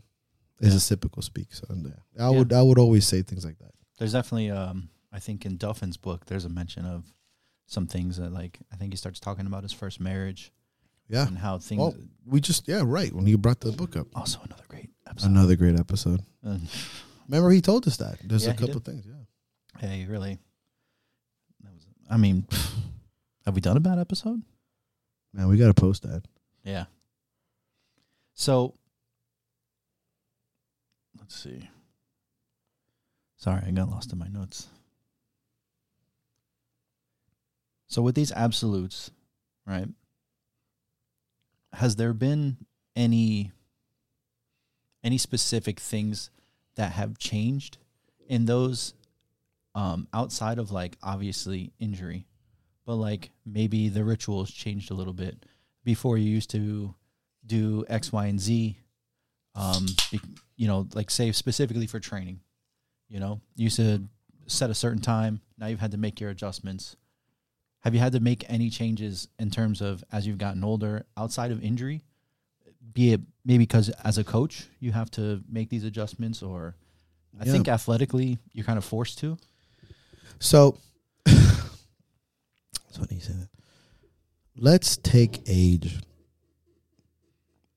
it's 0.61 0.75
a 0.85 0.89
typical 0.89 1.23
speak. 1.23 1.55
So 1.55 1.65
yeah, 1.71 1.91
I 2.19 2.23
Yeah. 2.33 2.39
would, 2.39 2.53
I 2.53 2.61
would 2.61 2.77
always 2.77 3.07
say 3.07 3.23
things 3.23 3.45
like 3.45 3.59
that. 3.61 3.71
There's 3.99 4.11
definitely, 4.15 4.51
um, 4.51 4.89
I 5.13 5.21
think 5.21 5.47
in 5.47 5.59
Duffin's 5.59 5.97
book, 5.97 6.27
there's 6.27 6.45
a 6.45 6.49
mention 6.49 6.87
of 6.87 7.05
some 7.67 7.87
things 7.87 8.17
that, 8.17 8.33
like, 8.33 8.59
I 8.73 8.77
think 8.77 8.93
he 8.93 8.97
starts 8.97 9.21
talking 9.21 9.47
about 9.47 9.63
his 9.63 9.73
first 9.73 10.01
marriage 10.01 10.53
Yeah. 11.09 11.29
and 11.29 11.39
how 11.39 11.59
things. 11.59 11.79
Well, 11.79 11.95
we 12.27 12.41
just, 12.41 12.67
yeah, 12.67 12.83
right. 12.85 13.13
When 13.13 13.29
you 13.29 13.39
brought 13.39 13.61
the 13.61 13.71
book 13.71 13.97
up, 13.97 14.09
also, 14.17 14.41
another 14.45 14.65
great 14.67 14.91
episode. 15.07 15.31
another 15.31 15.55
great 15.55 15.79
episode. 15.79 16.21
Uh, 16.45 16.59
Remember, 17.29 17.51
he 17.53 17.61
told 17.61 17.87
us 17.87 17.97
that. 17.99 18.19
There's 18.25 18.45
Yeah, 18.45 18.55
a 18.55 18.57
couple 18.57 18.81
things. 18.81 19.07
Yeah. 19.07 19.79
hey, 19.89 20.05
really. 20.07 20.39
That 21.63 21.73
was. 21.75 21.87
I 22.11 22.17
mean, 22.17 22.47
have 23.45 23.55
we 23.55 23.61
done 23.61 23.77
a 23.77 23.81
bad 23.81 23.99
episode? 23.99 24.43
Man, 25.33 25.49
we 25.49 25.57
got 25.57 25.67
to 25.67 25.75
post 25.75 26.03
that. 26.03 26.23
Yeah. 26.63 26.85
So 28.35 28.75
let's 31.19 31.35
see. 31.35 31.69
Sorry, 33.37 33.63
I 33.67 33.71
got 33.71 33.91
lost 33.91 34.13
in 34.13 34.19
my 34.19 34.29
notes. 34.29 34.69
So 37.89 38.03
with 38.03 38.15
these 38.15 38.33
absolutes, 38.33 39.11
right? 39.67 39.89
Has 41.73 41.97
there 41.97 42.13
been 42.13 42.57
any 42.97 43.53
any 45.03 45.19
specific 45.19 45.79
things 45.79 46.31
that 46.77 46.93
have 46.93 47.19
changed 47.19 47.79
in 48.29 48.47
those 48.47 48.95
um 49.75 50.09
outside 50.13 50.59
of 50.59 50.71
like 50.71 50.97
obviously 51.03 51.73
injury, 51.79 52.27
but 52.87 52.97
like 52.97 53.31
maybe 53.47 53.89
the 53.89 54.05
rituals 54.05 54.51
changed 54.51 54.91
a 54.91 54.95
little 54.95 55.13
bit 55.13 55.45
before 55.85 56.19
you 56.19 56.31
used 56.31 56.51
to 56.51 56.95
do 57.47 57.85
X, 57.89 58.13
Y, 58.13 58.27
and 58.27 58.41
Z. 58.41 58.77
Um, 59.55 59.87
you 60.57 60.67
know, 60.67 60.89
like 60.95 61.11
say 61.11 61.31
specifically 61.33 61.87
for 61.87 62.01
training. 62.01 62.41
You 63.09 63.21
know, 63.21 63.41
you 63.57 63.65
used 63.65 63.77
to 63.77 64.03
set 64.47 64.71
a 64.71 64.75
certain 64.75 65.01
time. 65.01 65.41
Now 65.59 65.67
you've 65.67 65.81
had 65.81 65.93
to 65.93 65.99
make 65.99 66.21
your 66.21 66.31
adjustments. 66.31 66.97
Have 67.81 67.95
you 67.95 68.01
had 68.01 68.13
to 68.13 68.21
make 68.21 68.45
any 68.49 68.71
changes 68.71 69.29
in 69.39 69.51
terms 69.51 69.81
of 69.81 70.03
as 70.11 70.27
you've 70.27 70.39
gotten 70.39 70.65
older 70.65 71.05
outside 71.17 71.51
of 71.53 71.63
injury? 71.63 72.03
Be 72.93 73.13
it 73.13 73.21
maybe 73.45 73.65
because 73.65 73.91
as 74.03 74.19
a 74.19 74.25
coach 74.25 74.67
you 74.81 74.93
have 74.93 75.11
to 75.13 75.43
make 75.49 75.69
these 75.69 75.85
adjustments, 75.85 76.43
or 76.43 76.75
I 77.41 77.45
Yeah. 77.45 77.53
think 77.53 77.69
athletically 77.69 78.39
you're 78.53 78.65
kind 78.65 78.79
of 78.79 78.85
forced 78.85 79.19
to. 79.19 79.37
So, 80.39 80.79
what 82.99 83.11
he 83.11 83.19
said. 83.21 83.49
Let's 84.57 84.97
take 84.97 85.43
age 85.49 85.99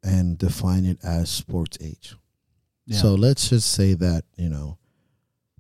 and 0.03 0.37
define 0.37 0.85
it 0.85 0.99
as 1.03 1.29
sports 1.29 1.77
age. 1.81 2.15
So 2.89 3.15
let's 3.15 3.49
just 3.49 3.71
say 3.73 3.95
that, 3.95 4.23
you 4.37 4.47
know, 4.49 4.77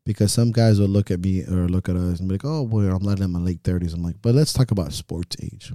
because 0.05 0.31
some 0.31 0.51
guys 0.53 0.79
will 0.79 0.87
look 0.87 1.11
at 1.11 1.19
me 1.19 1.43
or 1.43 1.67
look 1.67 1.89
at 1.89 1.97
us 1.97 2.19
and 2.19 2.29
be 2.29 2.35
like, 2.35 2.45
oh, 2.45 2.65
boy, 2.65 2.83
I'm 2.83 3.03
not 3.03 3.19
in 3.19 3.31
my 3.31 3.39
late 3.39 3.63
30s. 3.63 3.93
I'm 3.93 4.03
like, 4.03 4.15
but 4.21 4.33
let's 4.33 4.53
talk 4.53 4.71
about 4.71 4.93
sports 4.93 5.35
age, 5.43 5.73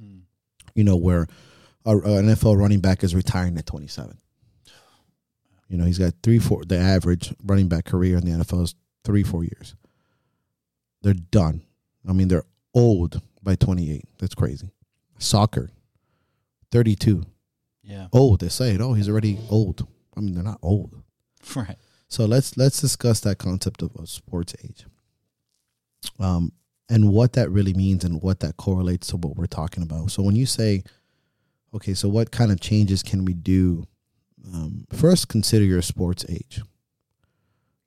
Mm. 0.00 0.22
you 0.74 0.82
know, 0.84 0.96
where 0.96 1.26
a, 1.84 1.90
a 1.96 2.00
NFL 2.22 2.56
running 2.58 2.80
back 2.80 3.04
is 3.04 3.14
retiring 3.14 3.58
at 3.58 3.66
27. 3.66 4.16
You 5.68 5.76
know, 5.76 5.84
he's 5.84 5.98
got 5.98 6.14
three, 6.22 6.38
four, 6.38 6.64
the 6.64 6.78
average 6.78 7.34
running 7.44 7.68
back 7.68 7.84
career 7.84 8.16
in 8.16 8.24
the 8.24 8.30
NFL 8.44 8.62
is 8.64 8.74
three, 9.04 9.22
four 9.22 9.44
years. 9.44 9.74
They're 11.02 11.12
done. 11.14 11.62
I 12.08 12.12
mean, 12.14 12.28
they're 12.28 12.44
old 12.74 13.20
by 13.42 13.54
28. 13.54 14.04
That's 14.18 14.34
crazy. 14.34 14.70
Soccer, 15.18 15.70
32. 16.72 17.24
yeah, 17.82 18.08
Old. 18.12 18.40
They 18.40 18.48
say 18.48 18.74
it. 18.74 18.80
Oh, 18.80 18.94
he's 18.94 19.08
already 19.08 19.38
old. 19.48 19.86
I 20.16 20.20
mean, 20.20 20.34
they're 20.34 20.42
not 20.44 20.58
old. 20.62 21.02
right. 21.56 21.76
So 22.08 22.24
let's 22.26 22.56
let's 22.56 22.80
discuss 22.80 23.20
that 23.20 23.38
concept 23.38 23.82
of 23.82 23.94
a 23.96 24.06
sports 24.06 24.54
age, 24.62 24.86
um, 26.20 26.52
and 26.88 27.10
what 27.10 27.32
that 27.32 27.50
really 27.50 27.74
means 27.74 28.04
and 28.04 28.22
what 28.22 28.40
that 28.40 28.56
correlates 28.56 29.08
to 29.08 29.16
what 29.16 29.36
we're 29.36 29.46
talking 29.46 29.82
about. 29.82 30.10
So 30.10 30.22
when 30.22 30.36
you 30.36 30.46
say, 30.46 30.84
okay, 31.74 31.94
so 31.94 32.08
what 32.08 32.30
kind 32.30 32.52
of 32.52 32.60
changes 32.60 33.02
can 33.02 33.24
we 33.24 33.34
do? 33.34 33.86
Um, 34.52 34.86
first, 34.92 35.28
consider 35.28 35.64
your 35.64 35.82
sports 35.82 36.24
age. 36.28 36.60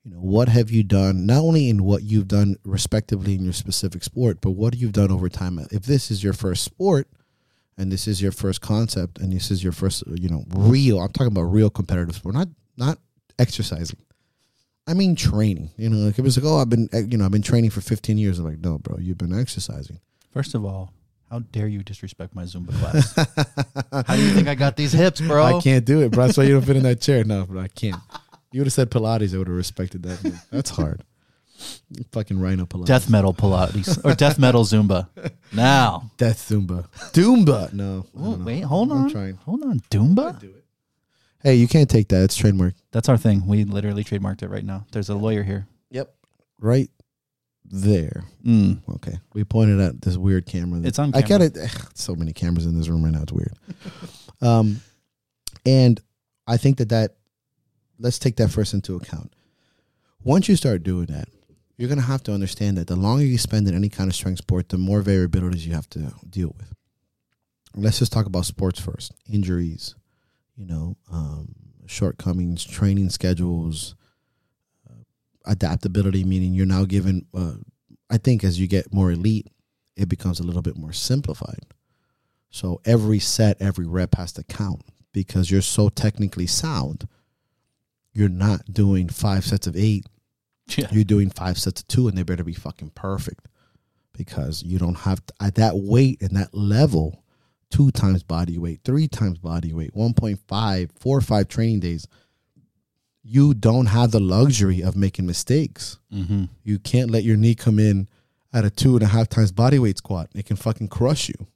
You 0.04 0.12
know, 0.12 0.20
what 0.20 0.48
have 0.48 0.70
you 0.70 0.84
done? 0.84 1.26
Not 1.26 1.40
only 1.40 1.68
in 1.68 1.84
what 1.84 2.02
you've 2.02 2.28
done 2.28 2.56
respectively 2.64 3.34
in 3.34 3.44
your 3.44 3.52
specific 3.52 4.02
sport, 4.02 4.40
but 4.40 4.52
what 4.52 4.76
you've 4.76 4.92
done 4.92 5.10
over 5.10 5.28
time. 5.28 5.58
If 5.70 5.82
this 5.82 6.10
is 6.10 6.24
your 6.24 6.32
first 6.32 6.64
sport, 6.64 7.08
and 7.76 7.92
this 7.92 8.08
is 8.08 8.20
your 8.20 8.32
first 8.32 8.60
concept, 8.60 9.18
and 9.18 9.32
this 9.32 9.50
is 9.50 9.62
your 9.62 9.72
first, 9.72 10.02
you 10.14 10.28
know, 10.28 10.44
real. 10.48 10.98
I'm 11.00 11.10
talking 11.10 11.32
about 11.32 11.42
real 11.42 11.70
competitive 11.70 12.16
sport, 12.16 12.34
not 12.34 12.48
not 12.76 12.98
exercising. 13.38 14.00
I 14.86 14.94
mean 14.94 15.14
training. 15.14 15.70
You 15.76 15.90
know, 15.90 15.96
like 15.98 16.18
it 16.18 16.22
was 16.22 16.36
like, 16.36 16.46
oh, 16.46 16.58
I've 16.58 16.70
been, 16.70 16.88
you 16.92 17.18
know, 17.18 17.24
I've 17.24 17.30
been 17.30 17.42
training 17.42 17.70
for 17.70 17.80
15 17.80 18.18
years. 18.18 18.38
I'm 18.38 18.46
like, 18.46 18.58
no, 18.58 18.78
bro, 18.78 18.98
you've 18.98 19.18
been 19.18 19.38
exercising. 19.38 20.00
First 20.32 20.54
of 20.54 20.64
all, 20.64 20.92
how 21.30 21.40
dare 21.40 21.68
you 21.68 21.82
disrespect 21.82 22.34
my 22.34 22.44
Zumba 22.44 22.72
class? 22.80 23.14
how 24.06 24.16
do 24.16 24.22
you 24.22 24.32
think 24.32 24.48
I 24.48 24.54
got 24.54 24.76
these 24.76 24.92
hips, 24.92 25.20
bro? 25.20 25.44
I 25.58 25.60
can't 25.60 25.84
do 25.84 26.00
it, 26.00 26.10
bro. 26.10 26.26
That's 26.26 26.38
why 26.38 26.44
you 26.44 26.54
don't 26.54 26.62
fit 26.62 26.76
in 26.76 26.84
that 26.84 27.00
chair. 27.00 27.22
No, 27.22 27.44
bro, 27.44 27.60
I 27.60 27.68
can't. 27.68 28.00
You 28.52 28.60
would 28.60 28.66
have 28.66 28.72
said 28.72 28.90
Pilates, 28.90 29.34
I 29.34 29.38
would 29.38 29.46
have 29.48 29.56
respected 29.56 30.02
that. 30.04 30.40
That's 30.50 30.70
hard. 30.70 31.02
Fucking 32.12 32.38
rhino 32.40 32.66
Pilates. 32.66 32.86
Death 32.86 33.10
metal 33.10 33.34
Pilates 33.34 34.02
or 34.04 34.14
death 34.14 34.38
metal 34.38 34.64
Zumba. 34.64 35.08
Now, 35.52 36.10
Death 36.16 36.48
Zumba. 36.48 36.88
Doomba. 37.12 37.72
No. 37.72 38.06
I 38.16 38.20
oh, 38.20 38.36
wait, 38.44 38.60
hold 38.62 38.92
I'm 38.92 39.04
on, 39.04 39.10
trying. 39.10 39.34
hold 39.44 39.62
on, 39.64 39.80
Doomba. 39.90 40.38
Do 40.38 40.46
it. 40.50 40.64
hey, 41.42 41.56
you 41.56 41.66
can't 41.68 41.90
take 41.90 42.08
that. 42.08 42.22
It's 42.22 42.36
trademark. 42.36 42.74
That's 42.92 43.08
our 43.08 43.16
thing. 43.18 43.46
We 43.46 43.64
literally 43.64 44.04
trademarked 44.04 44.42
it 44.42 44.48
right 44.48 44.64
now. 44.64 44.86
There's 44.92 45.08
a 45.08 45.14
lawyer 45.14 45.42
here. 45.42 45.66
Yep. 45.90 46.14
Right 46.60 46.90
there. 47.64 48.24
Mm. 48.46 48.80
Okay. 48.96 49.18
We 49.34 49.42
pointed 49.44 49.80
at 49.80 50.00
this 50.00 50.16
weird 50.16 50.46
camera. 50.46 50.80
that- 50.80 50.88
It's 50.88 50.98
on 50.98 51.08
I 51.14 51.20
got 51.22 51.40
camera. 51.40 51.46
it. 51.46 51.58
So 51.94 52.14
many 52.14 52.32
cameras 52.32 52.66
in 52.66 52.78
this 52.78 52.88
room 52.88 53.02
right 53.04 53.12
now. 53.12 53.22
It's 53.22 53.32
weird. 53.32 53.52
um, 54.40 54.80
and 55.66 56.00
I 56.46 56.56
think 56.56 56.78
that 56.78 56.90
that 56.90 57.16
let's 57.98 58.18
take 58.18 58.36
that 58.36 58.50
first 58.50 58.74
into 58.74 58.96
account. 58.96 59.34
Once 60.22 60.48
you 60.48 60.56
start 60.56 60.82
doing 60.82 61.06
that, 61.06 61.28
you're 61.76 61.88
gonna 61.88 62.02
have 62.02 62.22
to 62.24 62.32
understand 62.32 62.76
that 62.76 62.88
the 62.88 62.96
longer 62.96 63.24
you 63.24 63.38
spend 63.38 63.68
in 63.68 63.74
any 63.74 63.88
kind 63.88 64.10
of 64.10 64.16
strength 64.16 64.38
sport, 64.38 64.68
the 64.68 64.78
more 64.78 65.02
variabilities 65.02 65.66
you 65.66 65.72
have 65.72 65.88
to 65.90 66.12
deal 66.28 66.54
with. 66.58 66.72
Let's 67.74 68.00
just 68.00 68.12
talk 68.12 68.26
about 68.26 68.46
sports 68.46 68.80
first. 68.80 69.12
Injuries, 69.30 69.94
you 70.56 70.66
know, 70.66 70.96
um, 71.12 71.54
shortcomings, 71.86 72.64
training 72.64 73.10
schedules, 73.10 73.94
uh, 74.88 75.04
adaptability. 75.44 76.24
Meaning 76.24 76.54
you're 76.54 76.66
now 76.66 76.84
given. 76.84 77.26
Uh, 77.32 77.54
I 78.10 78.16
think 78.16 78.42
as 78.42 78.58
you 78.58 78.66
get 78.66 78.92
more 78.92 79.12
elite, 79.12 79.46
it 79.96 80.08
becomes 80.08 80.40
a 80.40 80.42
little 80.42 80.62
bit 80.62 80.76
more 80.76 80.92
simplified. 80.92 81.60
So 82.50 82.80
every 82.84 83.18
set, 83.18 83.60
every 83.60 83.86
rep 83.86 84.16
has 84.16 84.32
to 84.32 84.42
count 84.42 84.82
because 85.12 85.50
you're 85.50 85.62
so 85.62 85.88
technically 85.88 86.46
sound. 86.46 87.06
You're 88.18 88.28
not 88.28 88.64
doing 88.72 89.08
five 89.08 89.44
sets 89.44 89.68
of 89.68 89.76
eight. 89.76 90.04
Yeah. 90.76 90.88
You're 90.90 91.04
doing 91.04 91.30
five 91.30 91.56
sets 91.56 91.82
of 91.82 91.86
two, 91.86 92.08
and 92.08 92.18
they 92.18 92.24
better 92.24 92.42
be 92.42 92.52
fucking 92.52 92.90
perfect 92.90 93.46
because 94.12 94.64
you 94.64 94.76
don't 94.76 94.96
have 94.96 95.24
to, 95.24 95.34
at 95.40 95.54
that 95.54 95.76
weight 95.76 96.20
and 96.20 96.36
that 96.36 96.52
level, 96.52 97.22
two 97.70 97.92
times 97.92 98.24
body 98.24 98.58
weight, 98.58 98.80
three 98.84 99.06
times 99.06 99.38
body 99.38 99.72
weight, 99.72 99.94
1.5, 99.94 100.90
four 100.98 101.16
or 101.16 101.20
five 101.20 101.46
training 101.46 101.78
days. 101.78 102.08
You 103.22 103.54
don't 103.54 103.86
have 103.86 104.10
the 104.10 104.18
luxury 104.20 104.82
of 104.82 104.96
making 104.96 105.24
mistakes. 105.26 105.98
Mm-hmm. 106.12 106.46
You 106.64 106.80
can't 106.80 107.12
let 107.12 107.22
your 107.22 107.36
knee 107.36 107.54
come 107.54 107.78
in 107.78 108.08
at 108.52 108.64
a 108.64 108.70
two 108.70 108.94
and 108.94 109.04
a 109.04 109.06
half 109.06 109.28
times 109.28 109.52
body 109.52 109.78
weight 109.78 109.98
squat. 109.98 110.28
It 110.34 110.44
can 110.44 110.56
fucking 110.56 110.88
crush 110.88 111.28
you. 111.28 111.46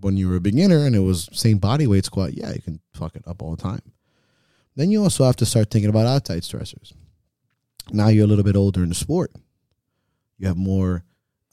when 0.00 0.18
you 0.18 0.28
were 0.28 0.36
a 0.36 0.40
beginner 0.40 0.84
and 0.84 0.94
it 0.94 1.00
was 1.00 1.30
same 1.32 1.56
body 1.56 1.86
weight 1.86 2.04
squat, 2.04 2.34
yeah, 2.34 2.52
you 2.52 2.60
can 2.60 2.80
fuck 2.92 3.16
it 3.16 3.26
up 3.26 3.40
all 3.42 3.56
the 3.56 3.62
time. 3.62 3.80
Then 4.76 4.90
you 4.90 5.02
also 5.02 5.24
have 5.24 5.36
to 5.36 5.46
start 5.46 5.70
thinking 5.70 5.90
about 5.90 6.06
outside 6.06 6.42
stressors. 6.42 6.92
Now 7.92 8.08
you're 8.08 8.24
a 8.24 8.28
little 8.28 8.44
bit 8.44 8.56
older 8.56 8.82
in 8.82 8.88
the 8.88 8.94
sport. 8.94 9.32
You 10.38 10.46
have 10.46 10.56
more 10.56 11.04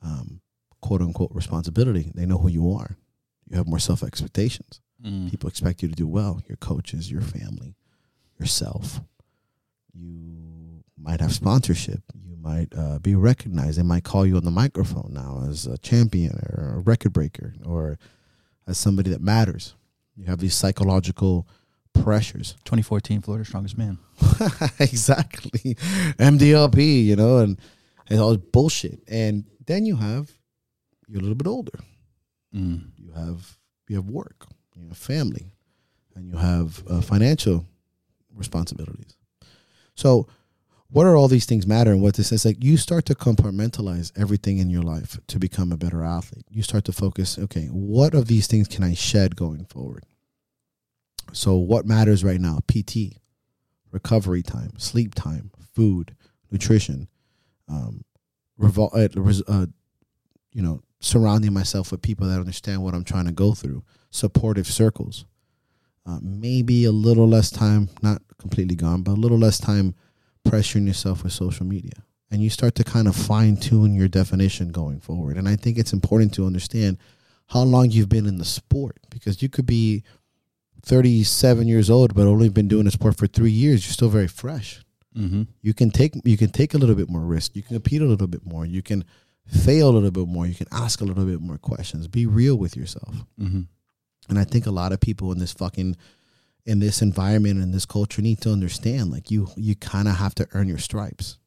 um, 0.03 0.41
quote 0.81 1.01
unquote 1.01 1.31
responsibility. 1.33 2.11
They 2.13 2.25
know 2.25 2.37
who 2.37 2.49
you 2.49 2.71
are. 2.71 2.97
You 3.49 3.57
have 3.57 3.67
more 3.67 3.79
self 3.79 4.03
expectations. 4.03 4.81
Mm. 5.03 5.29
People 5.29 5.49
expect 5.49 5.81
you 5.81 5.89
to 5.89 5.95
do 5.95 6.07
well. 6.07 6.41
Your 6.47 6.57
coaches, 6.57 7.11
your 7.11 7.21
family, 7.21 7.75
yourself. 8.39 9.01
You 9.93 10.83
might 10.97 11.21
have 11.21 11.33
sponsorship. 11.33 12.01
You 12.13 12.37
might 12.37 12.73
uh, 12.75 12.99
be 12.99 13.15
recognized. 13.15 13.77
They 13.77 13.83
might 13.83 14.03
call 14.03 14.25
you 14.25 14.37
on 14.37 14.43
the 14.43 14.51
microphone 14.51 15.11
now 15.13 15.45
as 15.49 15.65
a 15.65 15.77
champion 15.77 16.35
or 16.35 16.75
a 16.75 16.79
record 16.79 17.13
breaker 17.13 17.53
or 17.65 17.97
as 18.67 18.77
somebody 18.77 19.09
that 19.11 19.21
matters. 19.21 19.75
You 20.15 20.25
have 20.25 20.39
these 20.39 20.55
psychological 20.55 21.47
pressures. 22.03 22.53
2014 22.65 23.21
Florida 23.21 23.45
Strongest 23.45 23.77
Man. 23.77 23.97
exactly. 24.79 25.75
MDLP, 26.19 27.05
you 27.05 27.15
know, 27.15 27.39
and, 27.39 27.59
and 28.09 28.19
all 28.19 28.35
this 28.35 28.45
bullshit. 28.51 28.99
And 29.07 29.45
then 29.65 29.85
you 29.85 29.95
have 29.97 30.31
you're 31.07 31.19
a 31.19 31.21
little 31.21 31.35
bit 31.35 31.47
older. 31.47 31.79
Mm. 32.53 32.91
You 32.97 33.11
have 33.13 33.57
you 33.87 33.95
have 33.95 34.09
work, 34.09 34.45
you 34.75 34.87
have 34.87 34.97
family, 34.97 35.51
and 36.15 36.27
you 36.27 36.37
have 36.37 36.83
uh, 36.87 37.01
financial 37.01 37.65
responsibilities. 38.35 39.15
So, 39.95 40.27
what 40.89 41.05
are 41.05 41.15
all 41.15 41.27
these 41.27 41.45
things 41.45 41.65
matter? 41.65 41.91
And 41.91 42.01
what 42.01 42.15
this 42.15 42.31
is 42.31 42.45
like, 42.45 42.63
you 42.63 42.77
start 42.77 43.05
to 43.05 43.15
compartmentalize 43.15 44.11
everything 44.19 44.57
in 44.57 44.69
your 44.69 44.83
life 44.83 45.19
to 45.27 45.39
become 45.39 45.71
a 45.71 45.77
better 45.77 46.03
athlete. 46.03 46.45
You 46.49 46.63
start 46.63 46.85
to 46.85 46.93
focus. 46.93 47.37
Okay, 47.39 47.67
what 47.67 48.13
of 48.13 48.27
these 48.27 48.47
things 48.47 48.67
can 48.67 48.83
I 48.83 48.93
shed 48.93 49.35
going 49.35 49.65
forward? 49.65 50.03
So, 51.33 51.55
what 51.57 51.85
matters 51.85 52.23
right 52.23 52.39
now? 52.39 52.59
PT, 52.67 53.17
recovery 53.91 54.43
time, 54.43 54.71
sleep 54.77 55.15
time, 55.15 55.51
food, 55.73 56.15
nutrition, 56.51 57.07
um, 57.69 58.03
revol- 58.59 58.93
uh, 58.93 59.51
uh, 59.51 59.65
you 60.51 60.61
know, 60.61 60.81
surrounding 60.99 61.53
myself 61.53 61.91
with 61.91 62.01
people 62.01 62.27
that 62.27 62.39
understand 62.39 62.83
what 62.83 62.93
I'm 62.93 63.03
trying 63.03 63.25
to 63.25 63.31
go 63.31 63.53
through, 63.53 63.83
supportive 64.09 64.67
circles. 64.67 65.25
Uh, 66.05 66.19
maybe 66.21 66.85
a 66.85 66.91
little 66.91 67.27
less 67.27 67.51
time, 67.51 67.89
not 68.01 68.21
completely 68.39 68.75
gone, 68.75 69.03
but 69.03 69.11
a 69.11 69.19
little 69.19 69.37
less 69.37 69.59
time 69.59 69.93
pressuring 70.47 70.87
yourself 70.87 71.23
with 71.23 71.33
social 71.33 71.65
media. 71.65 72.03
And 72.31 72.41
you 72.41 72.49
start 72.49 72.75
to 72.75 72.83
kind 72.83 73.07
of 73.07 73.15
fine 73.15 73.57
tune 73.57 73.93
your 73.93 74.07
definition 74.07 74.69
going 74.69 74.99
forward. 74.99 75.37
And 75.37 75.47
I 75.47 75.55
think 75.57 75.77
it's 75.77 75.93
important 75.93 76.33
to 76.35 76.45
understand 76.45 76.97
how 77.47 77.61
long 77.61 77.91
you've 77.91 78.09
been 78.09 78.25
in 78.25 78.37
the 78.37 78.45
sport 78.45 78.97
because 79.09 79.41
you 79.41 79.49
could 79.49 79.65
be 79.65 80.03
37 80.87 81.67
years 81.67 81.89
old, 81.89 82.15
but 82.15 82.27
only 82.27 82.47
been 82.47 82.69
doing 82.69 82.85
the 82.85 82.91
sport 82.91 83.17
for 83.17 83.27
three 83.27 83.51
years. 83.51 83.85
You're 83.85 83.93
still 83.93 84.09
very 84.09 84.29
fresh. 84.29 84.81
Mm-hmm. 85.17 85.43
You 85.61 85.73
can 85.73 85.91
take 85.91 86.13
you 86.23 86.37
can 86.37 86.49
take 86.49 86.73
a 86.73 86.77
little 86.77 86.95
bit 86.95 87.09
more 87.09 87.21
risk. 87.21 87.55
You 87.55 87.63
can 87.63 87.75
compete 87.75 88.01
a 88.01 88.05
little 88.05 88.27
bit 88.27 88.45
more. 88.45 88.65
You 88.65 88.81
can 88.81 89.03
fail 89.45 89.89
a 89.89 89.91
little 89.91 90.11
bit 90.11 90.27
more. 90.27 90.47
You 90.47 90.55
can 90.55 90.67
ask 90.71 91.01
a 91.01 91.03
little 91.03 91.25
bit 91.25 91.41
more 91.41 91.57
questions. 91.57 92.07
Be 92.07 92.25
real 92.25 92.55
with 92.55 92.77
yourself. 92.77 93.15
Mm-hmm. 93.39 93.61
And 94.29 94.39
I 94.39 94.45
think 94.45 94.65
a 94.65 94.71
lot 94.71 94.93
of 94.93 95.01
people 95.01 95.31
in 95.31 95.39
this 95.39 95.51
fucking 95.51 95.97
in 96.65 96.79
this 96.79 97.01
environment 97.01 97.61
and 97.61 97.73
this 97.73 97.85
culture 97.85 98.21
need 98.21 98.41
to 98.41 98.51
understand 98.51 99.11
like 99.11 99.29
you 99.29 99.49
you 99.57 99.75
kind 99.75 100.07
of 100.07 100.15
have 100.15 100.35
to 100.35 100.47
earn 100.53 100.69
your 100.69 100.77
stripes. 100.77 101.37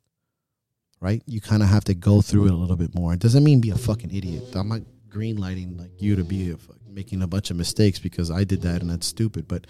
Right? 1.01 1.23
You 1.27 1.41
kind 1.41 1.63
of 1.63 1.71
have 1.71 1.85
to 1.85 1.95
go 1.95 2.21
through 2.21 2.47
it 2.47 2.53
a 2.53 2.57
little 2.57 2.77
bit 2.77 2.95
more. 2.95 3.15
It 3.15 3.21
doesn't 3.21 3.43
mean 3.43 3.63
be 3.63 3.71
a 3.71 3.79
fucking 3.79 4.15
idiot. 4.15 4.55
I'm 4.55 4.69
not 4.69 4.83
green 5.09 5.37
lighting 5.37 5.79
like 5.79 6.03
you 6.03 6.15
to 6.17 6.25
be 6.25 6.51
a, 6.51 6.59
fuck- 6.59 6.77
making 6.91 7.23
a 7.23 7.27
bunch 7.27 7.51
of 7.51 7.57
mistakes 7.57 7.99
because 7.99 8.31
I 8.31 8.45
did 8.45 8.63
that 8.63 8.83
and 8.83 8.91
that's 8.91 9.07
stupid, 9.07 9.47
but 9.49 9.67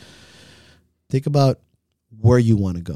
think 1.08 1.26
about 1.26 1.60
where 2.20 2.38
you 2.38 2.56
want 2.56 2.76
to 2.76 2.82
go. 2.82 2.94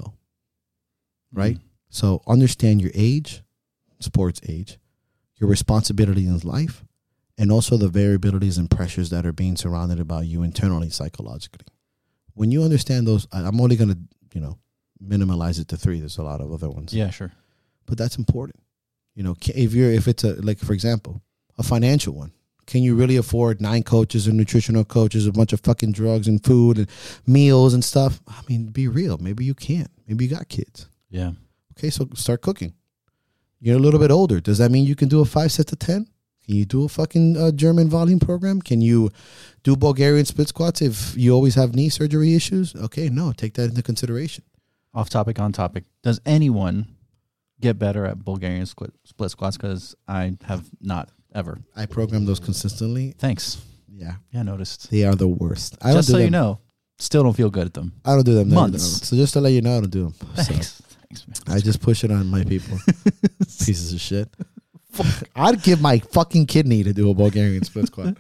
Mm-hmm. 1.33 1.39
Right? 1.39 1.59
So 1.91 2.23
understand 2.27 2.81
your 2.81 2.91
age, 2.95 3.43
sports 4.01 4.41
age, 4.49 4.79
your 5.37 5.49
responsibility 5.49 6.27
in 6.27 6.39
life, 6.41 6.85
and 7.39 7.51
also 7.51 7.77
the 7.77 7.89
variabilities 7.89 8.59
and 8.59 8.71
pressures 8.71 9.11
that 9.11 9.27
are 9.27 9.33
being 9.33 9.57
surrounded 9.57 10.01
about 10.01 10.27
you 10.27 10.43
internally, 10.43 10.91
psychologically. 10.91 11.67
When 12.35 12.51
you 12.51 12.63
understand 12.63 13.07
those, 13.07 13.27
I'm 13.33 13.61
only 13.61 13.77
going 13.77 13.91
to, 13.91 13.99
you 14.35 14.41
know, 14.41 14.59
minimalize 15.05 15.61
it 15.61 15.69
to 15.69 15.77
three. 15.77 16.01
There's 16.01 16.19
a 16.19 16.23
lot 16.23 16.41
of 16.41 16.53
other 16.53 16.71
ones, 16.71 16.93
Yeah, 16.95 17.11
sure. 17.11 17.33
but 17.87 17.99
that's 17.99 18.17
important. 18.17 18.61
You 19.15 19.23
know, 19.23 19.37
if 19.55 19.73
you're, 19.75 19.93
if 19.93 20.09
it's 20.09 20.25
a, 20.25 20.35
like, 20.43 20.59
for 20.59 20.73
example, 20.73 21.23
a 21.59 21.63
financial 21.63 22.15
one, 22.15 22.33
can 22.67 22.83
you 22.83 22.95
really 22.95 23.17
afford 23.17 23.61
nine 23.61 23.83
coaches 23.83 24.27
and 24.27 24.37
nutritional 24.37 24.85
coaches, 24.85 25.27
a 25.27 25.33
bunch 25.33 25.53
of 25.53 25.61
fucking 25.61 25.93
drugs 25.93 26.29
and 26.29 26.43
food 26.43 26.79
and 26.79 26.89
meals 27.27 27.75
and 27.75 27.85
stuff? 27.85 28.21
I 28.29 28.41
mean, 28.49 28.67
be 28.67 28.89
real. 28.89 29.19
Maybe 29.19 29.45
you 29.45 29.55
can't. 29.55 29.91
Maybe 30.07 30.25
you 30.25 30.31
got 30.31 30.49
kids. 30.49 30.89
Yeah. 31.11 31.33
Okay, 31.77 31.91
so 31.91 32.09
start 32.15 32.41
cooking. 32.41 32.75
You're 33.61 33.77
a 33.77 33.81
little 33.81 34.01
bit 34.01 34.11
older. 34.11 34.41
Does 34.41 34.59
that 34.59 34.71
mean 34.71 34.85
you 34.85 34.95
can 34.95 35.09
do 35.09 35.21
a 35.21 35.25
five 35.25 35.53
set 35.53 35.67
to 35.69 35.77
ten? 35.77 36.07
Can 36.45 36.57
you 36.57 36.67
do 36.67 36.85
a 36.85 36.89
fucking 36.89 37.37
uh, 37.39 37.53
German 37.53 37.89
volume 37.89 38.19
program? 38.21 38.61
Can 38.61 38.83
you 38.83 39.11
do 39.63 39.77
Bulgarian 39.77 40.27
split 40.27 40.49
squats 40.49 40.83
if 40.83 41.17
you 41.17 41.33
always 41.33 41.55
have 41.55 41.75
knee 41.75 41.89
surgery 41.89 42.35
issues? 42.35 42.75
Okay, 42.77 43.09
no, 43.09 43.33
take 43.33 43.55
that 43.55 43.71
into 43.71 43.83
consideration. 43.83 44.45
Off 44.93 45.09
topic, 45.09 45.41
on 45.41 45.53
topic. 45.53 45.85
Does 46.03 46.21
anyone 46.27 46.97
get 47.61 47.79
better 47.79 48.05
at 48.05 48.23
Bulgarian 48.23 48.67
split, 48.67 48.93
split 49.05 49.31
squats? 49.31 49.57
Because 49.57 49.95
I 50.07 50.37
have 50.45 50.69
not 50.83 51.09
ever. 51.35 51.59
I 51.77 51.87
program 51.87 52.25
those 52.25 52.41
consistently. 52.41 53.15
Thanks. 53.19 53.61
Yeah, 53.93 54.15
Yeah, 54.33 54.41
I 54.41 54.43
noticed. 54.43 54.91
they 54.91 55.05
are 55.05 55.15
the 55.15 55.29
worst. 55.29 55.77
I 55.83 55.93
Just 55.93 56.11
so 56.11 56.19
you 56.19 56.31
know, 56.31 56.59
still 56.99 57.23
don't 57.23 57.33
feel 57.35 57.51
good 57.51 57.67
at 57.67 57.75
them. 57.75 57.93
I 58.05 58.15
don't 58.15 58.25
do 58.25 58.35
them. 58.35 58.53
Months. 58.53 59.07
So 59.09 59.17
just 59.17 59.33
to 59.35 59.41
let 59.41 59.53
you 59.53 59.63
know, 59.63 59.77
I 59.77 59.81
don't 59.81 59.91
do 59.91 60.05
them. 60.05 60.15
So 60.37 60.43
Thanks. 60.45 60.83
Thanks, 61.09 61.27
man. 61.47 61.57
I 61.57 61.61
just 61.61 61.81
push 61.81 62.03
it 62.05 62.11
on 62.11 62.27
my 62.29 62.43
people. 62.45 62.79
Pieces 63.41 63.93
of 63.93 64.01
shit. 64.01 64.29
I'd 65.37 65.63
give 65.63 65.81
my 65.81 65.99
fucking 65.99 66.47
kidney 66.47 66.83
to 66.85 66.93
do 66.93 67.11
a 67.11 67.15
Bulgarian 67.15 67.65
split 67.65 67.87
squat. 67.89 68.17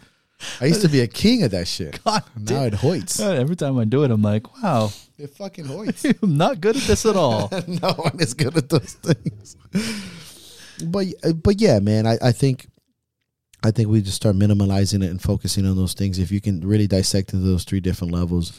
I 0.60 0.66
used 0.66 0.82
to 0.82 0.88
be 0.88 1.00
a 1.00 1.06
king 1.06 1.42
of 1.44 1.52
that 1.52 1.66
shit. 1.68 2.02
God 2.04 2.22
Now 2.36 2.64
it 2.64 2.74
hoits. 2.74 3.20
Every 3.20 3.54
time 3.56 3.78
I 3.78 3.84
do 3.84 4.02
it, 4.04 4.10
I'm 4.10 4.22
like, 4.22 4.60
wow, 4.62 4.90
It 5.16 5.30
fucking 5.30 5.64
hoits. 5.66 6.04
I'm 6.22 6.36
not 6.36 6.60
good 6.60 6.76
at 6.76 6.82
this 6.82 7.06
at 7.06 7.16
all. 7.16 7.48
no 7.66 7.92
one 7.92 8.16
is 8.20 8.34
good 8.34 8.56
at 8.56 8.68
those 8.68 8.92
things. 8.94 9.56
But 10.84 11.06
uh, 11.22 11.32
but 11.32 11.60
yeah, 11.60 11.78
man, 11.78 12.06
I, 12.06 12.18
I 12.20 12.32
think 12.32 12.66
I 13.64 13.70
think 13.70 13.88
we 13.88 14.02
just 14.02 14.16
start 14.16 14.36
minimalizing 14.36 15.02
it 15.02 15.10
and 15.10 15.20
focusing 15.20 15.66
on 15.66 15.74
those 15.76 15.94
things. 15.94 16.18
If 16.18 16.30
you 16.30 16.40
can 16.40 16.60
really 16.60 16.86
dissect 16.86 17.32
into 17.32 17.46
those 17.46 17.64
three 17.64 17.80
different 17.80 18.12
levels, 18.12 18.52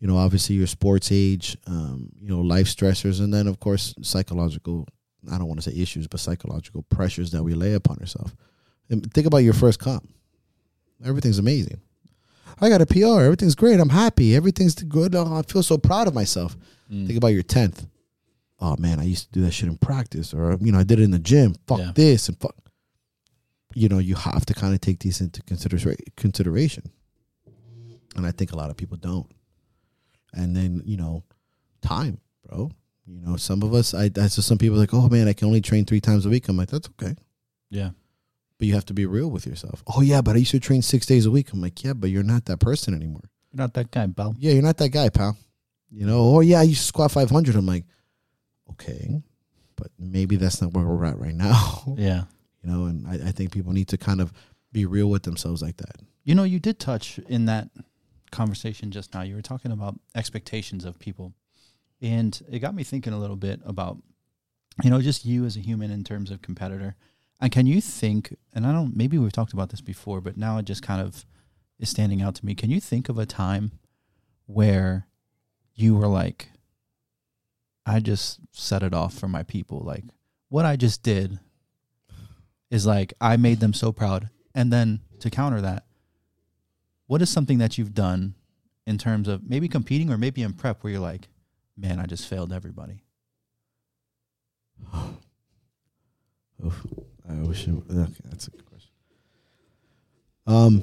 you 0.00 0.08
know, 0.08 0.16
obviously 0.16 0.56
your 0.56 0.66
sports 0.66 1.10
age, 1.12 1.56
um, 1.66 2.10
you 2.20 2.28
know, 2.28 2.40
life 2.40 2.66
stressors, 2.66 3.20
and 3.20 3.32
then 3.32 3.46
of 3.46 3.60
course 3.60 3.94
psychological. 4.02 4.86
I 5.30 5.38
don't 5.38 5.48
want 5.48 5.60
to 5.62 5.70
say 5.70 5.76
issues, 5.76 6.06
but 6.06 6.20
psychological 6.20 6.82
pressures 6.84 7.32
that 7.32 7.42
we 7.42 7.54
lay 7.54 7.74
upon 7.74 7.98
ourselves. 7.98 8.32
And 8.88 9.12
think 9.12 9.26
about 9.26 9.38
your 9.38 9.54
first 9.54 9.78
comp. 9.80 10.08
Everything's 11.04 11.38
amazing. 11.38 11.80
I 12.60 12.68
got 12.68 12.80
a 12.80 12.86
PR. 12.86 13.22
Everything's 13.22 13.54
great. 13.56 13.80
I'm 13.80 13.88
happy. 13.90 14.34
Everything's 14.36 14.74
good. 14.76 15.14
Oh, 15.14 15.34
I 15.36 15.42
feel 15.42 15.62
so 15.64 15.76
proud 15.78 16.06
of 16.08 16.14
myself. 16.14 16.56
Mm. 16.90 17.06
Think 17.08 17.16
about 17.18 17.28
your 17.34 17.42
tenth. 17.42 17.86
Oh 18.60 18.76
man, 18.78 19.00
I 19.00 19.04
used 19.04 19.26
to 19.26 19.32
do 19.32 19.44
that 19.44 19.52
shit 19.52 19.68
in 19.68 19.76
practice, 19.76 20.32
or 20.32 20.56
you 20.60 20.72
know, 20.72 20.78
I 20.78 20.84
did 20.84 21.00
it 21.00 21.02
in 21.02 21.10
the 21.10 21.18
gym. 21.18 21.56
Fuck 21.66 21.80
Yeah. 21.80 21.92
this 21.94 22.28
and 22.28 22.38
fuck. 22.40 22.54
You 23.78 23.90
know, 23.90 23.98
you 23.98 24.14
have 24.14 24.46
to 24.46 24.54
kind 24.54 24.72
of 24.74 24.80
take 24.80 25.00
these 25.00 25.20
into 25.20 25.42
considera- 25.42 26.00
consideration, 26.16 26.90
and 28.16 28.26
I 28.26 28.30
think 28.30 28.52
a 28.52 28.56
lot 28.56 28.70
of 28.70 28.76
people 28.78 28.96
don't. 28.96 29.30
And 30.32 30.56
then 30.56 30.82
you 30.86 30.96
know, 30.96 31.24
time, 31.82 32.18
bro. 32.48 32.70
You 33.06 33.20
know, 33.20 33.36
some 33.36 33.62
of 33.62 33.72
us, 33.74 33.92
I 33.94 34.08
just 34.08 34.42
some 34.42 34.58
people 34.58 34.78
like, 34.78 34.94
oh 34.94 35.08
man, 35.08 35.28
I 35.28 35.32
can 35.34 35.46
only 35.48 35.60
train 35.60 35.84
three 35.84 36.00
times 36.00 36.24
a 36.26 36.28
week. 36.30 36.48
I'm 36.48 36.56
like, 36.56 36.70
that's 36.70 36.88
okay, 37.00 37.14
Yeah. 37.70 37.90
but 38.58 38.66
you 38.66 38.74
have 38.74 38.86
to 38.86 38.94
be 38.94 39.04
real 39.06 39.30
with 39.30 39.46
yourself. 39.46 39.84
Oh 39.86 40.00
yeah, 40.00 40.22
but 40.22 40.34
I 40.36 40.38
used 40.40 40.50
to 40.52 40.58
train 40.60 40.82
six 40.82 41.06
days 41.06 41.26
a 41.26 41.30
week. 41.30 41.52
I'm 41.52 41.60
like, 41.60 41.84
yeah, 41.84 41.92
but 41.92 42.08
you're 42.10 42.24
not 42.24 42.46
that 42.46 42.58
person 42.60 42.94
anymore. 42.94 43.28
You're 43.52 43.62
not 43.62 43.74
that 43.74 43.90
guy, 43.92 44.06
pal. 44.08 44.34
Yeah, 44.38 44.52
you're 44.54 44.62
not 44.62 44.78
that 44.78 44.88
guy, 44.88 45.08
pal. 45.10 45.36
You 45.90 46.06
know, 46.06 46.18
oh 46.36 46.40
yeah, 46.40 46.60
I 46.60 46.62
used 46.62 46.80
to 46.80 46.86
squat 46.88 47.12
500. 47.12 47.54
I'm 47.54 47.66
like, 47.66 47.84
okay, 48.72 49.22
but 49.76 49.88
maybe 49.98 50.34
that's 50.36 50.60
not 50.62 50.72
where 50.72 50.84
we're 50.86 51.04
at 51.04 51.18
right 51.18 51.34
now. 51.34 51.94
Yeah. 51.96 52.24
You 52.66 52.72
know, 52.72 52.86
and 52.86 53.06
I, 53.06 53.28
I 53.28 53.30
think 53.30 53.52
people 53.52 53.72
need 53.72 53.86
to 53.88 53.96
kind 53.96 54.20
of 54.20 54.32
be 54.72 54.86
real 54.86 55.08
with 55.08 55.22
themselves 55.22 55.62
like 55.62 55.76
that. 55.76 56.00
You 56.24 56.34
know, 56.34 56.42
you 56.42 56.58
did 56.58 56.80
touch 56.80 57.20
in 57.28 57.44
that 57.44 57.68
conversation 58.32 58.90
just 58.90 59.14
now. 59.14 59.22
You 59.22 59.36
were 59.36 59.42
talking 59.42 59.70
about 59.70 59.94
expectations 60.16 60.84
of 60.84 60.98
people. 60.98 61.32
And 62.02 62.40
it 62.50 62.58
got 62.58 62.74
me 62.74 62.82
thinking 62.82 63.12
a 63.12 63.20
little 63.20 63.36
bit 63.36 63.60
about, 63.64 63.98
you 64.82 64.90
know, 64.90 65.00
just 65.00 65.24
you 65.24 65.44
as 65.44 65.56
a 65.56 65.60
human 65.60 65.92
in 65.92 66.02
terms 66.02 66.32
of 66.32 66.42
competitor. 66.42 66.96
And 67.40 67.52
can 67.52 67.66
you 67.66 67.80
think, 67.80 68.36
and 68.52 68.66
I 68.66 68.72
don't, 68.72 68.96
maybe 68.96 69.16
we've 69.16 69.30
talked 69.30 69.52
about 69.52 69.70
this 69.70 69.80
before, 69.80 70.20
but 70.20 70.36
now 70.36 70.58
it 70.58 70.64
just 70.64 70.82
kind 70.82 71.00
of 71.00 71.24
is 71.78 71.88
standing 71.88 72.20
out 72.20 72.34
to 72.36 72.46
me. 72.46 72.56
Can 72.56 72.70
you 72.70 72.80
think 72.80 73.08
of 73.08 73.16
a 73.16 73.26
time 73.26 73.78
where 74.46 75.06
you 75.74 75.94
were 75.94 76.08
like, 76.08 76.48
I 77.86 78.00
just 78.00 78.40
set 78.50 78.82
it 78.82 78.92
off 78.92 79.14
for 79.14 79.28
my 79.28 79.44
people? 79.44 79.78
Like, 79.84 80.02
what 80.48 80.66
I 80.66 80.74
just 80.74 81.04
did 81.04 81.38
is 82.70 82.86
like, 82.86 83.14
I 83.20 83.36
made 83.36 83.60
them 83.60 83.72
so 83.72 83.92
proud. 83.92 84.30
And 84.54 84.72
then 84.72 85.00
to 85.20 85.30
counter 85.30 85.60
that, 85.60 85.84
what 87.06 87.22
is 87.22 87.30
something 87.30 87.58
that 87.58 87.78
you've 87.78 87.94
done 87.94 88.34
in 88.86 88.98
terms 88.98 89.28
of 89.28 89.48
maybe 89.48 89.68
competing 89.68 90.10
or 90.10 90.18
maybe 90.18 90.42
in 90.42 90.52
prep 90.52 90.82
where 90.82 90.92
you're 90.92 91.00
like, 91.00 91.28
man, 91.76 91.98
I 91.98 92.06
just 92.06 92.26
failed 92.26 92.52
everybody? 92.52 93.02
Oof. 96.64 96.86
I 97.28 97.34
wish 97.42 97.66
it, 97.66 97.74
okay, 97.90 98.12
that's 98.24 98.46
a 98.46 98.50
good 98.50 98.66
question. 98.66 98.90
Um, 100.46 100.82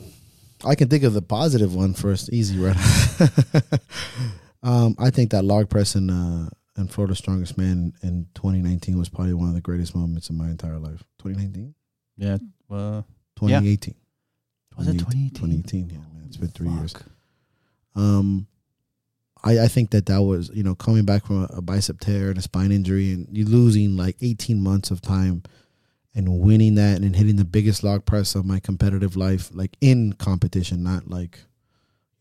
I 0.65 0.75
can 0.75 0.89
think 0.89 1.03
of 1.03 1.13
the 1.13 1.21
positive 1.21 1.73
one 1.73 1.93
first. 1.93 2.31
Easy, 2.31 2.57
right? 2.59 2.75
um, 4.63 4.95
I 4.99 5.09
think 5.09 5.31
that 5.31 5.43
log 5.43 5.69
press 5.69 5.95
in 5.95 6.09
uh, 6.09 6.49
in 6.77 6.87
Florida's 6.87 7.19
Strongest 7.19 7.57
Man 7.57 7.93
in 8.01 8.27
2019 8.35 8.97
was 8.97 9.09
probably 9.09 9.33
one 9.33 9.49
of 9.49 9.55
the 9.55 9.61
greatest 9.61 9.95
moments 9.95 10.29
in 10.29 10.37
my 10.37 10.49
entire 10.49 10.79
life. 10.79 11.03
2019, 11.19 11.73
Yeah. 12.17 12.37
Well, 12.67 13.05
2018. 13.35 13.95
Was 14.77 14.87
it 14.87 14.93
2018? 14.93 15.31
2018. 15.63 15.89
Yeah, 15.89 15.97
man, 15.97 16.23
it's 16.27 16.37
been 16.37 16.49
three 16.49 16.69
years. 16.69 16.95
Um, 17.95 18.47
I, 19.43 19.59
I 19.59 19.67
think 19.67 19.91
that 19.91 20.07
that 20.07 20.21
was 20.21 20.49
you 20.53 20.63
know 20.63 20.73
coming 20.73 21.05
back 21.05 21.25
from 21.25 21.43
a, 21.43 21.57
a 21.57 21.61
bicep 21.61 21.99
tear 21.99 22.29
and 22.29 22.37
a 22.37 22.41
spine 22.41 22.71
injury 22.71 23.11
and 23.13 23.27
you 23.31 23.45
losing 23.45 23.95
like 23.97 24.15
18 24.21 24.61
months 24.61 24.89
of 24.89 25.01
time 25.01 25.43
and 26.15 26.39
winning 26.39 26.75
that 26.75 27.01
and 27.01 27.15
hitting 27.15 27.35
the 27.35 27.45
biggest 27.45 27.83
log 27.83 28.05
press 28.05 28.35
of 28.35 28.45
my 28.45 28.59
competitive 28.59 29.15
life 29.15 29.49
like 29.53 29.75
in 29.81 30.13
competition 30.13 30.81
not 30.81 31.07
like 31.09 31.39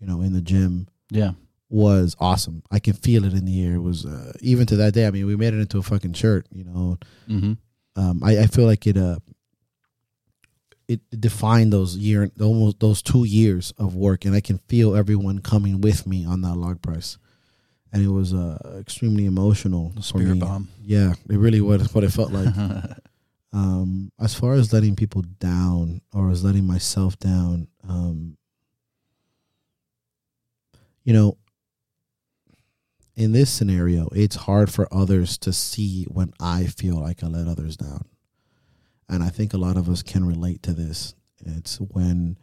you 0.00 0.06
know 0.06 0.20
in 0.20 0.32
the 0.32 0.40
gym 0.42 0.88
Yeah. 1.10 1.32
Was 1.72 2.14
awesome 2.20 2.62
i 2.70 2.78
can 2.78 2.92
feel 2.92 3.24
it 3.24 3.32
in 3.32 3.44
the 3.46 3.64
air 3.64 3.74
it 3.76 3.80
was 3.82 4.04
uh, 4.04 4.32
even 4.40 4.66
to 4.66 4.76
that 4.76 4.92
day 4.92 5.06
i 5.06 5.10
mean 5.10 5.26
we 5.26 5.36
made 5.36 5.54
it 5.54 5.60
into 5.60 5.78
a 5.78 5.82
fucking 5.82 6.12
shirt 6.12 6.46
you 6.52 6.64
know 6.64 6.98
Mm-hmm. 7.28 7.52
um, 7.96 8.22
I, 8.22 8.40
I 8.40 8.46
feel 8.46 8.66
like 8.66 8.86
it 8.86 8.96
uh 8.96 9.18
it 10.88 11.00
defined 11.18 11.72
those 11.72 11.96
year 11.96 12.30
almost 12.40 12.80
those 12.80 13.00
two 13.02 13.24
years 13.24 13.72
of 13.78 13.94
work 13.94 14.24
and 14.26 14.34
I 14.34 14.40
can 14.40 14.58
feel 14.58 14.94
everyone 14.94 15.38
coming 15.38 15.80
with 15.80 16.06
me 16.06 16.26
on 16.26 16.42
that 16.42 16.56
log 16.56 16.82
press. 16.82 17.16
And 17.92 18.02
it 18.04 18.08
was 18.08 18.34
uh 18.34 18.58
extremely 18.80 19.24
emotional 19.24 19.92
Spirit 20.00 20.40
bomb. 20.40 20.68
Yeah, 20.82 21.12
it 21.30 21.36
really 21.38 21.60
was 21.60 21.94
what 21.94 22.04
it 22.04 22.10
felt 22.12 22.32
like. 22.32 22.52
um 23.54 24.10
as 24.20 24.34
far 24.34 24.54
as 24.54 24.72
letting 24.72 24.96
people 24.96 25.22
down 25.38 26.02
or 26.12 26.30
as 26.30 26.42
letting 26.44 26.66
myself 26.66 27.18
down, 27.18 27.68
um 27.88 28.36
you 31.04 31.12
know, 31.12 31.36
in 33.14 33.32
this 33.32 33.50
scenario, 33.50 34.08
it's 34.12 34.36
hard 34.36 34.72
for 34.72 34.88
others 34.92 35.36
to 35.38 35.52
see 35.52 36.04
when 36.04 36.32
I 36.40 36.64
feel 36.64 36.96
like 36.96 37.22
I 37.22 37.26
let 37.26 37.46
others 37.46 37.76
down. 37.76 38.06
And 39.08 39.22
I 39.22 39.28
think 39.28 39.52
a 39.52 39.58
lot 39.58 39.76
of 39.76 39.88
us 39.88 40.02
can 40.02 40.24
relate 40.24 40.62
to 40.62 40.72
this. 40.72 41.14
It's 41.44 41.76
when 41.76 42.38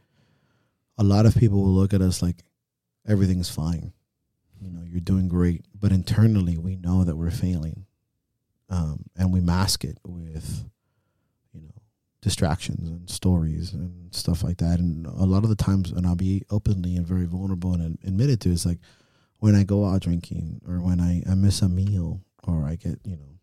a 0.97 1.03
lot 1.03 1.25
of 1.25 1.35
people 1.35 1.63
will 1.63 1.73
look 1.73 1.93
at 1.93 2.01
us 2.01 2.21
like 2.21 2.43
everything's 3.07 3.49
fine. 3.49 3.93
You 4.61 4.69
know, 4.69 4.83
you're 4.85 4.99
doing 4.99 5.27
great. 5.27 5.65
But 5.73 5.91
internally, 5.91 6.57
we 6.57 6.75
know 6.75 7.03
that 7.03 7.15
we're 7.15 7.31
failing. 7.31 7.85
Um, 8.69 9.05
and 9.17 9.33
we 9.33 9.39
mask 9.39 9.83
it 9.83 9.97
with, 10.05 10.63
you 11.53 11.61
know, 11.61 11.73
distractions 12.21 12.87
and 12.87 13.09
stories 13.09 13.73
and 13.73 14.13
stuff 14.13 14.43
like 14.43 14.57
that. 14.57 14.79
And 14.79 15.07
a 15.07 15.25
lot 15.25 15.43
of 15.43 15.49
the 15.49 15.55
times, 15.55 15.91
and 15.91 16.05
I'll 16.05 16.15
be 16.15 16.43
openly 16.51 16.95
and 16.95 17.07
very 17.07 17.25
vulnerable 17.25 17.73
and 17.73 17.97
admit 18.05 18.29
it 18.29 18.41
to, 18.41 18.51
it's 18.51 18.67
like 18.67 18.79
when 19.39 19.55
I 19.55 19.63
go 19.63 19.85
out 19.85 20.01
drinking 20.01 20.61
or 20.67 20.79
when 20.81 20.99
I, 20.99 21.23
I 21.29 21.35
miss 21.35 21.61
a 21.61 21.69
meal 21.69 22.21
or 22.43 22.65
I 22.65 22.75
get, 22.75 22.99
you 23.05 23.15
know, 23.15 23.39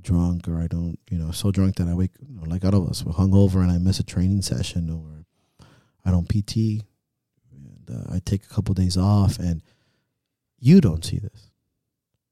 drunk 0.00 0.48
or 0.48 0.58
I 0.58 0.66
don't, 0.66 0.98
you 1.10 1.18
know, 1.18 1.30
so 1.30 1.50
drunk 1.50 1.76
that 1.76 1.88
I 1.88 1.94
wake, 1.94 2.12
you 2.26 2.34
know, 2.34 2.42
like 2.46 2.64
out 2.64 2.74
of 2.74 2.88
us, 2.88 3.04
we're 3.04 3.12
hungover 3.12 3.62
and 3.62 3.70
I 3.70 3.78
miss 3.78 4.00
a 4.00 4.04
training 4.04 4.42
session 4.42 4.90
or 4.90 5.24
I 6.04 6.10
don't 6.10 6.28
PT 6.28 6.84
and 7.52 7.90
uh, 7.90 8.14
I 8.14 8.20
take 8.24 8.44
a 8.44 8.48
couple 8.48 8.74
days 8.74 8.96
off 8.96 9.38
and 9.38 9.62
you 10.58 10.80
don't 10.80 11.04
see 11.04 11.18
this, 11.18 11.50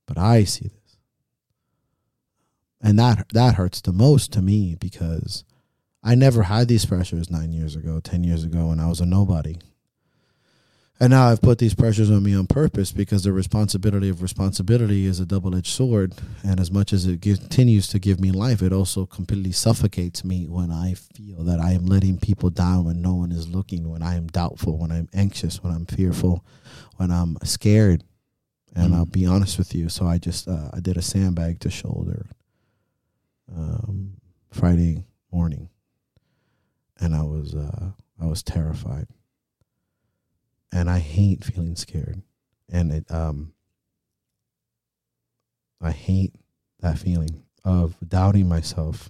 but 0.06 0.18
I 0.18 0.44
see 0.44 0.68
this. 0.68 0.96
And 2.80 2.98
that 2.98 3.28
that 3.30 3.54
hurts 3.54 3.80
the 3.80 3.92
most 3.92 4.32
to 4.32 4.42
me 4.42 4.74
because 4.74 5.44
I 6.02 6.14
never 6.14 6.42
had 6.44 6.68
these 6.68 6.84
pressures 6.84 7.30
9 7.30 7.50
years 7.52 7.76
ago, 7.76 7.98
10 7.98 8.24
years 8.24 8.44
ago 8.44 8.66
when 8.66 8.80
I 8.80 8.88
was 8.88 9.00
a 9.00 9.06
nobody. 9.06 9.56
And 11.00 11.10
now 11.10 11.26
I've 11.28 11.42
put 11.42 11.58
these 11.58 11.74
pressures 11.74 12.08
on 12.08 12.22
me 12.22 12.34
on 12.36 12.46
purpose 12.46 12.92
because 12.92 13.24
the 13.24 13.32
responsibility 13.32 14.08
of 14.08 14.22
responsibility 14.22 15.06
is 15.06 15.18
a 15.18 15.26
double 15.26 15.54
edged 15.56 15.72
sword. 15.72 16.14
And 16.44 16.60
as 16.60 16.70
much 16.70 16.92
as 16.92 17.04
it 17.06 17.20
continues 17.20 17.88
to 17.88 17.98
give 17.98 18.20
me 18.20 18.30
life, 18.30 18.62
it 18.62 18.72
also 18.72 19.04
completely 19.04 19.50
suffocates 19.50 20.24
me 20.24 20.46
when 20.46 20.70
I 20.70 20.94
feel 20.94 21.42
that 21.44 21.58
I 21.58 21.72
am 21.72 21.86
letting 21.86 22.18
people 22.18 22.48
down 22.48 22.84
when 22.84 23.02
no 23.02 23.14
one 23.14 23.32
is 23.32 23.48
looking, 23.48 23.90
when 23.90 24.02
I 24.02 24.14
am 24.14 24.28
doubtful, 24.28 24.78
when 24.78 24.92
I'm 24.92 25.08
anxious, 25.12 25.62
when 25.64 25.74
I'm 25.74 25.84
fearful, 25.84 26.44
when 26.96 27.10
I'm 27.10 27.36
scared. 27.42 28.04
And 28.76 28.92
Mm. 28.92 28.96
I'll 28.96 29.06
be 29.06 29.26
honest 29.26 29.58
with 29.58 29.74
you. 29.74 29.88
So 29.88 30.06
I 30.06 30.18
just 30.18 30.46
uh, 30.48 30.70
I 30.72 30.80
did 30.80 30.96
a 30.96 31.02
sandbag 31.02 31.58
to 31.60 31.70
shoulder 31.70 32.26
um, 33.54 34.16
Friday 34.50 35.04
morning, 35.32 35.68
and 37.00 37.14
I 37.14 37.22
was 37.22 37.54
uh, 37.54 37.90
I 38.20 38.26
was 38.26 38.42
terrified 38.42 39.06
and 40.74 40.90
I 40.90 40.98
hate 40.98 41.44
feeling 41.44 41.76
scared. 41.76 42.20
And 42.70 42.92
it 42.92 43.10
um 43.10 43.52
I 45.80 45.90
hate 45.92 46.34
that 46.80 46.98
feeling 46.98 47.42
of 47.64 47.96
doubting 48.06 48.48
myself. 48.48 49.08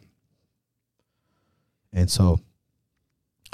And 1.92 2.10
so 2.10 2.40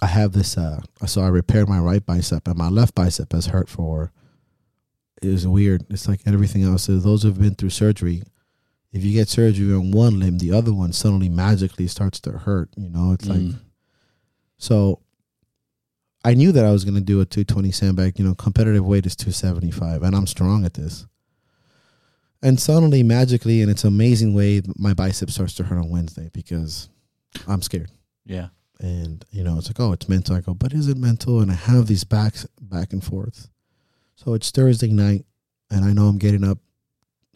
I 0.03 0.07
have 0.07 0.33
this 0.33 0.57
uh 0.59 0.81
so 1.07 1.23
I 1.23 1.29
repaired 1.29 1.69
my 1.69 1.79
right 1.79 2.05
bicep 2.05 2.47
and 2.49 2.57
my 2.57 2.69
left 2.69 2.95
bicep 2.95 3.33
has 3.33 3.47
hurt 3.47 3.69
for 3.69 4.13
it 5.23 5.29
was 5.29 5.47
weird. 5.47 5.85
It's 5.91 6.09
like 6.09 6.21
everything 6.27 6.63
else. 6.63 6.85
So 6.85 6.99
those 6.99 7.23
who've 7.23 7.39
been 7.39 7.55
through 7.55 7.69
surgery, 7.71 8.23
if 8.91 9.05
you 9.05 9.13
get 9.13 9.29
surgery 9.29 9.75
on 9.75 9.91
one 9.91 10.19
limb, 10.19 10.39
the 10.39 10.53
other 10.53 10.73
one 10.73 10.95
suddenly 10.95 11.29
magically 11.29 11.87
starts 11.89 12.21
to 12.21 12.33
hurt. 12.33 12.71
You 12.77 12.89
know, 12.89 13.13
it's 13.13 13.27
like 13.27 13.39
Mm. 13.41 13.61
so 14.57 15.01
I 16.25 16.35
knew 16.35 16.53
that 16.53 16.65
I 16.65 16.71
was 16.71 16.85
going 16.85 16.97
to 16.97 17.01
do 17.01 17.21
a 17.21 17.25
220 17.25 17.71
sandbag. 17.73 18.19
You 18.19 18.27
know, 18.27 18.35
competitive 18.35 18.85
weight 18.85 19.07
is 19.07 19.17
275, 19.17 20.03
and 20.03 20.15
I'm 20.15 20.27
strong 20.27 20.65
at 20.65 20.75
this. 20.75 21.07
And 22.43 22.59
suddenly, 22.59 23.03
magically, 23.03 23.61
in 23.61 23.69
its 23.69 23.85
amazing 23.85 24.35
way, 24.35 24.63
my 24.77 24.95
bicep 24.95 25.31
starts 25.31 25.55
to 25.55 25.65
hurt 25.65 25.79
on 25.79 25.91
Wednesday 25.91 26.31
because 26.33 26.89
I'm 27.47 27.63
scared. 27.63 27.91
Yeah. 28.25 28.49
And 28.81 29.25
you 29.31 29.45
know, 29.45 29.59
it's 29.59 29.69
like, 29.69 29.81
oh, 29.81 29.93
it's 29.93 30.09
mental. 30.09 30.37
I 30.37 30.41
go, 30.41 30.55
but 30.55 30.73
is 30.73 30.89
it 30.89 30.97
mental? 30.97 31.41
And 31.41 31.51
I 31.51 31.55
have 31.55 31.87
these 31.87 32.05
backs 32.05 32.47
back 32.61 32.93
and 32.93 33.05
forth. 33.05 33.49
So 34.17 34.35
it's 34.35 34.51
Thursday 34.51 34.91
night, 34.91 35.25
and 35.71 35.85
I 35.85 35.93
know 35.93 36.07
I'm 36.07 36.19
getting 36.19 36.45
up. 36.45 36.59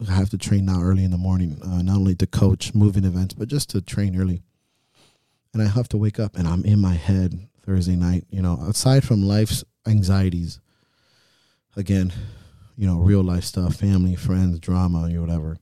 I 0.07 0.13
have 0.13 0.31
to 0.31 0.39
train 0.39 0.67
now 0.67 0.83
early 0.83 1.05
in 1.05 1.11
the 1.11 1.19
morning, 1.19 1.59
uh, 1.63 1.83
not 1.83 1.97
only 1.97 2.15
to 2.17 2.27
coach 2.27 2.75
moving 2.75 3.05
events, 3.05 3.35
but 3.35 3.49
just 3.49 3.71
to 3.71 3.81
train 3.81 4.21
early. 4.21 4.43
And 5.53 5.63
I 5.63 5.69
have 5.69 5.89
to 5.91 5.97
wake 5.97 6.19
up, 6.19 6.37
and 6.37 6.49
I'm 6.49 6.65
in 6.65 6.81
my 6.81 6.95
head 6.95 7.49
Thursday 7.65 7.97
night. 7.97 8.25
You 8.31 8.43
know, 8.43 8.59
aside 8.69 9.05
from 9.05 9.23
life's 9.23 9.65
anxieties, 9.87 10.61
again, 11.77 12.13
you 12.77 12.87
know, 12.87 12.99
real 12.99 13.23
life 13.23 13.45
stuff, 13.45 13.77
family, 13.77 14.17
friends, 14.17 14.59
drama, 14.59 15.09
or 15.13 15.21
whatever. 15.21 15.57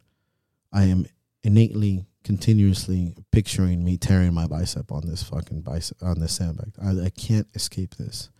I 0.73 0.85
am 0.85 1.07
innately, 1.43 2.07
continuously 2.25 3.15
picturing 3.31 3.85
me 3.85 3.97
tearing 3.99 4.33
my 4.33 4.47
bicep 4.47 4.91
on 4.91 5.07
this 5.07 5.23
fucking 5.23 5.61
bicep 5.61 6.03
on 6.03 6.21
this 6.21 6.33
sandbag. 6.33 6.73
I, 6.83 7.07
I 7.07 7.11
can't 7.11 7.49
escape 7.55 7.97
this, 7.97 8.31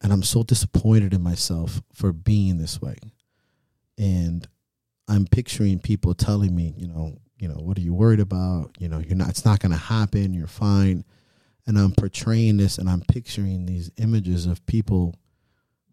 and 0.00 0.12
I'm 0.12 0.22
so 0.22 0.42
disappointed 0.42 1.12
in 1.12 1.22
myself 1.22 1.82
for 1.92 2.12
being 2.12 2.58
this 2.58 2.80
way. 2.80 2.96
And 3.98 4.46
I'm 5.08 5.26
picturing 5.26 5.80
people 5.80 6.14
telling 6.14 6.54
me, 6.54 6.74
you 6.76 6.86
know, 6.88 7.18
you 7.38 7.48
know, 7.48 7.54
what 7.54 7.76
are 7.76 7.82
you 7.82 7.92
worried 7.92 8.20
about? 8.20 8.70
You 8.78 8.88
know, 8.88 8.98
you're 8.98 9.16
not. 9.16 9.30
It's 9.30 9.44
not 9.44 9.58
going 9.58 9.72
to 9.72 9.78
happen. 9.78 10.32
You're 10.32 10.46
fine. 10.46 11.04
And 11.66 11.78
I'm 11.78 11.92
portraying 11.92 12.56
this, 12.56 12.78
and 12.78 12.88
I'm 12.88 13.02
picturing 13.02 13.66
these 13.66 13.90
images 13.96 14.46
of 14.46 14.64
people, 14.66 15.14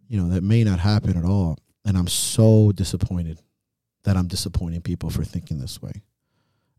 you 0.07 0.20
know, 0.20 0.30
that 0.30 0.43
may 0.43 0.63
not 0.63 0.80
happen 0.80 1.15
at 1.17 1.26
all. 1.26 1.57
And 1.86 1.97
I'm 1.97 2.07
so 2.07 2.72
disappointed 2.72 3.39
that 4.03 4.17
I'm 4.17 4.28
disappointing 4.28 4.82
people 4.82 5.09
for 5.09 5.24
thinking 5.24 5.59
this 5.59 5.82
way. 5.82 6.03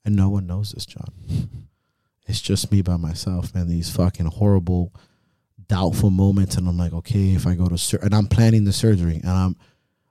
And 0.05 0.17
no 0.17 0.29
one 0.29 0.47
knows 0.47 0.73
this, 0.73 0.87
John. 0.87 1.13
It's 2.27 2.41
just 2.41 2.71
me 2.71 2.81
by 2.81 2.97
myself, 2.97 3.53
and 3.57 3.69
these 3.69 3.91
fucking 3.91 4.27
horrible, 4.27 4.95
doubtful 5.67 6.11
moments. 6.11 6.55
And 6.57 6.69
I'm 6.69 6.79
like, 6.79 6.93
okay, 6.93 7.31
if 7.31 7.45
I 7.45 7.57
go 7.57 7.67
to 7.67 7.99
and 8.03 8.15
I'm 8.15 8.29
planning 8.29 8.63
the 8.63 8.73
surgery, 8.73 9.17
and 9.17 9.29
I'm 9.29 9.57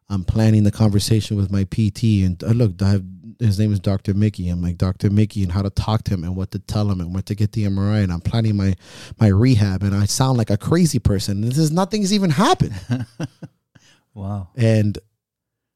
I'm 0.09 0.25
planning 0.25 0.63
the 0.63 0.71
conversation 0.71 1.37
with 1.37 1.51
my 1.51 1.63
PT. 1.63 2.25
And 2.25 2.43
uh, 2.43 2.47
look, 2.47 2.81
I 2.81 2.89
have, 2.89 3.03
his 3.39 3.57
name 3.57 3.71
is 3.71 3.79
Dr. 3.79 4.13
Mickey. 4.13 4.49
I'm 4.49 4.61
like 4.61 4.77
Dr. 4.77 5.09
Mickey, 5.09 5.43
and 5.43 5.51
how 5.51 5.61
to 5.61 5.69
talk 5.69 6.03
to 6.03 6.13
him, 6.13 6.23
and 6.23 6.35
what 6.35 6.51
to 6.51 6.59
tell 6.59 6.91
him, 6.91 6.99
and 6.99 7.13
what 7.15 7.25
to 7.27 7.35
get 7.35 7.53
the 7.53 7.63
MRI. 7.65 8.03
And 8.03 8.11
I'm 8.11 8.21
planning 8.21 8.57
my 8.57 8.75
my 9.19 9.27
rehab, 9.27 9.83
and 9.83 9.95
I 9.95 10.05
sound 10.05 10.37
like 10.37 10.49
a 10.49 10.57
crazy 10.57 10.99
person. 10.99 11.41
This 11.41 11.57
is 11.57 11.71
nothing's 11.71 12.13
even 12.13 12.29
happened. 12.29 12.75
Wow. 14.13 14.49
And 14.57 14.97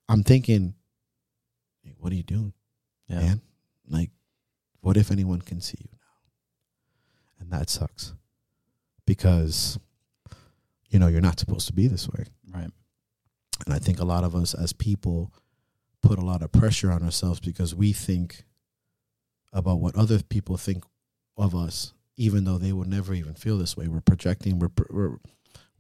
I'm 0.10 0.24
thinking, 0.24 0.74
hey, 1.82 1.94
what 1.98 2.12
are 2.12 2.16
you 2.16 2.24
doing? 2.24 2.54
Yeah. 3.08 3.20
man. 3.20 3.42
Like, 3.88 4.12
what 4.82 4.98
if 4.98 5.12
anyone 5.12 5.42
can 5.42 5.62
see 5.62 5.78
you 5.80 5.90
now? 5.94 7.40
And 7.40 7.52
that 7.52 7.70
sucks 7.70 8.14
because, 9.06 9.80
you 10.90 11.00
know, 11.00 11.08
you're 11.08 11.22
not 11.22 11.40
supposed 11.40 11.68
to 11.68 11.74
be 11.74 11.88
this 11.88 12.10
way. 12.10 12.26
Right. 12.54 12.70
And 13.66 13.74
I 13.74 13.80
think 13.80 14.00
a 14.00 14.06
lot 14.06 14.24
of 14.24 14.36
us 14.36 14.54
as 14.54 14.74
people 14.74 15.34
put 16.04 16.20
a 16.20 16.26
lot 16.26 16.44
of 16.44 16.52
pressure 16.52 16.92
on 16.92 17.02
ourselves 17.02 17.40
because 17.40 17.74
we 17.74 17.94
think 17.94 18.44
about 19.52 19.80
what 19.80 19.96
other 19.96 20.22
people 20.22 20.58
think 20.58 20.84
of 21.38 21.56
us, 21.56 21.94
even 22.18 22.44
though 22.44 22.60
they 22.60 22.74
will 22.74 22.86
never 22.86 23.14
even 23.14 23.34
feel 23.34 23.58
this 23.58 23.76
way. 23.76 23.88
We're 23.88 24.02
projecting, 24.02 24.60
we're 24.60 24.70
we're, 24.90 25.18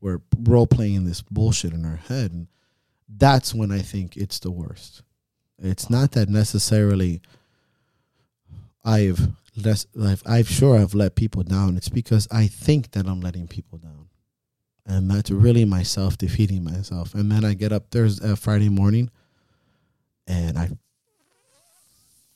we're 0.02 0.22
role 0.40 0.66
playing 0.66 1.06
this 1.06 1.22
bullshit 1.22 1.74
in 1.74 1.86
our 1.86 1.98
head, 1.98 2.32
and 2.32 2.48
that's 3.08 3.54
when 3.54 3.72
I 3.72 3.80
think 3.80 4.18
it's 4.18 4.40
the 4.40 4.52
worst. 4.52 5.04
It's 5.60 5.90
not 5.90 6.12
that 6.14 6.30
necessarily 6.30 7.22
I've 8.84 9.30
less 9.56 9.86
I've, 10.02 10.24
I've 10.26 10.50
sure 10.50 10.78
I've 10.78 10.96
let 10.96 11.16
people 11.16 11.44
down. 11.44 11.78
It's 11.78 11.90
because 11.90 12.28
I 12.32 12.48
think 12.48 12.92
that 12.92 13.08
I'm 13.08 13.22
letting 13.22 13.48
people 13.48 13.78
down, 13.78 14.10
and 14.86 15.10
that's 15.10 15.32
really 15.32 15.66
myself 15.66 16.18
defeating 16.18 16.64
myself. 16.64 17.14
And 17.14 17.32
then 17.32 17.46
I 17.46 17.54
get 17.54 17.72
up 17.72 17.92
Thursday 17.92 18.32
uh, 18.32 18.36
Friday 18.36 18.70
morning, 18.70 19.10
and 20.28 20.58
I 20.58 20.70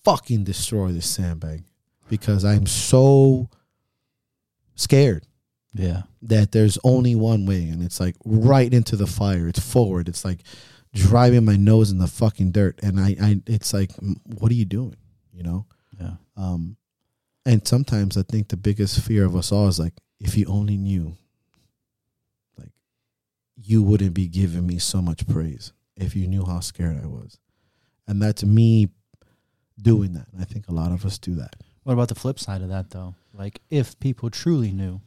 fucking 0.04 0.44
destroy 0.44 0.92
this 0.92 1.10
sandbag 1.10 1.64
because 2.10 2.46
I'm 2.46 2.66
so 2.66 3.50
scared 4.76 5.26
Yeah. 5.74 6.04
that 6.22 6.52
there's 6.52 6.78
only 6.84 7.16
one 7.16 7.46
way 7.46 7.68
and 7.70 7.84
it's 7.84 8.00
like 8.00 8.16
right 8.24 8.74
into 8.74 8.96
the 8.96 9.08
fire 9.08 9.48
it's 9.48 9.60
forward 9.60 10.08
it's 10.08 10.24
like 10.24 10.42
driving 10.94 11.44
my 11.46 11.56
nose 11.58 11.92
in 11.92 11.98
the 11.98 12.08
fucking 12.08 12.52
dirt 12.52 12.80
and 12.82 13.00
i, 13.00 13.16
I 13.22 13.42
it's 13.48 13.74
like 13.74 13.92
what 14.40 14.52
are 14.52 14.56
you 14.56 14.66
doing 14.66 14.96
you 15.34 15.44
know 15.44 15.66
Yeah. 16.00 16.14
um 16.38 16.78
and 17.46 17.68
sometimes 17.68 18.18
i 18.18 18.22
think 18.24 18.48
the 18.50 18.58
biggest 18.58 19.00
fear 19.02 19.26
of 19.26 19.36
us 19.36 19.52
all 19.52 19.68
is 19.68 19.80
like 19.80 19.94
if 20.20 20.38
you 20.38 20.46
only 20.46 20.78
knew 20.78 21.18
like 22.58 22.72
you 23.56 23.84
wouldn't 23.84 24.14
be 24.14 24.28
giving 24.28 24.66
me 24.66 24.78
so 24.80 25.02
much 25.02 25.28
praise 25.28 25.74
if 25.96 26.16
you 26.16 26.28
knew 26.28 26.46
how 26.46 26.60
scared 26.62 27.00
i 27.04 27.08
was 27.08 27.40
and 28.08 28.22
that's 28.22 28.44
me 28.44 28.90
doing 29.82 30.14
that 30.14 30.28
i 30.40 30.44
think 30.44 30.68
a 30.68 30.74
lot 30.74 30.92
of 30.92 31.06
us 31.06 31.18
do 31.18 31.36
that 31.36 31.56
What 31.84 31.94
about 31.94 32.08
the 32.10 32.16
flip 32.16 32.40
side 32.40 32.62
of 32.62 32.70
that 32.70 32.90
though? 32.90 33.16
Like 33.34 33.62
if 33.70 33.98
people 34.00 34.30
truly 34.32 34.72
knew, 34.72 35.00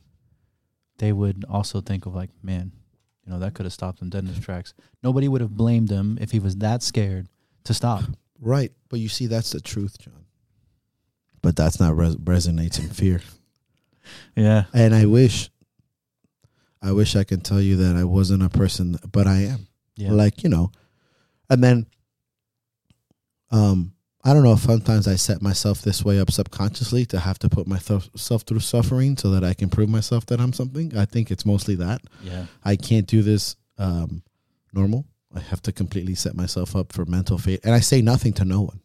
they 0.98 1.12
would 1.12 1.44
also 1.48 1.80
think 1.80 2.07
of 2.07 2.14
like, 2.14 2.30
man, 2.42 2.70
you 3.26 3.32
know, 3.32 3.38
that 3.40 3.55
could 3.55 3.66
have 3.66 3.72
stopped 3.72 4.01
him 4.01 4.09
dead 4.09 4.22
in 4.24 4.30
his 4.34 4.38
tracks. 4.44 4.72
Nobody 5.03 5.26
would 5.28 5.40
have 5.40 5.57
blamed 5.57 5.90
him 5.90 6.16
if 6.20 6.30
he 6.30 6.38
was 6.38 6.57
that 6.59 6.82
scared 6.82 7.26
to 7.64 7.74
stop. 7.74 8.05
Right, 8.40 8.70
but 8.88 9.01
you 9.01 9.09
see, 9.09 9.26
that's 9.26 9.51
the 9.51 9.61
truth, 9.61 9.98
John. 9.98 10.24
But 11.42 11.57
that's 11.57 11.80
not 11.80 11.96
res- 11.96 12.16
resonates 12.16 12.78
in 12.78 12.88
fear, 12.90 13.20
Yeah. 14.36 14.64
and 14.72 14.94
I 14.94 15.07
wish, 15.07 15.51
I 16.80 16.92
wish 16.92 17.16
I 17.16 17.24
could 17.24 17.44
tell 17.44 17.61
you 17.61 17.76
that 17.76 17.96
I 17.96 18.05
wasn't 18.05 18.42
a 18.42 18.48
person, 18.48 18.96
but 19.11 19.26
I 19.26 19.38
am. 19.53 19.66
Yeah. 19.96 20.12
Like 20.12 20.42
you 20.44 20.48
know, 20.48 20.70
and 21.51 21.62
then, 21.64 21.86
um, 23.51 23.92
I 24.22 24.34
don't 24.34 24.42
know. 24.42 24.53
if 24.53 24.61
Sometimes 24.61 25.09
I 25.09 25.16
set 25.16 25.40
myself 25.40 25.80
this 25.80 26.05
way 26.05 26.20
up 26.20 26.30
subconsciously 26.30 27.07
to 27.07 27.18
have 27.18 27.38
to 27.38 27.48
put 27.48 27.66
myself 27.66 28.09
through 28.42 28.61
suffering 28.61 29.16
so 29.16 29.30
that 29.30 29.44
I 29.44 29.55
can 29.55 29.70
prove 29.70 29.88
myself 29.88 30.26
that 30.26 30.40
I'm 30.40 30.53
something. 30.53 30.96
I 30.96 31.07
think 31.07 31.30
it's 31.30 31.46
mostly 31.46 31.74
that. 31.76 32.03
yeah. 32.22 32.46
I 32.64 32.76
can't 32.76 33.07
do 33.07 33.22
this 33.22 33.57
um, 33.78 34.22
normal. 34.74 35.07
I 35.34 35.40
have 35.40 35.62
to 35.62 35.72
completely 35.72 36.14
set 36.14 36.34
myself 36.34 36.76
up 36.76 36.92
for 36.92 37.05
mental 37.07 37.38
fate. 37.38 37.61
And 37.64 37.74
I 37.74 37.80
say 37.80 38.03
nothing 38.03 38.32
to 38.34 38.44
no 38.44 38.61
one. 38.62 38.80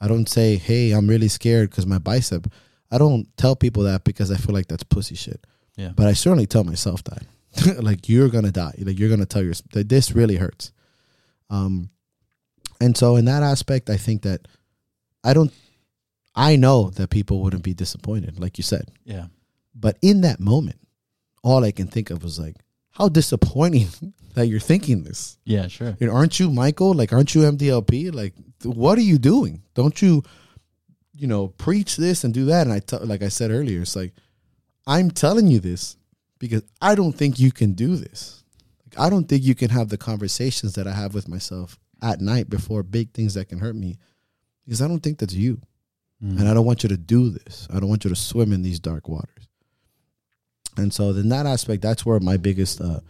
I 0.00 0.08
don't 0.08 0.28
say, 0.28 0.56
hey, 0.56 0.92
I'm 0.92 1.08
really 1.08 1.28
scared 1.28 1.70
because 1.70 1.86
my 1.86 1.98
bicep. 1.98 2.46
I 2.90 2.98
don't 2.98 3.26
tell 3.36 3.56
people 3.56 3.82
that 3.84 4.04
because 4.04 4.30
I 4.30 4.36
feel 4.36 4.54
like 4.54 4.68
that's 4.68 4.84
pussy 4.84 5.16
shit. 5.16 5.44
Yeah. 5.76 5.90
But 5.94 6.06
I 6.06 6.12
certainly 6.12 6.46
tell 6.46 6.64
myself 6.64 7.02
that. 7.04 7.82
like, 7.82 8.08
you're 8.08 8.28
going 8.28 8.44
to 8.44 8.52
die. 8.52 8.74
Like, 8.78 8.98
you're 8.98 9.08
going 9.08 9.20
to 9.20 9.26
tell 9.26 9.42
yourself 9.42 9.70
that 9.72 9.88
this 9.88 10.12
really 10.12 10.36
hurts. 10.36 10.72
Um, 11.50 11.90
and 12.80 12.96
so, 12.96 13.16
in 13.16 13.24
that 13.26 13.42
aspect, 13.42 13.90
I 13.90 13.96
think 13.96 14.22
that 14.22 14.46
I 15.22 15.32
don't, 15.34 15.52
I 16.34 16.56
know 16.56 16.90
that 16.90 17.10
people 17.10 17.40
wouldn't 17.42 17.62
be 17.62 17.74
disappointed, 17.74 18.38
like 18.38 18.58
you 18.58 18.64
said. 18.64 18.90
Yeah. 19.04 19.26
But 19.74 19.98
in 20.02 20.20
that 20.22 20.40
moment, 20.40 20.78
all 21.42 21.64
I 21.64 21.70
can 21.70 21.86
think 21.86 22.10
of 22.10 22.22
was 22.22 22.38
like, 22.38 22.56
how 22.90 23.08
disappointing 23.08 23.88
that 24.34 24.46
you're 24.46 24.60
thinking 24.60 25.04
this. 25.04 25.38
Yeah, 25.44 25.68
sure. 25.68 25.96
You 25.98 26.08
know, 26.08 26.14
aren't 26.14 26.38
you 26.40 26.50
Michael? 26.50 26.94
Like, 26.94 27.12
aren't 27.12 27.34
you 27.34 27.42
MDLP? 27.42 28.14
Like, 28.14 28.34
what 28.62 28.98
are 28.98 29.02
you 29.02 29.18
doing? 29.18 29.62
Don't 29.74 30.00
you, 30.00 30.22
you 31.14 31.26
know, 31.26 31.48
preach 31.48 31.96
this 31.96 32.24
and 32.24 32.34
do 32.34 32.46
that? 32.46 32.66
And 32.66 32.72
I, 32.72 32.80
t- 32.80 32.96
like 32.98 33.22
I 33.22 33.28
said 33.28 33.50
earlier, 33.50 33.82
it's 33.82 33.96
like, 33.96 34.12
I'm 34.86 35.10
telling 35.10 35.46
you 35.46 35.60
this 35.60 35.96
because 36.38 36.62
I 36.80 36.94
don't 36.94 37.12
think 37.12 37.38
you 37.38 37.52
can 37.52 37.72
do 37.72 37.96
this. 37.96 38.42
Like, 38.84 39.06
I 39.06 39.10
don't 39.10 39.28
think 39.28 39.42
you 39.44 39.54
can 39.54 39.70
have 39.70 39.88
the 39.88 39.96
conversations 39.96 40.74
that 40.74 40.86
I 40.86 40.92
have 40.92 41.14
with 41.14 41.28
myself 41.28 41.78
at 42.04 42.20
night 42.20 42.50
before 42.50 42.82
big 42.82 43.12
things 43.12 43.34
that 43.34 43.48
can 43.48 43.58
hurt 43.58 43.74
me 43.74 43.98
because 44.64 44.82
I 44.82 44.88
don't 44.88 45.00
think 45.00 45.18
that's 45.18 45.34
you. 45.34 45.60
Mm. 46.22 46.38
And 46.38 46.48
I 46.48 46.54
don't 46.54 46.66
want 46.66 46.82
you 46.82 46.88
to 46.90 46.96
do 46.96 47.30
this. 47.30 47.66
I 47.72 47.80
don't 47.80 47.88
want 47.88 48.04
you 48.04 48.10
to 48.10 48.16
swim 48.16 48.52
in 48.52 48.62
these 48.62 48.78
dark 48.78 49.08
waters. 49.08 49.48
And 50.76 50.92
so, 50.92 51.10
in 51.10 51.28
that 51.30 51.46
aspect, 51.46 51.82
that's 51.82 52.04
where 52.04 52.20
my 52.20 52.36
biggest 52.36 52.80
uh, 52.80 53.00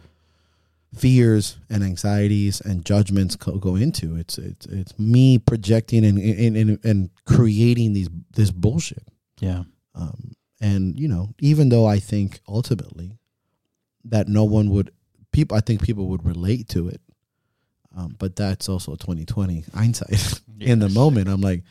fears 0.95 1.57
and 1.69 1.83
anxieties 1.83 2.61
and 2.61 2.85
judgments 2.85 3.35
co- 3.35 3.57
go 3.57 3.75
into. 3.75 4.15
It's 4.15 4.37
it's 4.37 4.65
it's 4.67 4.97
me 4.99 5.39
projecting 5.39 6.05
and 6.05 6.17
and, 6.17 6.57
and, 6.57 6.85
and 6.85 7.09
creating 7.25 7.93
these 7.93 8.09
this 8.33 8.51
bullshit. 8.51 9.03
yeah. 9.39 9.63
Um, 9.93 10.33
and 10.59 10.99
you 10.99 11.07
know, 11.07 11.33
even 11.39 11.69
though 11.69 11.85
I 11.85 11.99
think 11.99 12.39
ultimately 12.47 13.17
that 14.05 14.27
no 14.27 14.43
one 14.43 14.69
would 14.69 14.91
people, 15.31 15.57
I 15.57 15.61
think 15.61 15.83
people 15.83 16.07
would 16.07 16.25
relate 16.25 16.69
to 16.69 16.87
it. 16.87 17.01
Um, 17.95 18.15
but 18.19 18.35
that's 18.35 18.67
also 18.67 18.91
2020 18.95 19.65
hindsight. 19.73 20.41
In 20.59 20.79
the 20.79 20.89
moment, 20.89 21.29
I'm 21.29 21.41
like, 21.41 21.63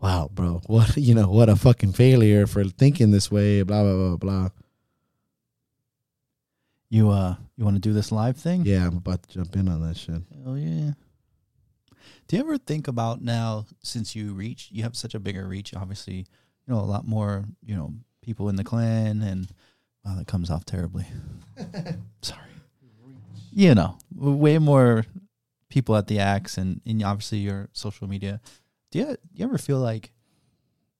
wow, 0.00 0.28
bro, 0.32 0.60
what 0.66 0.96
you 0.96 1.14
know, 1.14 1.28
what 1.28 1.48
a 1.48 1.56
fucking 1.56 1.92
failure 1.92 2.46
for 2.46 2.64
thinking 2.64 3.10
this 3.10 3.30
way. 3.30 3.62
Blah 3.62 3.82
blah 3.82 3.96
blah 3.96 4.16
blah. 4.16 4.48
You 6.88 7.10
uh 7.10 7.36
you 7.56 7.64
want 7.64 7.76
to 7.76 7.80
do 7.80 7.92
this 7.92 8.10
live 8.10 8.36
thing? 8.36 8.64
Yeah, 8.64 8.86
I'm 8.86 8.96
about 8.96 9.22
to 9.22 9.28
jump 9.28 9.54
in 9.54 9.68
on 9.68 9.86
that 9.86 9.96
shit. 9.96 10.22
Oh 10.44 10.54
yeah. 10.54 10.92
Do 12.26 12.36
you 12.36 12.42
ever 12.42 12.58
think 12.58 12.88
about 12.88 13.22
now 13.22 13.66
since 13.82 14.16
you 14.16 14.32
reach 14.34 14.68
you 14.72 14.82
have 14.82 14.96
such 14.96 15.14
a 15.14 15.20
bigger 15.20 15.46
reach, 15.46 15.74
obviously, 15.74 16.14
you 16.14 16.74
know, 16.74 16.80
a 16.80 16.82
lot 16.82 17.06
more, 17.06 17.44
you 17.64 17.76
know, 17.76 17.92
people 18.22 18.48
in 18.48 18.56
the 18.56 18.64
clan 18.64 19.22
and 19.22 19.48
wow, 20.04 20.16
that 20.16 20.26
comes 20.26 20.50
off 20.50 20.64
terribly. 20.64 21.06
Sorry. 22.22 22.40
You 23.52 23.74
know, 23.74 23.98
way 24.14 24.58
more 24.58 25.04
people 25.68 25.96
at 25.96 26.06
the 26.06 26.18
axe 26.18 26.58
and, 26.58 26.80
and 26.84 27.02
obviously 27.02 27.38
your 27.38 27.68
social 27.72 28.08
media. 28.08 28.40
Do 28.90 28.98
you, 28.98 29.16
you 29.32 29.44
ever 29.44 29.58
feel 29.58 29.78
like 29.78 30.10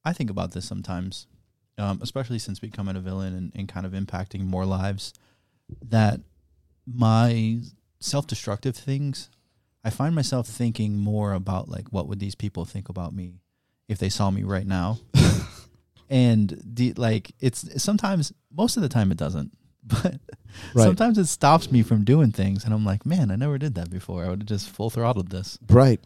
I 0.05 0.13
think 0.13 0.31
about 0.31 0.53
this 0.53 0.65
sometimes, 0.65 1.27
um, 1.77 1.99
especially 2.03 2.39
since 2.39 2.59
becoming 2.59 2.97
a 2.97 3.01
villain 3.01 3.35
and, 3.35 3.53
and 3.55 3.69
kind 3.69 3.85
of 3.85 3.93
impacting 3.93 4.45
more 4.45 4.65
lives, 4.65 5.13
that 5.83 6.21
my 6.87 7.61
self-destructive 8.01 8.75
things 8.75 9.29
i 9.85 9.91
find 9.91 10.15
myself 10.15 10.47
thinking 10.47 10.97
more 10.97 11.33
about 11.33 11.69
like 11.69 11.89
what 11.93 12.09
would 12.09 12.19
these 12.19 12.35
people 12.35 12.65
think 12.65 12.89
about 12.89 13.15
me 13.15 13.41
if 13.89 13.99
they 13.99 14.09
saw 14.09 14.31
me 14.31 14.43
right 14.43 14.67
now 14.67 14.99
and 16.11 16.61
the 16.65 16.93
like 16.95 17.33
it's 17.41 17.83
sometimes 17.83 18.33
most 18.51 18.77
of 18.77 18.83
the 18.83 18.89
time 18.89 19.13
it 19.13 19.19
doesn't 19.19 19.53
but 20.03 20.17
Right. 20.75 20.85
sometimes 20.85 21.17
it 21.17 21.27
stops 21.27 21.71
me 21.71 21.83
from 21.83 22.05
doing 22.05 22.33
things 22.33 22.65
and 22.65 22.75
i'm 22.75 22.85
like 22.85 23.07
man 23.07 23.31
i 23.31 23.37
never 23.37 23.57
did 23.57 23.75
that 23.77 23.89
before 23.91 24.25
i 24.25 24.29
would 24.29 24.41
have 24.43 24.49
just 24.49 24.69
full 24.69 24.91
throttled 24.91 25.31
this 25.31 25.59
Right. 25.69 26.01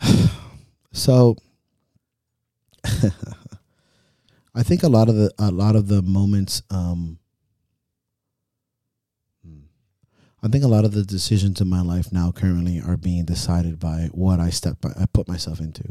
so 0.92 1.36
I 4.54 4.62
think 4.62 4.82
a 4.82 4.88
lot 4.88 5.08
of 5.08 5.14
the 5.16 5.32
a 5.38 5.50
lot 5.50 5.74
of 5.74 5.88
the 5.88 6.02
moments 6.02 6.62
um 6.70 7.18
I 10.42 10.48
think 10.48 10.62
a 10.62 10.68
lot 10.68 10.84
of 10.84 10.92
the 10.92 11.02
decisions 11.04 11.62
in 11.62 11.68
my 11.68 11.80
life 11.80 12.12
now 12.12 12.30
currently 12.30 12.78
are 12.78 12.98
being 12.98 13.24
decided 13.24 13.80
by 13.80 14.10
what 14.12 14.40
I 14.40 14.50
step 14.50 14.78
by, 14.78 14.90
I 15.00 15.06
put 15.06 15.26
myself 15.26 15.58
into. 15.58 15.84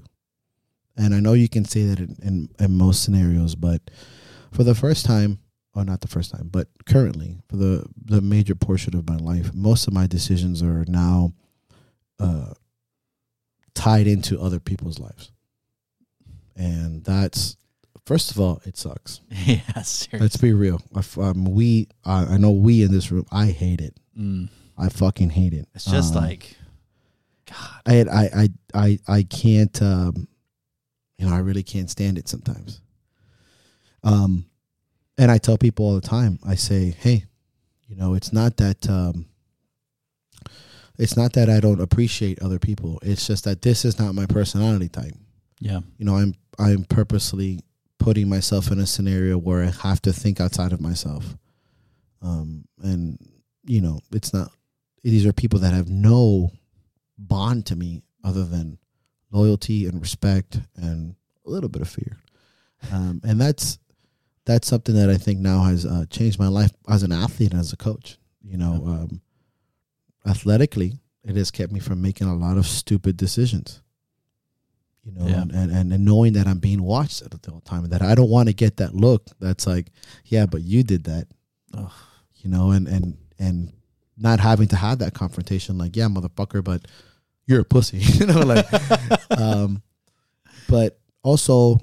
And 0.96 1.16
I 1.16 1.20
know 1.20 1.34
you 1.34 1.50
can 1.50 1.66
say 1.66 1.86
that 1.88 1.98
in, 1.98 2.16
in, 2.22 2.50
in 2.60 2.78
most 2.78 3.02
scenarios, 3.04 3.56
but 3.56 3.82
for 4.52 4.64
the 4.64 4.76
first 4.76 5.08
time, 5.08 5.40
or 5.76 5.84
not 5.84 6.02
the 6.02 6.08
first 6.08 6.32
time, 6.32 6.50
but 6.52 6.68
currently, 6.86 7.38
for 7.50 7.56
the 7.58 7.86
the 8.06 8.22
major 8.22 8.56
portion 8.56 8.96
of 8.96 9.08
my 9.10 9.18
life, 9.18 9.54
most 9.54 9.88
of 9.88 9.94
my 9.94 10.06
decisions 10.08 10.62
are 10.62 10.86
now 10.88 11.34
uh, 12.20 12.54
tied 13.74 14.06
into 14.08 14.40
other 14.40 14.60
people's 14.60 15.00
lives, 15.00 15.32
and 16.56 17.04
that's 17.04 17.58
first 18.06 18.32
of 18.32 18.40
all, 18.40 18.62
it 18.66 18.78
sucks. 18.78 19.22
yeah 19.30 19.60
seriously 19.82 20.20
Let's 20.20 20.38
be 20.38 20.54
real. 20.54 20.82
I 20.96 21.00
f- 21.00 21.18
Um, 21.18 21.46
we, 21.46 21.88
I, 22.06 22.34
I 22.36 22.38
know 22.38 22.52
we 22.52 22.84
in 22.84 22.92
this 22.92 23.12
room. 23.12 23.26
I 23.32 23.48
hate 23.48 23.82
it. 23.82 23.98
mm. 24.18 24.50
I 24.78 24.90
fucking 24.90 25.30
hate 25.32 25.54
it. 25.54 25.68
it's 25.74 25.86
just 25.86 26.16
Um, 26.16 26.24
like 26.24 26.56
god 27.48 27.82
I, 27.86 28.00
I, 28.02 28.30
I, 28.36 28.50
I, 28.74 29.00
I 29.08 29.24
can't. 29.24 29.82
Um, 29.82 30.28
you 31.18 31.28
know, 31.28 31.34
I 31.34 31.40
really 31.40 31.64
can't 31.64 31.90
stand 31.90 32.18
it 32.18 32.28
sometimes. 32.28 32.82
Um, 34.04 34.46
and 35.18 35.32
I 35.32 35.38
tell 35.38 35.58
people 35.58 35.86
all 35.86 35.96
the 35.96 36.02
time. 36.02 36.40
I 36.46 36.56
say, 36.56 36.92
hey, 36.92 37.26
You 37.88 37.96
know, 37.96 38.16
it's 38.16 38.34
not 38.34 38.58
that 38.58 38.90
um, 38.90 39.28
it's 40.98 41.18
not 41.18 41.34
that 41.34 41.50
I 41.50 41.60
don't 41.60 41.82
appreciate 41.82 42.42
other 42.42 42.60
people. 42.60 43.00
It's 43.04 43.28
just 43.28 43.44
that 43.46 43.62
this 43.62 43.86
is 43.86 44.00
not 44.00 44.16
my 44.16 44.26
personality 44.26 44.90
type. 44.90 45.14
Yeah. 45.60 45.82
You 45.98 46.06
know, 46.06 46.16
I'm 46.16 46.34
I'm 46.58 46.86
purposely 46.86 47.60
putting 48.00 48.28
myself 48.28 48.72
in 48.72 48.80
a 48.80 48.88
scenario 48.88 49.38
where 49.38 49.64
I 49.64 49.72
have 49.88 50.02
to 50.04 50.14
think 50.14 50.42
outside 50.42 50.74
of 50.74 50.82
myself. 50.82 51.38
Um, 52.22 52.66
and 52.82 53.18
you 53.66 53.82
know, 53.82 54.00
it's 54.12 54.34
not 54.34 54.52
these 55.04 55.26
are 55.26 55.34
people 55.34 55.60
that 55.60 55.74
have 55.74 55.90
no 55.90 56.52
bond 57.18 57.66
to 57.68 57.76
me 57.76 58.02
other 58.24 58.46
than 58.46 58.78
loyalty 59.32 59.86
and 59.86 60.02
respect 60.02 60.60
and 60.76 61.16
a 61.46 61.50
little 61.50 61.70
bit 61.70 61.82
of 61.82 61.90
fear. 61.90 62.18
Um, 62.92 63.22
and 63.24 63.40
that's 63.40 63.78
that's 64.46 64.68
something 64.68 64.96
that 64.96 65.10
I 65.10 65.18
think 65.18 65.40
now 65.40 65.64
has 65.64 65.86
uh, 65.86 66.06
changed 66.10 66.38
my 66.40 66.48
life 66.48 66.72
as 66.90 67.04
an 67.04 67.12
athlete 67.12 67.52
and 67.52 67.60
as 67.60 67.72
a 67.74 67.78
coach. 67.78 68.18
You 68.44 68.58
know, 68.58 68.74
um, 68.86 69.22
athletically, 70.26 71.00
it 71.24 71.36
has 71.36 71.52
kept 71.52 71.72
me 71.72 71.80
from 71.80 72.02
making 72.02 72.28
a 72.28 72.36
lot 72.36 72.58
of 72.58 72.66
stupid 72.66 73.18
decisions. 73.18 73.82
You 75.06 75.12
know, 75.14 75.28
Yeah. 75.28 75.42
and, 75.42 75.52
and, 75.72 75.94
and 75.94 76.06
knowing 76.06 76.34
that 76.34 76.48
I'm 76.48 76.60
being 76.60 76.82
watched 76.84 77.22
at 77.22 77.32
the 77.42 77.52
whole 77.52 77.62
time, 77.62 77.84
and 77.84 77.94
that 77.94 78.02
I 78.02 78.16
don't 78.16 78.30
want 78.30 78.48
to 78.50 78.54
get 78.54 78.78
that 78.78 78.94
look 78.96 79.26
that's 79.40 79.68
like, 79.68 79.88
yeah, 80.26 80.46
but 80.46 80.62
you 80.62 80.84
did 80.84 81.06
that. 81.06 81.28
Ugh. 81.74 81.92
You 82.36 82.50
know, 82.50 82.72
and 82.72 82.88
and 82.88 83.18
and 83.40 83.72
not 84.18 84.40
having 84.40 84.68
to 84.68 84.76
have 84.76 85.00
that 85.00 85.14
confrontation, 85.14 85.78
like, 85.78 85.96
yeah, 85.96 86.06
motherfucker, 86.08 86.64
but 86.64 86.86
you're 87.48 87.62
a 87.62 87.66
pussy. 87.66 87.98
you 88.20 88.26
know, 88.26 88.40
like, 88.42 88.66
um, 89.32 89.82
but 90.70 91.00
also, 91.24 91.80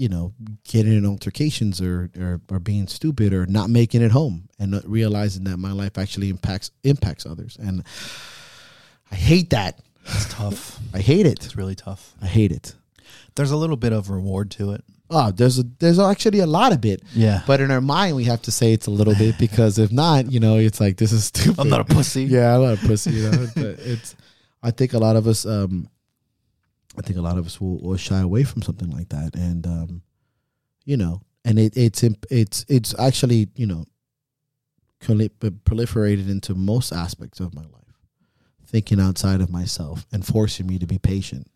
you 0.00 0.08
know, 0.08 0.32
getting 0.64 0.94
in 0.96 1.04
altercations 1.04 1.80
or, 1.80 2.10
or 2.18 2.40
or 2.50 2.58
being 2.58 2.86
stupid 2.86 3.34
or 3.34 3.44
not 3.46 3.68
making 3.68 4.00
it 4.00 4.10
home 4.12 4.48
and 4.58 4.70
not 4.70 4.88
realizing 4.88 5.44
that 5.44 5.58
my 5.58 5.72
life 5.72 5.98
actually 5.98 6.30
impacts 6.30 6.70
impacts 6.84 7.26
others, 7.26 7.58
and 7.60 7.84
I 9.12 9.14
hate 9.16 9.50
that. 9.50 9.78
It's 10.06 10.32
tough. 10.32 10.78
I 10.94 11.00
hate 11.00 11.26
it. 11.26 11.44
It's 11.44 11.54
really 11.56 11.74
tough. 11.74 12.14
I 12.22 12.26
hate 12.26 12.50
it. 12.52 12.74
There's 13.34 13.50
a 13.50 13.56
little 13.56 13.76
bit 13.76 13.92
of 13.92 14.08
reward 14.08 14.50
to 14.52 14.72
it. 14.72 14.82
Oh, 15.10 15.30
there's 15.32 15.58
a, 15.58 15.64
there's 15.80 15.98
actually 15.98 16.38
a 16.38 16.46
lot 16.46 16.72
of 16.72 16.84
it, 16.84 17.02
Yeah. 17.14 17.42
but 17.46 17.60
in 17.60 17.70
our 17.72 17.80
mind 17.80 18.14
we 18.16 18.24
have 18.24 18.40
to 18.42 18.52
say 18.52 18.72
it's 18.72 18.86
a 18.86 18.90
little 18.92 19.14
bit 19.16 19.36
because 19.38 19.76
if 19.78 19.90
not, 19.92 20.30
you 20.32 20.38
know, 20.40 20.56
it's 20.56 20.80
like 20.80 20.96
this 20.96 21.12
is 21.12 21.24
stupid. 21.24 21.58
I'm 21.60 21.68
not 21.68 21.80
a 21.80 21.84
pussy. 21.94 22.24
yeah, 22.36 22.54
I'm 22.56 22.62
not 22.62 22.82
a 22.82 22.86
pussy. 22.86 23.10
You 23.10 23.30
know, 23.30 23.46
but 23.54 23.78
it's. 23.80 24.16
I 24.62 24.70
think 24.70 24.92
a 24.94 24.98
lot 24.98 25.16
of 25.16 25.26
us, 25.26 25.44
um, 25.46 25.88
I 26.98 27.02
think 27.02 27.18
a 27.18 27.22
lot 27.22 27.38
of 27.38 27.46
us 27.46 27.60
will, 27.60 27.78
will 27.80 27.96
shy 27.96 28.20
away 28.20 28.44
from 28.44 28.62
something 28.62 28.90
like 28.90 29.08
that, 29.10 29.34
and 29.34 29.66
um, 29.66 30.02
you 30.84 30.96
know, 30.96 31.22
and 31.44 31.58
it 31.58 31.76
it's 31.76 32.02
it's 32.30 32.64
it's 32.68 32.98
actually 32.98 33.48
you 33.54 33.66
know, 33.66 33.84
proliferated 35.00 36.28
into 36.28 36.54
most 36.54 36.92
aspects 36.92 37.40
of 37.40 37.54
my 37.54 37.62
life, 37.62 37.98
thinking 38.66 39.00
outside 39.00 39.40
of 39.40 39.50
myself 39.50 40.06
and 40.12 40.26
forcing 40.26 40.66
me 40.66 40.78
to 40.78 40.86
be 40.86 40.98
patient 40.98 41.50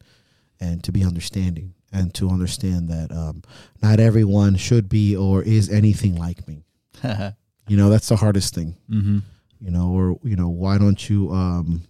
and 0.60 0.82
to 0.84 0.92
be 0.92 1.04
understanding 1.04 1.74
and 1.92 2.14
to 2.14 2.28
understand 2.30 2.88
that 2.88 3.12
um, 3.12 3.42
not 3.82 4.00
everyone 4.00 4.56
should 4.56 4.88
be 4.88 5.16
or 5.16 5.42
is 5.42 5.68
anything 5.70 6.16
like 6.16 6.46
me. 6.48 6.64
You 7.66 7.78
know, 7.78 7.88
that's 7.88 8.08
the 8.08 8.16
hardest 8.16 8.54
thing 8.54 8.76
mm-hmm. 8.90 9.18
you 9.58 9.70
know 9.70 9.88
or 9.88 10.18
you 10.22 10.36
know 10.36 10.48
why 10.48 10.76
don't 10.76 11.08
you 11.08 11.30
um 11.32 11.82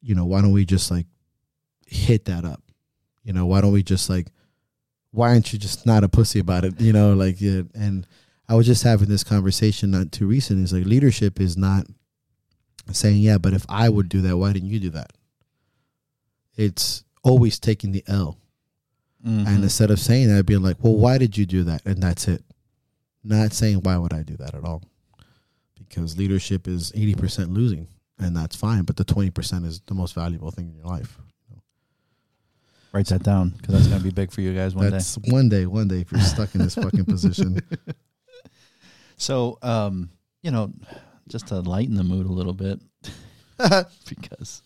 you 0.00 0.14
know 0.14 0.24
why 0.24 0.40
don't 0.40 0.52
we 0.52 0.64
just 0.64 0.90
like 0.90 1.06
hit 1.88 2.26
that 2.26 2.44
up. 2.44 2.62
You 3.24 3.32
know 3.32 3.46
why 3.46 3.60
don't 3.60 3.72
we 3.72 3.82
just 3.82 4.08
like 4.08 4.28
why 5.10 5.30
aren't 5.30 5.52
you 5.52 5.58
just 5.58 5.86
not 5.86 6.04
a 6.04 6.08
pussy 6.08 6.38
about 6.38 6.64
it? 6.64 6.80
You 6.80 6.92
know 6.92 7.14
like 7.14 7.40
yeah, 7.40 7.62
and 7.74 8.06
i 8.48 8.54
was 8.54 8.66
just 8.66 8.82
having 8.82 9.08
this 9.08 9.24
conversation 9.24 9.90
not 9.90 10.12
too 10.12 10.26
recent. 10.26 10.64
Is 10.64 10.72
like 10.72 10.86
leadership 10.86 11.40
is 11.40 11.56
not 11.56 11.86
saying 12.90 13.18
yeah 13.18 13.36
but 13.36 13.52
if 13.52 13.66
i 13.68 13.86
would 13.86 14.08
do 14.08 14.22
that 14.22 14.38
why 14.38 14.52
didn't 14.52 14.70
you 14.70 14.80
do 14.80 14.90
that? 14.90 15.12
It's 16.56 17.04
always 17.22 17.58
taking 17.58 17.92
the 17.92 18.04
l. 18.06 18.38
Mm-hmm. 19.26 19.48
and 19.48 19.64
instead 19.64 19.90
of 19.90 19.98
saying 19.98 20.28
that 20.28 20.46
being 20.46 20.62
like 20.62 20.76
well 20.80 20.96
why 20.96 21.18
did 21.18 21.36
you 21.36 21.44
do 21.44 21.64
that? 21.64 21.84
And 21.84 22.02
that's 22.02 22.28
it. 22.28 22.42
Not 23.24 23.52
saying 23.52 23.78
why 23.82 23.98
would 23.98 24.12
i 24.12 24.22
do 24.22 24.36
that 24.36 24.54
at 24.54 24.64
all? 24.64 24.82
Because 25.76 26.16
leadership 26.16 26.68
is 26.68 26.92
80% 26.92 27.52
losing 27.54 27.88
and 28.18 28.36
that's 28.36 28.56
fine 28.56 28.84
but 28.84 28.96
the 28.96 29.04
20% 29.04 29.64
is 29.64 29.80
the 29.86 29.94
most 29.94 30.14
valuable 30.14 30.50
thing 30.50 30.68
in 30.68 30.76
your 30.76 30.86
life 30.86 31.18
Write 32.92 33.06
that 33.06 33.22
down 33.22 33.50
because 33.50 33.74
that's 33.74 33.86
gonna 33.86 34.02
be 34.02 34.10
big 34.10 34.30
for 34.32 34.40
you 34.40 34.54
guys 34.54 34.74
one 34.74 34.84
day. 34.86 34.90
that's 34.90 35.16
one 35.28 35.48
day 35.48 35.66
one 35.66 35.88
day 35.88 36.00
if 36.00 36.10
you're 36.10 36.20
stuck 36.22 36.54
in 36.54 36.60
this 36.62 36.74
fucking 36.74 37.04
position 37.04 37.60
So, 39.18 39.58
um, 39.62 40.10
you 40.42 40.50
know, 40.52 40.72
just 41.28 41.48
to 41.48 41.60
lighten 41.60 41.96
the 41.96 42.04
mood 42.04 42.26
a 42.26 42.32
little 42.32 42.52
bit, 42.54 42.80
because 44.08 44.62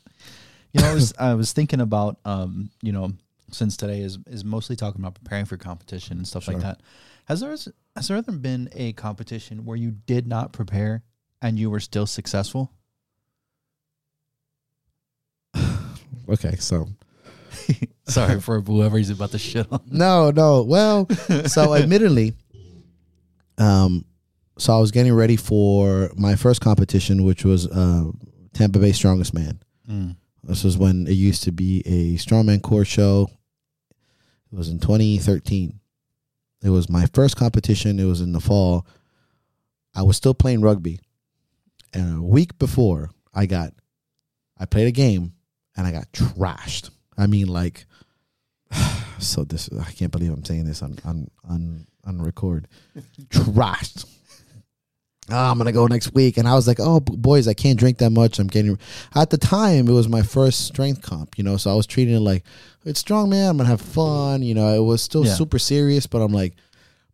you 0.73 0.81
know, 0.83 0.89
I 0.91 0.95
was 0.95 1.15
I 1.19 1.35
was 1.35 1.53
thinking 1.53 1.81
about, 1.81 2.19
um, 2.27 2.71
you 2.83 2.93
know, 2.93 3.13
since 3.51 3.77
today 3.79 4.01
is 4.03 4.19
is 4.27 4.45
mostly 4.45 4.77
talking 4.77 5.01
about 5.01 5.15
preparing 5.15 5.47
for 5.47 5.57
competition 5.57 6.19
and 6.19 6.29
stuff 6.29 6.45
Sure. 6.45 6.55
like 6.55 6.63
that. 6.63 6.81
Has 7.27 7.41
there 7.41 7.51
has 7.51 8.09
there 8.09 8.17
ever 8.19 8.33
been 8.33 8.69
a 8.75 8.93
competition 8.93 9.65
where 9.65 9.77
you 9.77 9.91
did 9.91 10.27
not 10.27 10.53
prepare 10.53 11.03
and 11.41 11.59
you 11.59 11.71
were 11.71 11.81
still 11.81 12.07
successful? 12.07 12.73
okay 16.29 16.57
so 16.57 16.87
Sorry 18.07 18.41
for 18.41 18.61
whoever 18.61 18.99
he's 18.99 19.11
about 19.11 19.31
to 19.33 19.39
shit 19.39 19.67
on. 19.73 19.81
no 19.91 20.31
no 20.31 20.63
well 20.63 21.09
so 21.47 21.75
admittedly 21.77 22.35
um 23.59 24.05
so 24.59 24.75
i 24.77 24.79
was 24.79 24.91
getting 24.91 25.13
ready 25.13 25.37
for 25.37 26.11
my 26.17 26.37
first 26.37 26.61
competition 26.61 27.23
which 27.23 27.45
was 27.45 27.67
uh 27.69 28.05
tampa 28.53 28.79
bay 28.79 28.93
strongest 28.93 29.35
man 29.35 29.59
Mm. 29.91 30.15
This 30.45 30.63
was 30.63 30.79
when 30.79 31.07
it 31.09 31.13
used 31.15 31.43
to 31.43 31.51
be 31.53 31.83
a 31.85 32.17
strongman 32.17 32.63
core 32.63 32.85
show. 32.85 33.29
It 34.53 34.57
was 34.57 34.69
in 34.69 34.79
2013. 34.79 35.81
It 36.63 36.71
was 36.71 36.89
my 36.89 37.07
first 37.07 37.37
competition. 37.37 37.99
It 37.99 38.05
was 38.05 38.21
in 38.21 38.31
the 38.31 38.41
fall. 38.41 38.87
I 39.93 40.03
was 40.03 40.17
still 40.17 40.35
playing 40.35 40.61
rugby. 40.61 41.01
And 41.93 42.19
a 42.19 42.23
week 42.23 42.59
before, 42.61 43.11
I 43.35 43.47
got, 43.47 43.73
I 44.57 44.65
played 44.67 44.87
a 44.87 44.93
game 44.93 45.33
and 45.77 45.85
I 45.85 45.91
got 45.91 46.13
trashed. 46.13 46.91
I 47.19 47.27
mean, 47.27 47.47
like, 47.49 47.85
so 49.19 49.45
this, 49.45 49.69
I 49.73 49.91
can't 49.93 50.11
believe 50.13 50.33
I'm 50.33 50.45
saying 50.45 50.65
this 50.65 50.83
on, 50.83 50.99
on, 51.05 51.31
on, 51.49 51.87
on 52.05 52.23
record. 52.23 52.69
trashed. 53.29 54.07
Ah, 55.31 55.51
I'm 55.53 55.57
gonna 55.59 55.71
go 55.73 55.87
next 55.87 56.13
week, 56.15 56.37
and 56.37 56.49
I 56.49 56.55
was 56.55 56.67
like, 56.67 56.79
"Oh, 56.81 56.99
b- 56.99 57.15
boys, 57.17 57.47
I 57.47 57.55
can't 57.55 57.79
drink 57.79 57.99
that 57.99 58.11
much. 58.11 58.41
I'm 58.41 58.49
getting." 58.49 58.77
At 59.15 59.31
the 59.31 59.39
time, 59.39 59.89
it 59.89 59.93
was 59.93 60.09
my 60.09 60.21
first 60.23 60.67
strength 60.67 61.01
comp, 61.01 61.39
you 61.39 61.45
know, 61.45 61.57
so 61.57 61.71
I 61.71 61.75
was 61.75 61.87
treating 61.87 62.15
it 62.17 62.21
like 62.21 62.43
it's 62.85 62.99
strong, 62.99 63.31
man. 63.31 63.51
I'm 63.51 63.57
gonna 63.57 63.69
have 63.69 63.81
fun, 63.81 64.43
you 64.43 64.53
know. 64.55 64.75
It 64.75 64.85
was 64.85 65.01
still 65.01 65.25
Yeah. 65.25 65.35
super 65.35 65.61
serious, 65.61 66.09
but 66.09 66.23
I'm 66.23 66.33
like, 66.33 66.55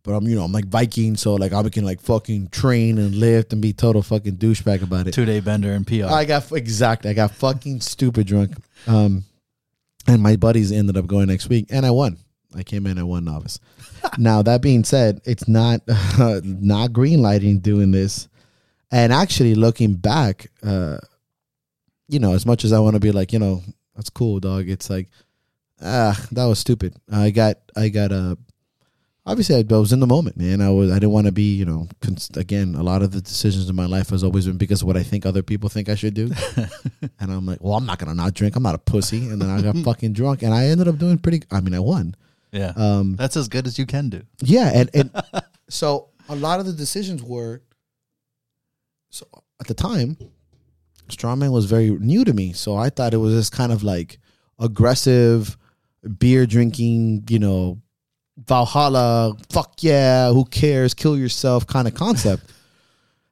but 0.03 0.13
I'm, 0.13 0.25
you 0.27 0.35
know, 0.35 0.43
I'm 0.43 0.51
like 0.51 0.65
Viking, 0.65 1.17
so 1.17 1.35
like 1.35 1.53
I 1.53 1.61
can 1.69 1.85
like 1.85 2.01
fucking 2.01 2.47
train 2.47 2.97
and 2.97 3.13
lift 3.13 3.53
and 3.53 3.61
be 3.61 3.73
total 3.73 4.01
fucking 4.01 4.37
douchebag 4.37 4.81
about 4.81 5.07
it. 5.07 5.13
Two 5.13 5.25
day 5.25 5.39
bender 5.39 5.71
and 5.71 5.85
PR. 5.85 6.05
I 6.05 6.25
got 6.25 6.51
exactly, 6.51 7.11
I 7.11 7.13
got 7.13 7.29
fucking 7.31 7.81
stupid 7.81 8.25
drunk, 8.25 8.53
um, 8.87 9.23
and 10.09 10.23
my 10.23 10.35
buddies 10.35 10.71
ended 10.71 10.97
up 10.97 11.05
going 11.05 11.27
next 11.27 11.49
week, 11.49 11.67
and 11.69 11.85
I 11.85 11.91
won. 11.91 12.17
I 12.55 12.63
came 12.63 12.87
in, 12.87 12.97
I 12.97 13.03
won 13.03 13.25
novice. 13.25 13.59
now 14.17 14.41
that 14.41 14.61
being 14.61 14.83
said, 14.83 15.21
it's 15.23 15.47
not 15.47 15.81
not 16.43 16.93
green 16.93 17.21
lighting 17.21 17.59
doing 17.59 17.91
this, 17.91 18.27
and 18.91 19.13
actually 19.13 19.53
looking 19.53 19.93
back, 19.93 20.47
uh, 20.63 20.97
you 22.07 22.19
know, 22.19 22.33
as 22.33 22.45
much 22.45 22.65
as 22.65 22.73
I 22.73 22.79
want 22.79 22.95
to 22.95 22.99
be 22.99 23.11
like, 23.11 23.31
you 23.33 23.39
know, 23.39 23.61
that's 23.95 24.09
cool, 24.09 24.39
dog. 24.39 24.67
It's 24.67 24.89
like, 24.89 25.09
ah, 25.79 26.19
that 26.31 26.45
was 26.45 26.57
stupid. 26.57 26.95
I 27.11 27.29
got, 27.29 27.57
I 27.75 27.89
got 27.89 28.11
a. 28.11 28.37
Obviously, 29.29 29.55
I 29.57 29.77
was 29.77 29.93
in 29.93 29.99
the 29.99 30.07
moment, 30.07 30.37
man. 30.37 30.59
I 30.59 30.71
was. 30.71 30.89
I 30.89 30.95
didn't 30.95 31.11
want 31.11 31.27
to 31.27 31.31
be, 31.31 31.53
you 31.55 31.63
know. 31.63 31.87
Cons- 32.01 32.31
again, 32.35 32.73
a 32.73 32.81
lot 32.81 33.03
of 33.03 33.11
the 33.11 33.21
decisions 33.21 33.69
in 33.69 33.75
my 33.75 33.85
life 33.85 34.09
has 34.09 34.23
always 34.23 34.47
been 34.47 34.57
because 34.57 34.81
of 34.81 34.87
what 34.87 34.97
I 34.97 35.03
think 35.03 35.23
other 35.23 35.43
people 35.43 35.69
think 35.69 35.87
I 35.87 35.93
should 35.93 36.15
do. 36.15 36.31
and 37.19 37.31
I'm 37.31 37.45
like, 37.45 37.59
well, 37.61 37.75
I'm 37.75 37.85
not 37.85 37.99
gonna 37.99 38.15
not 38.15 38.33
drink. 38.33 38.55
I'm 38.55 38.63
not 38.63 38.73
a 38.73 38.79
pussy. 38.79 39.29
And 39.29 39.39
then 39.39 39.51
I 39.51 39.61
got 39.61 39.77
fucking 39.83 40.13
drunk, 40.13 40.41
and 40.41 40.51
I 40.51 40.65
ended 40.65 40.87
up 40.87 40.97
doing 40.97 41.19
pretty. 41.19 41.43
I 41.51 41.61
mean, 41.61 41.75
I 41.75 41.79
won. 41.79 42.15
yeah. 42.51 42.73
Um, 42.75 43.17
That's 43.17 43.37
as 43.37 43.47
good 43.47 43.67
as 43.67 43.77
you 43.77 43.85
can 43.85 44.09
do. 44.09 44.23
yeah, 44.39 44.71
and 44.73 44.89
and 44.95 45.11
so 45.69 46.09
a 46.27 46.35
lot 46.35 46.59
of 46.59 46.65
the 46.65 46.73
decisions 46.73 47.21
were. 47.21 47.61
So 49.11 49.27
at 49.61 49.67
the 49.67 49.75
time, 49.75 50.17
strongman 51.07 51.51
was 51.51 51.65
very 51.65 51.91
new 51.91 52.25
to 52.25 52.33
me, 52.33 52.53
so 52.53 52.75
I 52.75 52.89
thought 52.89 53.13
it 53.13 53.17
was 53.17 53.35
this 53.35 53.51
kind 53.51 53.71
of 53.71 53.83
like 53.83 54.17
aggressive, 54.57 55.55
beer 56.17 56.47
drinking, 56.47 57.25
you 57.29 57.37
know, 57.39 57.79
Valhalla, 58.47 59.35
fuck 59.49 59.81
yeah, 59.81 60.31
who 60.31 60.45
cares, 60.45 60.93
kill 60.93 61.17
yourself 61.17 61.67
kind 61.67 61.87
of 61.87 61.93
concept. 61.93 62.43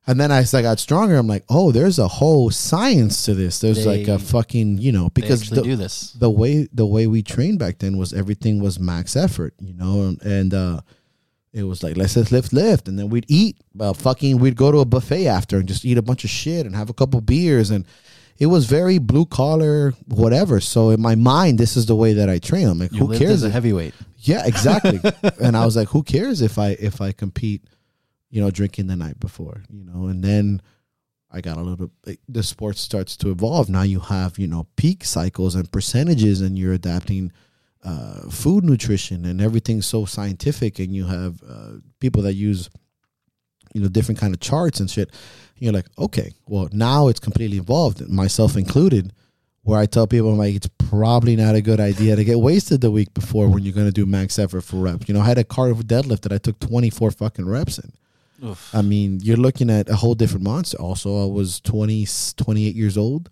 And 0.09 0.17
then 0.17 0.31
as 0.31 0.53
I 0.53 0.61
got 0.61 0.79
stronger, 0.79 1.17
I'm 1.17 1.27
like, 1.27 1.43
oh, 1.49 1.73
there's 1.73 1.99
a 1.99 2.07
whole 2.07 2.49
science 2.49 3.25
to 3.25 3.33
this. 3.33 3.59
There's 3.59 3.85
like 3.85 4.07
a 4.07 4.17
fucking, 4.17 4.77
you 4.77 4.93
know, 4.93 5.09
They 5.13 5.21
because 5.21 5.41
actually 5.41 5.55
the, 5.57 5.63
do 5.63 5.75
this. 5.75 6.11
the 6.13 6.29
way 6.29 6.67
the 6.73 6.85
way 6.85 7.07
we 7.07 7.21
trained 7.21 7.59
back 7.59 7.79
then 7.79 7.97
was 7.97 8.13
everything 8.13 8.61
was 8.61 8.79
max 8.79 9.17
effort, 9.17 9.53
you 9.59 9.73
know, 9.73 10.03
and, 10.03 10.21
and 10.21 10.53
uh, 10.53 10.79
it 11.51 11.63
was 11.63 11.83
like 11.83 11.97
let's 11.97 12.13
just 12.13 12.31
lift, 12.31 12.53
lift, 12.53 12.87
and 12.87 12.97
then 12.97 13.09
we'd 13.09 13.25
eat. 13.27 13.57
Uh, 13.77 13.91
fucking, 13.91 14.39
we'd 14.39 14.55
go 14.55 14.71
to 14.71 14.77
a 14.79 14.85
buffet 14.85 15.27
after 15.27 15.57
and 15.57 15.67
just 15.67 15.83
eat 15.83 15.97
a 15.97 16.01
bunch 16.01 16.23
of 16.23 16.29
shit 16.29 16.65
and 16.65 16.73
have 16.73 16.89
a 16.89 16.93
couple 16.93 17.19
beers, 17.19 17.69
and 17.69 17.85
it 18.39 18.47
was 18.47 18.65
very 18.65 18.97
blue 18.97 19.25
collar, 19.25 19.93
whatever. 20.07 20.59
So 20.59 20.89
in 20.91 21.01
my 21.01 21.15
mind, 21.15 21.57
this 21.57 21.75
is 21.75 21.85
the 21.87 21.95
way 21.95 22.13
that 22.13 22.29
I 22.29 22.39
train. 22.39 22.67
I'm 22.67 22.79
like, 22.79 22.91
You 22.91 23.07
who 23.07 23.17
cares? 23.17 23.31
as 23.31 23.43
a 23.43 23.49
heavyweight. 23.49 23.93
yeah, 24.19 24.45
exactly. 24.45 24.99
and 25.41 25.57
I 25.57 25.65
was 25.65 25.75
like, 25.75 25.89
who 25.89 26.03
cares 26.03 26.41
if 26.41 26.57
I 26.57 26.69
if 26.79 27.01
I 27.01 27.11
compete, 27.11 27.63
you 28.29 28.41
know, 28.41 28.51
drinking 28.51 28.87
the 28.87 28.95
night 28.95 29.19
before, 29.19 29.63
you 29.69 29.83
know, 29.83 30.07
and 30.07 30.23
then 30.23 30.61
I 31.31 31.41
got 31.41 31.57
a 31.57 31.61
little 31.61 31.91
like, 32.05 32.19
the 32.29 32.43
sport 32.43 32.77
starts 32.77 33.17
to 33.17 33.31
evolve. 33.31 33.69
Now 33.69 33.81
you 33.81 33.99
have, 33.99 34.37
you 34.39 34.47
know, 34.47 34.67
peak 34.75 35.03
cycles 35.03 35.55
and 35.55 35.71
percentages 35.71 36.41
and 36.41 36.57
you're 36.57 36.73
adapting 36.73 37.31
uh, 37.83 38.29
food 38.29 38.63
nutrition 38.63 39.25
and 39.25 39.41
everything's 39.41 39.85
so 39.85 40.05
scientific 40.05 40.79
and 40.79 40.95
you 40.95 41.05
have 41.05 41.41
uh, 41.47 41.73
people 41.99 42.21
that 42.23 42.33
use 42.33 42.69
you 43.73 43.81
know 43.81 43.87
different 43.87 44.19
kind 44.19 44.33
of 44.33 44.39
charts 44.39 44.79
and 44.79 44.89
shit. 44.89 45.11
You're 45.59 45.73
like, 45.73 45.87
okay, 45.97 46.33
well 46.47 46.69
now 46.71 47.07
it's 47.07 47.19
completely 47.19 47.57
evolved, 47.57 48.07
myself 48.09 48.55
included 48.55 49.13
where 49.63 49.79
I 49.79 49.85
tell 49.85 50.07
people 50.07 50.31
I'm 50.31 50.37
like 50.37 50.55
it's 50.55 50.69
probably 50.77 51.35
not 51.35 51.55
a 51.55 51.61
good 51.61 51.81
idea 51.81 52.15
to 52.15 52.23
get 52.23 52.39
wasted 52.39 52.79
the 52.79 52.89
week 52.89 53.13
before 53.13 53.49
when 53.49 53.63
you're 53.63 53.73
going 53.73 53.87
to 53.87 53.91
do 53.91 54.05
max 54.05 54.39
effort 54.39 54.61
for 54.61 54.77
reps. 54.77 55.09
You 55.09 55.13
know, 55.13 55.19
I 55.19 55.25
had 55.25 55.37
a 55.37 55.43
cardio 55.43 55.81
deadlift 55.83 56.21
that 56.21 56.31
I 56.31 56.37
took 56.37 56.57
24 56.59 57.11
fucking 57.11 57.45
reps 57.45 57.77
in. 57.77 57.91
Oof. 58.47 58.73
I 58.73 58.81
mean, 58.81 59.19
you're 59.21 59.35
looking 59.35 59.69
at 59.69 59.89
a 59.89 59.95
whole 59.95 60.15
different 60.15 60.43
monster. 60.45 60.77
Also, 60.79 61.21
I 61.21 61.25
was 61.25 61.59
20 61.61 62.07
28 62.37 62.75
years 62.75 62.97
old, 62.97 63.29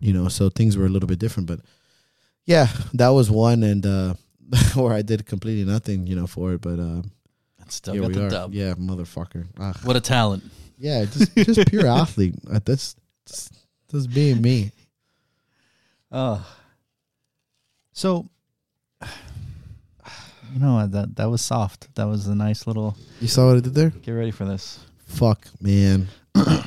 you 0.00 0.12
know, 0.12 0.28
so 0.28 0.48
things 0.48 0.76
were 0.76 0.86
a 0.86 0.88
little 0.88 1.08
bit 1.08 1.18
different, 1.18 1.48
but 1.48 1.58
yeah, 2.46 2.68
that 2.92 3.08
was 3.08 3.28
one 3.30 3.62
and 3.64 3.84
uh 3.84 4.14
where 4.74 4.92
I 4.92 5.02
did 5.02 5.26
completely 5.26 5.64
nothing, 5.64 6.06
you 6.06 6.14
know, 6.14 6.26
for 6.28 6.52
it, 6.52 6.60
but 6.60 6.78
uh 6.78 7.02
still 7.68 7.94
here 7.94 8.02
got 8.02 8.08
we 8.08 8.14
the 8.14 8.26
are. 8.26 8.30
dub. 8.30 8.54
Yeah, 8.54 8.74
motherfucker. 8.74 9.46
Ah, 9.58 9.74
What 9.82 9.96
a 9.96 10.00
talent. 10.00 10.44
Yeah, 10.78 11.04
just 11.04 11.34
just 11.34 11.68
pure 11.68 11.86
athlete. 12.00 12.34
Uh, 12.50 12.60
That's 12.64 12.96
just, 13.26 13.52
just 13.90 14.12
being 14.12 14.40
me. 14.42 14.72
Oh. 16.10 16.46
So, 17.92 18.28
you 19.00 20.60
know 20.60 20.86
that 20.86 21.16
that 21.16 21.30
was 21.30 21.42
soft. 21.42 21.94
That 21.94 22.04
was 22.04 22.26
a 22.26 22.34
nice 22.34 22.66
little. 22.66 22.96
You 23.20 23.28
saw 23.28 23.48
what 23.48 23.56
I 23.56 23.60
did 23.60 23.74
there? 23.74 23.90
Get 23.90 24.12
ready 24.12 24.30
for 24.30 24.44
this. 24.44 24.80
Fuck, 25.06 25.46
man. 25.60 26.08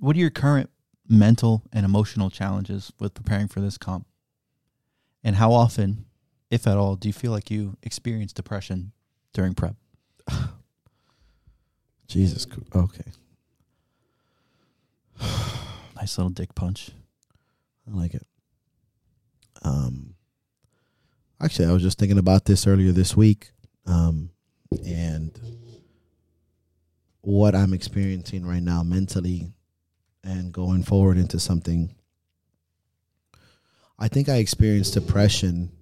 What 0.00 0.14
are 0.14 0.20
your 0.20 0.30
current 0.30 0.70
mental 1.08 1.64
and 1.72 1.84
emotional 1.84 2.30
challenges 2.30 2.92
with 3.00 3.14
preparing 3.14 3.48
for 3.48 3.60
this 3.60 3.76
comp? 3.76 4.06
And 5.24 5.34
how 5.36 5.52
often, 5.52 6.04
if 6.50 6.68
at 6.68 6.76
all, 6.76 6.94
do 6.94 7.08
you 7.08 7.12
feel 7.12 7.32
like 7.32 7.50
you 7.50 7.76
experience 7.82 8.32
depression 8.32 8.92
during 9.32 9.54
prep? 9.54 9.74
Jesus. 12.08 12.46
Okay. 12.74 13.12
Nice 15.96 16.16
little 16.16 16.30
dick 16.30 16.54
punch. 16.54 16.92
I 17.88 17.96
like 17.96 18.14
it. 18.14 18.24
Um, 19.62 20.14
actually, 21.42 21.66
I 21.66 21.72
was 21.72 21.82
just 21.82 21.98
thinking 21.98 22.18
about 22.18 22.44
this 22.44 22.68
earlier 22.68 22.92
this 22.92 23.16
week, 23.16 23.50
um, 23.84 24.30
and 24.86 25.32
what 27.22 27.56
I'm 27.56 27.74
experiencing 27.74 28.46
right 28.46 28.62
now 28.62 28.84
mentally, 28.84 29.52
and 30.22 30.52
going 30.52 30.84
forward 30.84 31.18
into 31.18 31.40
something. 31.40 31.92
I 33.98 34.06
think 34.06 34.28
I 34.28 34.36
experience 34.36 34.92
depression 34.92 35.72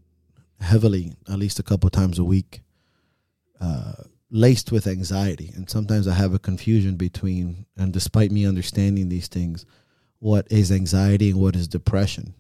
heavily, 0.61 1.13
at 1.29 1.39
least 1.39 1.59
a 1.59 1.63
couple 1.63 1.91
times 1.91 2.19
a 2.19 2.25
week, 2.25 2.63
uh, 3.61 3.93
laced 4.31 4.73
with 4.73 4.87
anxiety, 4.87 5.53
and 5.55 5.71
sometimes 5.71 6.09
I 6.09 6.15
have 6.15 6.35
a 6.35 6.39
confusion 6.39 6.97
between. 6.97 7.67
And 7.77 7.93
despite 7.93 8.31
me 8.31 8.47
understanding 8.47 9.09
these 9.09 9.29
things, 9.29 9.65
what 10.19 10.47
is 10.51 10.73
anxiety 10.73 11.31
and 11.31 11.41
what 11.41 11.57
is 11.57 11.69
depression. 11.69 12.35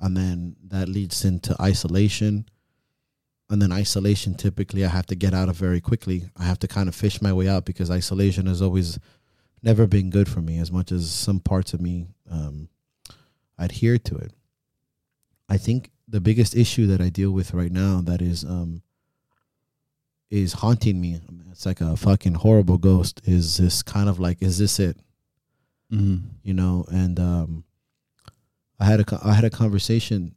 And 0.00 0.16
then 0.16 0.56
that 0.68 0.88
leads 0.88 1.24
into 1.24 1.56
isolation. 1.60 2.48
And 3.48 3.62
then 3.62 3.72
isolation, 3.72 4.34
typically, 4.34 4.84
I 4.84 4.88
have 4.88 5.06
to 5.06 5.14
get 5.14 5.34
out 5.34 5.48
of 5.48 5.56
very 5.56 5.80
quickly. 5.80 6.24
I 6.36 6.44
have 6.44 6.58
to 6.60 6.68
kind 6.68 6.88
of 6.88 6.94
fish 6.94 7.22
my 7.22 7.32
way 7.32 7.48
out 7.48 7.64
because 7.64 7.90
isolation 7.90 8.46
has 8.46 8.60
always 8.60 8.98
never 9.62 9.86
been 9.86 10.10
good 10.10 10.28
for 10.28 10.40
me, 10.40 10.58
as 10.58 10.72
much 10.72 10.92
as 10.92 11.10
some 11.10 11.40
parts 11.40 11.72
of 11.72 11.80
me 11.80 12.08
um, 12.30 12.68
adhere 13.58 13.98
to 13.98 14.16
it. 14.16 14.32
I 15.48 15.58
think 15.58 15.90
the 16.08 16.20
biggest 16.20 16.56
issue 16.56 16.86
that 16.86 17.00
I 17.00 17.08
deal 17.08 17.30
with 17.30 17.54
right 17.54 17.72
now 17.72 18.00
that 18.02 18.20
is 18.20 18.44
um, 18.44 18.82
is 20.30 20.54
haunting 20.54 21.00
me. 21.00 21.20
It's 21.50 21.66
like 21.66 21.80
a 21.80 21.96
fucking 21.96 22.34
horrible 22.34 22.78
ghost. 22.78 23.20
Is 23.24 23.56
this 23.56 23.82
kind 23.82 24.08
of 24.08 24.18
like, 24.18 24.42
is 24.42 24.58
this 24.58 24.78
it? 24.78 24.98
Mm-hmm. 25.92 26.30
you 26.42 26.52
know 26.52 26.84
and 26.88 27.20
um 27.20 27.62
i 28.80 28.84
had 28.86 28.98
a 28.98 29.20
i 29.22 29.34
had 29.34 29.44
a 29.44 29.50
conversation 29.50 30.34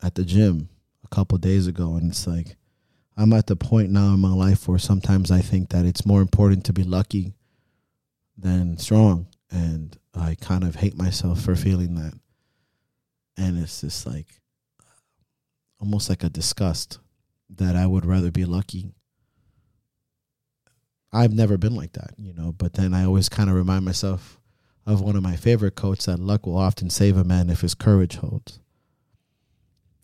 at 0.00 0.14
the 0.14 0.24
gym 0.24 0.68
a 1.04 1.08
couple 1.08 1.36
days 1.38 1.66
ago 1.66 1.94
and 1.96 2.12
it's 2.12 2.24
like 2.24 2.54
i'm 3.16 3.32
at 3.32 3.48
the 3.48 3.56
point 3.56 3.90
now 3.90 4.14
in 4.14 4.20
my 4.20 4.32
life 4.32 4.68
where 4.68 4.78
sometimes 4.78 5.32
i 5.32 5.40
think 5.40 5.70
that 5.70 5.84
it's 5.84 6.06
more 6.06 6.20
important 6.20 6.64
to 6.64 6.72
be 6.72 6.84
lucky 6.84 7.34
than 8.38 8.78
strong 8.78 9.26
and 9.50 9.98
i 10.14 10.36
kind 10.40 10.62
of 10.62 10.76
hate 10.76 10.96
myself 10.96 11.40
for 11.40 11.56
feeling 11.56 11.96
that 11.96 12.14
and 13.36 13.58
it's 13.58 13.80
just 13.80 14.06
like 14.06 14.40
almost 15.80 16.08
like 16.08 16.22
a 16.22 16.30
disgust 16.30 17.00
that 17.48 17.74
i 17.74 17.84
would 17.88 18.06
rather 18.06 18.30
be 18.30 18.44
lucky 18.44 18.92
i've 21.12 21.32
never 21.32 21.56
been 21.56 21.74
like 21.74 21.92
that 21.92 22.10
you 22.18 22.32
know 22.32 22.52
but 22.52 22.74
then 22.74 22.94
i 22.94 23.04
always 23.04 23.28
kind 23.28 23.50
of 23.50 23.56
remind 23.56 23.84
myself 23.84 24.40
of 24.86 25.00
one 25.00 25.16
of 25.16 25.22
my 25.22 25.36
favorite 25.36 25.76
quotes 25.76 26.06
that 26.06 26.18
luck 26.18 26.46
will 26.46 26.56
often 26.56 26.90
save 26.90 27.16
a 27.16 27.24
man 27.24 27.50
if 27.50 27.60
his 27.60 27.74
courage 27.74 28.16
holds. 28.16 28.58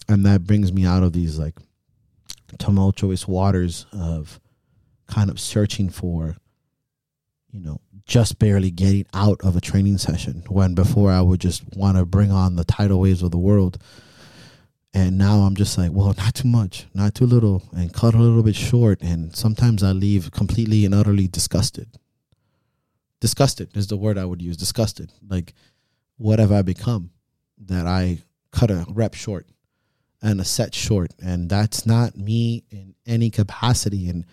And 0.09 0.25
that 0.25 0.45
brings 0.45 0.73
me 0.73 0.85
out 0.85 1.03
of 1.03 1.13
these 1.13 1.39
like 1.39 1.59
tumultuous 2.59 3.27
waters 3.27 3.87
of 3.93 4.41
kind 5.09 5.31
of 5.31 5.41
searching 5.41 5.89
for, 5.91 6.37
you 7.51 7.61
know, 7.61 7.81
just 8.05 8.39
barely 8.39 8.71
getting 8.71 9.07
out 9.13 9.41
of 9.43 9.57
a 9.57 9.61
training 9.61 9.99
session 9.99 10.45
when 10.49 10.75
before 10.75 11.11
I 11.11 11.21
would 11.21 11.41
just 11.41 11.65
want 11.75 11.97
to 11.97 12.05
bring 12.05 12.31
on 12.31 12.55
the 12.55 12.65
tidal 12.65 13.01
waves 13.01 13.23
of 13.23 13.33
the 13.33 13.39
world. 13.39 13.79
And 14.97 15.19
now 15.19 15.41
I'm 15.41 15.55
just 15.55 15.77
like, 15.77 15.93
well, 15.93 16.15
not 16.17 16.35
too 16.35 16.49
much, 16.49 16.87
not 16.95 17.15
too 17.15 17.27
little, 17.27 17.63
and 17.73 17.93
cut 17.93 18.15
a 18.15 18.19
little 18.19 18.43
bit 18.43 18.57
short. 18.57 19.03
And 19.03 19.37
sometimes 19.37 19.83
I 19.83 19.93
leave 19.93 20.31
completely 20.31 20.85
and 20.85 20.95
utterly 20.95 21.29
disgusted 21.29 21.99
disgusted 23.21 23.77
is 23.77 23.87
the 23.87 23.97
word 23.97 24.19
I 24.19 24.25
would 24.25 24.43
use. 24.43 24.57
Disgusted. 24.57 25.13
Like, 25.29 25.55
what 26.17 26.39
have 26.39 26.53
I 26.53 26.63
become 26.63 27.11
that 27.59 27.87
I 27.87 28.19
cut 28.53 28.71
a 28.71 28.87
rep 28.89 29.15
short 29.15 29.47
and 30.23 30.41
a 30.41 30.45
set 30.45 30.75
short? 30.75 31.13
And 31.23 31.49
that's 31.49 31.87
not 31.87 32.17
me 32.17 32.65
in 32.71 32.95
any 33.07 33.31
capacity. 33.31 34.09
And 34.09 34.25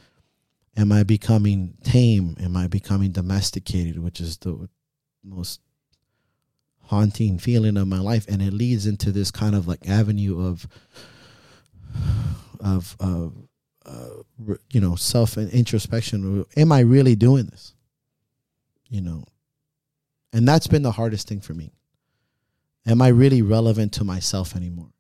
am 0.78 0.92
I 0.92 1.04
becoming 1.04 1.76
tame? 1.84 2.38
Am 2.40 2.56
I 2.56 2.68
becoming 2.68 3.12
domesticated? 3.12 4.00
Which 4.00 4.20
is 4.20 4.38
the 4.38 4.70
most 5.24 5.62
haunting 6.84 7.40
feeling 7.40 7.78
of 7.78 7.88
my 7.88 8.00
life. 8.00 8.26
And 8.28 8.42
it 8.42 8.54
leads 8.54 8.86
into 8.86 9.12
this 9.12 9.32
kind 9.32 9.56
of 9.56 9.68
like 9.68 9.88
avenue 9.90 10.46
of, 10.46 10.68
of, 12.60 12.96
of, 13.00 13.34
uh, 13.86 14.10
you 14.72 14.80
know, 14.80 14.96
self 14.96 15.38
and 15.38 15.50
introspection. 15.52 16.46
Am 16.56 16.72
I 16.72 16.80
really 16.80 17.16
doing 17.16 17.46
this? 17.46 17.74
you 18.94 19.02
know 19.02 19.24
and 20.32 20.48
that's 20.48 20.68
been 20.68 20.84
the 20.84 20.92
hardest 20.92 21.28
thing 21.28 21.42
for 21.42 21.54
me 21.56 21.74
am 22.86 23.02
i 23.02 23.08
really 23.08 23.42
relevant 23.42 23.92
to 23.92 24.04
myself 24.04 24.56
anymore 24.56 24.92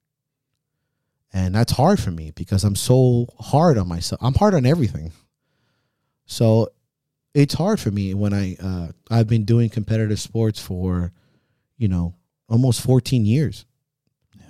and 1.32 1.54
that's 1.54 1.74
hard 1.74 2.00
for 2.00 2.10
me 2.10 2.32
because 2.32 2.64
i'm 2.64 2.76
so 2.76 3.28
hard 3.40 3.78
on 3.78 3.88
myself 3.88 4.20
i'm 4.24 4.34
hard 4.34 4.56
on 4.56 4.66
everything 4.66 5.12
so 6.26 6.68
it's 7.36 7.54
hard 7.54 7.80
for 7.80 7.92
me 7.92 8.16
when 8.16 8.34
i 8.34 8.58
uh, 8.60 8.88
i've 9.12 9.28
been 9.28 9.46
doing 9.46 9.70
competitive 9.70 10.20
sports 10.20 10.60
for 10.60 11.14
you 11.78 11.88
know 11.88 12.16
almost 12.50 12.82
14 12.82 13.26
years. 13.26 13.66
Yeah. 14.38 14.46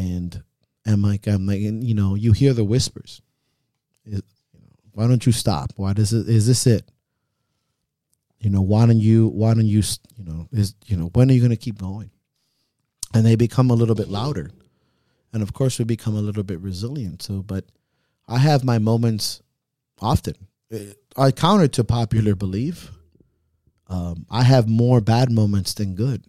and 0.00 0.42
i'm 0.86 1.02
like 1.02 1.26
i'm 1.26 1.46
like 1.46 1.62
and, 1.62 1.82
you 1.82 1.94
know 1.94 2.14
you 2.14 2.32
hear 2.32 2.52
the 2.52 2.64
whispers. 2.64 3.22
Is- 4.04 4.22
why 4.92 5.06
don't 5.06 5.26
you 5.26 5.32
stop? 5.32 5.72
Why 5.76 5.92
does 5.92 6.14
it 6.14 6.26
is 6.26 6.46
this 6.46 6.66
it? 6.66 6.90
You 8.40 8.48
know 8.50 8.62
why 8.62 8.86
don't 8.86 8.98
you 9.00 9.28
why 9.28 9.52
don't 9.52 9.66
you 9.66 9.82
you 10.16 10.24
know 10.24 10.48
is 10.52 10.74
you 10.86 10.96
know 10.96 11.10
when 11.12 11.30
are 11.30 11.34
you 11.34 11.40
going 11.40 11.50
to 11.50 11.56
keep 11.56 11.78
going? 11.78 12.10
And 13.12 13.24
they 13.24 13.36
become 13.36 13.70
a 13.70 13.74
little 13.74 13.94
bit 13.94 14.08
louder. 14.08 14.50
And 15.32 15.42
of 15.42 15.52
course 15.52 15.78
we 15.78 15.84
become 15.84 16.16
a 16.16 16.20
little 16.20 16.42
bit 16.44 16.60
resilient 16.60 17.22
so 17.22 17.42
but 17.42 17.64
i 18.26 18.38
have 18.38 18.64
my 18.64 18.78
moments 18.78 19.42
often. 20.00 20.34
Eh, 20.70 20.92
i 21.16 21.30
counter 21.30 21.68
to 21.68 21.84
popular 21.84 22.34
belief. 22.34 22.90
Um, 23.88 24.26
i 24.30 24.42
have 24.44 24.66
more 24.68 25.00
bad 25.02 25.30
moments 25.30 25.74
than 25.74 25.94
good 25.94 26.24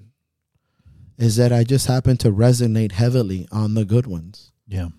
is 1.18 1.36
that 1.36 1.52
i 1.52 1.64
just 1.64 1.88
happen 1.88 2.18
to 2.18 2.32
resonate 2.32 2.92
heavily 2.92 3.48
on 3.52 3.74
the 3.74 3.86
good 3.86 4.08
ones 4.08 4.52
Yeah. 4.68 4.90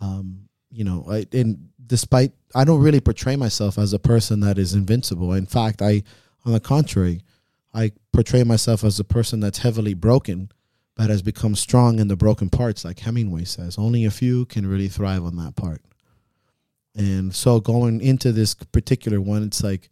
um, 0.00 0.48
you 0.70 0.84
know, 0.84 1.04
I, 1.08 1.26
and 1.32 1.68
despite 1.86 2.32
I 2.54 2.64
don't 2.64 2.80
really 2.80 3.00
portray 3.00 3.36
myself 3.36 3.78
as 3.78 3.92
a 3.92 3.98
person 3.98 4.40
that 4.40 4.56
is 4.58 4.72
invincible. 4.72 5.34
In 5.34 5.44
fact, 5.44 5.82
I, 5.82 6.02
on 6.46 6.52
the 6.54 6.60
contrary, 6.60 7.20
I 7.74 7.92
portray 8.10 8.42
myself 8.42 8.82
as 8.82 8.98
a 8.98 9.04
person 9.04 9.40
that's 9.40 9.58
heavily 9.58 9.92
broken, 9.92 10.50
but 10.96 11.10
has 11.10 11.20
become 11.20 11.54
strong 11.54 11.98
in 11.98 12.08
the 12.08 12.16
broken 12.16 12.48
parts, 12.48 12.86
like 12.86 13.00
Hemingway 13.00 13.44
says. 13.44 13.76
Only 13.76 14.06
a 14.06 14.10
few 14.10 14.46
can 14.46 14.66
really 14.66 14.88
thrive 14.88 15.24
on 15.24 15.36
that 15.36 15.56
part. 15.56 15.82
And 16.94 17.34
so 17.34 17.60
going 17.60 18.00
into 18.00 18.32
this 18.32 18.54
particular 18.54 19.20
one, 19.20 19.42
it's 19.42 19.62
like, 19.62 19.90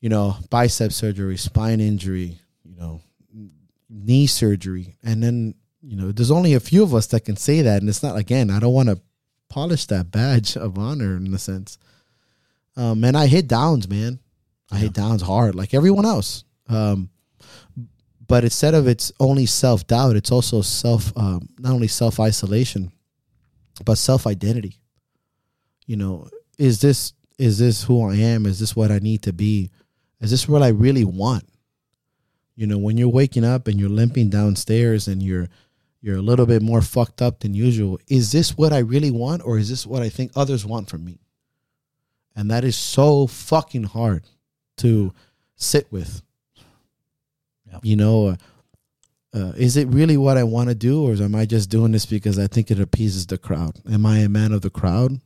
you 0.00 0.08
know, 0.08 0.36
bicep 0.48 0.92
surgery, 0.92 1.36
spine 1.36 1.80
injury, 1.80 2.38
you 2.64 2.76
know, 2.76 3.02
knee 3.88 4.26
surgery. 4.26 4.96
And 5.02 5.22
then, 5.22 5.54
you 5.82 5.96
know, 5.96 6.12
there's 6.12 6.30
only 6.30 6.54
a 6.54 6.60
few 6.60 6.82
of 6.82 6.94
us 6.94 7.06
that 7.08 7.24
can 7.24 7.36
say 7.36 7.62
that. 7.62 7.80
And 7.80 7.88
it's 7.88 8.02
not, 8.02 8.16
again, 8.16 8.50
I 8.50 8.60
don't 8.60 8.72
want 8.72 8.88
to 8.88 9.00
polish 9.48 9.86
that 9.86 10.10
badge 10.10 10.56
of 10.56 10.78
honor 10.78 11.16
in 11.16 11.32
a 11.32 11.38
sense. 11.38 11.78
Um, 12.76 13.02
and 13.04 13.16
I 13.16 13.26
hit 13.26 13.48
downs, 13.48 13.88
man. 13.88 14.20
I 14.70 14.76
hit 14.76 14.92
downs 14.92 15.22
hard, 15.22 15.54
like 15.54 15.74
everyone 15.74 16.04
else. 16.04 16.44
Um, 16.68 17.10
but 18.26 18.44
instead 18.44 18.74
of 18.74 18.86
it's 18.86 19.10
only 19.18 19.46
self 19.46 19.86
doubt, 19.86 20.16
it's 20.16 20.30
also 20.30 20.60
self, 20.60 21.16
um, 21.16 21.48
not 21.58 21.72
only 21.72 21.88
self 21.88 22.20
isolation, 22.20 22.92
but 23.84 23.96
self 23.96 24.26
identity. 24.26 24.76
You 25.86 25.96
know, 25.96 26.28
is 26.58 26.80
this 26.80 27.14
is 27.38 27.58
this 27.58 27.84
who 27.84 28.08
I 28.08 28.16
am? 28.16 28.46
Is 28.46 28.58
this 28.58 28.76
what 28.76 28.90
I 28.90 28.98
need 28.98 29.22
to 29.22 29.32
be? 29.32 29.70
Is 30.20 30.30
this 30.30 30.48
what 30.48 30.62
I 30.62 30.68
really 30.68 31.04
want? 31.04 31.44
You 32.58 32.66
know, 32.66 32.76
when 32.76 32.98
you're 32.98 33.08
waking 33.08 33.44
up 33.44 33.68
and 33.68 33.78
you're 33.78 33.88
limping 33.88 34.30
downstairs 34.30 35.06
and 35.06 35.22
you're 35.22 35.48
you're 36.00 36.16
a 36.16 36.22
little 36.22 36.44
bit 36.44 36.60
more 36.60 36.82
fucked 36.82 37.22
up 37.22 37.38
than 37.38 37.54
usual. 37.54 38.00
Is 38.08 38.32
this 38.32 38.58
what 38.58 38.72
I 38.72 38.78
really 38.78 39.12
want 39.12 39.42
or 39.44 39.58
is 39.58 39.68
this 39.70 39.86
what 39.86 40.02
I 40.02 40.08
think 40.08 40.32
others 40.34 40.66
want 40.66 40.90
from 40.90 41.04
me? 41.04 41.20
And 42.34 42.50
that 42.50 42.64
is 42.64 42.74
so 42.74 43.28
fucking 43.28 43.84
hard 43.84 44.24
to 44.78 45.14
sit 45.54 45.86
with. 45.92 46.22
Yep. 47.70 47.80
You 47.84 47.94
know, 47.94 48.26
uh, 48.26 48.36
uh, 49.32 49.52
is 49.56 49.76
it 49.76 49.86
really 49.86 50.16
what 50.16 50.36
I 50.36 50.42
want 50.42 50.68
to 50.68 50.74
do 50.74 51.06
or 51.08 51.14
am 51.22 51.36
I 51.36 51.46
just 51.46 51.70
doing 51.70 51.92
this 51.92 52.06
because 52.06 52.40
I 52.40 52.48
think 52.48 52.72
it 52.72 52.80
appeases 52.80 53.28
the 53.28 53.38
crowd? 53.38 53.78
Am 53.88 54.04
I 54.04 54.18
a 54.18 54.28
man 54.28 54.50
of 54.50 54.62
the 54.62 54.70
crowd 54.70 55.20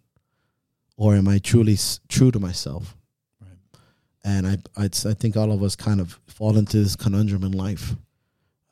or 0.99 1.15
am 1.15 1.29
I 1.29 1.39
truly 1.39 1.75
s- 1.75 1.99
true 2.09 2.31
to 2.31 2.39
myself? 2.39 2.95
And 4.25 4.47
I, 4.47 4.59
I, 4.77 4.85
I 4.85 5.15
think 5.15 5.37
all 5.37 5.51
of 5.51 5.63
us 5.63 5.75
kind 5.75 6.01
of 6.01 6.19
fall 6.29 6.57
into 6.57 6.79
this 6.79 6.97
conundrum 6.97 7.43
in 7.43 7.53
life 7.53 7.95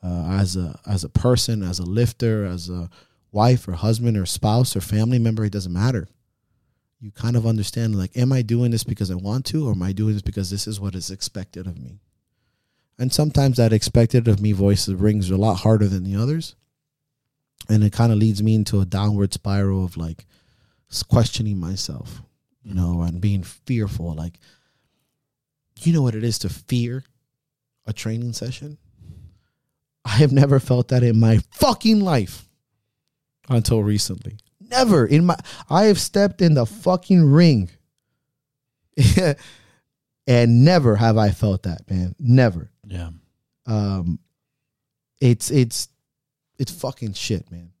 uh, 0.03 0.37
as 0.39 0.55
a 0.55 0.79
as 0.87 1.03
a 1.03 1.09
person, 1.09 1.61
as 1.61 1.79
a 1.79 1.85
lifter, 1.85 2.45
as 2.45 2.69
a 2.69 2.89
wife 3.31 3.67
or 3.67 3.73
husband 3.73 4.17
or 4.17 4.25
spouse 4.25 4.75
or 4.75 4.81
family 4.81 5.19
member. 5.19 5.43
It 5.45 5.53
doesn't 5.53 5.73
matter. 5.73 6.07
You 6.99 7.11
kind 7.11 7.35
of 7.35 7.47
understand, 7.47 7.97
like, 7.97 8.15
am 8.15 8.31
I 8.31 8.43
doing 8.43 8.71
this 8.71 8.83
because 8.83 9.09
I 9.09 9.15
want 9.15 9.45
to, 9.47 9.67
or 9.67 9.71
am 9.71 9.81
I 9.81 9.91
doing 9.91 10.13
this 10.13 10.21
because 10.21 10.51
this 10.51 10.67
is 10.67 10.79
what 10.79 10.93
is 10.93 11.09
expected 11.09 11.65
of 11.65 11.79
me? 11.79 11.99
And 12.99 13.11
sometimes 13.11 13.57
that 13.57 13.73
expected 13.73 14.27
of 14.27 14.39
me 14.39 14.51
voice 14.51 14.87
rings 14.87 15.31
a 15.31 15.37
lot 15.37 15.55
harder 15.55 15.87
than 15.87 16.03
the 16.03 16.15
others, 16.15 16.55
and 17.67 17.83
it 17.83 17.91
kind 17.91 18.11
of 18.11 18.19
leads 18.19 18.43
me 18.43 18.53
into 18.53 18.79
a 18.79 18.85
downward 18.85 19.33
spiral 19.33 19.83
of 19.83 19.97
like 19.97 20.25
questioning 21.07 21.57
myself, 21.57 22.21
you 22.63 22.75
know, 22.75 23.01
and 23.01 23.19
being 23.19 23.41
fearful. 23.41 24.13
Like, 24.13 24.39
you 25.85 25.93
know 25.93 26.01
what 26.01 26.15
it 26.15 26.23
is 26.23 26.39
to 26.39 26.49
fear 26.49 27.03
a 27.85 27.93
training 27.93 28.33
session? 28.33 28.77
I 30.03 30.11
have 30.11 30.31
never 30.31 30.59
felt 30.59 30.87
that 30.89 31.03
in 31.03 31.19
my 31.19 31.39
fucking 31.51 31.99
life 31.99 32.47
until 33.49 33.83
recently. 33.83 34.37
Never 34.59 35.05
in 35.05 35.25
my 35.25 35.35
I 35.69 35.85
have 35.85 35.99
stepped 35.99 36.41
in 36.41 36.53
the 36.53 36.65
fucking 36.65 37.29
ring. 37.29 37.69
and 40.27 40.65
never 40.65 40.95
have 40.95 41.17
I 41.17 41.31
felt 41.31 41.63
that, 41.63 41.89
man. 41.89 42.15
Never. 42.19 42.71
Yeah. 42.85 43.09
Um 43.65 44.19
it's 45.19 45.51
it's 45.51 45.89
it's 46.57 46.71
fucking 46.71 47.13
shit, 47.13 47.51
man. 47.51 47.71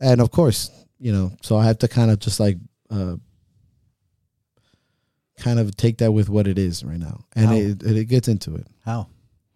And 0.00 0.20
of 0.20 0.30
course, 0.30 0.70
you 0.98 1.12
know, 1.12 1.32
so 1.42 1.56
I 1.56 1.64
have 1.66 1.78
to 1.78 1.88
kind 1.88 2.10
of 2.10 2.18
just 2.20 2.40
like 2.40 2.56
uh 2.90 3.16
kind 5.44 5.60
of 5.60 5.76
take 5.76 5.98
that 5.98 6.12
with 6.12 6.30
what 6.30 6.48
it 6.48 6.58
is 6.58 6.82
right 6.82 6.98
now. 6.98 7.24
And 7.36 7.46
How? 7.46 7.54
it, 7.54 7.82
it 7.82 8.04
gets 8.06 8.28
into 8.28 8.54
it. 8.54 8.66
How? 8.84 9.08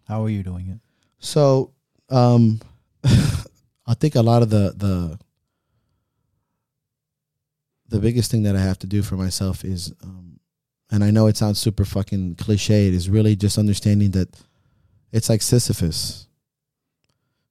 How 0.07 0.23
are 0.23 0.29
you 0.29 0.43
doing 0.43 0.69
it? 0.69 0.79
So, 1.17 1.73
um, 2.09 2.61
I 3.03 3.95
think 3.99 4.15
a 4.15 4.21
lot 4.21 4.43
of 4.43 4.49
the 4.51 4.73
the 4.77 5.19
the 7.87 7.99
biggest 7.99 8.29
thing 8.29 8.43
that 8.43 8.55
I 8.55 8.61
have 8.61 8.77
to 8.79 8.87
do 8.87 9.01
for 9.01 9.15
myself 9.15 9.65
is, 9.65 9.91
um, 10.03 10.39
and 10.91 11.03
I 11.03 11.09
know 11.09 11.25
it 11.25 11.37
sounds 11.37 11.57
super 11.57 11.85
fucking 11.85 12.35
cliched, 12.35 12.93
is 12.93 13.09
really 13.09 13.35
just 13.35 13.57
understanding 13.57 14.11
that 14.11 14.29
it's 15.11 15.27
like 15.27 15.41
Sisyphus. 15.41 16.27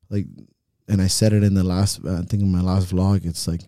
Like, 0.08 0.26
and 0.86 1.02
I 1.02 1.08
said 1.08 1.32
it 1.32 1.42
in 1.42 1.54
the 1.54 1.64
last, 1.64 2.00
I 2.06 2.22
think 2.22 2.42
in 2.42 2.52
my 2.52 2.62
last 2.62 2.94
vlog. 2.94 3.26
It's 3.26 3.48
like 3.48 3.62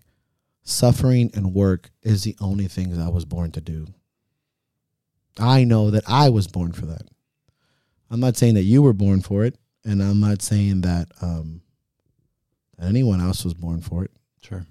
suffering 0.62 1.32
and 1.34 1.54
work 1.54 1.90
is 2.02 2.22
the 2.22 2.36
only 2.40 2.68
things 2.68 2.98
I 2.98 3.08
was 3.08 3.24
born 3.24 3.50
to 3.52 3.60
do. 3.60 3.88
I 5.38 5.64
know 5.64 5.90
that 5.90 6.04
I 6.06 6.28
was 6.28 6.46
born 6.46 6.72
for 6.72 6.86
that. 6.86 7.02
I'm 8.10 8.20
not 8.20 8.36
saying 8.36 8.54
that 8.54 8.62
you 8.62 8.82
were 8.82 8.92
born 8.92 9.20
for 9.20 9.44
it 9.44 9.56
and 9.84 10.02
I'm 10.02 10.20
not 10.20 10.42
saying 10.42 10.82
that 10.82 11.08
um, 11.22 11.62
anyone 12.80 13.20
else 13.20 13.44
was 13.44 13.54
born 13.54 13.80
for 13.80 14.04
it. 14.04 14.10
Sure. 14.42 14.66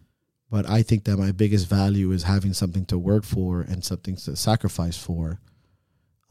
But 0.49 0.69
I 0.69 0.81
think 0.81 1.05
that 1.05 1.17
my 1.17 1.31
biggest 1.31 1.67
value 1.67 2.11
is 2.11 2.23
having 2.23 2.53
something 2.53 2.85
to 2.85 2.97
work 2.97 3.23
for 3.23 3.61
and 3.61 3.83
something 3.83 4.15
to 4.17 4.35
sacrifice 4.35 4.97
for, 4.97 5.39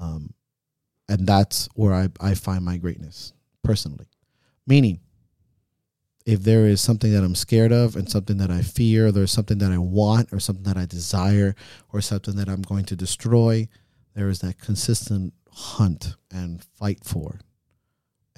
um, 0.01 0.35
and 1.09 1.27
that's 1.27 1.69
where 1.75 1.95
I 1.95 2.09
I 2.21 2.35
find 2.35 2.65
my 2.65 2.77
greatness 2.77 3.33
personally. 3.63 4.07
Meaning, 4.67 5.01
if 6.27 6.43
there 6.43 6.67
is 6.67 6.81
something 6.81 7.13
that 7.13 7.25
I'm 7.25 7.37
scared 7.37 7.73
of 7.73 7.97
and 7.97 8.11
something 8.11 8.39
that 8.39 8.51
I 8.51 8.61
fear, 8.63 9.13
there's 9.13 9.33
something 9.33 9.59
that 9.59 9.71
I 9.71 9.79
want 9.79 10.33
or 10.33 10.41
something 10.41 10.65
that 10.65 10.77
I 10.77 10.85
desire 10.85 11.55
or 11.93 12.01
something 12.01 12.37
that 12.37 12.49
I'm 12.49 12.63
going 12.63 12.85
to 12.87 12.97
destroy, 12.97 13.69
there 14.19 14.28
is 14.28 14.40
that 14.40 14.59
consistent 14.59 15.32
hunt 15.53 16.16
and 16.31 16.65
fight 16.65 17.05
for 17.05 17.39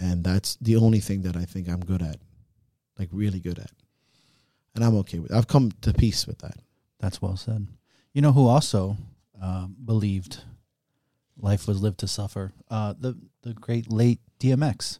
and 0.01 0.24
that's 0.24 0.57
the 0.61 0.77
only 0.77 1.01
thing 1.01 1.23
that 1.23 1.36
I 1.36 1.44
think 1.44 1.69
I'm 1.69 1.81
good 1.81 2.02
at, 2.02 2.16
like 2.98 3.09
really 3.12 3.39
good 3.39 3.59
at, 3.59 3.70
and 4.74 4.82
I'm 4.82 4.97
okay 4.98 5.19
with. 5.19 5.32
I've 5.32 5.47
come 5.47 5.73
to 5.82 5.93
peace 5.93 6.27
with 6.27 6.39
that. 6.39 6.57
That's 6.98 7.20
well 7.20 7.36
said. 7.36 7.66
You 8.15 8.23
know 8.23 8.32
who 8.32 8.48
also 8.48 8.97
uh, 9.40 9.66
believed 9.66 10.43
life 11.39 11.69
was 11.69 11.82
lived 11.82 11.98
to 11.98 12.09
suffer? 12.09 12.52
Uh, 12.70 12.94
the 12.98 13.16
the 13.43 13.52
great 13.52 13.93
late 13.93 14.20
DMX. 14.40 14.98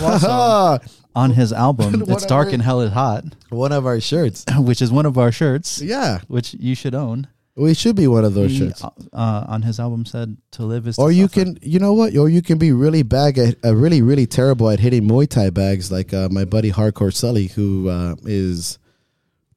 Also, 0.00 0.78
on 1.14 1.30
his 1.30 1.52
album, 1.52 2.04
It's. 2.08 2.26
Dark 2.26 2.52
and 2.52 2.62
Hell 2.62 2.80
is 2.82 2.92
Hot, 2.92 3.24
one 3.48 3.72
of 3.72 3.86
our 3.86 4.00
shirts. 4.00 4.44
which 4.58 4.80
is 4.82 4.90
one 4.92 5.06
of 5.06 5.18
our 5.18 5.32
shirts, 5.32 5.80
Yeah, 5.80 6.20
which 6.28 6.54
you 6.54 6.74
should 6.74 6.94
own. 6.94 7.28
We 7.54 7.74
should 7.74 7.96
be 7.96 8.06
one 8.06 8.24
of 8.24 8.34
those 8.34 8.50
He, 8.50 8.58
shirts. 8.58 8.82
uh, 8.82 9.44
on 9.48 9.62
his 9.62 9.78
album 9.78 10.04
said 10.06 10.36
to 10.52 10.64
live 10.64 10.86
is 10.86 10.96
to 10.96 11.02
Or 11.02 11.12
you 11.12 11.28
suffer." 11.28 11.44
can, 11.44 11.58
you 11.62 11.78
know 11.78 11.92
what? 11.92 12.16
Or 12.16 12.28
you 12.28 12.40
can 12.42 12.58
be 12.58 12.72
really 12.72 13.02
bag 13.02 13.38
at, 13.38 13.56
uh, 13.64 13.74
really, 13.76 14.00
really 14.02 14.26
terrible 14.26 14.70
at 14.70 14.80
hitting 14.80 15.06
Muay 15.08 15.28
Thai 15.28 15.50
bags, 15.50 15.90
like 15.92 16.14
uh, 16.14 16.28
my 16.30 16.44
buddy 16.44 16.70
Hardcore 16.72 17.12
Sully, 17.12 17.48
who 17.48 17.88
uh, 17.88 18.14
is 18.24 18.78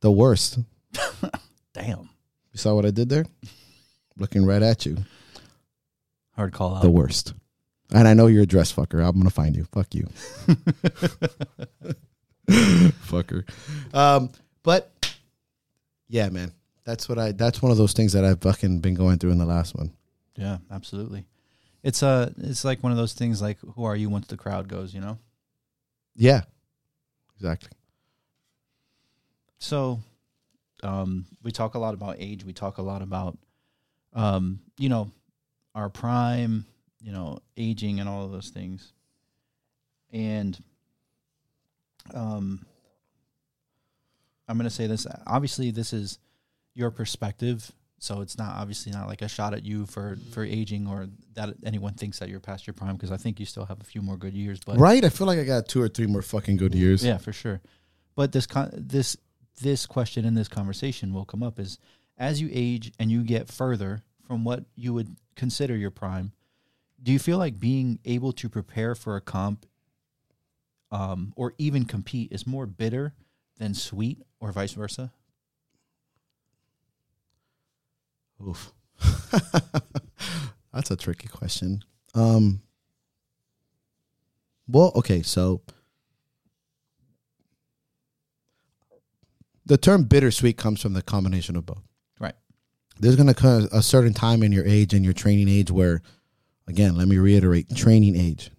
the 0.01 0.11
worst. 0.11 0.59
damn 1.73 2.09
You 2.51 2.57
saw 2.57 2.73
what 2.76 2.85
I 2.85 2.91
did 2.91 3.09
there? 3.09 3.26
Looking 4.17 4.45
right 4.45 4.61
at 4.61 4.85
you. 4.85 4.97
hard 6.35 6.53
call 6.53 6.76
out. 6.76 6.81
The 6.81 6.89
worst. 6.91 7.34
And 7.93 8.07
I 8.07 8.13
know 8.13 8.27
you're 8.27 8.43
a 8.43 8.47
dress 8.47 8.73
fucker. 8.73 9.05
I'm 9.05 9.17
gonna 9.17 9.30
find 9.30 9.55
you. 9.55 9.65
Fuck 9.72 9.93
you. 9.93 10.07
fucker. 12.49 13.43
Um, 13.93 14.30
but 14.63 14.91
yeah, 16.07 16.30
man. 16.30 16.51
That's 16.86 17.10
what 17.10 17.18
I 17.18 17.32
that's 17.32 17.62
one 17.62 17.72
of 17.72 17.78
those 17.78 17.94
things 17.94 18.14
that 18.14 18.24
I've 18.24 18.41
fucking 18.41 18.80
been 18.80 18.94
going 18.94 19.18
through 19.18 19.32
in 19.32 19.40
the 19.40 19.45
last 19.45 19.76
one. 19.76 19.91
Yeah, 20.36 20.60
absolutely. 20.72 21.26
It's 21.84 22.03
uh 22.03 22.32
it's 22.38 22.64
like 22.64 22.84
one 22.84 22.91
of 22.91 22.98
those 22.98 23.14
things 23.14 23.41
like 23.41 23.57
who 23.76 23.84
are 23.84 23.95
you 23.95 24.10
once 24.10 24.28
the 24.28 24.38
crowd 24.38 24.68
goes, 24.68 24.94
you 24.94 25.02
know? 25.02 25.18
Yeah. 26.16 26.41
Exactly. 27.36 27.72
So 29.57 29.99
um 30.84 31.26
we 31.41 31.52
talk 31.52 31.74
a 31.74 31.80
lot 31.80 31.95
about 31.95 32.18
age, 32.20 32.45
we 32.45 32.53
talk 32.53 32.78
a 32.78 32.84
lot 32.84 33.02
about 33.02 33.38
um, 34.14 34.62
you 34.78 34.88
know, 34.88 35.12
our 35.74 35.90
prime, 35.90 36.66
you 37.02 37.12
know, 37.12 37.40
aging 37.57 37.99
and 37.99 38.07
all 38.07 38.24
of 38.24 38.32
those 38.32 38.49
things. 38.49 38.94
And 40.14 40.57
um 42.14 42.66
I'm 44.48 44.57
going 44.57 44.70
to 44.70 44.76
say 44.76 44.86
this 44.86 45.07
obviously 45.26 45.72
this 45.72 45.91
is 45.91 46.20
your 46.76 46.91
perspective 46.91 47.72
so 47.97 48.22
it's 48.22 48.38
not 48.38 48.56
obviously 48.56 48.91
not 48.91 49.07
like 49.07 49.22
a 49.22 49.27
shot 49.27 49.53
at 49.53 49.65
you 49.65 49.85
for 49.85 50.18
for 50.31 50.43
aging 50.43 50.88
or 50.88 51.07
that 51.34 51.56
anyone 51.65 51.93
thinks 51.93 52.19
that 52.19 52.30
you're 52.30 52.39
past 52.39 52.68
your 52.68 52.73
prime 52.73 52.95
because 52.95 53.11
I 53.11 53.18
think 53.18 53.39
you 53.39 53.45
still 53.45 53.65
have 53.65 53.81
a 53.81 53.84
few 53.84 54.02
more 54.02 54.18
good 54.18 54.34
years 54.34 54.60
but 54.65 54.77
right? 54.77 55.03
I 55.03 55.10
feel 55.10 55.27
like 55.27 55.39
I 55.39 55.43
got 55.43 55.68
two 55.68 55.81
or 55.81 55.88
three 55.88 56.06
more 56.06 56.22
fucking 56.22 56.57
good 56.57 56.76
years. 56.76 57.03
yeah, 57.03 57.18
for 57.18 57.34
sure. 57.34 57.61
But 58.15 58.31
this 58.31 58.45
con- 58.45 58.72
this 58.73 59.18
this 59.61 59.85
question 59.85 60.26
in 60.26 60.35
this 60.35 60.47
conversation 60.47 61.14
will 61.14 61.26
come 61.26 61.41
up 61.41 61.60
is 61.60 61.80
as 62.18 62.41
you 62.41 62.49
age 62.52 62.91
and 62.99 63.11
you 63.11 63.23
get 63.23 63.47
further 63.47 64.03
from 64.27 64.43
what 64.43 64.65
you 64.76 64.93
would 64.93 65.15
consider 65.35 65.76
your 65.76 65.91
prime, 65.91 66.31
do 67.02 67.11
you 67.11 67.19
feel 67.19 67.38
like 67.38 67.60
being 67.60 67.99
able 68.06 68.34
to 68.34 68.49
prepare 68.49 68.95
for 68.95 69.15
a 69.15 69.22
comp 69.22 69.65
um, 70.91 71.34
or 71.35 71.53
even 71.57 71.85
compete 71.85 72.31
is 72.31 72.45
more 72.45 72.65
bitter 72.65 73.14
than 73.57 73.73
sweet 73.73 74.22
or 74.39 74.52
vice 74.52 74.73
versa? 74.73 75.11
Oof. 78.41 78.72
That's 80.74 80.91
a 80.91 80.95
tricky 80.95 81.28
question. 81.28 81.84
Um 82.14 82.62
well, 84.68 84.91
okay, 84.95 85.22
so 85.22 85.62
the 89.66 89.78
term 89.78 90.03
bittersweet 90.03 90.57
comes 90.57 90.82
from 90.82 90.94
the 90.94 91.02
combination 91.02 91.56
of 91.56 91.66
both. 91.66 91.84
Right. 92.20 92.36
There's 92.99 93.16
going 93.16 93.28
to 93.28 93.34
come 93.34 93.68
a 93.72 93.82
certain 93.82 94.14
time 94.14 94.44
in 94.44 94.52
your 94.52 94.66
age 94.66 94.94
and 94.94 95.03
your 95.03 95.14
training 95.14 95.49
age 95.49 95.72
where, 95.72 96.02
again, 96.68 96.95
let 96.95 97.07
me 97.07 97.18
reiterate, 97.18 97.76
training 97.76 98.16
age, 98.16 98.52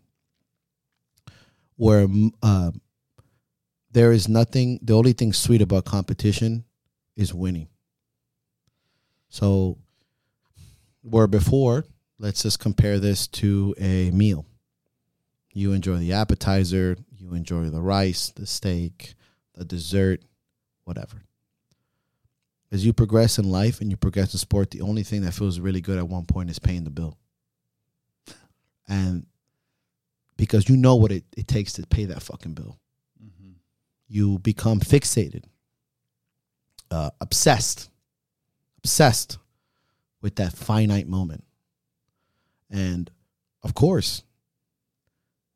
where 1.76 2.06
uh, 2.42 2.72
there 3.90 4.12
is 4.12 4.28
nothing. 4.28 4.78
The 4.82 4.94
only 4.94 5.12
thing 5.12 5.32
sweet 5.32 5.62
about 5.62 5.84
competition 5.84 6.64
is 7.16 7.32
winning. 7.32 7.68
So, 9.28 9.78
where 11.02 11.26
before, 11.26 11.84
let's 12.18 12.42
just 12.42 12.58
compare 12.58 12.98
this 12.98 13.26
to 13.28 13.74
a 13.78 14.10
meal. 14.10 14.46
You 15.52 15.72
enjoy 15.72 15.96
the 15.98 16.12
appetizer, 16.12 16.96
you 17.16 17.34
enjoy 17.34 17.70
the 17.70 17.80
rice, 17.80 18.30
the 18.30 18.46
steak, 18.46 19.14
the 19.54 19.64
dessert, 19.64 20.22
whatever. 20.84 21.22
As 22.72 22.84
you 22.84 22.92
progress 22.92 23.38
in 23.38 23.48
life 23.48 23.80
and 23.80 23.90
you 23.90 23.96
progress 23.96 24.32
in 24.34 24.38
sport, 24.38 24.70
the 24.70 24.80
only 24.82 25.02
thing 25.02 25.22
that 25.22 25.32
feels 25.32 25.60
really 25.60 25.80
good 25.80 25.98
at 25.98 26.08
one 26.08 26.26
point 26.26 26.50
is 26.50 26.58
paying 26.58 26.84
the 26.84 26.90
bill. 26.90 27.16
And 28.88 29.26
because 30.36 30.68
you 30.68 30.76
know 30.76 30.96
what 30.96 31.12
it, 31.12 31.24
it 31.36 31.48
takes 31.48 31.72
to 31.74 31.86
pay 31.86 32.04
that 32.06 32.22
fucking 32.22 32.54
bill, 32.54 32.78
Mm-hmm. 33.22 33.52
you 34.08 34.38
become 34.40 34.78
fixated, 34.80 35.44
uh, 36.90 37.10
obsessed, 37.20 37.88
obsessed 38.86 39.38
with 40.22 40.36
that 40.36 40.52
finite 40.52 41.08
moment. 41.08 41.42
And 42.70 43.10
of 43.64 43.74
course, 43.74 44.22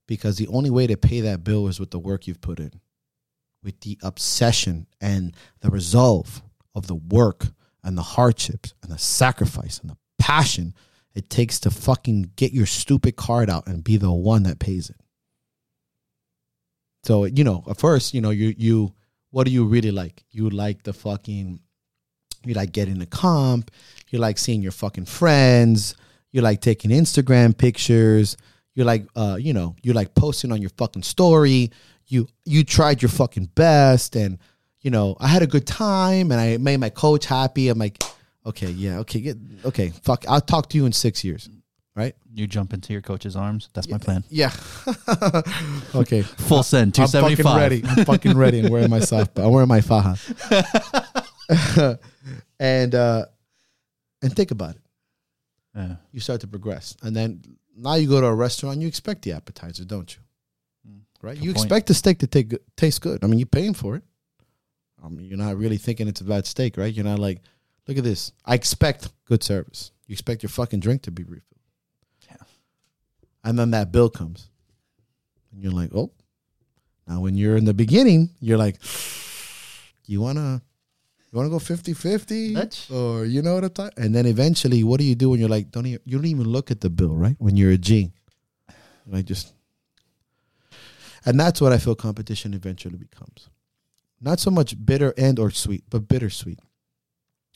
because 0.08 0.36
the 0.36 0.48
only 0.48 0.68
way 0.68 0.88
to 0.88 0.96
pay 0.96 1.20
that 1.20 1.44
bill 1.44 1.68
is 1.68 1.78
with 1.78 1.92
the 1.92 1.98
work 2.00 2.26
you've 2.26 2.40
put 2.40 2.58
in 2.58 2.72
with 3.62 3.78
the 3.82 3.96
obsession 4.02 4.88
and 5.00 5.36
the 5.60 5.70
resolve 5.70 6.42
of 6.74 6.88
the 6.88 6.96
work 6.96 7.46
and 7.84 7.96
the 7.96 8.02
hardships 8.02 8.74
and 8.82 8.90
the 8.90 8.98
sacrifice 8.98 9.78
and 9.78 9.90
the 9.90 9.96
passion 10.18 10.74
it 11.14 11.30
takes 11.30 11.60
to 11.60 11.70
fucking 11.70 12.32
get 12.34 12.52
your 12.52 12.66
stupid 12.66 13.14
card 13.14 13.48
out 13.48 13.68
and 13.68 13.84
be 13.84 13.96
the 13.96 14.10
one 14.10 14.42
that 14.42 14.58
pays 14.58 14.90
it. 14.90 14.96
So, 17.04 17.26
you 17.26 17.44
know, 17.44 17.62
at 17.70 17.78
first, 17.78 18.12
you 18.12 18.20
know, 18.20 18.30
you 18.30 18.54
you 18.58 18.92
what 19.30 19.46
do 19.46 19.52
you 19.52 19.66
really 19.66 19.92
like? 19.92 20.24
You 20.30 20.50
like 20.50 20.82
the 20.82 20.92
fucking 20.92 21.60
you 22.44 22.54
like 22.54 22.72
getting 22.72 23.00
a 23.02 23.06
comp, 23.06 23.70
you 24.10 24.18
like 24.18 24.38
seeing 24.38 24.62
your 24.62 24.72
fucking 24.72 25.06
friends, 25.06 25.94
you 26.32 26.40
like 26.42 26.60
taking 26.60 26.90
Instagram 26.90 27.56
pictures, 27.56 28.36
you 28.74 28.84
like 28.84 29.06
uh, 29.16 29.36
you 29.40 29.52
know, 29.52 29.74
you 29.82 29.92
like 29.92 30.14
posting 30.14 30.52
on 30.52 30.60
your 30.60 30.70
fucking 30.78 31.02
story, 31.02 31.70
you 32.06 32.26
you 32.44 32.64
tried 32.64 33.02
your 33.02 33.08
fucking 33.08 33.46
best 33.54 34.16
and 34.16 34.38
you 34.80 34.90
know 34.90 35.14
i 35.20 35.28
had 35.28 35.42
a 35.42 35.46
good 35.46 35.66
time 35.66 36.32
and 36.32 36.40
i 36.40 36.56
made 36.56 36.78
my 36.78 36.88
coach 36.90 37.26
happy 37.26 37.68
i'm 37.68 37.78
like 37.78 38.02
okay 38.46 38.70
yeah 38.70 38.98
okay 38.98 39.20
get 39.20 39.36
okay 39.64 39.90
fuck 40.02 40.24
i'll 40.28 40.40
talk 40.40 40.68
to 40.70 40.76
you 40.78 40.86
in 40.86 40.92
six 40.92 41.22
years 41.22 41.48
right 41.94 42.14
You 42.32 42.46
jump 42.46 42.72
into 42.72 42.92
your 42.94 43.02
coach's 43.02 43.36
arms. 43.36 43.68
That's 43.74 43.88
my 43.88 43.98
plan. 43.98 44.24
yeah 44.30 44.50
okay 45.94 46.22
Full 46.22 46.62
send, 46.62 46.98
i'm 46.98 47.06
fucking 47.08 47.36
275. 47.36 47.56
ready 47.60 47.82
i'm 47.86 48.04
fucking 48.06 48.36
ready 48.36 48.60
i'm 48.60 48.72
wearing 48.72 48.90
my 48.90 49.00
soft 49.00 49.38
i'm 49.38 49.50
wearing 49.52 49.68
my 49.68 49.82
faja 49.82 50.16
and 52.60 52.94
uh 52.94 53.24
and 54.22 54.36
think 54.36 54.52
about 54.52 54.76
it. 54.76 54.82
Yeah. 55.74 55.96
you 56.12 56.20
start 56.20 56.42
to 56.42 56.46
progress. 56.46 56.96
And 57.02 57.16
then 57.16 57.42
now 57.74 57.94
you 57.94 58.06
go 58.08 58.20
to 58.20 58.26
a 58.26 58.34
restaurant 58.34 58.80
you 58.80 58.86
expect 58.86 59.22
the 59.22 59.32
appetizer 59.32 59.84
don't 59.84 60.14
you? 60.14 60.22
Right? 61.22 61.36
Good 61.36 61.44
you 61.44 61.52
point. 61.52 61.64
expect 61.64 61.86
the 61.88 61.94
steak 61.94 62.18
to 62.18 62.26
take, 62.26 62.54
taste 62.76 63.00
good. 63.00 63.24
I 63.24 63.26
mean 63.26 63.40
you're 63.40 63.46
paying 63.46 63.74
for 63.74 63.96
it. 63.96 64.04
I 65.02 65.08
mean, 65.08 65.26
you're 65.26 65.38
not 65.38 65.56
really 65.56 65.78
thinking 65.78 66.08
it's 66.08 66.20
a 66.20 66.24
bad 66.24 66.46
steak 66.46 66.76
right? 66.76 66.92
You're 66.92 67.06
not 67.06 67.18
like 67.18 67.40
look 67.88 67.96
at 67.96 68.04
this. 68.04 68.32
I 68.44 68.54
expect 68.54 69.08
good 69.24 69.42
service. 69.42 69.90
You 70.06 70.12
expect 70.12 70.42
your 70.42 70.50
fucking 70.50 70.80
drink 70.80 71.02
to 71.02 71.10
be 71.10 71.24
refilled. 71.24 71.44
Yeah. 72.30 72.36
and 73.42 73.58
then 73.58 73.70
that 73.70 73.90
bill 73.90 74.10
comes. 74.10 74.50
And 75.52 75.62
you're 75.62 75.72
like 75.72 75.90
oh. 75.94 76.12
Now 77.08 77.20
when 77.20 77.36
you're 77.36 77.56
in 77.56 77.64
the 77.64 77.74
beginning 77.74 78.30
you're 78.40 78.58
like 78.58 78.76
you 80.06 80.20
want 80.20 80.36
to 80.38 80.60
you 81.32 81.38
want 81.38 81.46
to 81.46 81.50
go 81.50 81.58
50-50 81.58 82.90
or 82.92 83.24
you 83.24 83.40
know 83.42 83.54
what 83.54 83.64
i'm 83.64 83.70
talking 83.70 84.04
and 84.04 84.14
then 84.14 84.26
eventually 84.26 84.82
what 84.82 84.98
do 84.98 85.04
you 85.06 85.14
do 85.14 85.30
when 85.30 85.38
you're 85.40 85.48
like 85.48 85.70
don't 85.70 85.86
even, 85.86 86.00
you 86.04 86.16
don't 86.18 86.26
even 86.26 86.48
look 86.48 86.70
at 86.70 86.80
the 86.80 86.90
bill 86.90 87.14
right? 87.14 87.36
When 87.38 87.56
you're 87.56 87.70
a 87.70 87.78
g. 87.78 88.12
Like 89.06 89.24
just 89.26 89.54
and 91.24 91.38
that's 91.38 91.60
what 91.60 91.72
i 91.72 91.78
feel 91.78 91.94
competition 91.94 92.54
eventually 92.54 92.96
becomes. 92.96 93.48
Not 94.20 94.38
so 94.40 94.50
much 94.50 94.74
bitter 94.84 95.14
and 95.16 95.38
or 95.38 95.50
sweet 95.50 95.84
but 95.88 96.08
bittersweet. 96.08 96.58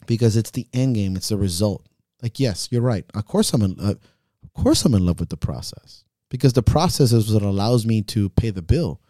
Because 0.07 0.37
it's 0.37 0.51
the 0.51 0.67
end 0.73 0.95
game 0.95 1.17
it's 1.17 1.29
the 1.31 1.37
result. 1.37 1.87
Like 2.23 2.39
yes 2.39 2.69
you're 2.71 2.83
right. 2.83 3.05
Of 3.15 3.27
course 3.27 3.53
i'm 3.53 3.63
in 3.63 3.77
uh, 3.81 3.95
of 4.43 4.53
course 4.55 4.85
i'm 4.85 4.95
in 4.95 5.05
love 5.05 5.21
with 5.21 5.31
the 5.31 5.37
process. 5.37 6.05
Because 6.31 6.53
the 6.53 6.63
process 6.63 7.13
is 7.13 7.33
what 7.33 7.43
allows 7.43 7.87
me 7.87 8.03
to 8.03 8.29
pay 8.31 8.51
the 8.51 8.63
bill. 8.63 9.01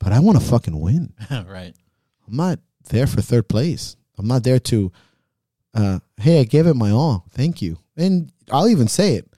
But 0.00 0.12
i 0.12 0.18
want 0.18 0.40
to 0.40 0.44
fucking 0.44 0.78
win. 0.80 1.12
Right. 1.30 1.74
I'm 2.26 2.36
not 2.36 2.58
there 2.84 3.06
for 3.06 3.20
third 3.22 3.48
place. 3.48 3.96
I'm 4.18 4.26
not 4.28 4.44
there 4.44 4.58
to, 4.60 4.92
uh, 5.74 5.98
hey, 6.18 6.40
I 6.40 6.44
gave 6.44 6.66
it 6.66 6.74
my 6.74 6.90
all. 6.90 7.24
Thank 7.30 7.60
you. 7.62 7.78
And 7.96 8.30
I'll 8.50 8.68
even 8.68 8.88
say 8.88 9.14
it. 9.16 9.28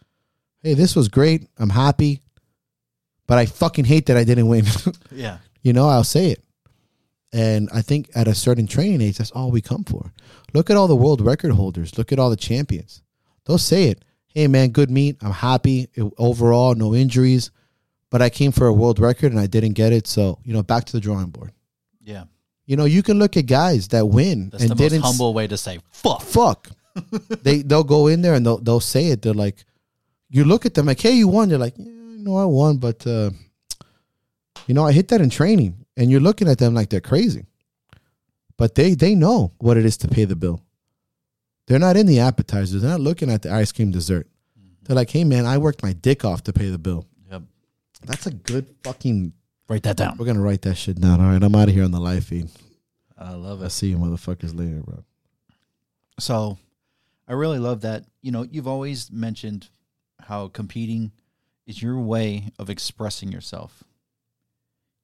Hey, 0.62 0.74
this 0.74 0.94
was 0.97 1.09
great. 1.09 1.48
I'm 1.59 1.70
happy. 1.70 2.20
But 3.27 3.39
I 3.39 3.47
fucking 3.47 3.85
hate 3.86 4.06
that 4.06 4.16
I 4.16 4.24
didn't 4.24 4.48
win. 4.48 4.64
Yeah. 5.12 5.39
you 5.62 5.73
know, 5.73 5.89
I'll 5.89 6.05
say 6.05 6.31
it. 6.31 6.43
And 7.32 7.68
I 7.73 7.82
think 7.82 8.09
at 8.14 8.28
a 8.28 8.35
certain 8.35 8.66
training 8.66 9.01
age, 9.01 9.18
that's 9.18 9.31
all 9.32 9.51
we 9.51 9.60
come 9.60 9.85
for. 9.85 10.12
Look 10.55 10.70
at 10.70 10.77
all 10.77 10.86
the 10.89 10.97
world 10.97 11.20
record 11.20 11.52
holders. 11.52 11.98
Look 11.98 12.12
at 12.12 12.18
all 12.18 12.31
the 12.31 12.36
champions. 12.36 13.02
They'll 13.44 13.59
say 13.59 13.85
it. 13.85 14.05
Hey, 14.28 14.47
man, 14.47 14.70
good 14.70 14.90
meet. 14.90 15.16
I'm 15.23 15.32
happy 15.32 15.89
It- 15.94 16.12
overall, 16.18 16.74
no 16.74 16.94
injuries. 16.94 17.51
But 18.10 18.23
I 18.23 18.31
came 18.31 18.52
for 18.52 18.66
a 18.66 18.73
world 18.73 18.98
record 19.01 19.32
and 19.32 19.40
I 19.40 19.47
didn't 19.47 19.73
get 19.73 19.93
it. 19.93 20.06
So, 20.06 20.39
you 20.44 20.52
know, 20.52 20.62
back 20.62 20.85
to 20.86 20.93
the 20.93 21.01
drawing 21.01 21.28
board. 21.28 21.52
Yeah. 22.02 22.24
You 22.66 22.76
know, 22.76 22.84
you 22.84 23.02
can 23.02 23.18
look 23.18 23.36
at 23.36 23.47
guys 23.47 23.88
that 23.88 24.06
win 24.06 24.51
That's 24.51 24.62
and 24.64 24.70
the 24.72 24.74
most 24.74 24.82
didn't 24.90 25.05
s- 25.05 25.10
humble 25.10 25.32
way 25.34 25.47
to 25.47 25.56
say 25.56 25.78
fuck. 25.90 26.20
fuck. 26.22 26.68
they 27.43 27.62
they'll 27.62 27.84
go 27.84 28.06
in 28.09 28.22
there 28.22 28.34
and 28.34 28.44
they'll 28.44 28.59
they'll 28.59 28.80
say 28.80 29.09
it. 29.09 29.22
They're 29.22 29.34
like, 29.34 29.64
you 30.30 30.44
look 30.44 30.66
at 30.66 30.74
them 30.74 30.86
like, 30.86 31.01
hey, 31.01 31.12
you 31.12 31.28
won. 31.28 31.48
They're 31.48 31.59
like, 31.59 31.74
yeah, 31.78 31.84
know 31.86 32.36
I 32.36 32.44
won, 32.44 32.78
but 32.78 33.06
uh, 33.06 33.30
you 34.66 34.74
know, 34.74 34.84
I 34.84 34.93
hit 34.93 35.09
that 35.09 35.20
in 35.20 35.30
training. 35.30 35.76
And 35.97 36.10
you're 36.10 36.20
looking 36.20 36.48
at 36.48 36.59
them 36.59 36.74
like 36.74 36.90
they're 36.90 37.01
crazy, 37.01 37.47
but 38.59 38.74
they 38.74 38.94
they 38.94 39.14
know 39.14 39.52
what 39.59 39.76
it 39.76 39.84
is 39.86 39.97
to 39.98 40.09
pay 40.09 40.24
the 40.26 40.36
bill. 40.36 40.60
They're 41.66 41.78
not 41.78 41.97
in 41.97 42.06
the 42.06 42.20
appetizers. 42.20 42.82
They're 42.82 42.90
not 42.90 43.01
looking 43.01 43.30
at 43.30 43.43
the 43.43 43.51
ice 43.52 43.72
cream 43.72 43.90
dessert. 43.90 44.26
They're 44.82 44.94
like, 44.94 45.10
hey, 45.10 45.24
man, 45.24 45.47
I 45.47 45.59
worked 45.59 45.82
my 45.82 45.93
dick 45.94 46.24
off 46.24 46.44
to 46.44 46.52
pay 46.52 46.68
the 46.70 46.78
bill. 46.78 47.06
Yep. 47.30 47.43
That's 48.05 48.26
a 48.26 48.30
good 48.30 48.66
fucking. 48.84 49.32
Write 49.68 49.82
that 49.82 49.97
down. 49.97 50.16
We're 50.16 50.26
gonna 50.26 50.40
write 50.40 50.62
that 50.62 50.76
shit 50.76 51.01
down. 51.01 51.20
All 51.20 51.30
right, 51.30 51.43
I'm 51.43 51.55
out 51.55 51.68
of 51.68 51.74
here 51.74 51.84
on 51.84 51.90
the 51.90 52.01
live 52.01 52.24
feed. 52.24 52.48
I 53.18 53.32
love 53.32 53.60
it. 53.60 53.62
I'll 53.62 53.66
it. 53.66 53.70
see 53.70 53.88
you 53.88 53.98
motherfuckers 53.98 54.56
later, 54.56 54.82
bro. 54.82 55.02
So 56.18 56.59
I 57.26 57.32
really 57.32 57.59
love 57.59 57.80
that. 57.80 58.05
You 58.22 58.30
know, 58.32 58.43
you've 58.43 58.68
always 58.68 59.10
mentioned 59.10 59.68
how 60.20 60.48
competing 60.48 61.12
is 61.66 61.82
your 61.82 61.98
way 61.98 62.52
of 62.59 62.70
expressing 62.70 63.32
yourself. 63.32 63.82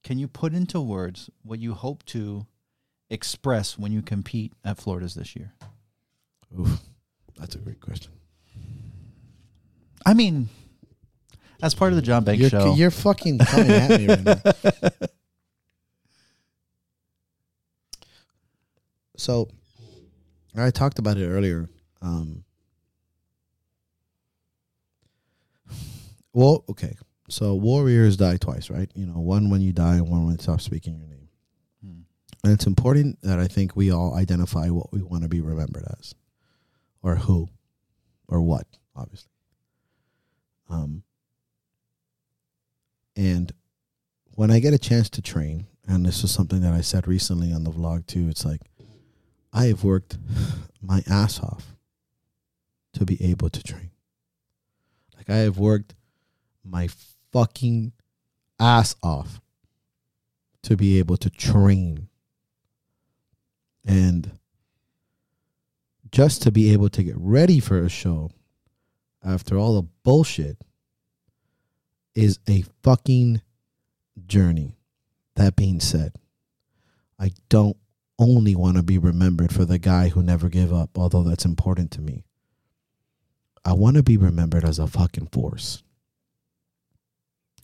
Can 0.05 0.18
you 0.18 0.28
put 0.28 0.52
into 0.52 0.80
words 0.80 1.30
what 1.43 1.59
you 1.59 1.74
hope 1.74 2.05
to 2.06 2.47
express 3.10 3.78
when 3.78 3.93
you 3.93 4.02
compete 4.02 4.52
at 4.64 4.78
Florida's 4.78 5.14
this 5.14 5.36
year? 5.36 5.52
Oof, 6.59 6.80
that's 7.36 7.55
a 7.55 7.59
great 7.59 7.80
question. 7.80 8.12
I 10.05 10.14
mean, 10.14 10.48
as 11.62 11.74
part 11.74 11.93
of 11.93 11.97
the 11.97 12.02
John 12.02 12.24
Banks 12.24 12.40
You're, 12.40 12.51
show, 12.51 12.74
you're 12.74 12.90
fucking 12.90 13.39
coming 13.39 13.70
at 13.70 14.01
me 14.01 14.06
right 14.09 14.24
now. 14.24 14.43
So, 19.14 19.48
I 20.56 20.72
talked 20.72 20.98
about 20.98 21.16
it 21.16 21.28
earlier. 21.28 21.68
Um, 22.01 22.43
well, 26.32 26.64
okay. 26.68 26.97
So 27.28 27.55
warriors 27.55 28.16
die 28.16 28.36
twice, 28.36 28.68
right? 28.68 28.90
You 28.97 29.06
know, 29.06 29.20
one 29.20 29.48
when 29.48 29.60
you 29.60 29.72
die 29.72 29.94
and 29.94 30.09
one 30.09 30.26
when 30.26 30.34
it 30.34 30.43
stops 30.43 30.64
speaking 30.64 30.97
your 30.97 31.06
name. 31.06 31.28
Hmm. 31.84 32.01
And 32.43 32.52
it's 32.52 32.66
important 32.66 33.22
that 33.22 33.39
I 33.39 33.47
think 33.47 33.76
we 33.76 33.93
all 33.93 34.16
identify 34.16 34.70
what 34.70 34.93
we 34.93 35.02
want 35.02 35.22
to 35.22 35.28
be 35.28 35.40
remembered 35.40 35.84
as, 36.01 36.16
or 37.01 37.14
who, 37.14 37.48
or 38.26 38.43
what, 38.43 38.66
obviously. 38.97 39.30
Um, 40.68 41.05
and 43.23 43.53
when 44.35 44.51
I 44.51 44.59
get 44.59 44.74
a 44.74 44.78
chance 44.78 45.09
to 45.11 45.23
train, 45.23 45.66
and 45.86 46.05
this 46.05 46.24
is 46.24 46.32
something 46.32 46.61
that 46.62 46.73
I 46.73 46.81
said 46.81 47.07
recently 47.07 47.53
on 47.53 47.62
the 47.62 47.70
vlog 47.70 48.07
too, 48.07 48.28
it's 48.28 48.44
like 48.44 48.62
I 49.53 49.66
have 49.66 49.85
worked 49.85 50.19
my 50.81 51.05
ass 51.09 51.39
off 51.39 51.77
to 52.94 53.05
be 53.05 53.23
able 53.24 53.49
to 53.51 53.62
train. 53.62 53.93
Like 55.16 55.31
I 55.31 55.36
have 55.36 55.57
worked 55.57 55.94
my 56.65 56.89
fucking 57.32 57.93
ass 58.59 58.97
off 59.05 59.40
to 60.65 60.77
be 60.77 60.99
able 60.99 61.16
to 61.19 61.31
train. 61.31 62.09
And 63.85 64.32
just 66.11 66.43
to 66.43 66.51
be 66.51 66.73
able 66.73 66.89
to 66.89 67.05
get 67.05 67.15
ready 67.16 67.61
for 67.61 67.85
a 67.85 67.89
show 67.89 68.32
after 69.24 69.57
all 69.57 69.81
the 69.81 69.89
bullshit 70.03 70.59
is 72.14 72.39
a 72.48 72.64
fucking 72.82 73.43
journey. 74.26 74.76
That 75.36 75.56
being 75.56 75.80
said, 75.80 76.16
I 77.18 77.32
don't 77.48 77.76
only 78.18 78.55
want 78.55 78.76
to 78.76 78.82
be 78.82 78.98
remembered 78.98 79.52
for 79.52 79.64
the 79.64 79.78
guy 79.78 80.09
who 80.09 80.22
never 80.22 80.48
gave 80.48 80.72
up, 80.72 80.98
although 80.98 81.22
that's 81.22 81.44
important 81.44 81.90
to 81.93 82.01
me. 82.01 82.24
I 83.64 83.72
want 83.72 83.97
to 83.97 84.02
be 84.02 84.16
remembered 84.16 84.64
as 84.64 84.78
a 84.78 84.86
fucking 84.86 85.28
force. 85.32 85.82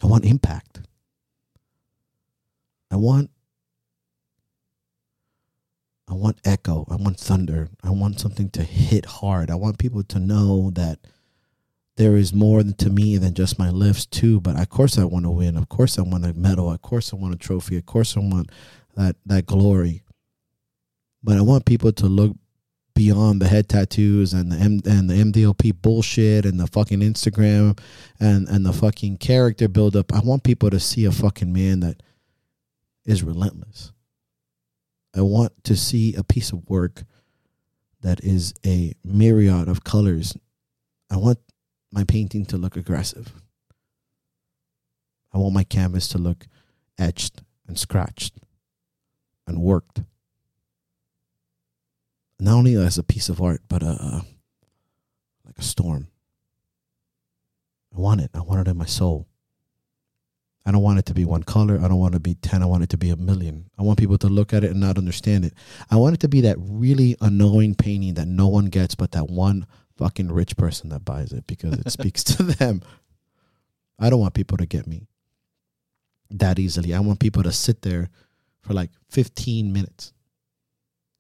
I 0.03 0.07
want 0.07 0.25
impact. 0.25 0.81
I 2.91 2.97
want 2.97 3.31
I 6.11 6.15
want 6.15 6.39
echo. 6.45 6.87
I 6.89 6.97
want 6.97 7.19
thunder. 7.19 7.69
I 7.83 7.91
want 7.91 8.19
something 8.19 8.49
to 8.51 8.63
hit 8.63 9.05
hard. 9.05 9.51
I 9.51 9.57
want 9.57 9.79
people 9.79 10.03
to 10.05 10.19
know 10.19 10.71
that 10.71 11.01
there 11.99 12.17
is 12.17 12.33
more 12.33 12.63
to 12.63 12.91
me 12.91 13.19
than 13.19 13.35
just 13.35 13.59
my 13.59 13.71
lifts 13.71 14.07
too. 14.07 14.41
But 14.41 14.59
of 14.59 14.69
course 14.69 14.97
I 14.97 15.05
want 15.05 15.25
to 15.25 15.31
win. 15.31 15.57
Of 15.57 15.69
course 15.69 15.99
I 15.99 16.03
want 16.03 16.25
a 16.25 16.33
medal. 16.33 16.71
Of 16.71 16.81
course 16.81 17.13
I 17.13 17.17
want 17.17 17.35
a 17.35 17.37
trophy. 17.37 17.77
Of 17.77 17.87
course 17.87 18.17
I 18.17 18.21
want 18.21 18.51
that 18.95 19.17
that 19.27 19.47
glory. 19.47 20.05
But 21.25 21.37
I 21.37 21.41
want 21.41 21.67
people 21.67 21.91
to 21.93 22.07
look 22.07 22.37
beyond 22.95 23.43
the 23.43 23.49
head 23.49 23.69
tattoos 23.69 24.33
and 24.33 24.53
the 24.53 24.57
M- 24.57 24.81
and 24.87 25.11
the 25.11 25.15
MDLP 25.15 25.83
bullshit 25.83 26.47
and 26.47 26.61
the 26.61 26.69
fucking 26.69 27.01
Instagram 27.01 27.77
and 28.21 28.49
and 28.49 28.65
the 28.65 28.73
fucking 28.73 29.19
character 29.19 29.67
buildup. 29.67 30.15
I 30.15 30.21
want 30.21 30.45
people 30.45 30.71
to 30.71 30.79
see 30.79 31.05
a 31.05 31.13
fucking 31.13 31.53
man 31.53 31.81
that 31.81 32.01
is 33.05 33.25
relentless. 33.25 33.91
I 35.17 35.23
want 35.23 35.53
to 35.65 35.75
see 35.75 36.15
a 36.15 36.23
piece 36.23 36.53
of 36.53 36.69
work 36.71 37.03
that 38.03 38.23
is 38.23 38.55
a 38.65 38.95
myriad 39.03 39.69
of 39.69 39.83
colors. 39.83 40.37
I 41.11 41.17
want 41.17 41.41
my 41.91 42.05
painting 42.05 42.45
to 42.47 42.57
look 42.57 42.77
aggressive. 42.77 43.33
I 45.33 45.39
want 45.39 45.55
my 45.55 45.65
canvas 45.65 46.09
to 46.09 46.19
look 46.19 46.47
etched 46.99 47.43
and 47.67 47.79
scratched 47.79 48.35
and 49.47 49.61
worked. 49.61 50.03
Not 52.41 52.55
only 52.55 52.75
as 52.77 52.99
a 52.99 53.03
piece 53.03 53.29
of 53.29 53.43
art, 53.43 53.63
but 53.69 53.83
a, 53.83 53.91
a 53.91 54.25
like 55.45 55.59
a 55.59 55.63
storm. 55.63 56.09
I 57.95 58.01
want 58.01 58.21
it. 58.21 58.31
I 58.35 58.41
want 58.41 58.67
it 58.67 58.71
in 58.71 58.77
my 58.77 58.87
soul. 58.87 59.27
I 60.65 60.71
don't 60.71 60.83
want 60.83 60.99
it 60.99 61.07
to 61.07 61.15
be 61.15 61.25
one 61.25 61.43
color. 61.43 61.81
I 61.83 61.89
don't 61.89 61.99
want 61.99 62.15
it 62.15 62.19
to 62.19 62.21
be 62.21 62.35
10. 62.35 62.63
I 62.63 62.67
want 62.67 62.83
it 62.83 62.91
to 62.91 62.99
be 62.99 63.09
a 63.09 63.17
million. 63.17 63.71
I 63.79 63.83
want 63.83 63.99
people 63.99 64.19
to 64.19 64.29
look 64.29 64.53
at 64.53 64.65
it 64.65 64.71
and 64.71 64.81
not 64.81 64.99
understand 64.99 65.47
it. 65.47 65.55
I 65.91 65.97
want 65.97 66.15
it 66.15 66.21
to 66.21 66.29
be 66.29 66.43
that 66.43 66.57
really 66.59 67.17
annoying 67.23 67.75
painting 67.75 68.15
that 68.15 68.29
no 68.29 68.49
one 68.49 68.67
gets 68.67 68.95
but 68.95 69.13
that 69.13 69.31
one 69.31 69.67
fucking 69.99 70.33
rich 70.33 70.57
person 70.57 70.91
that 70.91 71.05
buys 71.05 71.33
it 71.33 71.47
because 71.47 71.75
it 71.75 71.91
speaks 71.91 72.25
to 72.25 72.43
them. 72.59 72.83
I 73.99 74.11
don't 74.11 74.21
want 74.21 74.35
people 74.35 74.57
to 74.59 74.67
get 74.67 74.87
me 74.87 75.09
that 76.31 76.59
easily. 76.59 76.95
I 76.95 77.01
want 77.01 77.21
people 77.21 77.43
to 77.43 77.53
sit 77.53 77.83
there 77.83 78.09
for 78.63 78.73
like 78.73 78.91
15 79.11 79.73
minutes 79.73 80.13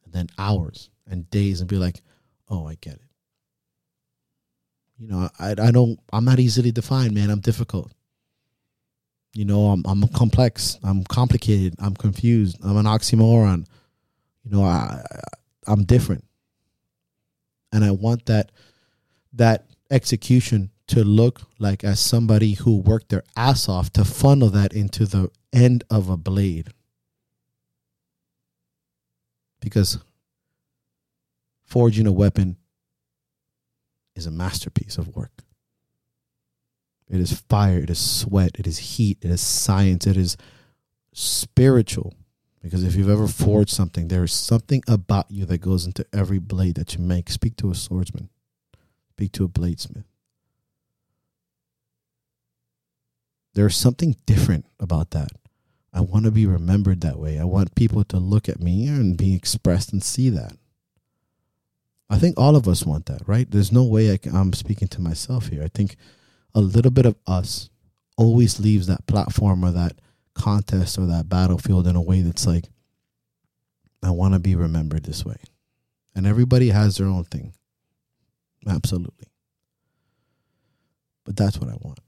and 0.04 0.12
then 0.14 0.28
hours 0.38 0.90
and 1.06 1.28
days 1.30 1.60
and 1.60 1.68
be 1.68 1.76
like, 1.76 2.00
oh, 2.48 2.66
I 2.66 2.76
get 2.80 2.94
it. 2.94 3.02
You 4.98 5.08
know, 5.08 5.28
I, 5.38 5.50
I 5.50 5.70
don't, 5.70 5.98
I'm 6.12 6.24
not 6.24 6.40
easily 6.40 6.72
defined, 6.72 7.14
man. 7.14 7.30
I'm 7.30 7.40
difficult. 7.40 7.92
You 9.34 9.44
know, 9.44 9.66
I'm 9.66 9.84
I'm 9.86 10.08
complex. 10.08 10.78
I'm 10.82 11.04
complicated. 11.04 11.74
I'm 11.78 11.94
confused. 11.94 12.56
I'm 12.64 12.76
an 12.76 12.86
oxymoron. 12.86 13.66
You 14.42 14.50
know, 14.50 14.64
I, 14.64 15.02
I 15.10 15.20
I'm 15.66 15.84
different, 15.84 16.24
and 17.70 17.84
I 17.84 17.90
want 17.90 18.26
that 18.26 18.50
that 19.32 19.66
execution 19.90 20.70
to 20.88 21.04
look 21.04 21.42
like 21.58 21.84
as 21.84 22.00
somebody 22.00 22.54
who 22.54 22.78
worked 22.78 23.10
their 23.10 23.24
ass 23.36 23.68
off 23.68 23.92
to 23.92 24.04
funnel 24.04 24.48
that 24.50 24.72
into 24.72 25.06
the 25.06 25.30
end 25.52 25.84
of 25.90 26.08
a 26.08 26.16
blade. 26.16 26.68
Because 29.60 29.98
forging 31.64 32.06
a 32.06 32.12
weapon 32.12 32.56
is 34.16 34.26
a 34.26 34.30
masterpiece 34.30 34.96
of 34.96 35.14
work. 35.14 35.42
It 37.08 37.20
is 37.20 37.32
fire, 37.48 37.78
it 37.78 37.90
is 37.90 37.98
sweat, 37.98 38.52
it 38.58 38.66
is 38.66 38.78
heat, 38.78 39.18
it 39.22 39.30
is 39.30 39.40
science, 39.40 40.06
it 40.06 40.16
is 40.16 40.36
spiritual. 41.12 42.14
Because 42.62 42.84
if 42.84 42.94
you've 42.96 43.08
ever 43.08 43.28
forged 43.28 43.70
something, 43.70 44.08
there 44.08 44.24
is 44.24 44.32
something 44.32 44.82
about 44.88 45.30
you 45.30 45.46
that 45.46 45.60
goes 45.60 45.86
into 45.86 46.04
every 46.12 46.38
blade 46.38 46.74
that 46.74 46.94
you 46.94 47.00
make. 47.00 47.30
Speak 47.30 47.56
to 47.56 47.70
a 47.70 47.74
swordsman, 47.74 48.28
speak 49.18 49.32
to 49.32 49.44
a 49.44 49.48
bladesmith. 49.48 50.04
There's 53.54 53.76
something 53.76 54.14
different 54.26 54.64
about 54.78 55.10
that. 55.10 55.32
I 55.92 56.02
want 56.02 56.26
to 56.26 56.30
be 56.30 56.46
remembered 56.46 57.00
that 57.00 57.18
way. 57.18 57.36
I 57.36 57.42
want 57.42 57.74
people 57.74 58.04
to 58.04 58.18
look 58.18 58.48
at 58.48 58.60
me 58.60 58.86
and 58.86 59.18
be 59.18 59.34
expressed 59.34 59.92
and 59.92 60.04
see 60.04 60.30
that. 60.30 60.52
I 62.08 62.18
think 62.18 62.38
all 62.38 62.54
of 62.54 62.68
us 62.68 62.86
want 62.86 63.06
that, 63.06 63.22
right? 63.26 63.50
There's 63.50 63.72
no 63.72 63.82
way 63.82 64.12
I 64.12 64.18
I'm 64.32 64.52
speaking 64.52 64.86
to 64.86 65.00
myself 65.00 65.48
here. 65.48 65.64
I 65.64 65.68
think 65.74 65.96
a 66.54 66.60
little 66.60 66.92
bit 66.92 67.06
of 67.06 67.16
us 67.26 67.70
always 68.16 68.60
leaves 68.60 68.86
that 68.86 69.08
platform 69.08 69.64
or 69.64 69.72
that 69.72 70.00
contest 70.34 70.96
or 70.96 71.06
that 71.06 71.28
battlefield 71.28 71.88
in 71.88 71.96
a 71.96 72.02
way 72.02 72.20
that's 72.20 72.46
like, 72.46 72.66
I 74.00 74.10
want 74.10 74.34
to 74.34 74.38
be 74.38 74.54
remembered 74.54 75.02
this 75.02 75.24
way. 75.24 75.38
And 76.14 76.24
everybody 76.24 76.68
has 76.68 76.98
their 76.98 77.08
own 77.08 77.24
thing. 77.24 77.54
Absolutely. 78.66 79.26
But 81.24 81.36
that's 81.36 81.58
what 81.58 81.68
I 81.70 81.76
want. 81.80 82.00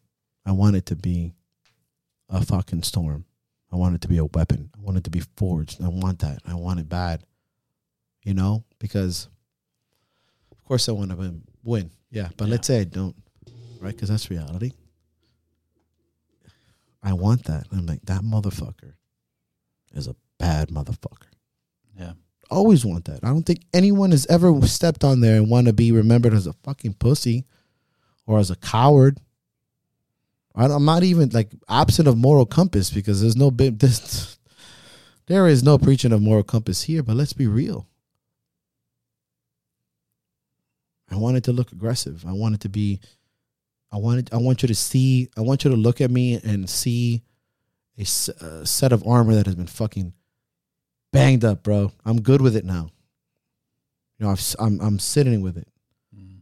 I 0.47 0.53
want 0.53 0.77
it 0.77 0.87
to 0.87 0.97
be 0.97 1.35
a 2.29 2.45
fucking 2.45 2.83
storm. 2.83 3.25
I 3.73 3.77
want 3.77 3.95
it 3.95 4.01
to 4.03 4.09
be 4.09 4.19
a 4.19 4.25
weapon. 4.25 4.71
I 4.77 4.81
want 4.81 4.97
it 4.99 5.05
to 5.05 5.11
be 5.11 5.23
forged. 5.37 5.83
I 5.83 5.89
want 5.89 6.21
that. 6.21 6.41
I 6.47 6.55
want 6.55 6.81
it 6.81 6.89
bad. 6.89 7.23
You 8.25 8.35
know? 8.35 8.65
Because, 8.79 9.29
of 10.51 10.65
course, 10.65 10.89
I 10.89 10.93
want 10.93 11.11
to 11.11 11.35
win. 11.63 11.91
Yeah. 12.11 12.29
But 12.37 12.47
Yeah. 12.47 12.51
let's 12.51 12.67
say 12.67 12.81
I 12.81 12.85
don't 12.85 13.15
right? 13.81 13.95
Because 13.95 14.11
that's 14.11 14.31
reality. 14.31 14.73
I 17.03 17.15
want 17.15 17.45
that. 17.45 17.67
I'm 17.73 17.87
like, 17.87 18.03
that 18.03 18.21
motherfucker 18.21 18.93
is 19.95 20.07
a 20.07 20.15
bad 20.39 20.69
motherfucker. 20.69 21.31
Yeah. 21.99 22.13
Always 22.51 22.85
want 22.85 23.05
that. 23.05 23.21
I 23.23 23.29
don't 23.29 23.45
think 23.45 23.61
anyone 23.73 24.11
has 24.11 24.27
ever 24.27 24.61
stepped 24.67 25.05
on 25.05 25.21
there 25.21 25.37
and 25.37 25.49
want 25.49 25.69
to 25.69 25.73
be 25.73 25.93
remembered 25.93 26.35
as 26.35 26.47
a 26.47 26.53
fucking 26.65 26.95
pussy 26.95 27.45
or 28.27 28.39
as 28.39 28.51
a 28.51 28.57
coward. 28.57 29.21
I'm 30.55 30.85
not 30.85 31.05
even 31.05 31.31
like 31.31 31.53
absent 31.69 32.09
of 32.09 32.19
moral 32.19 32.47
compass 32.47 32.91
because 32.91 33.21
there's 33.21 33.37
no 33.37 33.51
big 33.51 33.79
this. 33.81 34.39
There 35.27 35.47
is 35.47 35.63
no 35.63 35.79
preaching 35.79 36.13
of 36.13 36.21
moral 36.21 36.43
compass 36.43 36.83
here, 36.83 37.05
but 37.05 37.15
let's 37.15 37.33
be 37.33 37.47
real. 37.47 37.87
I 41.09 41.17
want 41.17 41.37
it 41.37 41.45
to 41.45 41.53
look 41.53 41.71
aggressive. 41.71 42.25
I 42.27 42.33
want 42.33 42.57
it 42.57 42.61
to 42.63 42.69
be 42.69 43.01
I 43.93 43.97
wanted 43.97 44.31
I 44.33 44.37
want 44.37 44.63
you 44.63 44.69
to 44.69 44.75
see 44.75 45.29
I 45.37 45.41
want 45.41 45.65
you 45.65 45.71
to 45.71 45.77
look 45.77 46.01
at 46.01 46.11
me 46.11 46.41
and 46.43 46.69
see 46.69 47.23
a 47.99 48.05
set 48.05 48.93
of 48.93 49.07
armor 49.07 49.35
that 49.35 49.47
has 49.47 49.57
been 49.57 49.67
fucking 49.67 50.15
banged 51.13 51.45
up, 51.45 51.63
bro. 51.63 51.93
I'm 52.05 52.21
good 52.21 52.41
with 52.41 52.57
it 52.57 52.65
now. 52.65 52.91
You 54.19 54.27
know, 54.27 54.33
I've, 54.33 54.55
I'm 54.59 54.81
I'm 54.81 54.99
sitting 54.99 55.41
with 55.41 55.57
it. 55.57 55.69
Mm. 56.17 56.41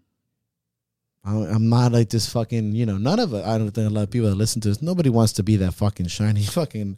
I- 1.25 1.55
I'm 1.55 1.69
not 1.69 1.93
like 1.93 2.09
this 2.11 2.29
fucking. 2.33 2.73
You 2.73 2.87
know, 2.87 2.99
none 2.99 3.21
of 3.21 3.33
it. 3.35 3.45
I 3.45 3.57
don't 3.59 3.71
think 3.71 3.89
a 3.91 3.95
lot 3.95 4.03
of 4.03 4.11
people 4.11 4.29
that 4.29 4.35
listen 4.37 4.61
to 4.63 4.69
this. 4.69 4.83
Nobody 4.83 5.11
wants 5.11 5.35
to 5.35 5.43
be 5.43 5.57
that 5.57 5.75
fucking 5.75 6.09
shiny 6.09 6.43
fucking 6.45 6.97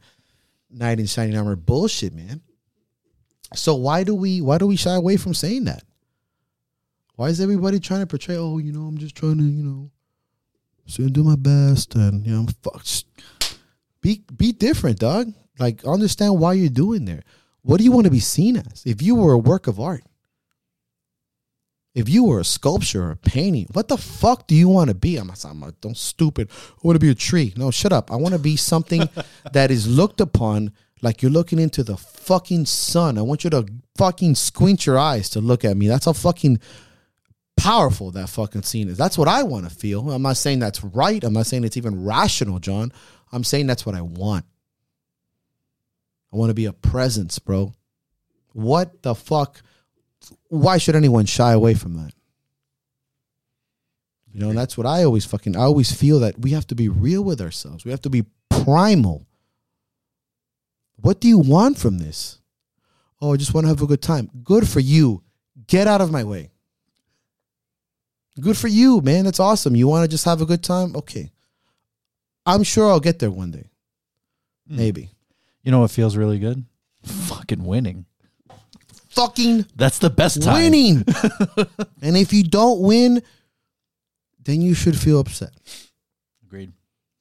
knight 0.71 1.01
in 1.01 1.07
shining 1.07 1.37
armor 1.37 1.57
bullshit, 1.57 2.15
man. 2.15 2.41
So 3.55 3.75
why 3.75 4.05
do 4.05 4.15
we 4.15 4.41
why 4.41 4.59
do 4.59 4.67
we 4.67 4.77
shy 4.77 4.95
away 4.95 5.17
from 5.17 5.35
saying 5.35 5.65
that? 5.65 5.83
Why 7.17 7.29
is 7.29 7.41
everybody 7.41 7.81
trying 7.81 8.01
to 8.01 8.07
portray? 8.07 8.37
Oh, 8.37 8.57
you 8.59 8.73
know, 8.73 8.87
I'm 8.87 8.97
just 8.97 9.15
trying 9.15 9.37
to, 9.37 9.45
you 9.45 9.63
know, 9.63 9.91
so 10.87 11.07
do 11.09 11.23
my 11.23 11.37
best, 11.37 11.95
and 11.95 12.25
you 12.27 12.33
know, 12.35 12.47
fuck. 12.63 12.83
just 12.83 13.07
Be 14.01 14.23
be 14.35 14.53
different, 14.53 14.99
dog. 14.99 15.33
Like 15.59 15.85
understand 15.85 16.39
why 16.39 16.55
you're 16.55 16.71
doing 16.71 17.05
there. 17.05 17.23
What 17.63 17.79
do 17.79 17.85
you 17.85 17.93
want 17.93 18.05
to 18.05 18.11
be 18.11 18.21
seen 18.21 18.57
as? 18.57 18.83
If 18.87 19.03
you 19.03 19.15
were 19.15 19.33
a 19.33 19.39
work 19.39 19.67
of 19.67 19.79
art, 19.79 20.03
if 21.95 22.09
you 22.09 22.25
were 22.25 22.41
a 22.41 22.45
sculpture 22.45 23.05
or 23.05 23.11
a 23.11 23.17
painting, 23.17 23.67
what 23.73 23.89
the 23.89 23.99
fuck 23.99 24.47
do 24.47 24.55
you 24.55 24.69
want 24.69 24.89
to 24.89 24.95
be? 24.95 25.17
I'm 25.17 25.27
not, 25.27 25.45
I'm 25.45 25.61
not 25.61 25.81
don't 25.81 25.97
stupid. 25.97 26.49
I 26.51 26.79
want 26.83 26.95
to 26.97 27.01
be 27.01 27.11
a 27.11 27.15
tree. 27.15 27.53
No, 27.57 27.71
shut 27.71 27.93
up. 27.93 28.13
I 28.13 28.17
want 28.17 28.35
to 28.35 28.39
be 28.39 28.57
something 28.57 29.09
that 29.53 29.71
is 29.71 29.89
looked 29.89 30.21
upon 30.21 30.73
like 31.03 31.23
you're 31.23 31.31
looking 31.31 31.59
into 31.59 31.83
the 31.83 31.97
fucking 31.97 32.67
sun. 32.67 33.19
I 33.19 33.23
want 33.23 33.45
you 33.45 33.51
to 33.51 33.67
fucking 33.97 34.37
squint 34.37 34.87
your 34.87 34.99
eyes 34.99 35.31
to 35.31 35.41
look 35.41 35.65
at 35.65 35.77
me. 35.77 35.89
That's 35.89 36.05
how 36.05 36.13
fucking 36.13 36.61
powerful 37.57 38.11
that 38.13 38.29
fucking 38.29 38.63
scene 38.63 38.89
is. 38.89 38.97
That's 38.97 39.19
what 39.19 39.29
I 39.29 39.43
want 39.43 39.69
to 39.69 39.75
feel. 39.75 40.11
I'm 40.11 40.23
not 40.23 40.37
saying 40.37 40.61
that's 40.61 40.85
right. 40.85 41.23
I'm 41.23 41.33
not 41.33 41.47
saying 41.47 41.65
it's 41.65 41.77
even 41.77 42.05
rational, 42.05 42.59
John. 42.59 42.93
I'm 43.33 43.45
saying 43.45 43.67
that's 43.67 43.85
what 43.85 43.95
I 43.95 44.03
want. 44.03 44.45
I 46.33 46.37
want 46.37 46.51
to 46.51 46.55
be 46.55 46.67
a 46.67 46.73
presence, 46.73 47.39
bro. 47.39 47.75
What 48.53 49.03
the 49.03 49.15
fuck? 49.15 49.63
Why 50.49 50.79
should 50.79 50.97
anyone 50.97 51.27
shy 51.27 51.53
away 51.53 51.75
from 51.75 51.95
that? 51.95 52.13
You 54.33 54.41
know, 54.41 54.51
and 54.51 54.59
that's 54.59 54.79
what 54.79 54.87
I 54.87 55.03
always 55.03 55.25
fucking 55.25 55.57
I 55.57 55.63
always 55.63 55.93
feel 55.93 56.21
that 56.21 56.39
we 56.39 56.51
have 56.51 56.67
to 56.69 56.75
be 56.75 56.89
real 56.89 57.23
with 57.23 57.41
ourselves. 57.41 57.85
We 57.85 57.91
have 57.91 58.03
to 58.03 58.11
be 58.11 58.25
primal. 58.49 59.27
What 60.97 61.21
do 61.21 61.29
you 61.29 61.39
want 61.39 61.79
from 61.79 61.99
this? 61.99 62.39
Oh, 63.21 63.33
I 63.33 63.37
just 63.37 63.55
want 63.55 63.65
to 63.65 63.69
have 63.69 63.83
a 63.83 63.87
good 63.87 64.03
time. 64.03 64.31
Good 64.45 64.69
for 64.69 64.81
you. 64.81 65.23
Get 65.67 65.87
out 65.87 66.01
of 66.01 66.11
my 66.11 66.25
way. 66.25 66.51
Good 68.41 68.57
for 68.57 68.69
you, 68.69 69.01
man. 69.01 69.25
That's 69.25 69.41
awesome. 69.41 69.75
You 69.75 69.89
want 69.89 70.05
to 70.05 70.09
just 70.09 70.25
have 70.25 70.41
a 70.41 70.47
good 70.47 70.63
time? 70.63 70.95
Okay. 70.95 71.31
I'm 72.47 72.63
sure 72.63 72.89
I'll 72.89 73.01
get 73.01 73.19
there 73.19 73.31
one 73.31 73.51
day. 73.51 73.71
Mm. 74.71 74.77
Maybe. 74.77 75.11
You 75.63 75.71
know 75.71 75.81
what 75.81 75.91
feels 75.91 76.17
really 76.17 76.39
good? 76.39 76.65
Fucking 77.05 77.65
winning. 77.65 78.07
Fucking 79.11 79.67
That's 79.77 79.99
the 79.99 80.11
best 80.11 80.43
time. 80.43 80.63
winning. 80.63 81.05
and 82.03 82.17
if 82.17 82.33
you 82.33 82.45
don't 82.45 82.81
win, 82.81 83.23
then 84.45 84.63
you 84.63 84.75
should 84.75 84.99
feel 84.99 85.21
upset. 85.21 85.53
Agreed. 86.47 86.73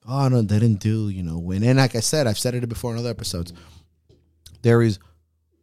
Oh 0.08 0.28
no, 0.28 0.42
they 0.42 0.60
didn't 0.60 0.80
do, 0.80 1.10
you 1.10 1.24
know, 1.24 1.38
win. 1.38 1.64
And 1.64 1.78
like 1.78 1.96
I 1.96 2.00
said, 2.00 2.28
I've 2.28 2.40
said 2.40 2.56
it 2.56 2.70
before 2.70 2.94
in 2.94 3.00
other 3.00 3.10
episodes. 3.10 3.54
There 4.62 4.82
is 4.82 5.00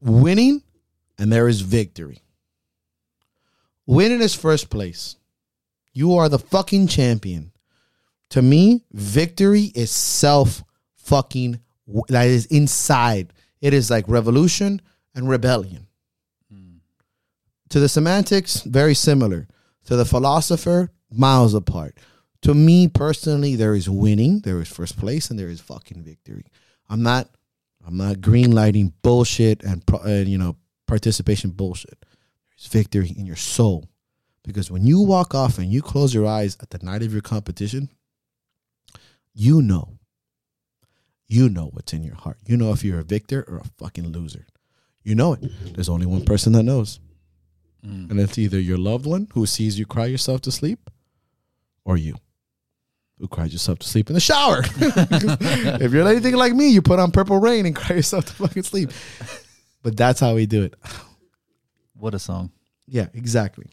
winning 0.00 0.62
and 1.18 1.32
there 1.32 1.48
is 1.48 1.60
victory. 1.60 2.18
Winning 3.86 4.20
is 4.20 4.34
first 4.34 4.68
place. 4.68 5.16
You 5.92 6.14
are 6.16 6.28
the 6.28 6.38
fucking 6.38 6.88
champion. 6.88 7.52
To 8.30 8.42
me, 8.42 8.84
victory 8.92 9.72
is 9.74 9.90
self 9.90 10.62
fucking 10.96 11.60
that 12.08 12.26
is 12.26 12.46
inside. 12.46 13.32
It 13.60 13.74
is 13.74 13.90
like 13.90 14.04
revolution 14.08 14.82
and 15.14 15.28
rebellion. 15.28 15.86
To 17.70 17.80
the 17.80 17.88
semantics, 17.88 18.60
very 18.60 18.94
similar. 18.94 19.48
To 19.86 19.96
the 19.96 20.04
philosopher, 20.04 20.90
miles 21.10 21.54
apart. 21.54 21.98
To 22.42 22.54
me 22.54 22.86
personally, 22.86 23.56
there 23.56 23.74
is 23.74 23.90
winning, 23.90 24.40
there 24.40 24.60
is 24.60 24.68
first 24.68 24.96
place, 24.98 25.30
and 25.30 25.38
there 25.38 25.48
is 25.48 25.60
fucking 25.60 26.02
victory. 26.02 26.44
I'm 26.88 27.02
not, 27.02 27.28
I'm 27.84 27.96
not 27.96 28.20
green 28.20 28.52
lighting 28.52 28.92
bullshit 29.02 29.64
and, 29.64 29.82
and 30.04 30.26
uh, 30.26 30.30
you 30.30 30.38
know 30.38 30.56
participation 30.86 31.50
bullshit. 31.50 32.04
There's 32.56 32.68
victory 32.68 33.12
in 33.16 33.26
your 33.26 33.36
soul, 33.36 33.88
because 34.44 34.70
when 34.70 34.86
you 34.86 35.00
walk 35.00 35.34
off 35.34 35.58
and 35.58 35.72
you 35.72 35.82
close 35.82 36.14
your 36.14 36.26
eyes 36.26 36.56
at 36.60 36.70
the 36.70 36.78
night 36.84 37.02
of 37.02 37.12
your 37.12 37.22
competition, 37.22 37.90
you 39.34 39.60
know, 39.60 39.95
you 41.28 41.48
know 41.48 41.70
what's 41.72 41.92
in 41.92 42.02
your 42.02 42.14
heart. 42.14 42.38
You 42.46 42.56
know 42.56 42.72
if 42.72 42.84
you're 42.84 43.00
a 43.00 43.04
victor 43.04 43.44
or 43.48 43.58
a 43.58 43.64
fucking 43.78 44.12
loser. 44.12 44.46
You 45.02 45.14
know 45.14 45.32
it. 45.34 45.40
There's 45.74 45.88
only 45.88 46.06
one 46.06 46.24
person 46.24 46.52
that 46.54 46.62
knows. 46.62 47.00
Mm. 47.84 48.10
And 48.10 48.20
it's 48.20 48.38
either 48.38 48.58
your 48.58 48.78
loved 48.78 49.06
one 49.06 49.28
who 49.34 49.46
sees 49.46 49.78
you 49.78 49.86
cry 49.86 50.06
yourself 50.06 50.40
to 50.42 50.50
sleep 50.50 50.90
or 51.84 51.96
you 51.96 52.16
who 53.18 53.28
cried 53.28 53.52
yourself 53.52 53.78
to 53.78 53.88
sleep 53.88 54.10
in 54.10 54.14
the 54.14 54.20
shower. 54.20 54.62
if 54.76 55.92
you're 55.92 56.06
anything 56.06 56.34
like 56.34 56.54
me, 56.54 56.68
you 56.68 56.82
put 56.82 56.98
on 56.98 57.10
purple 57.10 57.38
rain 57.38 57.66
and 57.66 57.74
cry 57.76 57.96
yourself 57.96 58.26
to 58.26 58.32
fucking 58.32 58.62
sleep. 58.62 58.90
But 59.82 59.96
that's 59.96 60.20
how 60.20 60.34
we 60.34 60.46
do 60.46 60.64
it. 60.64 60.74
What 61.94 62.14
a 62.14 62.18
song. 62.18 62.50
Yeah, 62.86 63.06
exactly. 63.14 63.70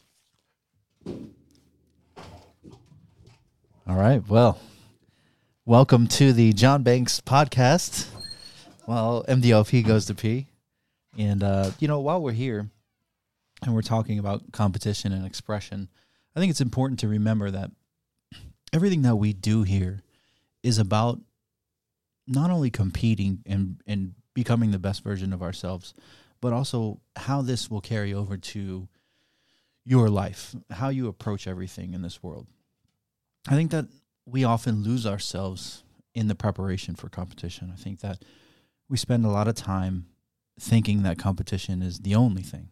All 3.86 3.96
right. 3.96 4.26
Well, 4.26 4.58
welcome 5.66 6.06
to 6.06 6.34
the 6.34 6.52
John 6.52 6.82
Banks 6.82 7.22
podcast. 7.22 8.06
Well, 8.86 9.24
MDLP 9.26 9.86
goes 9.86 10.04
to 10.06 10.14
P. 10.14 10.46
And, 11.18 11.42
uh, 11.42 11.70
you 11.78 11.88
know, 11.88 12.00
while 12.00 12.20
we're 12.20 12.32
here 12.32 12.68
and 13.62 13.74
we're 13.74 13.80
talking 13.80 14.18
about 14.18 14.52
competition 14.52 15.12
and 15.12 15.24
expression, 15.24 15.88
I 16.36 16.40
think 16.40 16.50
it's 16.50 16.60
important 16.60 17.00
to 17.00 17.08
remember 17.08 17.50
that 17.50 17.70
everything 18.74 19.02
that 19.02 19.16
we 19.16 19.32
do 19.32 19.62
here 19.62 20.02
is 20.62 20.78
about 20.78 21.20
not 22.26 22.50
only 22.50 22.70
competing 22.70 23.42
and, 23.46 23.80
and 23.86 24.14
becoming 24.34 24.70
the 24.70 24.78
best 24.78 25.02
version 25.02 25.32
of 25.32 25.42
ourselves, 25.42 25.94
but 26.42 26.52
also 26.52 27.00
how 27.16 27.40
this 27.40 27.70
will 27.70 27.80
carry 27.80 28.12
over 28.12 28.36
to 28.36 28.86
your 29.86 30.10
life, 30.10 30.54
how 30.70 30.90
you 30.90 31.08
approach 31.08 31.46
everything 31.46 31.94
in 31.94 32.02
this 32.02 32.22
world. 32.22 32.46
I 33.48 33.54
think 33.54 33.70
that 33.70 33.86
we 34.26 34.44
often 34.44 34.82
lose 34.82 35.06
ourselves 35.06 35.84
in 36.14 36.28
the 36.28 36.34
preparation 36.34 36.94
for 36.94 37.08
competition. 37.08 37.70
I 37.72 37.76
think 37.76 38.00
that 38.00 38.22
we 38.88 38.96
spend 38.96 39.24
a 39.24 39.30
lot 39.30 39.48
of 39.48 39.54
time 39.54 40.06
thinking 40.58 41.02
that 41.02 41.18
competition 41.18 41.82
is 41.82 42.00
the 42.00 42.14
only 42.14 42.42
thing. 42.42 42.68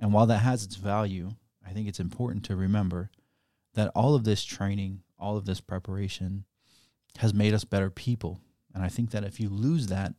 And 0.00 0.12
while 0.12 0.26
that 0.26 0.38
has 0.38 0.64
its 0.64 0.76
value, 0.76 1.32
I 1.66 1.70
think 1.70 1.88
it's 1.88 2.00
important 2.00 2.44
to 2.44 2.56
remember 2.56 3.10
that 3.74 3.90
all 3.94 4.14
of 4.14 4.24
this 4.24 4.44
training, 4.44 5.02
all 5.18 5.36
of 5.36 5.44
this 5.44 5.60
preparation 5.60 6.44
has 7.18 7.34
made 7.34 7.54
us 7.54 7.64
better 7.64 7.90
people. 7.90 8.40
And 8.74 8.82
I 8.82 8.88
think 8.88 9.10
that 9.10 9.24
if 9.24 9.40
you 9.40 9.48
lose 9.48 9.88
that, 9.88 10.14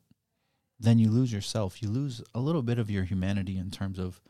then 0.79 0.99
you 0.99 1.09
lose 1.09 1.33
yourself. 1.33 1.81
You 1.81 1.89
lose 1.89 2.21
a 2.33 2.39
little 2.39 2.61
bit 2.61 2.79
of 2.79 2.91
your 2.91 3.03
humanity 3.03 3.57
in 3.57 3.71
terms 3.71 3.97
of 3.99 4.21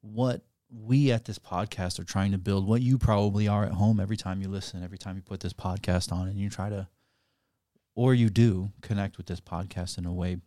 what 0.00 0.42
we 0.82 1.12
at 1.12 1.24
this 1.24 1.38
podcast 1.38 1.98
are 1.98 2.04
trying 2.04 2.32
to 2.32 2.38
build, 2.38 2.66
what 2.66 2.82
you 2.82 2.98
probably 2.98 3.46
are 3.46 3.64
at 3.64 3.72
home 3.72 4.00
every 4.00 4.16
time 4.16 4.42
you 4.42 4.48
listen, 4.48 4.82
every 4.82 4.98
time 4.98 5.16
you 5.16 5.22
put 5.22 5.40
this 5.40 5.52
podcast 5.52 6.10
on 6.10 6.26
and 6.26 6.38
you 6.38 6.50
try 6.50 6.68
to, 6.68 6.88
or 7.94 8.12
you 8.14 8.28
do 8.28 8.70
connect 8.80 9.16
with 9.16 9.26
this 9.26 9.40
podcast 9.40 9.98
in 9.98 10.06
a 10.06 10.12
way. 10.12 10.38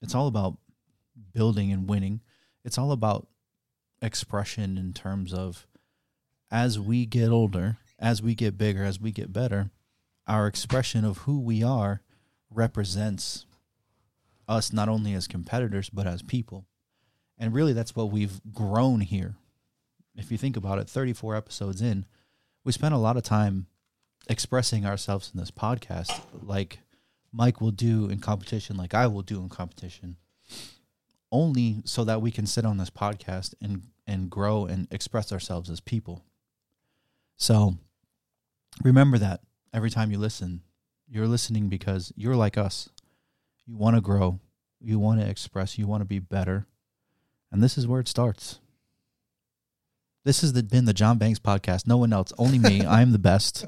It's 0.00 0.14
all 0.14 0.28
about 0.28 0.58
building 1.32 1.72
and 1.72 1.88
winning. 1.88 2.20
It's 2.64 2.78
all 2.78 2.92
about 2.92 3.26
expression 4.00 4.78
in 4.78 4.92
terms 4.92 5.32
of 5.34 5.66
as 6.50 6.78
we 6.78 7.06
get 7.06 7.30
older, 7.30 7.78
as 7.98 8.22
we 8.22 8.34
get 8.34 8.56
bigger, 8.56 8.84
as 8.84 9.00
we 9.00 9.10
get 9.10 9.32
better, 9.32 9.70
our 10.28 10.46
expression 10.46 11.04
of 11.04 11.18
who 11.18 11.40
we 11.40 11.62
are 11.62 12.02
represents 12.50 13.46
us 14.48 14.72
not 14.72 14.88
only 14.88 15.12
as 15.12 15.26
competitors, 15.26 15.90
but 15.90 16.06
as 16.06 16.22
people. 16.22 16.66
And 17.38 17.52
really, 17.52 17.72
that's 17.72 17.94
what 17.94 18.10
we've 18.10 18.40
grown 18.52 19.00
here. 19.00 19.36
If 20.16 20.30
you 20.30 20.38
think 20.38 20.56
about 20.56 20.78
it, 20.78 20.88
34 20.88 21.36
episodes 21.36 21.82
in, 21.82 22.06
we 22.64 22.72
spent 22.72 22.94
a 22.94 22.98
lot 22.98 23.16
of 23.16 23.22
time 23.22 23.66
expressing 24.28 24.86
ourselves 24.86 25.30
in 25.32 25.38
this 25.38 25.50
podcast, 25.50 26.20
like 26.42 26.80
Mike 27.32 27.60
will 27.60 27.70
do 27.70 28.08
in 28.08 28.18
competition, 28.18 28.76
like 28.76 28.94
I 28.94 29.06
will 29.06 29.22
do 29.22 29.40
in 29.40 29.48
competition, 29.48 30.16
only 31.30 31.82
so 31.84 32.04
that 32.04 32.22
we 32.22 32.30
can 32.30 32.46
sit 32.46 32.64
on 32.64 32.78
this 32.78 32.90
podcast 32.90 33.54
and, 33.60 33.82
and 34.06 34.30
grow 34.30 34.66
and 34.66 34.88
express 34.90 35.32
ourselves 35.32 35.68
as 35.70 35.80
people. 35.80 36.24
So 37.36 37.76
remember 38.82 39.18
that 39.18 39.42
every 39.72 39.90
time 39.90 40.10
you 40.10 40.18
listen, 40.18 40.62
you're 41.08 41.28
listening 41.28 41.68
because 41.68 42.12
you're 42.16 42.36
like 42.36 42.56
us. 42.58 42.88
You 43.66 43.76
want 43.76 43.96
to 43.96 44.00
grow, 44.00 44.40
you 44.80 44.98
want 44.98 45.20
to 45.20 45.28
express, 45.28 45.78
you 45.78 45.86
want 45.86 46.00
to 46.00 46.06
be 46.06 46.18
better. 46.18 46.66
And 47.56 47.62
this 47.62 47.78
is 47.78 47.86
where 47.86 48.00
it 48.00 48.06
starts. 48.06 48.58
This 50.26 50.42
has 50.42 50.52
been 50.52 50.84
the 50.84 50.92
John 50.92 51.16
Banks 51.16 51.38
podcast. 51.38 51.86
No 51.86 51.96
one 51.96 52.12
else, 52.12 52.30
only 52.36 52.58
me. 52.58 52.84
I'm 52.86 53.12
the 53.12 53.18
best. 53.18 53.64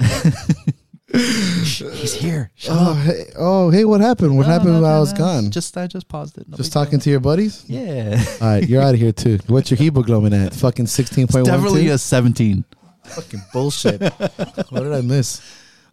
He's 1.12 2.14
here. 2.14 2.50
Shut 2.56 2.76
Oh, 2.76 2.90
up. 2.90 2.96
hey, 2.96 3.24
oh, 3.38 3.70
hey, 3.70 3.84
what 3.84 4.00
happened? 4.00 4.36
What 4.36 4.48
No, 4.48 4.52
happened 4.52 4.72
no, 4.72 4.80
while 4.80 4.96
I 4.96 4.98
was 4.98 5.12
no. 5.12 5.18
gone? 5.20 5.50
Just 5.52 5.76
I 5.76 5.86
just 5.86 6.08
paused 6.08 6.36
it. 6.36 6.48
No 6.48 6.56
big 6.56 6.68
talking 6.68 6.98
to 6.98 7.08
your 7.08 7.20
buddies? 7.20 7.62
Yeah. 7.68 8.20
All 8.40 8.48
right, 8.48 8.68
you're 8.68 8.82
out 8.82 8.94
of 8.94 9.00
here 9.00 9.12
too. 9.12 9.38
What's 9.46 9.70
your 9.70 9.78
hemoglobin 9.78 10.32
at? 10.34 10.52
Fucking 10.52 10.86
16.1. 10.86 11.44
Definitely 11.44 11.86
a 11.90 11.98
17. 11.98 12.64
fucking 13.04 13.40
bullshit. 13.52 14.00
what 14.02 14.82
did 14.82 14.92
I 14.92 15.00
miss? 15.02 15.40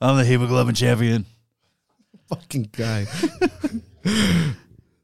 I'm 0.02 0.18
the 0.18 0.26
hemoglobin 0.26 0.74
champion. 0.74 1.28
Fucking 2.28 2.70
guy. 2.76 3.06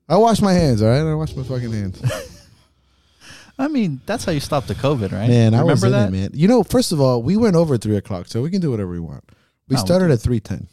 I 0.10 0.18
wash 0.18 0.42
my 0.42 0.54
hands, 0.54 0.82
all 0.82 0.90
right? 0.90 1.00
I 1.02 1.14
wash 1.14 1.36
my 1.36 1.44
fucking 1.44 1.72
hands. 1.72 2.02
I 3.60 3.68
mean, 3.68 4.02
that's 4.06 4.24
how 4.26 4.32
you 4.32 4.40
stop 4.40 4.66
the 4.66 4.74
COVID, 4.76 5.12
right? 5.12 5.28
Man, 5.30 5.54
I 5.54 5.60
Remember 5.62 5.90
that? 5.90 6.08
it, 6.08 6.12
man. 6.12 6.30
You 6.34 6.48
know, 6.48 6.64
first 6.64 6.92
of 6.92 7.02
all, 7.02 7.22
we 7.22 7.36
went 7.38 7.56
over 7.56 7.78
three 7.78 7.98
o'clock, 7.98 8.28
so 8.28 8.42
we 8.42 8.50
can 8.50 8.62
do 8.62 8.72
whatever 8.72 8.90
we 8.92 9.00
want. 9.00 9.24
We 9.68 9.76
No, 9.76 9.82
we 9.82 9.86
started 9.86 10.12
at 10.12 10.20
three 10.22 10.40
ten. 10.40 10.68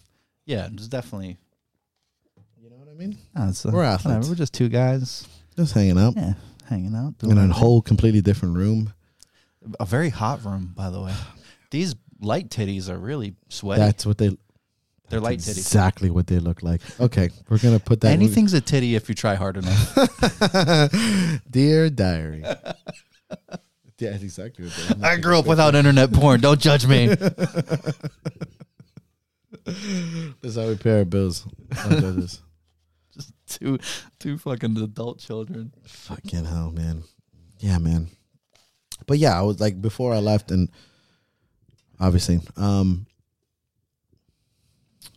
Yeah, 0.46 0.68
it's 0.72 0.86
definitely. 0.88 1.36
You 2.62 2.70
know 2.70 2.76
what 2.76 2.88
I 2.88 2.94
mean, 2.94 3.18
Ah, 3.34 3.48
it's, 3.48 3.66
uh, 3.66 3.70
We're 3.72 3.78
whatever, 3.80 3.94
athletes. 4.10 4.28
We're 4.28 4.36
just 4.36 4.54
two 4.54 4.68
guys. 4.68 5.26
just 5.56 5.74
hanging 5.74 5.98
out 5.98 6.14
Yeah, 6.16 6.34
hanging 6.68 6.94
out. 6.94 7.18
doing 7.18 7.36
in 7.36 7.50
a 7.50 7.52
whole 7.52 7.82
completely 7.82 8.20
different 8.22 8.56
room. 8.56 8.92
A 9.80 9.84
very 9.84 10.08
hot 10.10 10.44
room, 10.44 10.72
by 10.74 10.88
the 10.90 11.00
way. 11.02 11.12
These 11.72 11.96
light 12.20 12.48
titties 12.50 12.88
are 12.88 12.96
really 12.96 13.34
sweaty. 13.48 13.80
That's 13.82 14.06
what 14.06 14.16
they. 14.18 14.36
They're 15.08 15.20
light 15.20 15.38
titties. 15.38 15.58
Exactly 15.58 16.10
what 16.10 16.26
they 16.26 16.38
look 16.38 16.62
like. 16.62 16.80
Okay, 17.00 17.30
we're 17.48 17.58
gonna 17.58 17.78
put 17.78 18.00
that. 18.00 18.12
Anything's 18.12 18.54
a 18.54 18.60
titty 18.60 18.96
if 18.96 19.08
you 19.08 19.14
try 19.14 19.34
hard 19.34 19.56
enough. 19.56 19.94
Dear 21.50 21.90
diary. 21.90 22.42
yeah, 22.44 22.56
that's 24.10 24.22
exactly 24.22 24.66
what 24.66 25.04
I 25.04 25.16
grew 25.16 25.38
up 25.38 25.46
without 25.46 25.74
internet 25.74 26.12
porn. 26.12 26.40
Don't 26.40 26.60
judge 26.60 26.86
me. 26.86 27.14
That's 29.66 30.56
how 30.56 30.68
we 30.68 30.76
pay 30.76 30.98
our 30.98 31.04
bills. 31.04 31.46
Don't 31.88 32.00
judge 32.00 32.24
us. 32.24 32.42
Just 33.14 33.32
two, 33.46 33.78
two 34.18 34.38
fucking 34.38 34.76
adult 34.76 35.18
children. 35.18 35.72
Fucking 35.84 36.44
hell, 36.44 36.70
man. 36.70 37.04
Yeah, 37.58 37.78
man. 37.78 38.08
But 39.06 39.18
yeah, 39.18 39.38
I 39.38 39.42
was 39.42 39.60
like 39.60 39.80
before 39.80 40.12
I 40.14 40.18
left, 40.18 40.50
and 40.50 40.68
obviously, 42.00 42.40
um, 42.56 43.06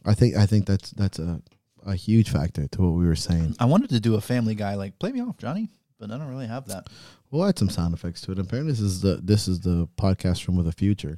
I 0.05 0.13
think 0.13 0.35
I 0.35 0.45
think 0.45 0.65
that's 0.65 0.91
that's 0.91 1.19
a 1.19 1.41
a 1.85 1.95
huge 1.95 2.29
factor 2.29 2.67
to 2.67 2.81
what 2.81 2.91
we 2.99 3.05
were 3.05 3.15
saying. 3.15 3.55
I 3.59 3.65
wanted 3.65 3.89
to 3.91 3.99
do 3.99 4.15
a 4.15 4.21
Family 4.21 4.55
Guy 4.55 4.75
like 4.75 4.99
play 4.99 5.11
me 5.11 5.21
off, 5.21 5.37
Johnny, 5.37 5.69
but 5.99 6.11
I 6.11 6.17
don't 6.17 6.27
really 6.29 6.47
have 6.47 6.67
that. 6.67 6.87
We'll 7.31 7.45
add 7.45 7.59
some 7.59 7.69
sound 7.69 7.93
effects 7.93 8.21
to 8.21 8.31
it. 8.31 8.39
Apparently, 8.39 8.71
this 8.73 8.81
is 8.81 9.01
the 9.01 9.19
this 9.23 9.47
is 9.47 9.61
the 9.61 9.87
podcast 9.97 10.47
room 10.47 10.57
of 10.57 10.65
the 10.65 10.71
future. 10.71 11.17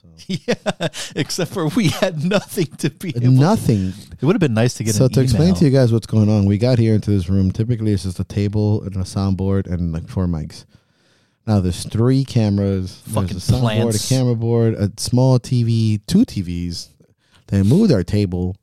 So 0.02 0.09
yeah, 0.26 0.89
except 1.14 1.52
for 1.52 1.68
we 1.68 1.89
had 1.89 2.24
nothing 2.24 2.66
to 2.78 2.90
be. 2.90 3.10
Able 3.10 3.30
nothing. 3.30 3.93
It 4.20 4.22
would 4.22 4.34
have 4.34 4.40
been 4.40 4.52
nice 4.52 4.74
to 4.74 4.84
get. 4.84 4.97
So 4.97 5.06
to 5.06 5.20
explain 5.20 5.55
to 5.55 5.64
you 5.64 5.70
guys 5.70 5.93
what's 5.93 6.06
going 6.09 6.28
on, 6.28 6.44
we 6.44 6.59
got 6.59 6.80
here 6.80 6.94
into 6.94 7.10
this 7.12 7.28
room. 7.28 7.52
Typically, 7.52 7.93
it's 7.93 8.02
just 8.02 8.18
a 8.18 8.24
table 8.24 8.82
and 8.82 8.97
a 8.97 9.01
soundboard 9.01 9.68
and 9.68 9.93
like 9.93 10.09
four 10.09 10.26
mics. 10.26 10.64
Now 11.47 11.60
there's 11.60 11.84
three 11.84 12.24
cameras. 12.24 13.01
Fucking 13.06 13.28
there's 13.28 13.48
a 13.48 13.52
soundboard, 13.52 13.60
plants. 13.60 14.10
a 14.10 14.14
camera 14.14 14.34
board, 14.34 14.74
a 14.74 14.90
small 14.97 15.39
TV, 15.39 16.01
two 16.06 16.24
TVs. 16.24 16.89
They 17.52 17.62
moved 17.62 17.92
our 17.92 18.02
table. 18.02 18.56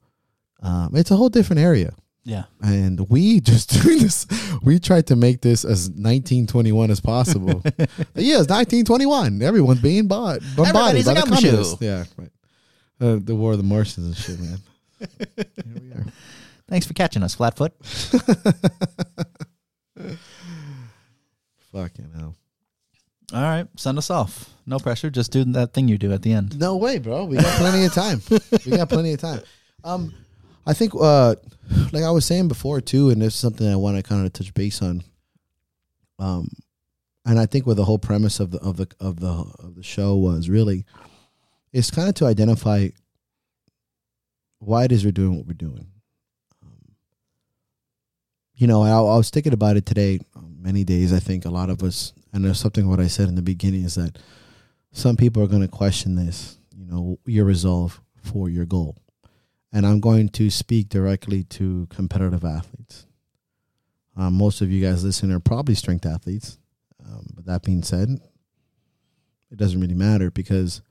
Um, 0.64 0.96
it's 0.96 1.12
a 1.12 1.16
whole 1.16 1.30
different 1.30 1.60
area, 1.62 1.94
yeah, 2.24 2.46
and 2.60 3.08
we 3.08 3.40
just 3.52 3.70
doing 3.84 4.00
this. 4.00 4.26
We 4.64 4.80
tried 4.80 5.06
to 5.08 5.16
make 5.16 5.42
this 5.42 5.64
as 5.64 5.90
1921 5.90 6.90
as 6.92 7.00
possible. 7.00 7.62
Yeah, 8.16 8.42
it's 8.42 8.50
1921. 8.50 9.42
Everyone's 9.44 9.82
being 9.82 10.08
bought, 10.08 10.40
bombarded 10.56 11.06
Everybody's 11.06 11.06
by 11.06 11.14
the 11.14 11.22
communists. 11.22 11.78
Yeah, 11.80 12.04
right. 12.18 12.32
Uh, 13.00 13.20
the 13.24 13.36
War 13.36 13.52
of 13.52 13.58
the 13.60 13.64
Martians 13.64 14.08
and 14.08 14.18
shit, 14.18 14.40
man. 14.40 14.58
Here 15.00 15.82
we 15.82 15.92
are. 15.94 16.06
thanks 16.68 16.86
for 16.88 16.94
catching 16.94 17.22
us, 17.24 17.36
Flatfoot. 17.36 17.72
Fucking 21.72 22.12
hell. 22.18 22.36
All 23.34 23.42
right, 23.42 23.68
send 23.76 23.98
us 23.98 24.10
off. 24.10 24.50
No 24.66 24.80
pressure. 24.80 25.10
Just 25.10 25.32
do 25.32 25.44
that 25.46 25.74
thing 25.74 25.88
you 25.88 25.98
do 25.98 26.12
at 26.12 26.22
the 26.22 26.34
end. 26.34 26.60
No 26.60 26.78
way, 26.78 26.98
bro. 26.98 27.26
We 27.26 27.38
got 27.38 27.58
plenty 27.58 27.86
of 27.86 27.94
time. 27.94 28.22
We 28.66 28.78
got 28.78 28.90
plenty 28.90 29.14
of 29.14 29.20
time. 29.20 29.42
Um, 29.84 30.14
I 30.66 30.74
think, 30.74 30.94
uh, 31.00 31.36
like 31.92 32.04
I 32.04 32.12
was 32.12 32.26
saying 32.26 32.48
before 32.48 32.82
too, 32.82 33.10
and 33.10 33.22
this 33.22 33.34
is 33.34 33.40
something 33.40 33.68
I 33.68 33.76
want 33.76 33.98
to 33.98 34.04
kind 34.04 34.26
of 34.26 34.34
touch 34.34 34.54
base 34.54 34.82
on. 34.82 35.04
Um, 36.18 36.50
and 37.26 37.40
I 37.40 37.46
think 37.46 37.66
with 37.66 37.78
the 37.78 37.86
whole 37.86 38.00
premise 38.00 38.40
of 38.40 38.52
the 38.52 38.60
of 38.60 38.78
the 38.78 38.88
of 39.00 39.20
the 39.20 39.46
of 39.60 39.76
the 39.76 39.84
show 39.84 40.16
was 40.16 40.50
really, 40.50 40.86
it's 41.72 41.92
kind 41.92 42.10
of 42.10 42.16
to 42.16 42.26
identify 42.26 42.90
why 44.60 44.84
it 44.84 44.92
is 44.92 45.06
we're 45.06 45.12
doing 45.12 45.38
what 45.38 45.46
we're 45.46 45.54
doing. 45.54 45.88
Um, 46.64 46.96
you 48.56 48.68
know, 48.68 48.82
I, 48.84 48.90
I 48.90 49.18
was 49.18 49.30
thinking 49.30 49.54
about 49.54 49.78
it 49.78 49.86
today. 49.86 50.20
Many 50.62 50.84
days, 50.84 51.14
I 51.14 51.20
think 51.20 51.46
a 51.46 51.50
lot 51.50 51.70
of 51.70 51.82
us, 51.84 52.12
and 52.32 52.46
there's 52.46 52.60
something 52.60 52.88
what 52.88 53.00
I 53.00 53.08
said 53.08 53.28
in 53.28 53.36
the 53.36 53.42
beginning 53.42 53.84
is 53.84 53.96
that 53.96 54.18
some 54.92 55.18
people 55.18 55.44
are 55.44 55.48
going 55.48 55.62
to 55.62 55.68
question 55.68 56.16
this, 56.16 56.58
you 56.76 56.86
know, 56.86 57.20
your 57.26 57.46
resolve 57.46 58.02
for 58.22 58.50
your 58.50 58.66
goal. 58.66 58.98
And 59.72 59.86
I'm 59.86 60.00
going 60.00 60.30
to 60.30 60.50
speak 60.50 60.90
directly 60.90 61.44
to 61.46 61.88
competitive 61.90 62.44
athletes. 62.44 63.06
Um, 64.18 64.34
most 64.34 64.62
of 64.62 64.72
you 64.72 64.86
guys 64.86 65.04
listening 65.04 65.36
are 65.36 65.40
probably 65.40 65.76
strength 65.76 66.06
athletes. 66.06 66.58
Um, 67.06 67.28
but 67.36 67.46
that 67.46 67.64
being 67.64 67.84
said, 67.84 68.10
it 69.52 69.58
doesn't 69.58 69.80
really 69.80 69.96
matter 69.96 70.32
because 70.32 70.82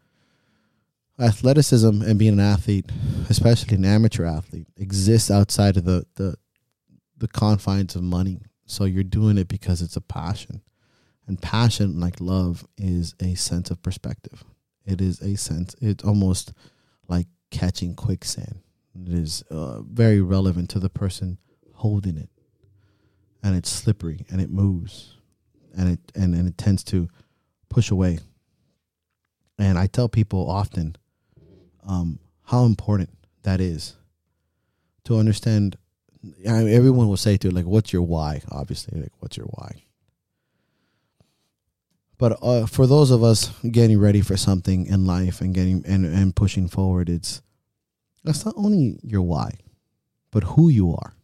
athleticism 1.20 2.02
and 2.02 2.18
being 2.18 2.34
an 2.34 2.40
athlete, 2.40 2.86
especially 3.28 3.76
an 3.76 3.84
amateur 3.84 4.24
athlete, 4.24 4.68
exists 4.76 5.30
outside 5.30 5.76
of 5.76 5.84
the, 5.84 6.06
the, 6.14 6.36
the 7.16 7.28
confines 7.28 7.96
of 7.96 8.02
money. 8.02 8.40
So 8.66 8.84
you're 8.84 9.04
doing 9.04 9.38
it 9.38 9.48
because 9.48 9.82
it's 9.82 9.96
a 9.96 10.00
passion. 10.00 10.62
And 11.28 11.40
passion, 11.40 12.00
like 12.00 12.20
love, 12.20 12.66
is 12.78 13.14
a 13.20 13.34
sense 13.34 13.70
of 13.70 13.82
perspective. 13.82 14.44
It 14.86 15.02
is 15.02 15.20
a 15.20 15.36
sense, 15.36 15.76
it's 15.80 16.02
almost 16.02 16.54
like 17.06 17.26
catching 17.50 17.94
quicksand. 17.94 18.60
It 18.94 19.12
is 19.12 19.44
uh, 19.50 19.82
very 19.82 20.22
relevant 20.22 20.70
to 20.70 20.80
the 20.80 20.88
person 20.88 21.36
holding 21.74 22.16
it. 22.16 22.30
And 23.42 23.54
it's 23.54 23.70
slippery 23.70 24.24
and 24.30 24.40
it 24.40 24.50
moves 24.50 25.16
and 25.76 25.90
it 25.90 26.00
and, 26.16 26.34
and 26.34 26.48
it 26.48 26.58
tends 26.58 26.82
to 26.84 27.08
push 27.68 27.90
away. 27.90 28.18
And 29.58 29.78
I 29.78 29.86
tell 29.86 30.08
people 30.08 30.50
often 30.50 30.96
um, 31.86 32.18
how 32.44 32.64
important 32.64 33.10
that 33.42 33.60
is 33.60 33.96
to 35.04 35.18
understand. 35.18 35.76
I 36.48 36.64
mean, 36.64 36.74
everyone 36.74 37.08
will 37.08 37.16
say 37.16 37.36
to 37.36 37.48
it, 37.48 37.54
like, 37.54 37.66
what's 37.66 37.92
your 37.92 38.02
why? 38.02 38.42
Obviously, 38.50 39.00
like, 39.00 39.12
what's 39.20 39.36
your 39.36 39.46
why? 39.46 39.82
But 42.18 42.38
uh, 42.42 42.66
for 42.66 42.86
those 42.86 43.12
of 43.12 43.22
us 43.22 43.50
getting 43.62 43.98
ready 43.98 44.20
for 44.20 44.36
something 44.36 44.86
in 44.86 45.06
life 45.06 45.40
and 45.40 45.54
getting 45.54 45.84
and, 45.86 46.04
and 46.04 46.34
pushing 46.34 46.68
forward, 46.68 47.08
it's 47.08 47.40
that's 48.24 48.44
not 48.44 48.54
only 48.56 48.98
your 49.02 49.22
why, 49.22 49.52
but 50.32 50.42
who 50.42 50.68
you 50.68 50.94
are. 50.94 51.14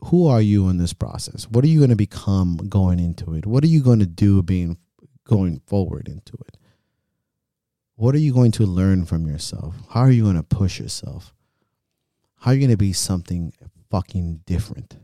Who 0.00 0.28
are 0.28 0.42
you 0.42 0.68
in 0.68 0.76
this 0.76 0.92
process? 0.92 1.48
What 1.50 1.64
are 1.64 1.68
you 1.68 1.78
going 1.78 1.90
to 1.90 1.96
become 1.96 2.58
going 2.68 3.00
into 3.00 3.34
it? 3.34 3.46
What 3.46 3.64
are 3.64 3.68
you 3.68 3.82
going 3.82 3.98
to 3.98 4.06
do 4.06 4.42
being 4.42 4.76
going 5.24 5.60
forward 5.66 6.06
into 6.06 6.34
it? 6.46 6.58
What 7.96 8.14
are 8.14 8.18
you 8.18 8.34
going 8.34 8.52
to 8.52 8.66
learn 8.66 9.06
from 9.06 9.26
yourself? 9.26 9.74
How 9.88 10.00
are 10.00 10.10
you 10.10 10.24
going 10.24 10.36
to 10.36 10.42
push 10.42 10.78
yourself? 10.78 11.32
How 12.40 12.50
are 12.50 12.54
you 12.54 12.60
going 12.60 12.70
to 12.70 12.76
be 12.76 12.92
something 12.92 13.54
fucking 13.90 14.42
different? 14.44 14.96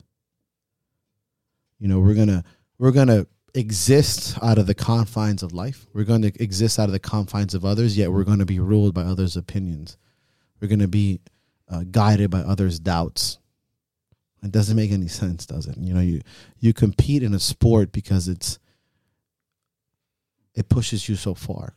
You 1.79 1.89
know, 1.89 1.99
we're 1.99 2.15
going 2.15 2.29
to 2.29 2.45
we're 2.79 2.93
going 2.93 3.09
to 3.09 3.27
exist 3.55 4.39
out 4.43 4.59
of 4.59 4.66
the 4.66 4.74
confines 4.74 5.43
of 5.43 5.53
life. 5.53 5.87
We're 5.93 6.05
going 6.05 6.23
to 6.23 6.43
exist 6.43 6.79
out 6.79 6.89
of 6.89 6.93
the 6.93 6.99
confines 6.99 7.55
of 7.55 7.65
others, 7.65 7.97
yet 7.97 8.11
we're 8.11 8.24
going 8.24 8.39
to 8.39 8.47
be 8.47 8.59
ruled 8.59 8.95
by 8.95 9.03
others' 9.03 9.37
opinions. 9.37 9.97
We're 10.61 10.69
going 10.69 10.79
to 10.79 10.89
be 10.89 11.20
uh, 11.69 11.85
guided 11.91 12.31
by 12.31 12.41
others' 12.41 12.79
doubts. 12.79 13.39
It 14.43 14.51
doesn't 14.51 14.77
make 14.77 14.91
any 14.91 15.09
sense, 15.09 15.47
does 15.47 15.66
it? 15.66 15.77
You 15.79 15.95
know, 15.95 16.01
you 16.01 16.20
you 16.59 16.73
compete 16.73 17.23
in 17.23 17.33
a 17.33 17.39
sport 17.39 17.93
because 17.93 18.27
it's 18.27 18.59
it 20.55 20.69
pushes 20.69 21.09
you 21.09 21.16
so 21.16 21.35
far. 21.35 21.74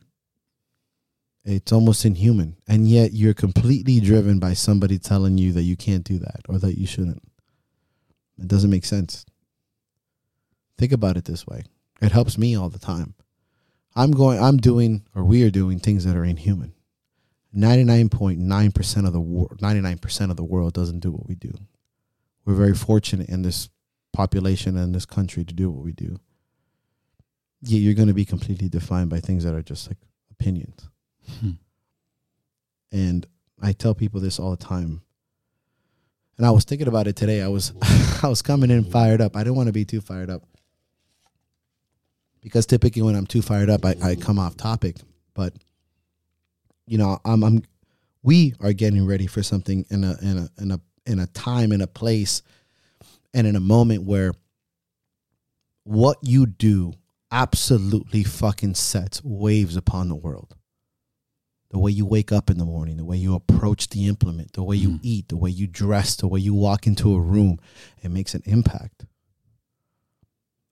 It's 1.44 1.70
almost 1.70 2.04
inhuman, 2.04 2.56
and 2.66 2.88
yet 2.88 3.12
you're 3.12 3.34
completely 3.34 4.00
driven 4.00 4.40
by 4.40 4.54
somebody 4.54 4.98
telling 4.98 5.38
you 5.38 5.52
that 5.52 5.62
you 5.62 5.76
can't 5.76 6.02
do 6.02 6.18
that 6.18 6.40
or 6.48 6.58
that 6.58 6.76
you 6.76 6.86
shouldn't. 6.88 7.22
It 8.36 8.48
doesn't 8.48 8.70
make 8.70 8.84
sense. 8.84 9.24
Think 10.78 10.92
about 10.92 11.16
it 11.16 11.24
this 11.24 11.46
way. 11.46 11.64
It 12.00 12.12
helps 12.12 12.36
me 12.36 12.54
all 12.54 12.68
the 12.68 12.78
time. 12.78 13.14
I'm 13.94 14.10
going 14.10 14.38
I'm 14.38 14.58
doing 14.58 15.04
or 15.14 15.24
we 15.24 15.42
are 15.44 15.50
doing 15.50 15.78
things 15.78 16.04
that 16.04 16.16
are 16.16 16.24
inhuman. 16.24 16.74
99.9% 17.56 19.06
of 19.06 19.12
the 19.14 19.20
wor- 19.20 19.56
99% 19.56 20.30
of 20.30 20.36
the 20.36 20.44
world 20.44 20.74
doesn't 20.74 21.00
do 21.00 21.10
what 21.10 21.26
we 21.26 21.34
do. 21.34 21.52
We're 22.44 22.54
very 22.54 22.74
fortunate 22.74 23.30
in 23.30 23.42
this 23.42 23.70
population 24.12 24.76
and 24.76 24.94
this 24.94 25.06
country 25.06 25.44
to 25.44 25.54
do 25.54 25.70
what 25.70 25.82
we 25.82 25.92
do. 25.92 26.20
Yet 27.62 27.78
you're 27.78 27.94
going 27.94 28.08
to 28.08 28.14
be 28.14 28.26
completely 28.26 28.68
defined 28.68 29.08
by 29.08 29.20
things 29.20 29.44
that 29.44 29.54
are 29.54 29.62
just 29.62 29.88
like 29.88 29.96
opinions. 30.30 30.88
Hmm. 31.40 31.50
And 32.92 33.26
I 33.60 33.72
tell 33.72 33.94
people 33.94 34.20
this 34.20 34.38
all 34.38 34.50
the 34.50 34.56
time. 34.56 35.00
And 36.36 36.46
I 36.46 36.50
was 36.50 36.64
thinking 36.64 36.88
about 36.88 37.06
it 37.06 37.16
today. 37.16 37.40
I 37.40 37.48
was 37.48 37.72
I 38.22 38.28
was 38.28 38.42
coming 38.42 38.70
in 38.70 38.84
fired 38.84 39.22
up. 39.22 39.34
I 39.34 39.40
didn't 39.40 39.56
want 39.56 39.68
to 39.68 39.72
be 39.72 39.86
too 39.86 40.02
fired 40.02 40.28
up. 40.28 40.42
Because 42.46 42.64
typically 42.64 43.02
when 43.02 43.16
I'm 43.16 43.26
too 43.26 43.42
fired 43.42 43.68
up, 43.68 43.84
I, 43.84 43.96
I 44.00 44.14
come 44.14 44.38
off 44.38 44.56
topic. 44.56 44.96
But 45.34 45.52
you 46.86 46.96
know, 46.96 47.18
I'm 47.24 47.42
I'm 47.42 47.62
we 48.22 48.54
are 48.60 48.72
getting 48.72 49.04
ready 49.04 49.26
for 49.26 49.42
something 49.42 49.84
in 49.90 50.04
a 50.04 50.16
in 50.22 50.38
a 50.38 50.62
in 50.62 50.70
a 50.70 50.80
in 51.06 51.18
a 51.18 51.26
time 51.26 51.72
in 51.72 51.80
a 51.80 51.88
place 51.88 52.42
and 53.34 53.48
in 53.48 53.56
a 53.56 53.60
moment 53.60 54.04
where 54.04 54.32
what 55.82 56.18
you 56.22 56.46
do 56.46 56.92
absolutely 57.32 58.22
fucking 58.22 58.74
sets 58.76 59.24
waves 59.24 59.76
upon 59.76 60.08
the 60.08 60.14
world. 60.14 60.54
the 61.70 61.78
way 61.78 61.90
you 61.90 62.06
wake 62.06 62.32
up 62.32 62.48
in 62.48 62.58
the 62.58 62.64
morning, 62.64 62.96
the 62.96 63.04
way 63.04 63.16
you 63.16 63.34
approach 63.34 63.88
the 63.88 64.06
implement, 64.06 64.52
the 64.52 64.62
way 64.62 64.76
you 64.76 64.90
mm. 64.90 65.00
eat, 65.02 65.28
the 65.28 65.36
way 65.36 65.50
you 65.50 65.66
dress, 65.66 66.16
the 66.16 66.28
way 66.28 66.38
you 66.40 66.54
walk 66.54 66.86
into 66.86 67.14
a 67.14 67.20
room, 67.20 67.58
it 68.02 68.10
makes 68.10 68.34
an 68.34 68.42
impact. 68.46 69.04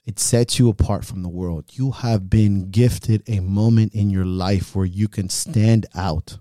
It 0.05 0.19
sets 0.19 0.59
you 0.59 0.69
apart 0.69 1.05
from 1.05 1.23
the 1.23 1.31
world. 1.31 1.65
You 1.73 1.91
have 1.91 2.29
been 2.29 2.71
gifted 2.71 3.23
a 3.27 3.41
moment 3.41 3.95
in 3.95 4.11
your 4.11 4.27
life 4.27 4.77
where 4.77 4.85
you 4.85 5.09
can 5.09 5.31
stand 5.31 5.87
out. 5.95 6.39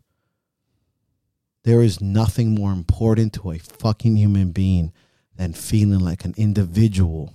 There 1.64 1.82
is 1.82 2.02
nothing 2.02 2.54
more 2.54 2.74
important 2.74 3.32
to 3.34 3.52
a 3.52 3.58
fucking 3.58 4.18
human 4.18 4.52
being 4.52 4.92
than 5.36 5.54
feeling 5.54 6.00
like 6.00 6.26
an 6.26 6.34
individual 6.36 7.34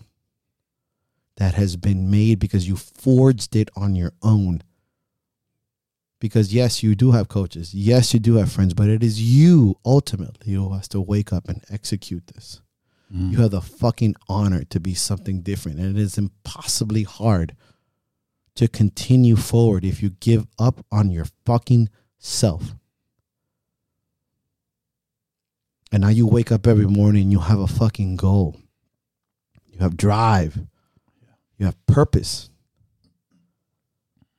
that 1.36 1.55
has 1.55 1.76
been 1.76 2.10
made 2.10 2.38
because 2.38 2.68
you 2.68 2.76
forged 2.76 3.56
it 3.56 3.70
on 3.74 3.94
your 3.94 4.12
own. 4.22 4.62
Because 6.20 6.52
yes, 6.52 6.82
you 6.82 6.94
do 6.94 7.12
have 7.12 7.28
coaches. 7.28 7.72
Yes, 7.72 8.12
you 8.12 8.20
do 8.20 8.34
have 8.34 8.52
friends, 8.52 8.74
but 8.74 8.88
it 8.88 9.02
is 9.02 9.22
you 9.22 9.76
ultimately 9.84 10.52
who 10.52 10.74
has 10.74 10.88
to 10.88 11.00
wake 11.00 11.32
up 11.32 11.48
and 11.48 11.64
execute 11.70 12.26
this. 12.26 12.60
Mm. 13.14 13.32
You 13.32 13.39
have 13.39 13.52
the 13.52 13.60
fucking 13.60 14.14
honor 14.28 14.64
to 14.64 14.80
be 14.80 14.94
something 14.94 15.40
different. 15.40 15.78
And 15.78 15.97
it 15.97 16.01
is 16.01 16.18
impossibly 16.18 17.05
hard 17.05 17.56
to 18.56 18.68
continue 18.68 19.36
forward 19.36 19.85
if 19.85 20.02
you 20.02 20.10
give 20.10 20.47
up 20.59 20.85
on 20.90 21.10
your 21.10 21.26
fucking 21.47 21.89
self. 22.18 22.74
And 25.90 26.02
now 26.02 26.09
you 26.09 26.26
wake 26.26 26.52
up 26.52 26.66
every 26.66 26.86
morning 26.86 27.30
you 27.30 27.40
have 27.40 27.60
a 27.60 27.66
fucking 27.66 28.16
goal. 28.16 28.56
You 29.66 29.78
have 29.78 29.97
drive. 29.97 30.59
You 31.56 31.66
have 31.66 31.86
purpose. 31.86 32.51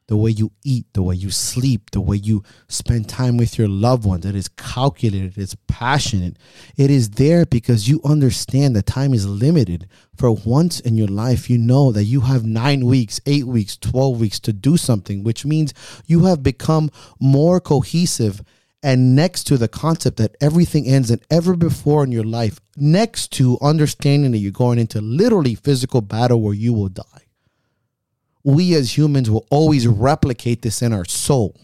The 0.10 0.18
way 0.18 0.32
you 0.32 0.52
eat, 0.66 0.88
the 0.94 1.04
way 1.04 1.14
you 1.14 1.30
sleep, 1.30 1.92
the 1.92 2.02
way 2.02 2.18
you 2.18 2.42
spend 2.68 3.08
time 3.08 3.38
with 3.38 3.60
your 3.60 3.68
loved 3.68 4.06
ones, 4.06 4.26
it 4.26 4.34
is 4.34 4.48
calculated, 4.48 5.38
it's 5.38 5.56
passionate. 5.68 6.38
It 6.76 6.90
is 6.90 7.12
there 7.12 7.46
because 7.46 7.88
you 7.88 8.02
understand 8.04 8.76
that 8.76 8.88
time 8.88 9.14
is 9.14 9.28
limited. 9.28 9.88
For 10.18 10.32
once 10.32 10.80
in 10.80 10.98
your 10.98 11.10
life, 11.10 11.48
you 11.48 11.60
know 11.60 11.92
that 11.92 12.06
you 12.06 12.22
have 12.22 12.44
nine 12.44 12.88
weeks, 12.88 13.22
eight 13.28 13.46
weeks, 13.46 13.78
12 13.78 14.20
weeks 14.20 14.40
to 14.40 14.52
do 14.52 14.78
something, 14.78 15.24
which 15.24 15.46
means 15.46 15.76
you 16.08 16.26
have 16.26 16.42
become 16.42 16.90
more 17.20 17.60
cohesive 17.60 18.42
and 18.82 19.16
next 19.16 19.44
to 19.44 19.58
the 19.58 19.68
concept 19.68 20.18
that 20.18 20.36
everything 20.42 20.88
ends 20.88 21.10
than 21.10 21.22
ever 21.30 21.56
before 21.56 22.04
in 22.04 22.12
your 22.12 22.24
life, 22.24 22.60
next 22.76 23.32
to 23.34 23.60
understanding 23.62 24.32
that 24.32 24.40
you're 24.40 24.52
going 24.52 24.80
into 24.80 25.02
literally 25.02 25.54
physical 25.54 26.02
battle 26.02 26.42
where 26.42 26.56
you 26.56 26.74
will 26.74 26.90
die. 26.90 27.29
We 28.50 28.74
as 28.74 28.98
humans 28.98 29.30
will 29.30 29.46
always 29.52 29.88
replicate 29.88 30.64
this 30.64 30.82
in 30.82 30.92
our 30.92 31.06
soul. 31.06 31.56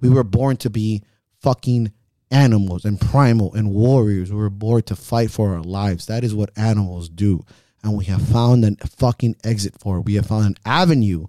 We 0.00 0.08
were 0.08 0.24
born 0.24 0.56
to 0.58 0.70
be 0.70 1.04
fucking 1.40 1.92
animals 2.32 2.84
and 2.84 3.00
primal 3.00 3.54
and 3.54 3.70
warriors. 3.70 4.32
We 4.32 4.38
were 4.38 4.50
born 4.50 4.82
to 4.84 4.96
fight 4.96 5.30
for 5.30 5.54
our 5.54 5.62
lives. 5.62 6.06
That 6.06 6.24
is 6.24 6.34
what 6.34 6.50
animals 6.56 7.08
do. 7.08 7.44
And 7.84 7.96
we 7.96 8.06
have 8.06 8.20
found 8.20 8.64
a 8.64 8.86
fucking 8.88 9.36
exit 9.44 9.78
for 9.78 9.98
it. 9.98 10.06
We 10.06 10.14
have 10.14 10.26
found 10.26 10.46
an 10.46 10.56
avenue 10.66 11.26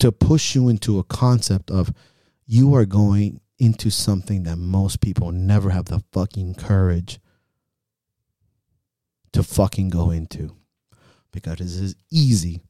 to 0.00 0.10
push 0.10 0.56
you 0.56 0.68
into 0.68 0.98
a 0.98 1.04
concept 1.04 1.70
of 1.70 1.92
you 2.46 2.74
are 2.74 2.84
going 2.84 3.40
into 3.60 3.90
something 3.90 4.42
that 4.42 4.56
most 4.56 5.00
people 5.00 5.30
never 5.30 5.70
have 5.70 5.84
the 5.84 6.02
fucking 6.10 6.56
courage 6.56 7.20
to 9.32 9.44
fucking 9.44 9.90
go 9.90 10.10
into 10.10 10.56
because 11.36 11.60
it 11.60 11.84
is 11.84 11.94
easy 12.10 12.62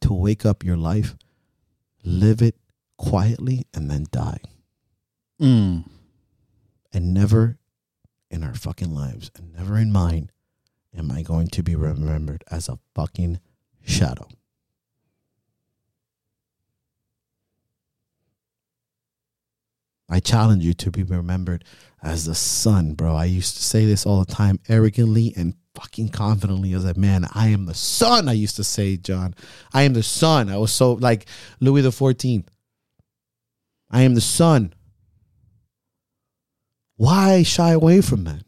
to 0.00 0.14
wake 0.14 0.46
up 0.46 0.62
your 0.62 0.76
life, 0.76 1.16
live 2.04 2.40
it 2.40 2.54
quietly, 2.96 3.66
and 3.74 3.90
then 3.90 4.06
die. 4.12 4.38
Mm. 5.42 5.84
And 6.92 7.12
never 7.12 7.58
in 8.30 8.44
our 8.44 8.54
fucking 8.54 8.94
lives, 8.94 9.32
and 9.36 9.52
never 9.52 9.76
in 9.76 9.90
mine, 9.90 10.30
am 10.96 11.10
I 11.10 11.22
going 11.22 11.48
to 11.48 11.64
be 11.64 11.74
remembered 11.74 12.44
as 12.48 12.68
a 12.68 12.78
fucking 12.94 13.40
shadow. 13.84 14.28
I 20.08 20.20
challenge 20.20 20.64
you 20.64 20.74
to 20.74 20.92
be 20.92 21.02
remembered 21.02 21.64
as 22.00 22.26
the 22.26 22.36
sun, 22.36 22.94
bro. 22.94 23.16
I 23.16 23.24
used 23.24 23.56
to 23.56 23.62
say 23.64 23.84
this 23.84 24.06
all 24.06 24.22
the 24.22 24.32
time, 24.32 24.60
arrogantly 24.68 25.32
and 25.36 25.54
fucking 25.74 26.10
confidently. 26.10 26.72
I 26.72 26.76
was 26.76 26.84
like, 26.84 26.96
man, 26.96 27.26
I 27.34 27.48
am 27.48 27.66
the 27.66 27.74
sun. 27.74 28.28
I 28.28 28.32
used 28.32 28.56
to 28.56 28.64
say, 28.64 28.96
John, 28.96 29.34
I 29.72 29.82
am 29.82 29.92
the 29.92 30.02
sun. 30.02 30.48
I 30.48 30.56
was 30.56 30.72
so 30.72 30.94
like 30.94 31.26
Louis 31.60 31.82
the 31.82 31.92
Fourteenth. 31.92 32.50
I 33.90 34.02
am 34.02 34.14
the 34.14 34.20
sun. 34.20 34.72
Why 36.96 37.42
shy 37.42 37.72
away 37.72 38.00
from 38.00 38.24
that? 38.24 38.44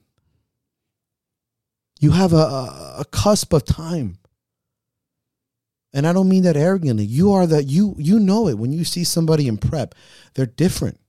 You 2.01 2.13
have 2.13 2.33
a, 2.33 2.37
a, 2.37 2.97
a 3.01 3.05
cusp 3.11 3.53
of 3.53 3.65
time. 3.65 4.19
And 5.93 6.07
I 6.07 6.13
don't 6.13 6.29
mean 6.29 6.43
that 6.43 6.57
arrogantly. 6.57 7.05
You 7.05 7.33
are 7.33 7.47
that 7.47 7.65
you 7.65 7.95
you 7.99 8.19
know 8.21 8.49
it 8.49 8.59
when 8.59 8.71
you 8.71 8.85
see 8.85 9.03
somebody 9.03 9.49
in 9.49 9.57
prep. 9.57 9.95
They're 10.35 10.47
different. 10.47 11.01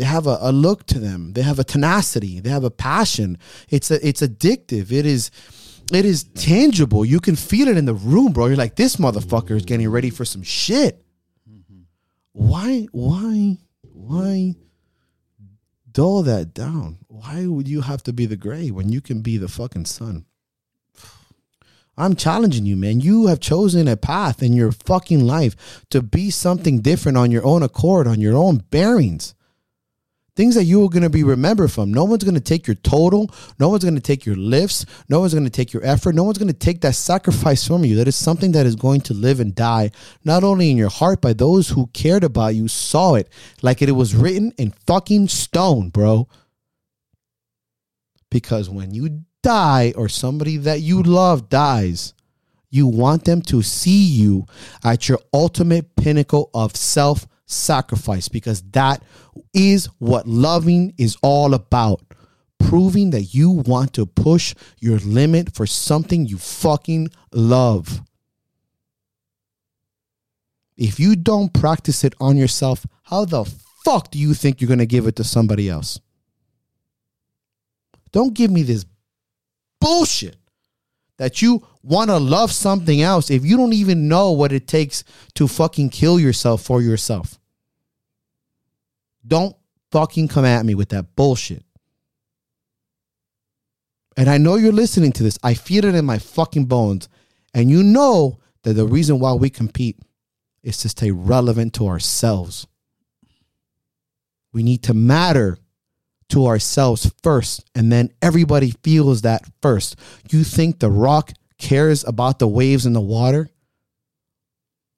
They 0.00 0.06
have 0.06 0.26
a, 0.26 0.38
a 0.40 0.50
look 0.50 0.86
to 0.86 0.98
them. 0.98 1.34
They 1.34 1.42
have 1.42 1.58
a 1.58 1.64
tenacity. 1.64 2.40
They 2.40 2.48
have 2.48 2.64
a 2.64 2.70
passion. 2.70 3.36
It's 3.68 3.90
a, 3.90 4.08
it's 4.08 4.22
addictive. 4.22 4.90
It 4.90 5.04
is 5.04 5.30
it 5.92 6.06
is 6.06 6.24
tangible. 6.24 7.04
You 7.04 7.20
can 7.20 7.36
feel 7.36 7.68
it 7.68 7.76
in 7.76 7.84
the 7.84 7.92
room, 7.92 8.32
bro. 8.32 8.46
You're 8.46 8.56
like, 8.56 8.76
this 8.76 8.96
motherfucker 8.96 9.50
is 9.50 9.66
getting 9.66 9.90
ready 9.90 10.08
for 10.08 10.24
some 10.24 10.42
shit. 10.42 11.04
Why, 12.32 12.86
why, 12.92 13.58
why 13.82 14.54
dull 15.92 16.22
that 16.22 16.54
down? 16.54 17.00
Why 17.08 17.46
would 17.46 17.68
you 17.68 17.82
have 17.82 18.02
to 18.04 18.14
be 18.14 18.24
the 18.24 18.36
gray 18.36 18.70
when 18.70 18.88
you 18.88 19.02
can 19.02 19.20
be 19.20 19.36
the 19.36 19.48
fucking 19.48 19.84
sun? 19.84 20.24
I'm 21.98 22.16
challenging 22.16 22.64
you, 22.64 22.78
man. 22.78 23.00
You 23.00 23.26
have 23.26 23.38
chosen 23.38 23.86
a 23.86 23.98
path 23.98 24.42
in 24.42 24.54
your 24.54 24.72
fucking 24.72 25.26
life 25.26 25.84
to 25.90 26.00
be 26.00 26.30
something 26.30 26.80
different 26.80 27.18
on 27.18 27.30
your 27.30 27.44
own 27.44 27.62
accord, 27.62 28.06
on 28.06 28.18
your 28.18 28.38
own 28.38 28.64
bearings 28.70 29.34
things 30.36 30.54
that 30.54 30.64
you 30.64 30.84
are 30.84 30.88
going 30.88 31.02
to 31.02 31.10
be 31.10 31.24
remembered 31.24 31.70
from. 31.70 31.92
No 31.92 32.04
one's 32.04 32.24
going 32.24 32.34
to 32.34 32.40
take 32.40 32.66
your 32.66 32.76
total. 32.76 33.30
No 33.58 33.68
one's 33.68 33.84
going 33.84 33.94
to 33.94 34.00
take 34.00 34.24
your 34.24 34.36
lifts. 34.36 34.86
No 35.08 35.20
one's 35.20 35.34
going 35.34 35.44
to 35.44 35.50
take 35.50 35.72
your 35.72 35.84
effort. 35.84 36.14
No 36.14 36.24
one's 36.24 36.38
going 36.38 36.52
to 36.52 36.58
take 36.58 36.80
that 36.82 36.94
sacrifice 36.94 37.66
from 37.66 37.84
you. 37.84 37.96
That 37.96 38.08
is 38.08 38.16
something 38.16 38.52
that 38.52 38.66
is 38.66 38.76
going 38.76 39.02
to 39.02 39.14
live 39.14 39.40
and 39.40 39.54
die, 39.54 39.90
not 40.24 40.44
only 40.44 40.70
in 40.70 40.76
your 40.76 40.90
heart, 40.90 41.20
but 41.20 41.38
those 41.38 41.70
who 41.70 41.88
cared 41.88 42.24
about 42.24 42.54
you 42.54 42.68
saw 42.68 43.14
it 43.14 43.28
like 43.62 43.82
it 43.82 43.90
was 43.92 44.14
written 44.14 44.52
in 44.58 44.72
fucking 44.86 45.28
stone, 45.28 45.90
bro. 45.90 46.28
Because 48.30 48.70
when 48.70 48.94
you 48.94 49.24
die 49.42 49.92
or 49.96 50.08
somebody 50.08 50.56
that 50.58 50.80
you 50.80 51.02
love 51.02 51.48
dies, 51.48 52.14
you 52.70 52.86
want 52.86 53.24
them 53.24 53.42
to 53.42 53.62
see 53.62 54.04
you 54.04 54.46
at 54.84 55.08
your 55.08 55.18
ultimate 55.32 55.96
pinnacle 55.96 56.50
of 56.54 56.76
self 56.76 57.26
sacrifice 57.50 58.28
because 58.28 58.62
that 58.72 59.02
is 59.52 59.86
what 59.98 60.26
loving 60.26 60.94
is 60.98 61.16
all 61.22 61.54
about. 61.54 62.02
Proving 62.58 63.10
that 63.10 63.34
you 63.34 63.50
want 63.50 63.94
to 63.94 64.06
push 64.06 64.54
your 64.78 64.98
limit 64.98 65.54
for 65.54 65.66
something 65.66 66.26
you 66.26 66.38
fucking 66.38 67.10
love. 67.32 68.02
If 70.76 71.00
you 71.00 71.16
don't 71.16 71.52
practice 71.52 72.04
it 72.04 72.14
on 72.20 72.36
yourself, 72.36 72.86
how 73.04 73.24
the 73.24 73.44
fuck 73.84 74.10
do 74.10 74.18
you 74.18 74.34
think 74.34 74.60
you're 74.60 74.68
going 74.68 74.78
to 74.78 74.86
give 74.86 75.06
it 75.06 75.16
to 75.16 75.24
somebody 75.24 75.68
else? 75.68 76.00
Don't 78.12 78.34
give 78.34 78.50
me 78.50 78.62
this 78.62 78.84
bullshit 79.80 80.36
that 81.16 81.42
you 81.42 81.66
want 81.82 82.10
to 82.10 82.18
love 82.18 82.52
something 82.52 83.02
else 83.02 83.30
if 83.30 83.44
you 83.44 83.56
don't 83.56 83.72
even 83.72 84.08
know 84.08 84.32
what 84.32 84.52
it 84.52 84.66
takes 84.66 85.04
to 85.34 85.48
fucking 85.48 85.90
kill 85.90 86.20
yourself 86.20 86.62
for 86.62 86.82
yourself. 86.82 87.39
Don't 89.30 89.56
fucking 89.92 90.26
come 90.28 90.44
at 90.44 90.66
me 90.66 90.74
with 90.74 90.88
that 90.88 91.14
bullshit. 91.14 91.64
And 94.16 94.28
I 94.28 94.38
know 94.38 94.56
you're 94.56 94.72
listening 94.72 95.12
to 95.12 95.22
this. 95.22 95.38
I 95.42 95.54
feel 95.54 95.84
it 95.84 95.94
in 95.94 96.04
my 96.04 96.18
fucking 96.18 96.66
bones. 96.66 97.08
And 97.54 97.70
you 97.70 97.84
know 97.84 98.40
that 98.64 98.74
the 98.74 98.86
reason 98.86 99.20
why 99.20 99.32
we 99.34 99.48
compete 99.48 100.00
is 100.64 100.78
to 100.78 100.88
stay 100.88 101.12
relevant 101.12 101.74
to 101.74 101.86
ourselves. 101.86 102.66
We 104.52 104.64
need 104.64 104.82
to 104.82 104.94
matter 104.94 105.58
to 106.30 106.46
ourselves 106.46 107.10
first, 107.22 107.64
and 107.74 107.90
then 107.90 108.12
everybody 108.20 108.74
feels 108.82 109.22
that 109.22 109.44
first. 109.62 109.96
You 110.30 110.44
think 110.44 110.78
The 110.78 110.90
Rock 110.90 111.32
cares 111.58 112.04
about 112.04 112.40
the 112.40 112.48
waves 112.48 112.84
in 112.84 112.92
the 112.92 113.00
water? 113.00 113.50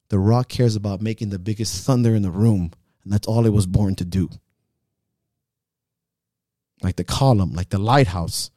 The 0.08 0.18
Rock 0.18 0.48
cares 0.48 0.74
about 0.74 1.00
making 1.00 1.28
the 1.28 1.38
biggest 1.38 1.84
thunder 1.86 2.14
in 2.14 2.22
the 2.22 2.30
room 2.30 2.72
and 3.04 3.12
that's 3.12 3.26
all 3.26 3.46
it 3.46 3.52
was 3.52 3.66
born 3.66 3.94
to 3.96 4.04
do. 4.04 4.28
Like 6.82 6.96
the 6.96 7.04
column, 7.04 7.52
like 7.52 7.70
the 7.70 7.78
lighthouse. 7.78 8.50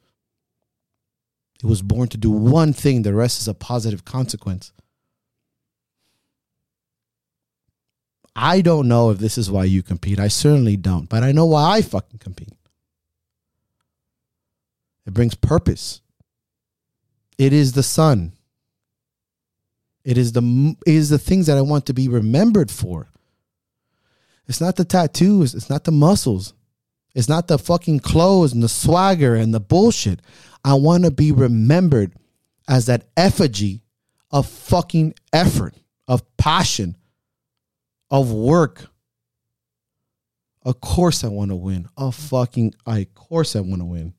It 1.62 1.66
was 1.66 1.82
born 1.82 2.08
to 2.08 2.18
do 2.18 2.30
one 2.30 2.72
thing, 2.72 3.02
the 3.02 3.14
rest 3.14 3.40
is 3.40 3.48
a 3.48 3.54
positive 3.54 4.04
consequence. 4.04 4.72
I 8.34 8.60
don't 8.60 8.86
know 8.86 9.10
if 9.10 9.18
this 9.18 9.38
is 9.38 9.50
why 9.50 9.64
you 9.64 9.82
compete. 9.82 10.20
I 10.20 10.28
certainly 10.28 10.76
don't, 10.76 11.08
but 11.08 11.22
I 11.22 11.32
know 11.32 11.46
why 11.46 11.76
I 11.76 11.82
fucking 11.82 12.18
compete. 12.18 12.52
It 15.06 15.14
brings 15.14 15.34
purpose. 15.34 16.02
It 17.38 17.54
is 17.54 17.72
the 17.72 17.82
sun. 17.82 18.32
It 20.04 20.18
is 20.18 20.32
the 20.32 20.76
it 20.86 20.94
is 20.94 21.08
the 21.08 21.18
things 21.18 21.46
that 21.46 21.56
I 21.56 21.62
want 21.62 21.86
to 21.86 21.94
be 21.94 22.08
remembered 22.08 22.70
for. 22.70 23.08
It's 24.48 24.60
not 24.60 24.76
the 24.76 24.84
tattoos, 24.84 25.54
it's 25.54 25.70
not 25.70 25.84
the 25.84 25.92
muscles. 25.92 26.54
It's 27.16 27.30
not 27.30 27.48
the 27.48 27.58
fucking 27.58 28.00
clothes 28.00 28.52
and 28.52 28.62
the 28.62 28.68
swagger 28.68 29.34
and 29.34 29.54
the 29.54 29.58
bullshit. 29.58 30.20
I 30.62 30.74
want 30.74 31.04
to 31.04 31.10
be 31.10 31.32
remembered 31.32 32.12
as 32.68 32.86
that 32.86 33.08
effigy 33.16 33.82
of 34.30 34.46
fucking 34.46 35.14
effort, 35.32 35.74
of 36.06 36.22
passion, 36.36 36.94
of 38.10 38.32
work. 38.32 38.90
Of 40.62 40.80
course 40.82 41.24
I 41.24 41.28
want 41.28 41.52
to 41.52 41.56
win. 41.56 41.88
Of 41.96 42.14
fucking 42.14 42.74
I 42.84 42.98
of 42.98 43.14
course 43.14 43.56
I 43.56 43.60
want 43.60 43.80
to 43.80 43.86
win. 43.86 44.12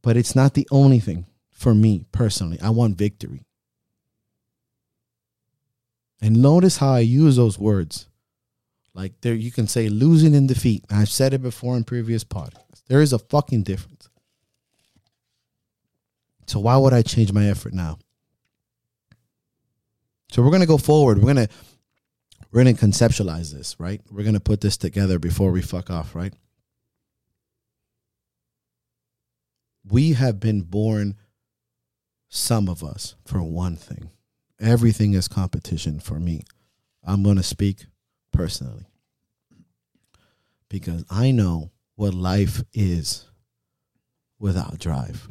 But 0.00 0.16
it's 0.16 0.36
not 0.36 0.54
the 0.54 0.68
only 0.70 1.00
thing 1.00 1.26
for 1.50 1.74
me 1.74 2.04
personally. 2.12 2.60
I 2.60 2.70
want 2.70 2.96
victory. 2.96 3.42
And 6.22 6.40
notice 6.40 6.76
how 6.76 6.92
I 6.92 7.00
use 7.00 7.34
those 7.34 7.58
words. 7.58 8.06
Like 8.94 9.20
there 9.22 9.34
you 9.34 9.50
can 9.50 9.66
say 9.66 9.88
losing 9.88 10.34
in 10.34 10.46
defeat. 10.46 10.84
I've 10.88 11.08
said 11.08 11.34
it 11.34 11.42
before 11.42 11.76
in 11.76 11.82
previous 11.82 12.22
podcasts. 12.22 12.84
There 12.86 13.02
is 13.02 13.12
a 13.12 13.18
fucking 13.18 13.64
difference. 13.64 14.08
So 16.46 16.60
why 16.60 16.76
would 16.76 16.92
I 16.92 17.02
change 17.02 17.32
my 17.32 17.48
effort 17.48 17.74
now? 17.74 17.98
So 20.30 20.42
we're 20.42 20.50
gonna 20.52 20.66
go 20.66 20.78
forward. 20.78 21.18
We're 21.18 21.26
gonna 21.34 21.48
we're 22.52 22.62
gonna 22.62 22.74
conceptualize 22.74 23.52
this, 23.52 23.74
right? 23.80 24.00
We're 24.10 24.24
gonna 24.24 24.40
put 24.40 24.60
this 24.60 24.76
together 24.76 25.18
before 25.18 25.50
we 25.50 25.60
fuck 25.60 25.90
off, 25.90 26.14
right? 26.14 26.34
We 29.84 30.12
have 30.12 30.38
been 30.38 30.62
born, 30.62 31.16
some 32.28 32.68
of 32.68 32.84
us, 32.84 33.16
for 33.24 33.42
one 33.42 33.74
thing. 33.74 34.10
Everything 34.62 35.14
is 35.14 35.26
competition 35.26 35.98
for 35.98 36.20
me. 36.20 36.44
I'm 37.04 37.24
gonna 37.24 37.42
speak 37.42 37.86
personally 38.32 38.86
because 40.68 41.04
I 41.10 41.32
know 41.32 41.72
what 41.96 42.14
life 42.14 42.62
is 42.72 43.24
without 44.38 44.78
drive. 44.78 45.28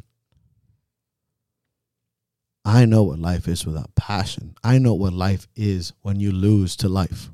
I 2.64 2.84
know 2.84 3.02
what 3.04 3.18
life 3.18 3.48
is 3.48 3.66
without 3.66 3.94
passion. 3.94 4.54
I 4.62 4.78
know 4.78 4.92
what 4.92 5.14
life 5.14 5.48
is 5.56 5.94
when 6.02 6.20
you 6.20 6.30
lose 6.30 6.76
to 6.76 6.88
life. 6.88 7.30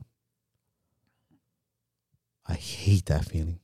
I 2.47 2.55
hate 2.55 3.07
that 3.07 3.27
feeling. 3.27 3.59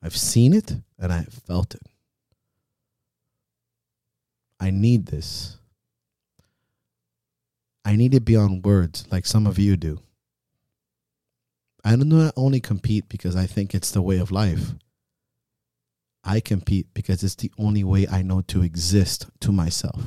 I've 0.00 0.16
seen 0.16 0.54
it 0.54 0.76
and 0.98 1.12
I 1.12 1.18
have 1.18 1.34
felt 1.34 1.74
it. 1.74 1.82
I 4.60 4.70
need 4.70 5.06
this. 5.06 5.58
I 7.84 7.96
need 7.96 8.14
it 8.14 8.24
beyond 8.24 8.64
words 8.64 9.06
like 9.10 9.26
some 9.26 9.46
of 9.46 9.58
you 9.58 9.76
do. 9.76 10.00
I 11.84 11.96
do 11.96 12.04
not 12.04 12.32
only 12.36 12.60
compete 12.60 13.08
because 13.08 13.36
I 13.36 13.46
think 13.46 13.74
it's 13.74 13.90
the 13.90 14.00
way 14.00 14.18
of 14.18 14.30
life. 14.30 14.74
I 16.24 16.40
compete 16.40 16.86
because 16.94 17.22
it's 17.22 17.34
the 17.34 17.52
only 17.58 17.84
way 17.84 18.06
I 18.10 18.22
know 18.22 18.40
to 18.42 18.62
exist 18.62 19.26
to 19.40 19.52
myself. 19.52 20.02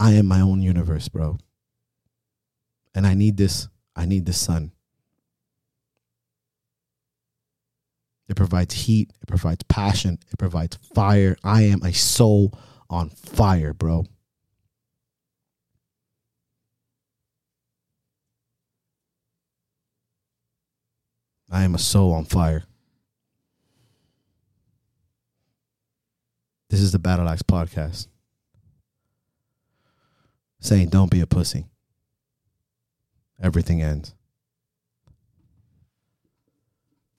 I 0.00 0.14
am 0.14 0.26
my 0.26 0.40
own 0.40 0.60
universe, 0.60 1.08
bro. 1.08 1.38
And 2.94 3.06
I 3.06 3.14
need 3.14 3.36
this. 3.36 3.68
I 3.94 4.04
need 4.04 4.26
the 4.26 4.32
sun. 4.32 4.72
It 8.28 8.34
provides 8.34 8.74
heat. 8.74 9.12
It 9.22 9.28
provides 9.28 9.62
passion. 9.64 10.18
It 10.32 10.38
provides 10.38 10.76
fire. 10.94 11.36
I 11.44 11.62
am 11.62 11.82
a 11.82 11.92
soul 11.92 12.58
on 12.90 13.10
fire, 13.10 13.72
bro. 13.72 14.06
I 21.50 21.62
am 21.62 21.74
a 21.74 21.78
soul 21.78 22.12
on 22.12 22.24
fire. 22.24 22.64
This 26.68 26.80
is 26.80 26.90
the 26.90 26.98
Battle 26.98 27.28
Axe 27.28 27.42
podcast. 27.42 28.08
Saying 30.60 30.88
don't 30.88 31.10
be 31.10 31.20
a 31.20 31.26
pussy. 31.26 31.66
Everything 33.40 33.80
ends. 33.80 34.15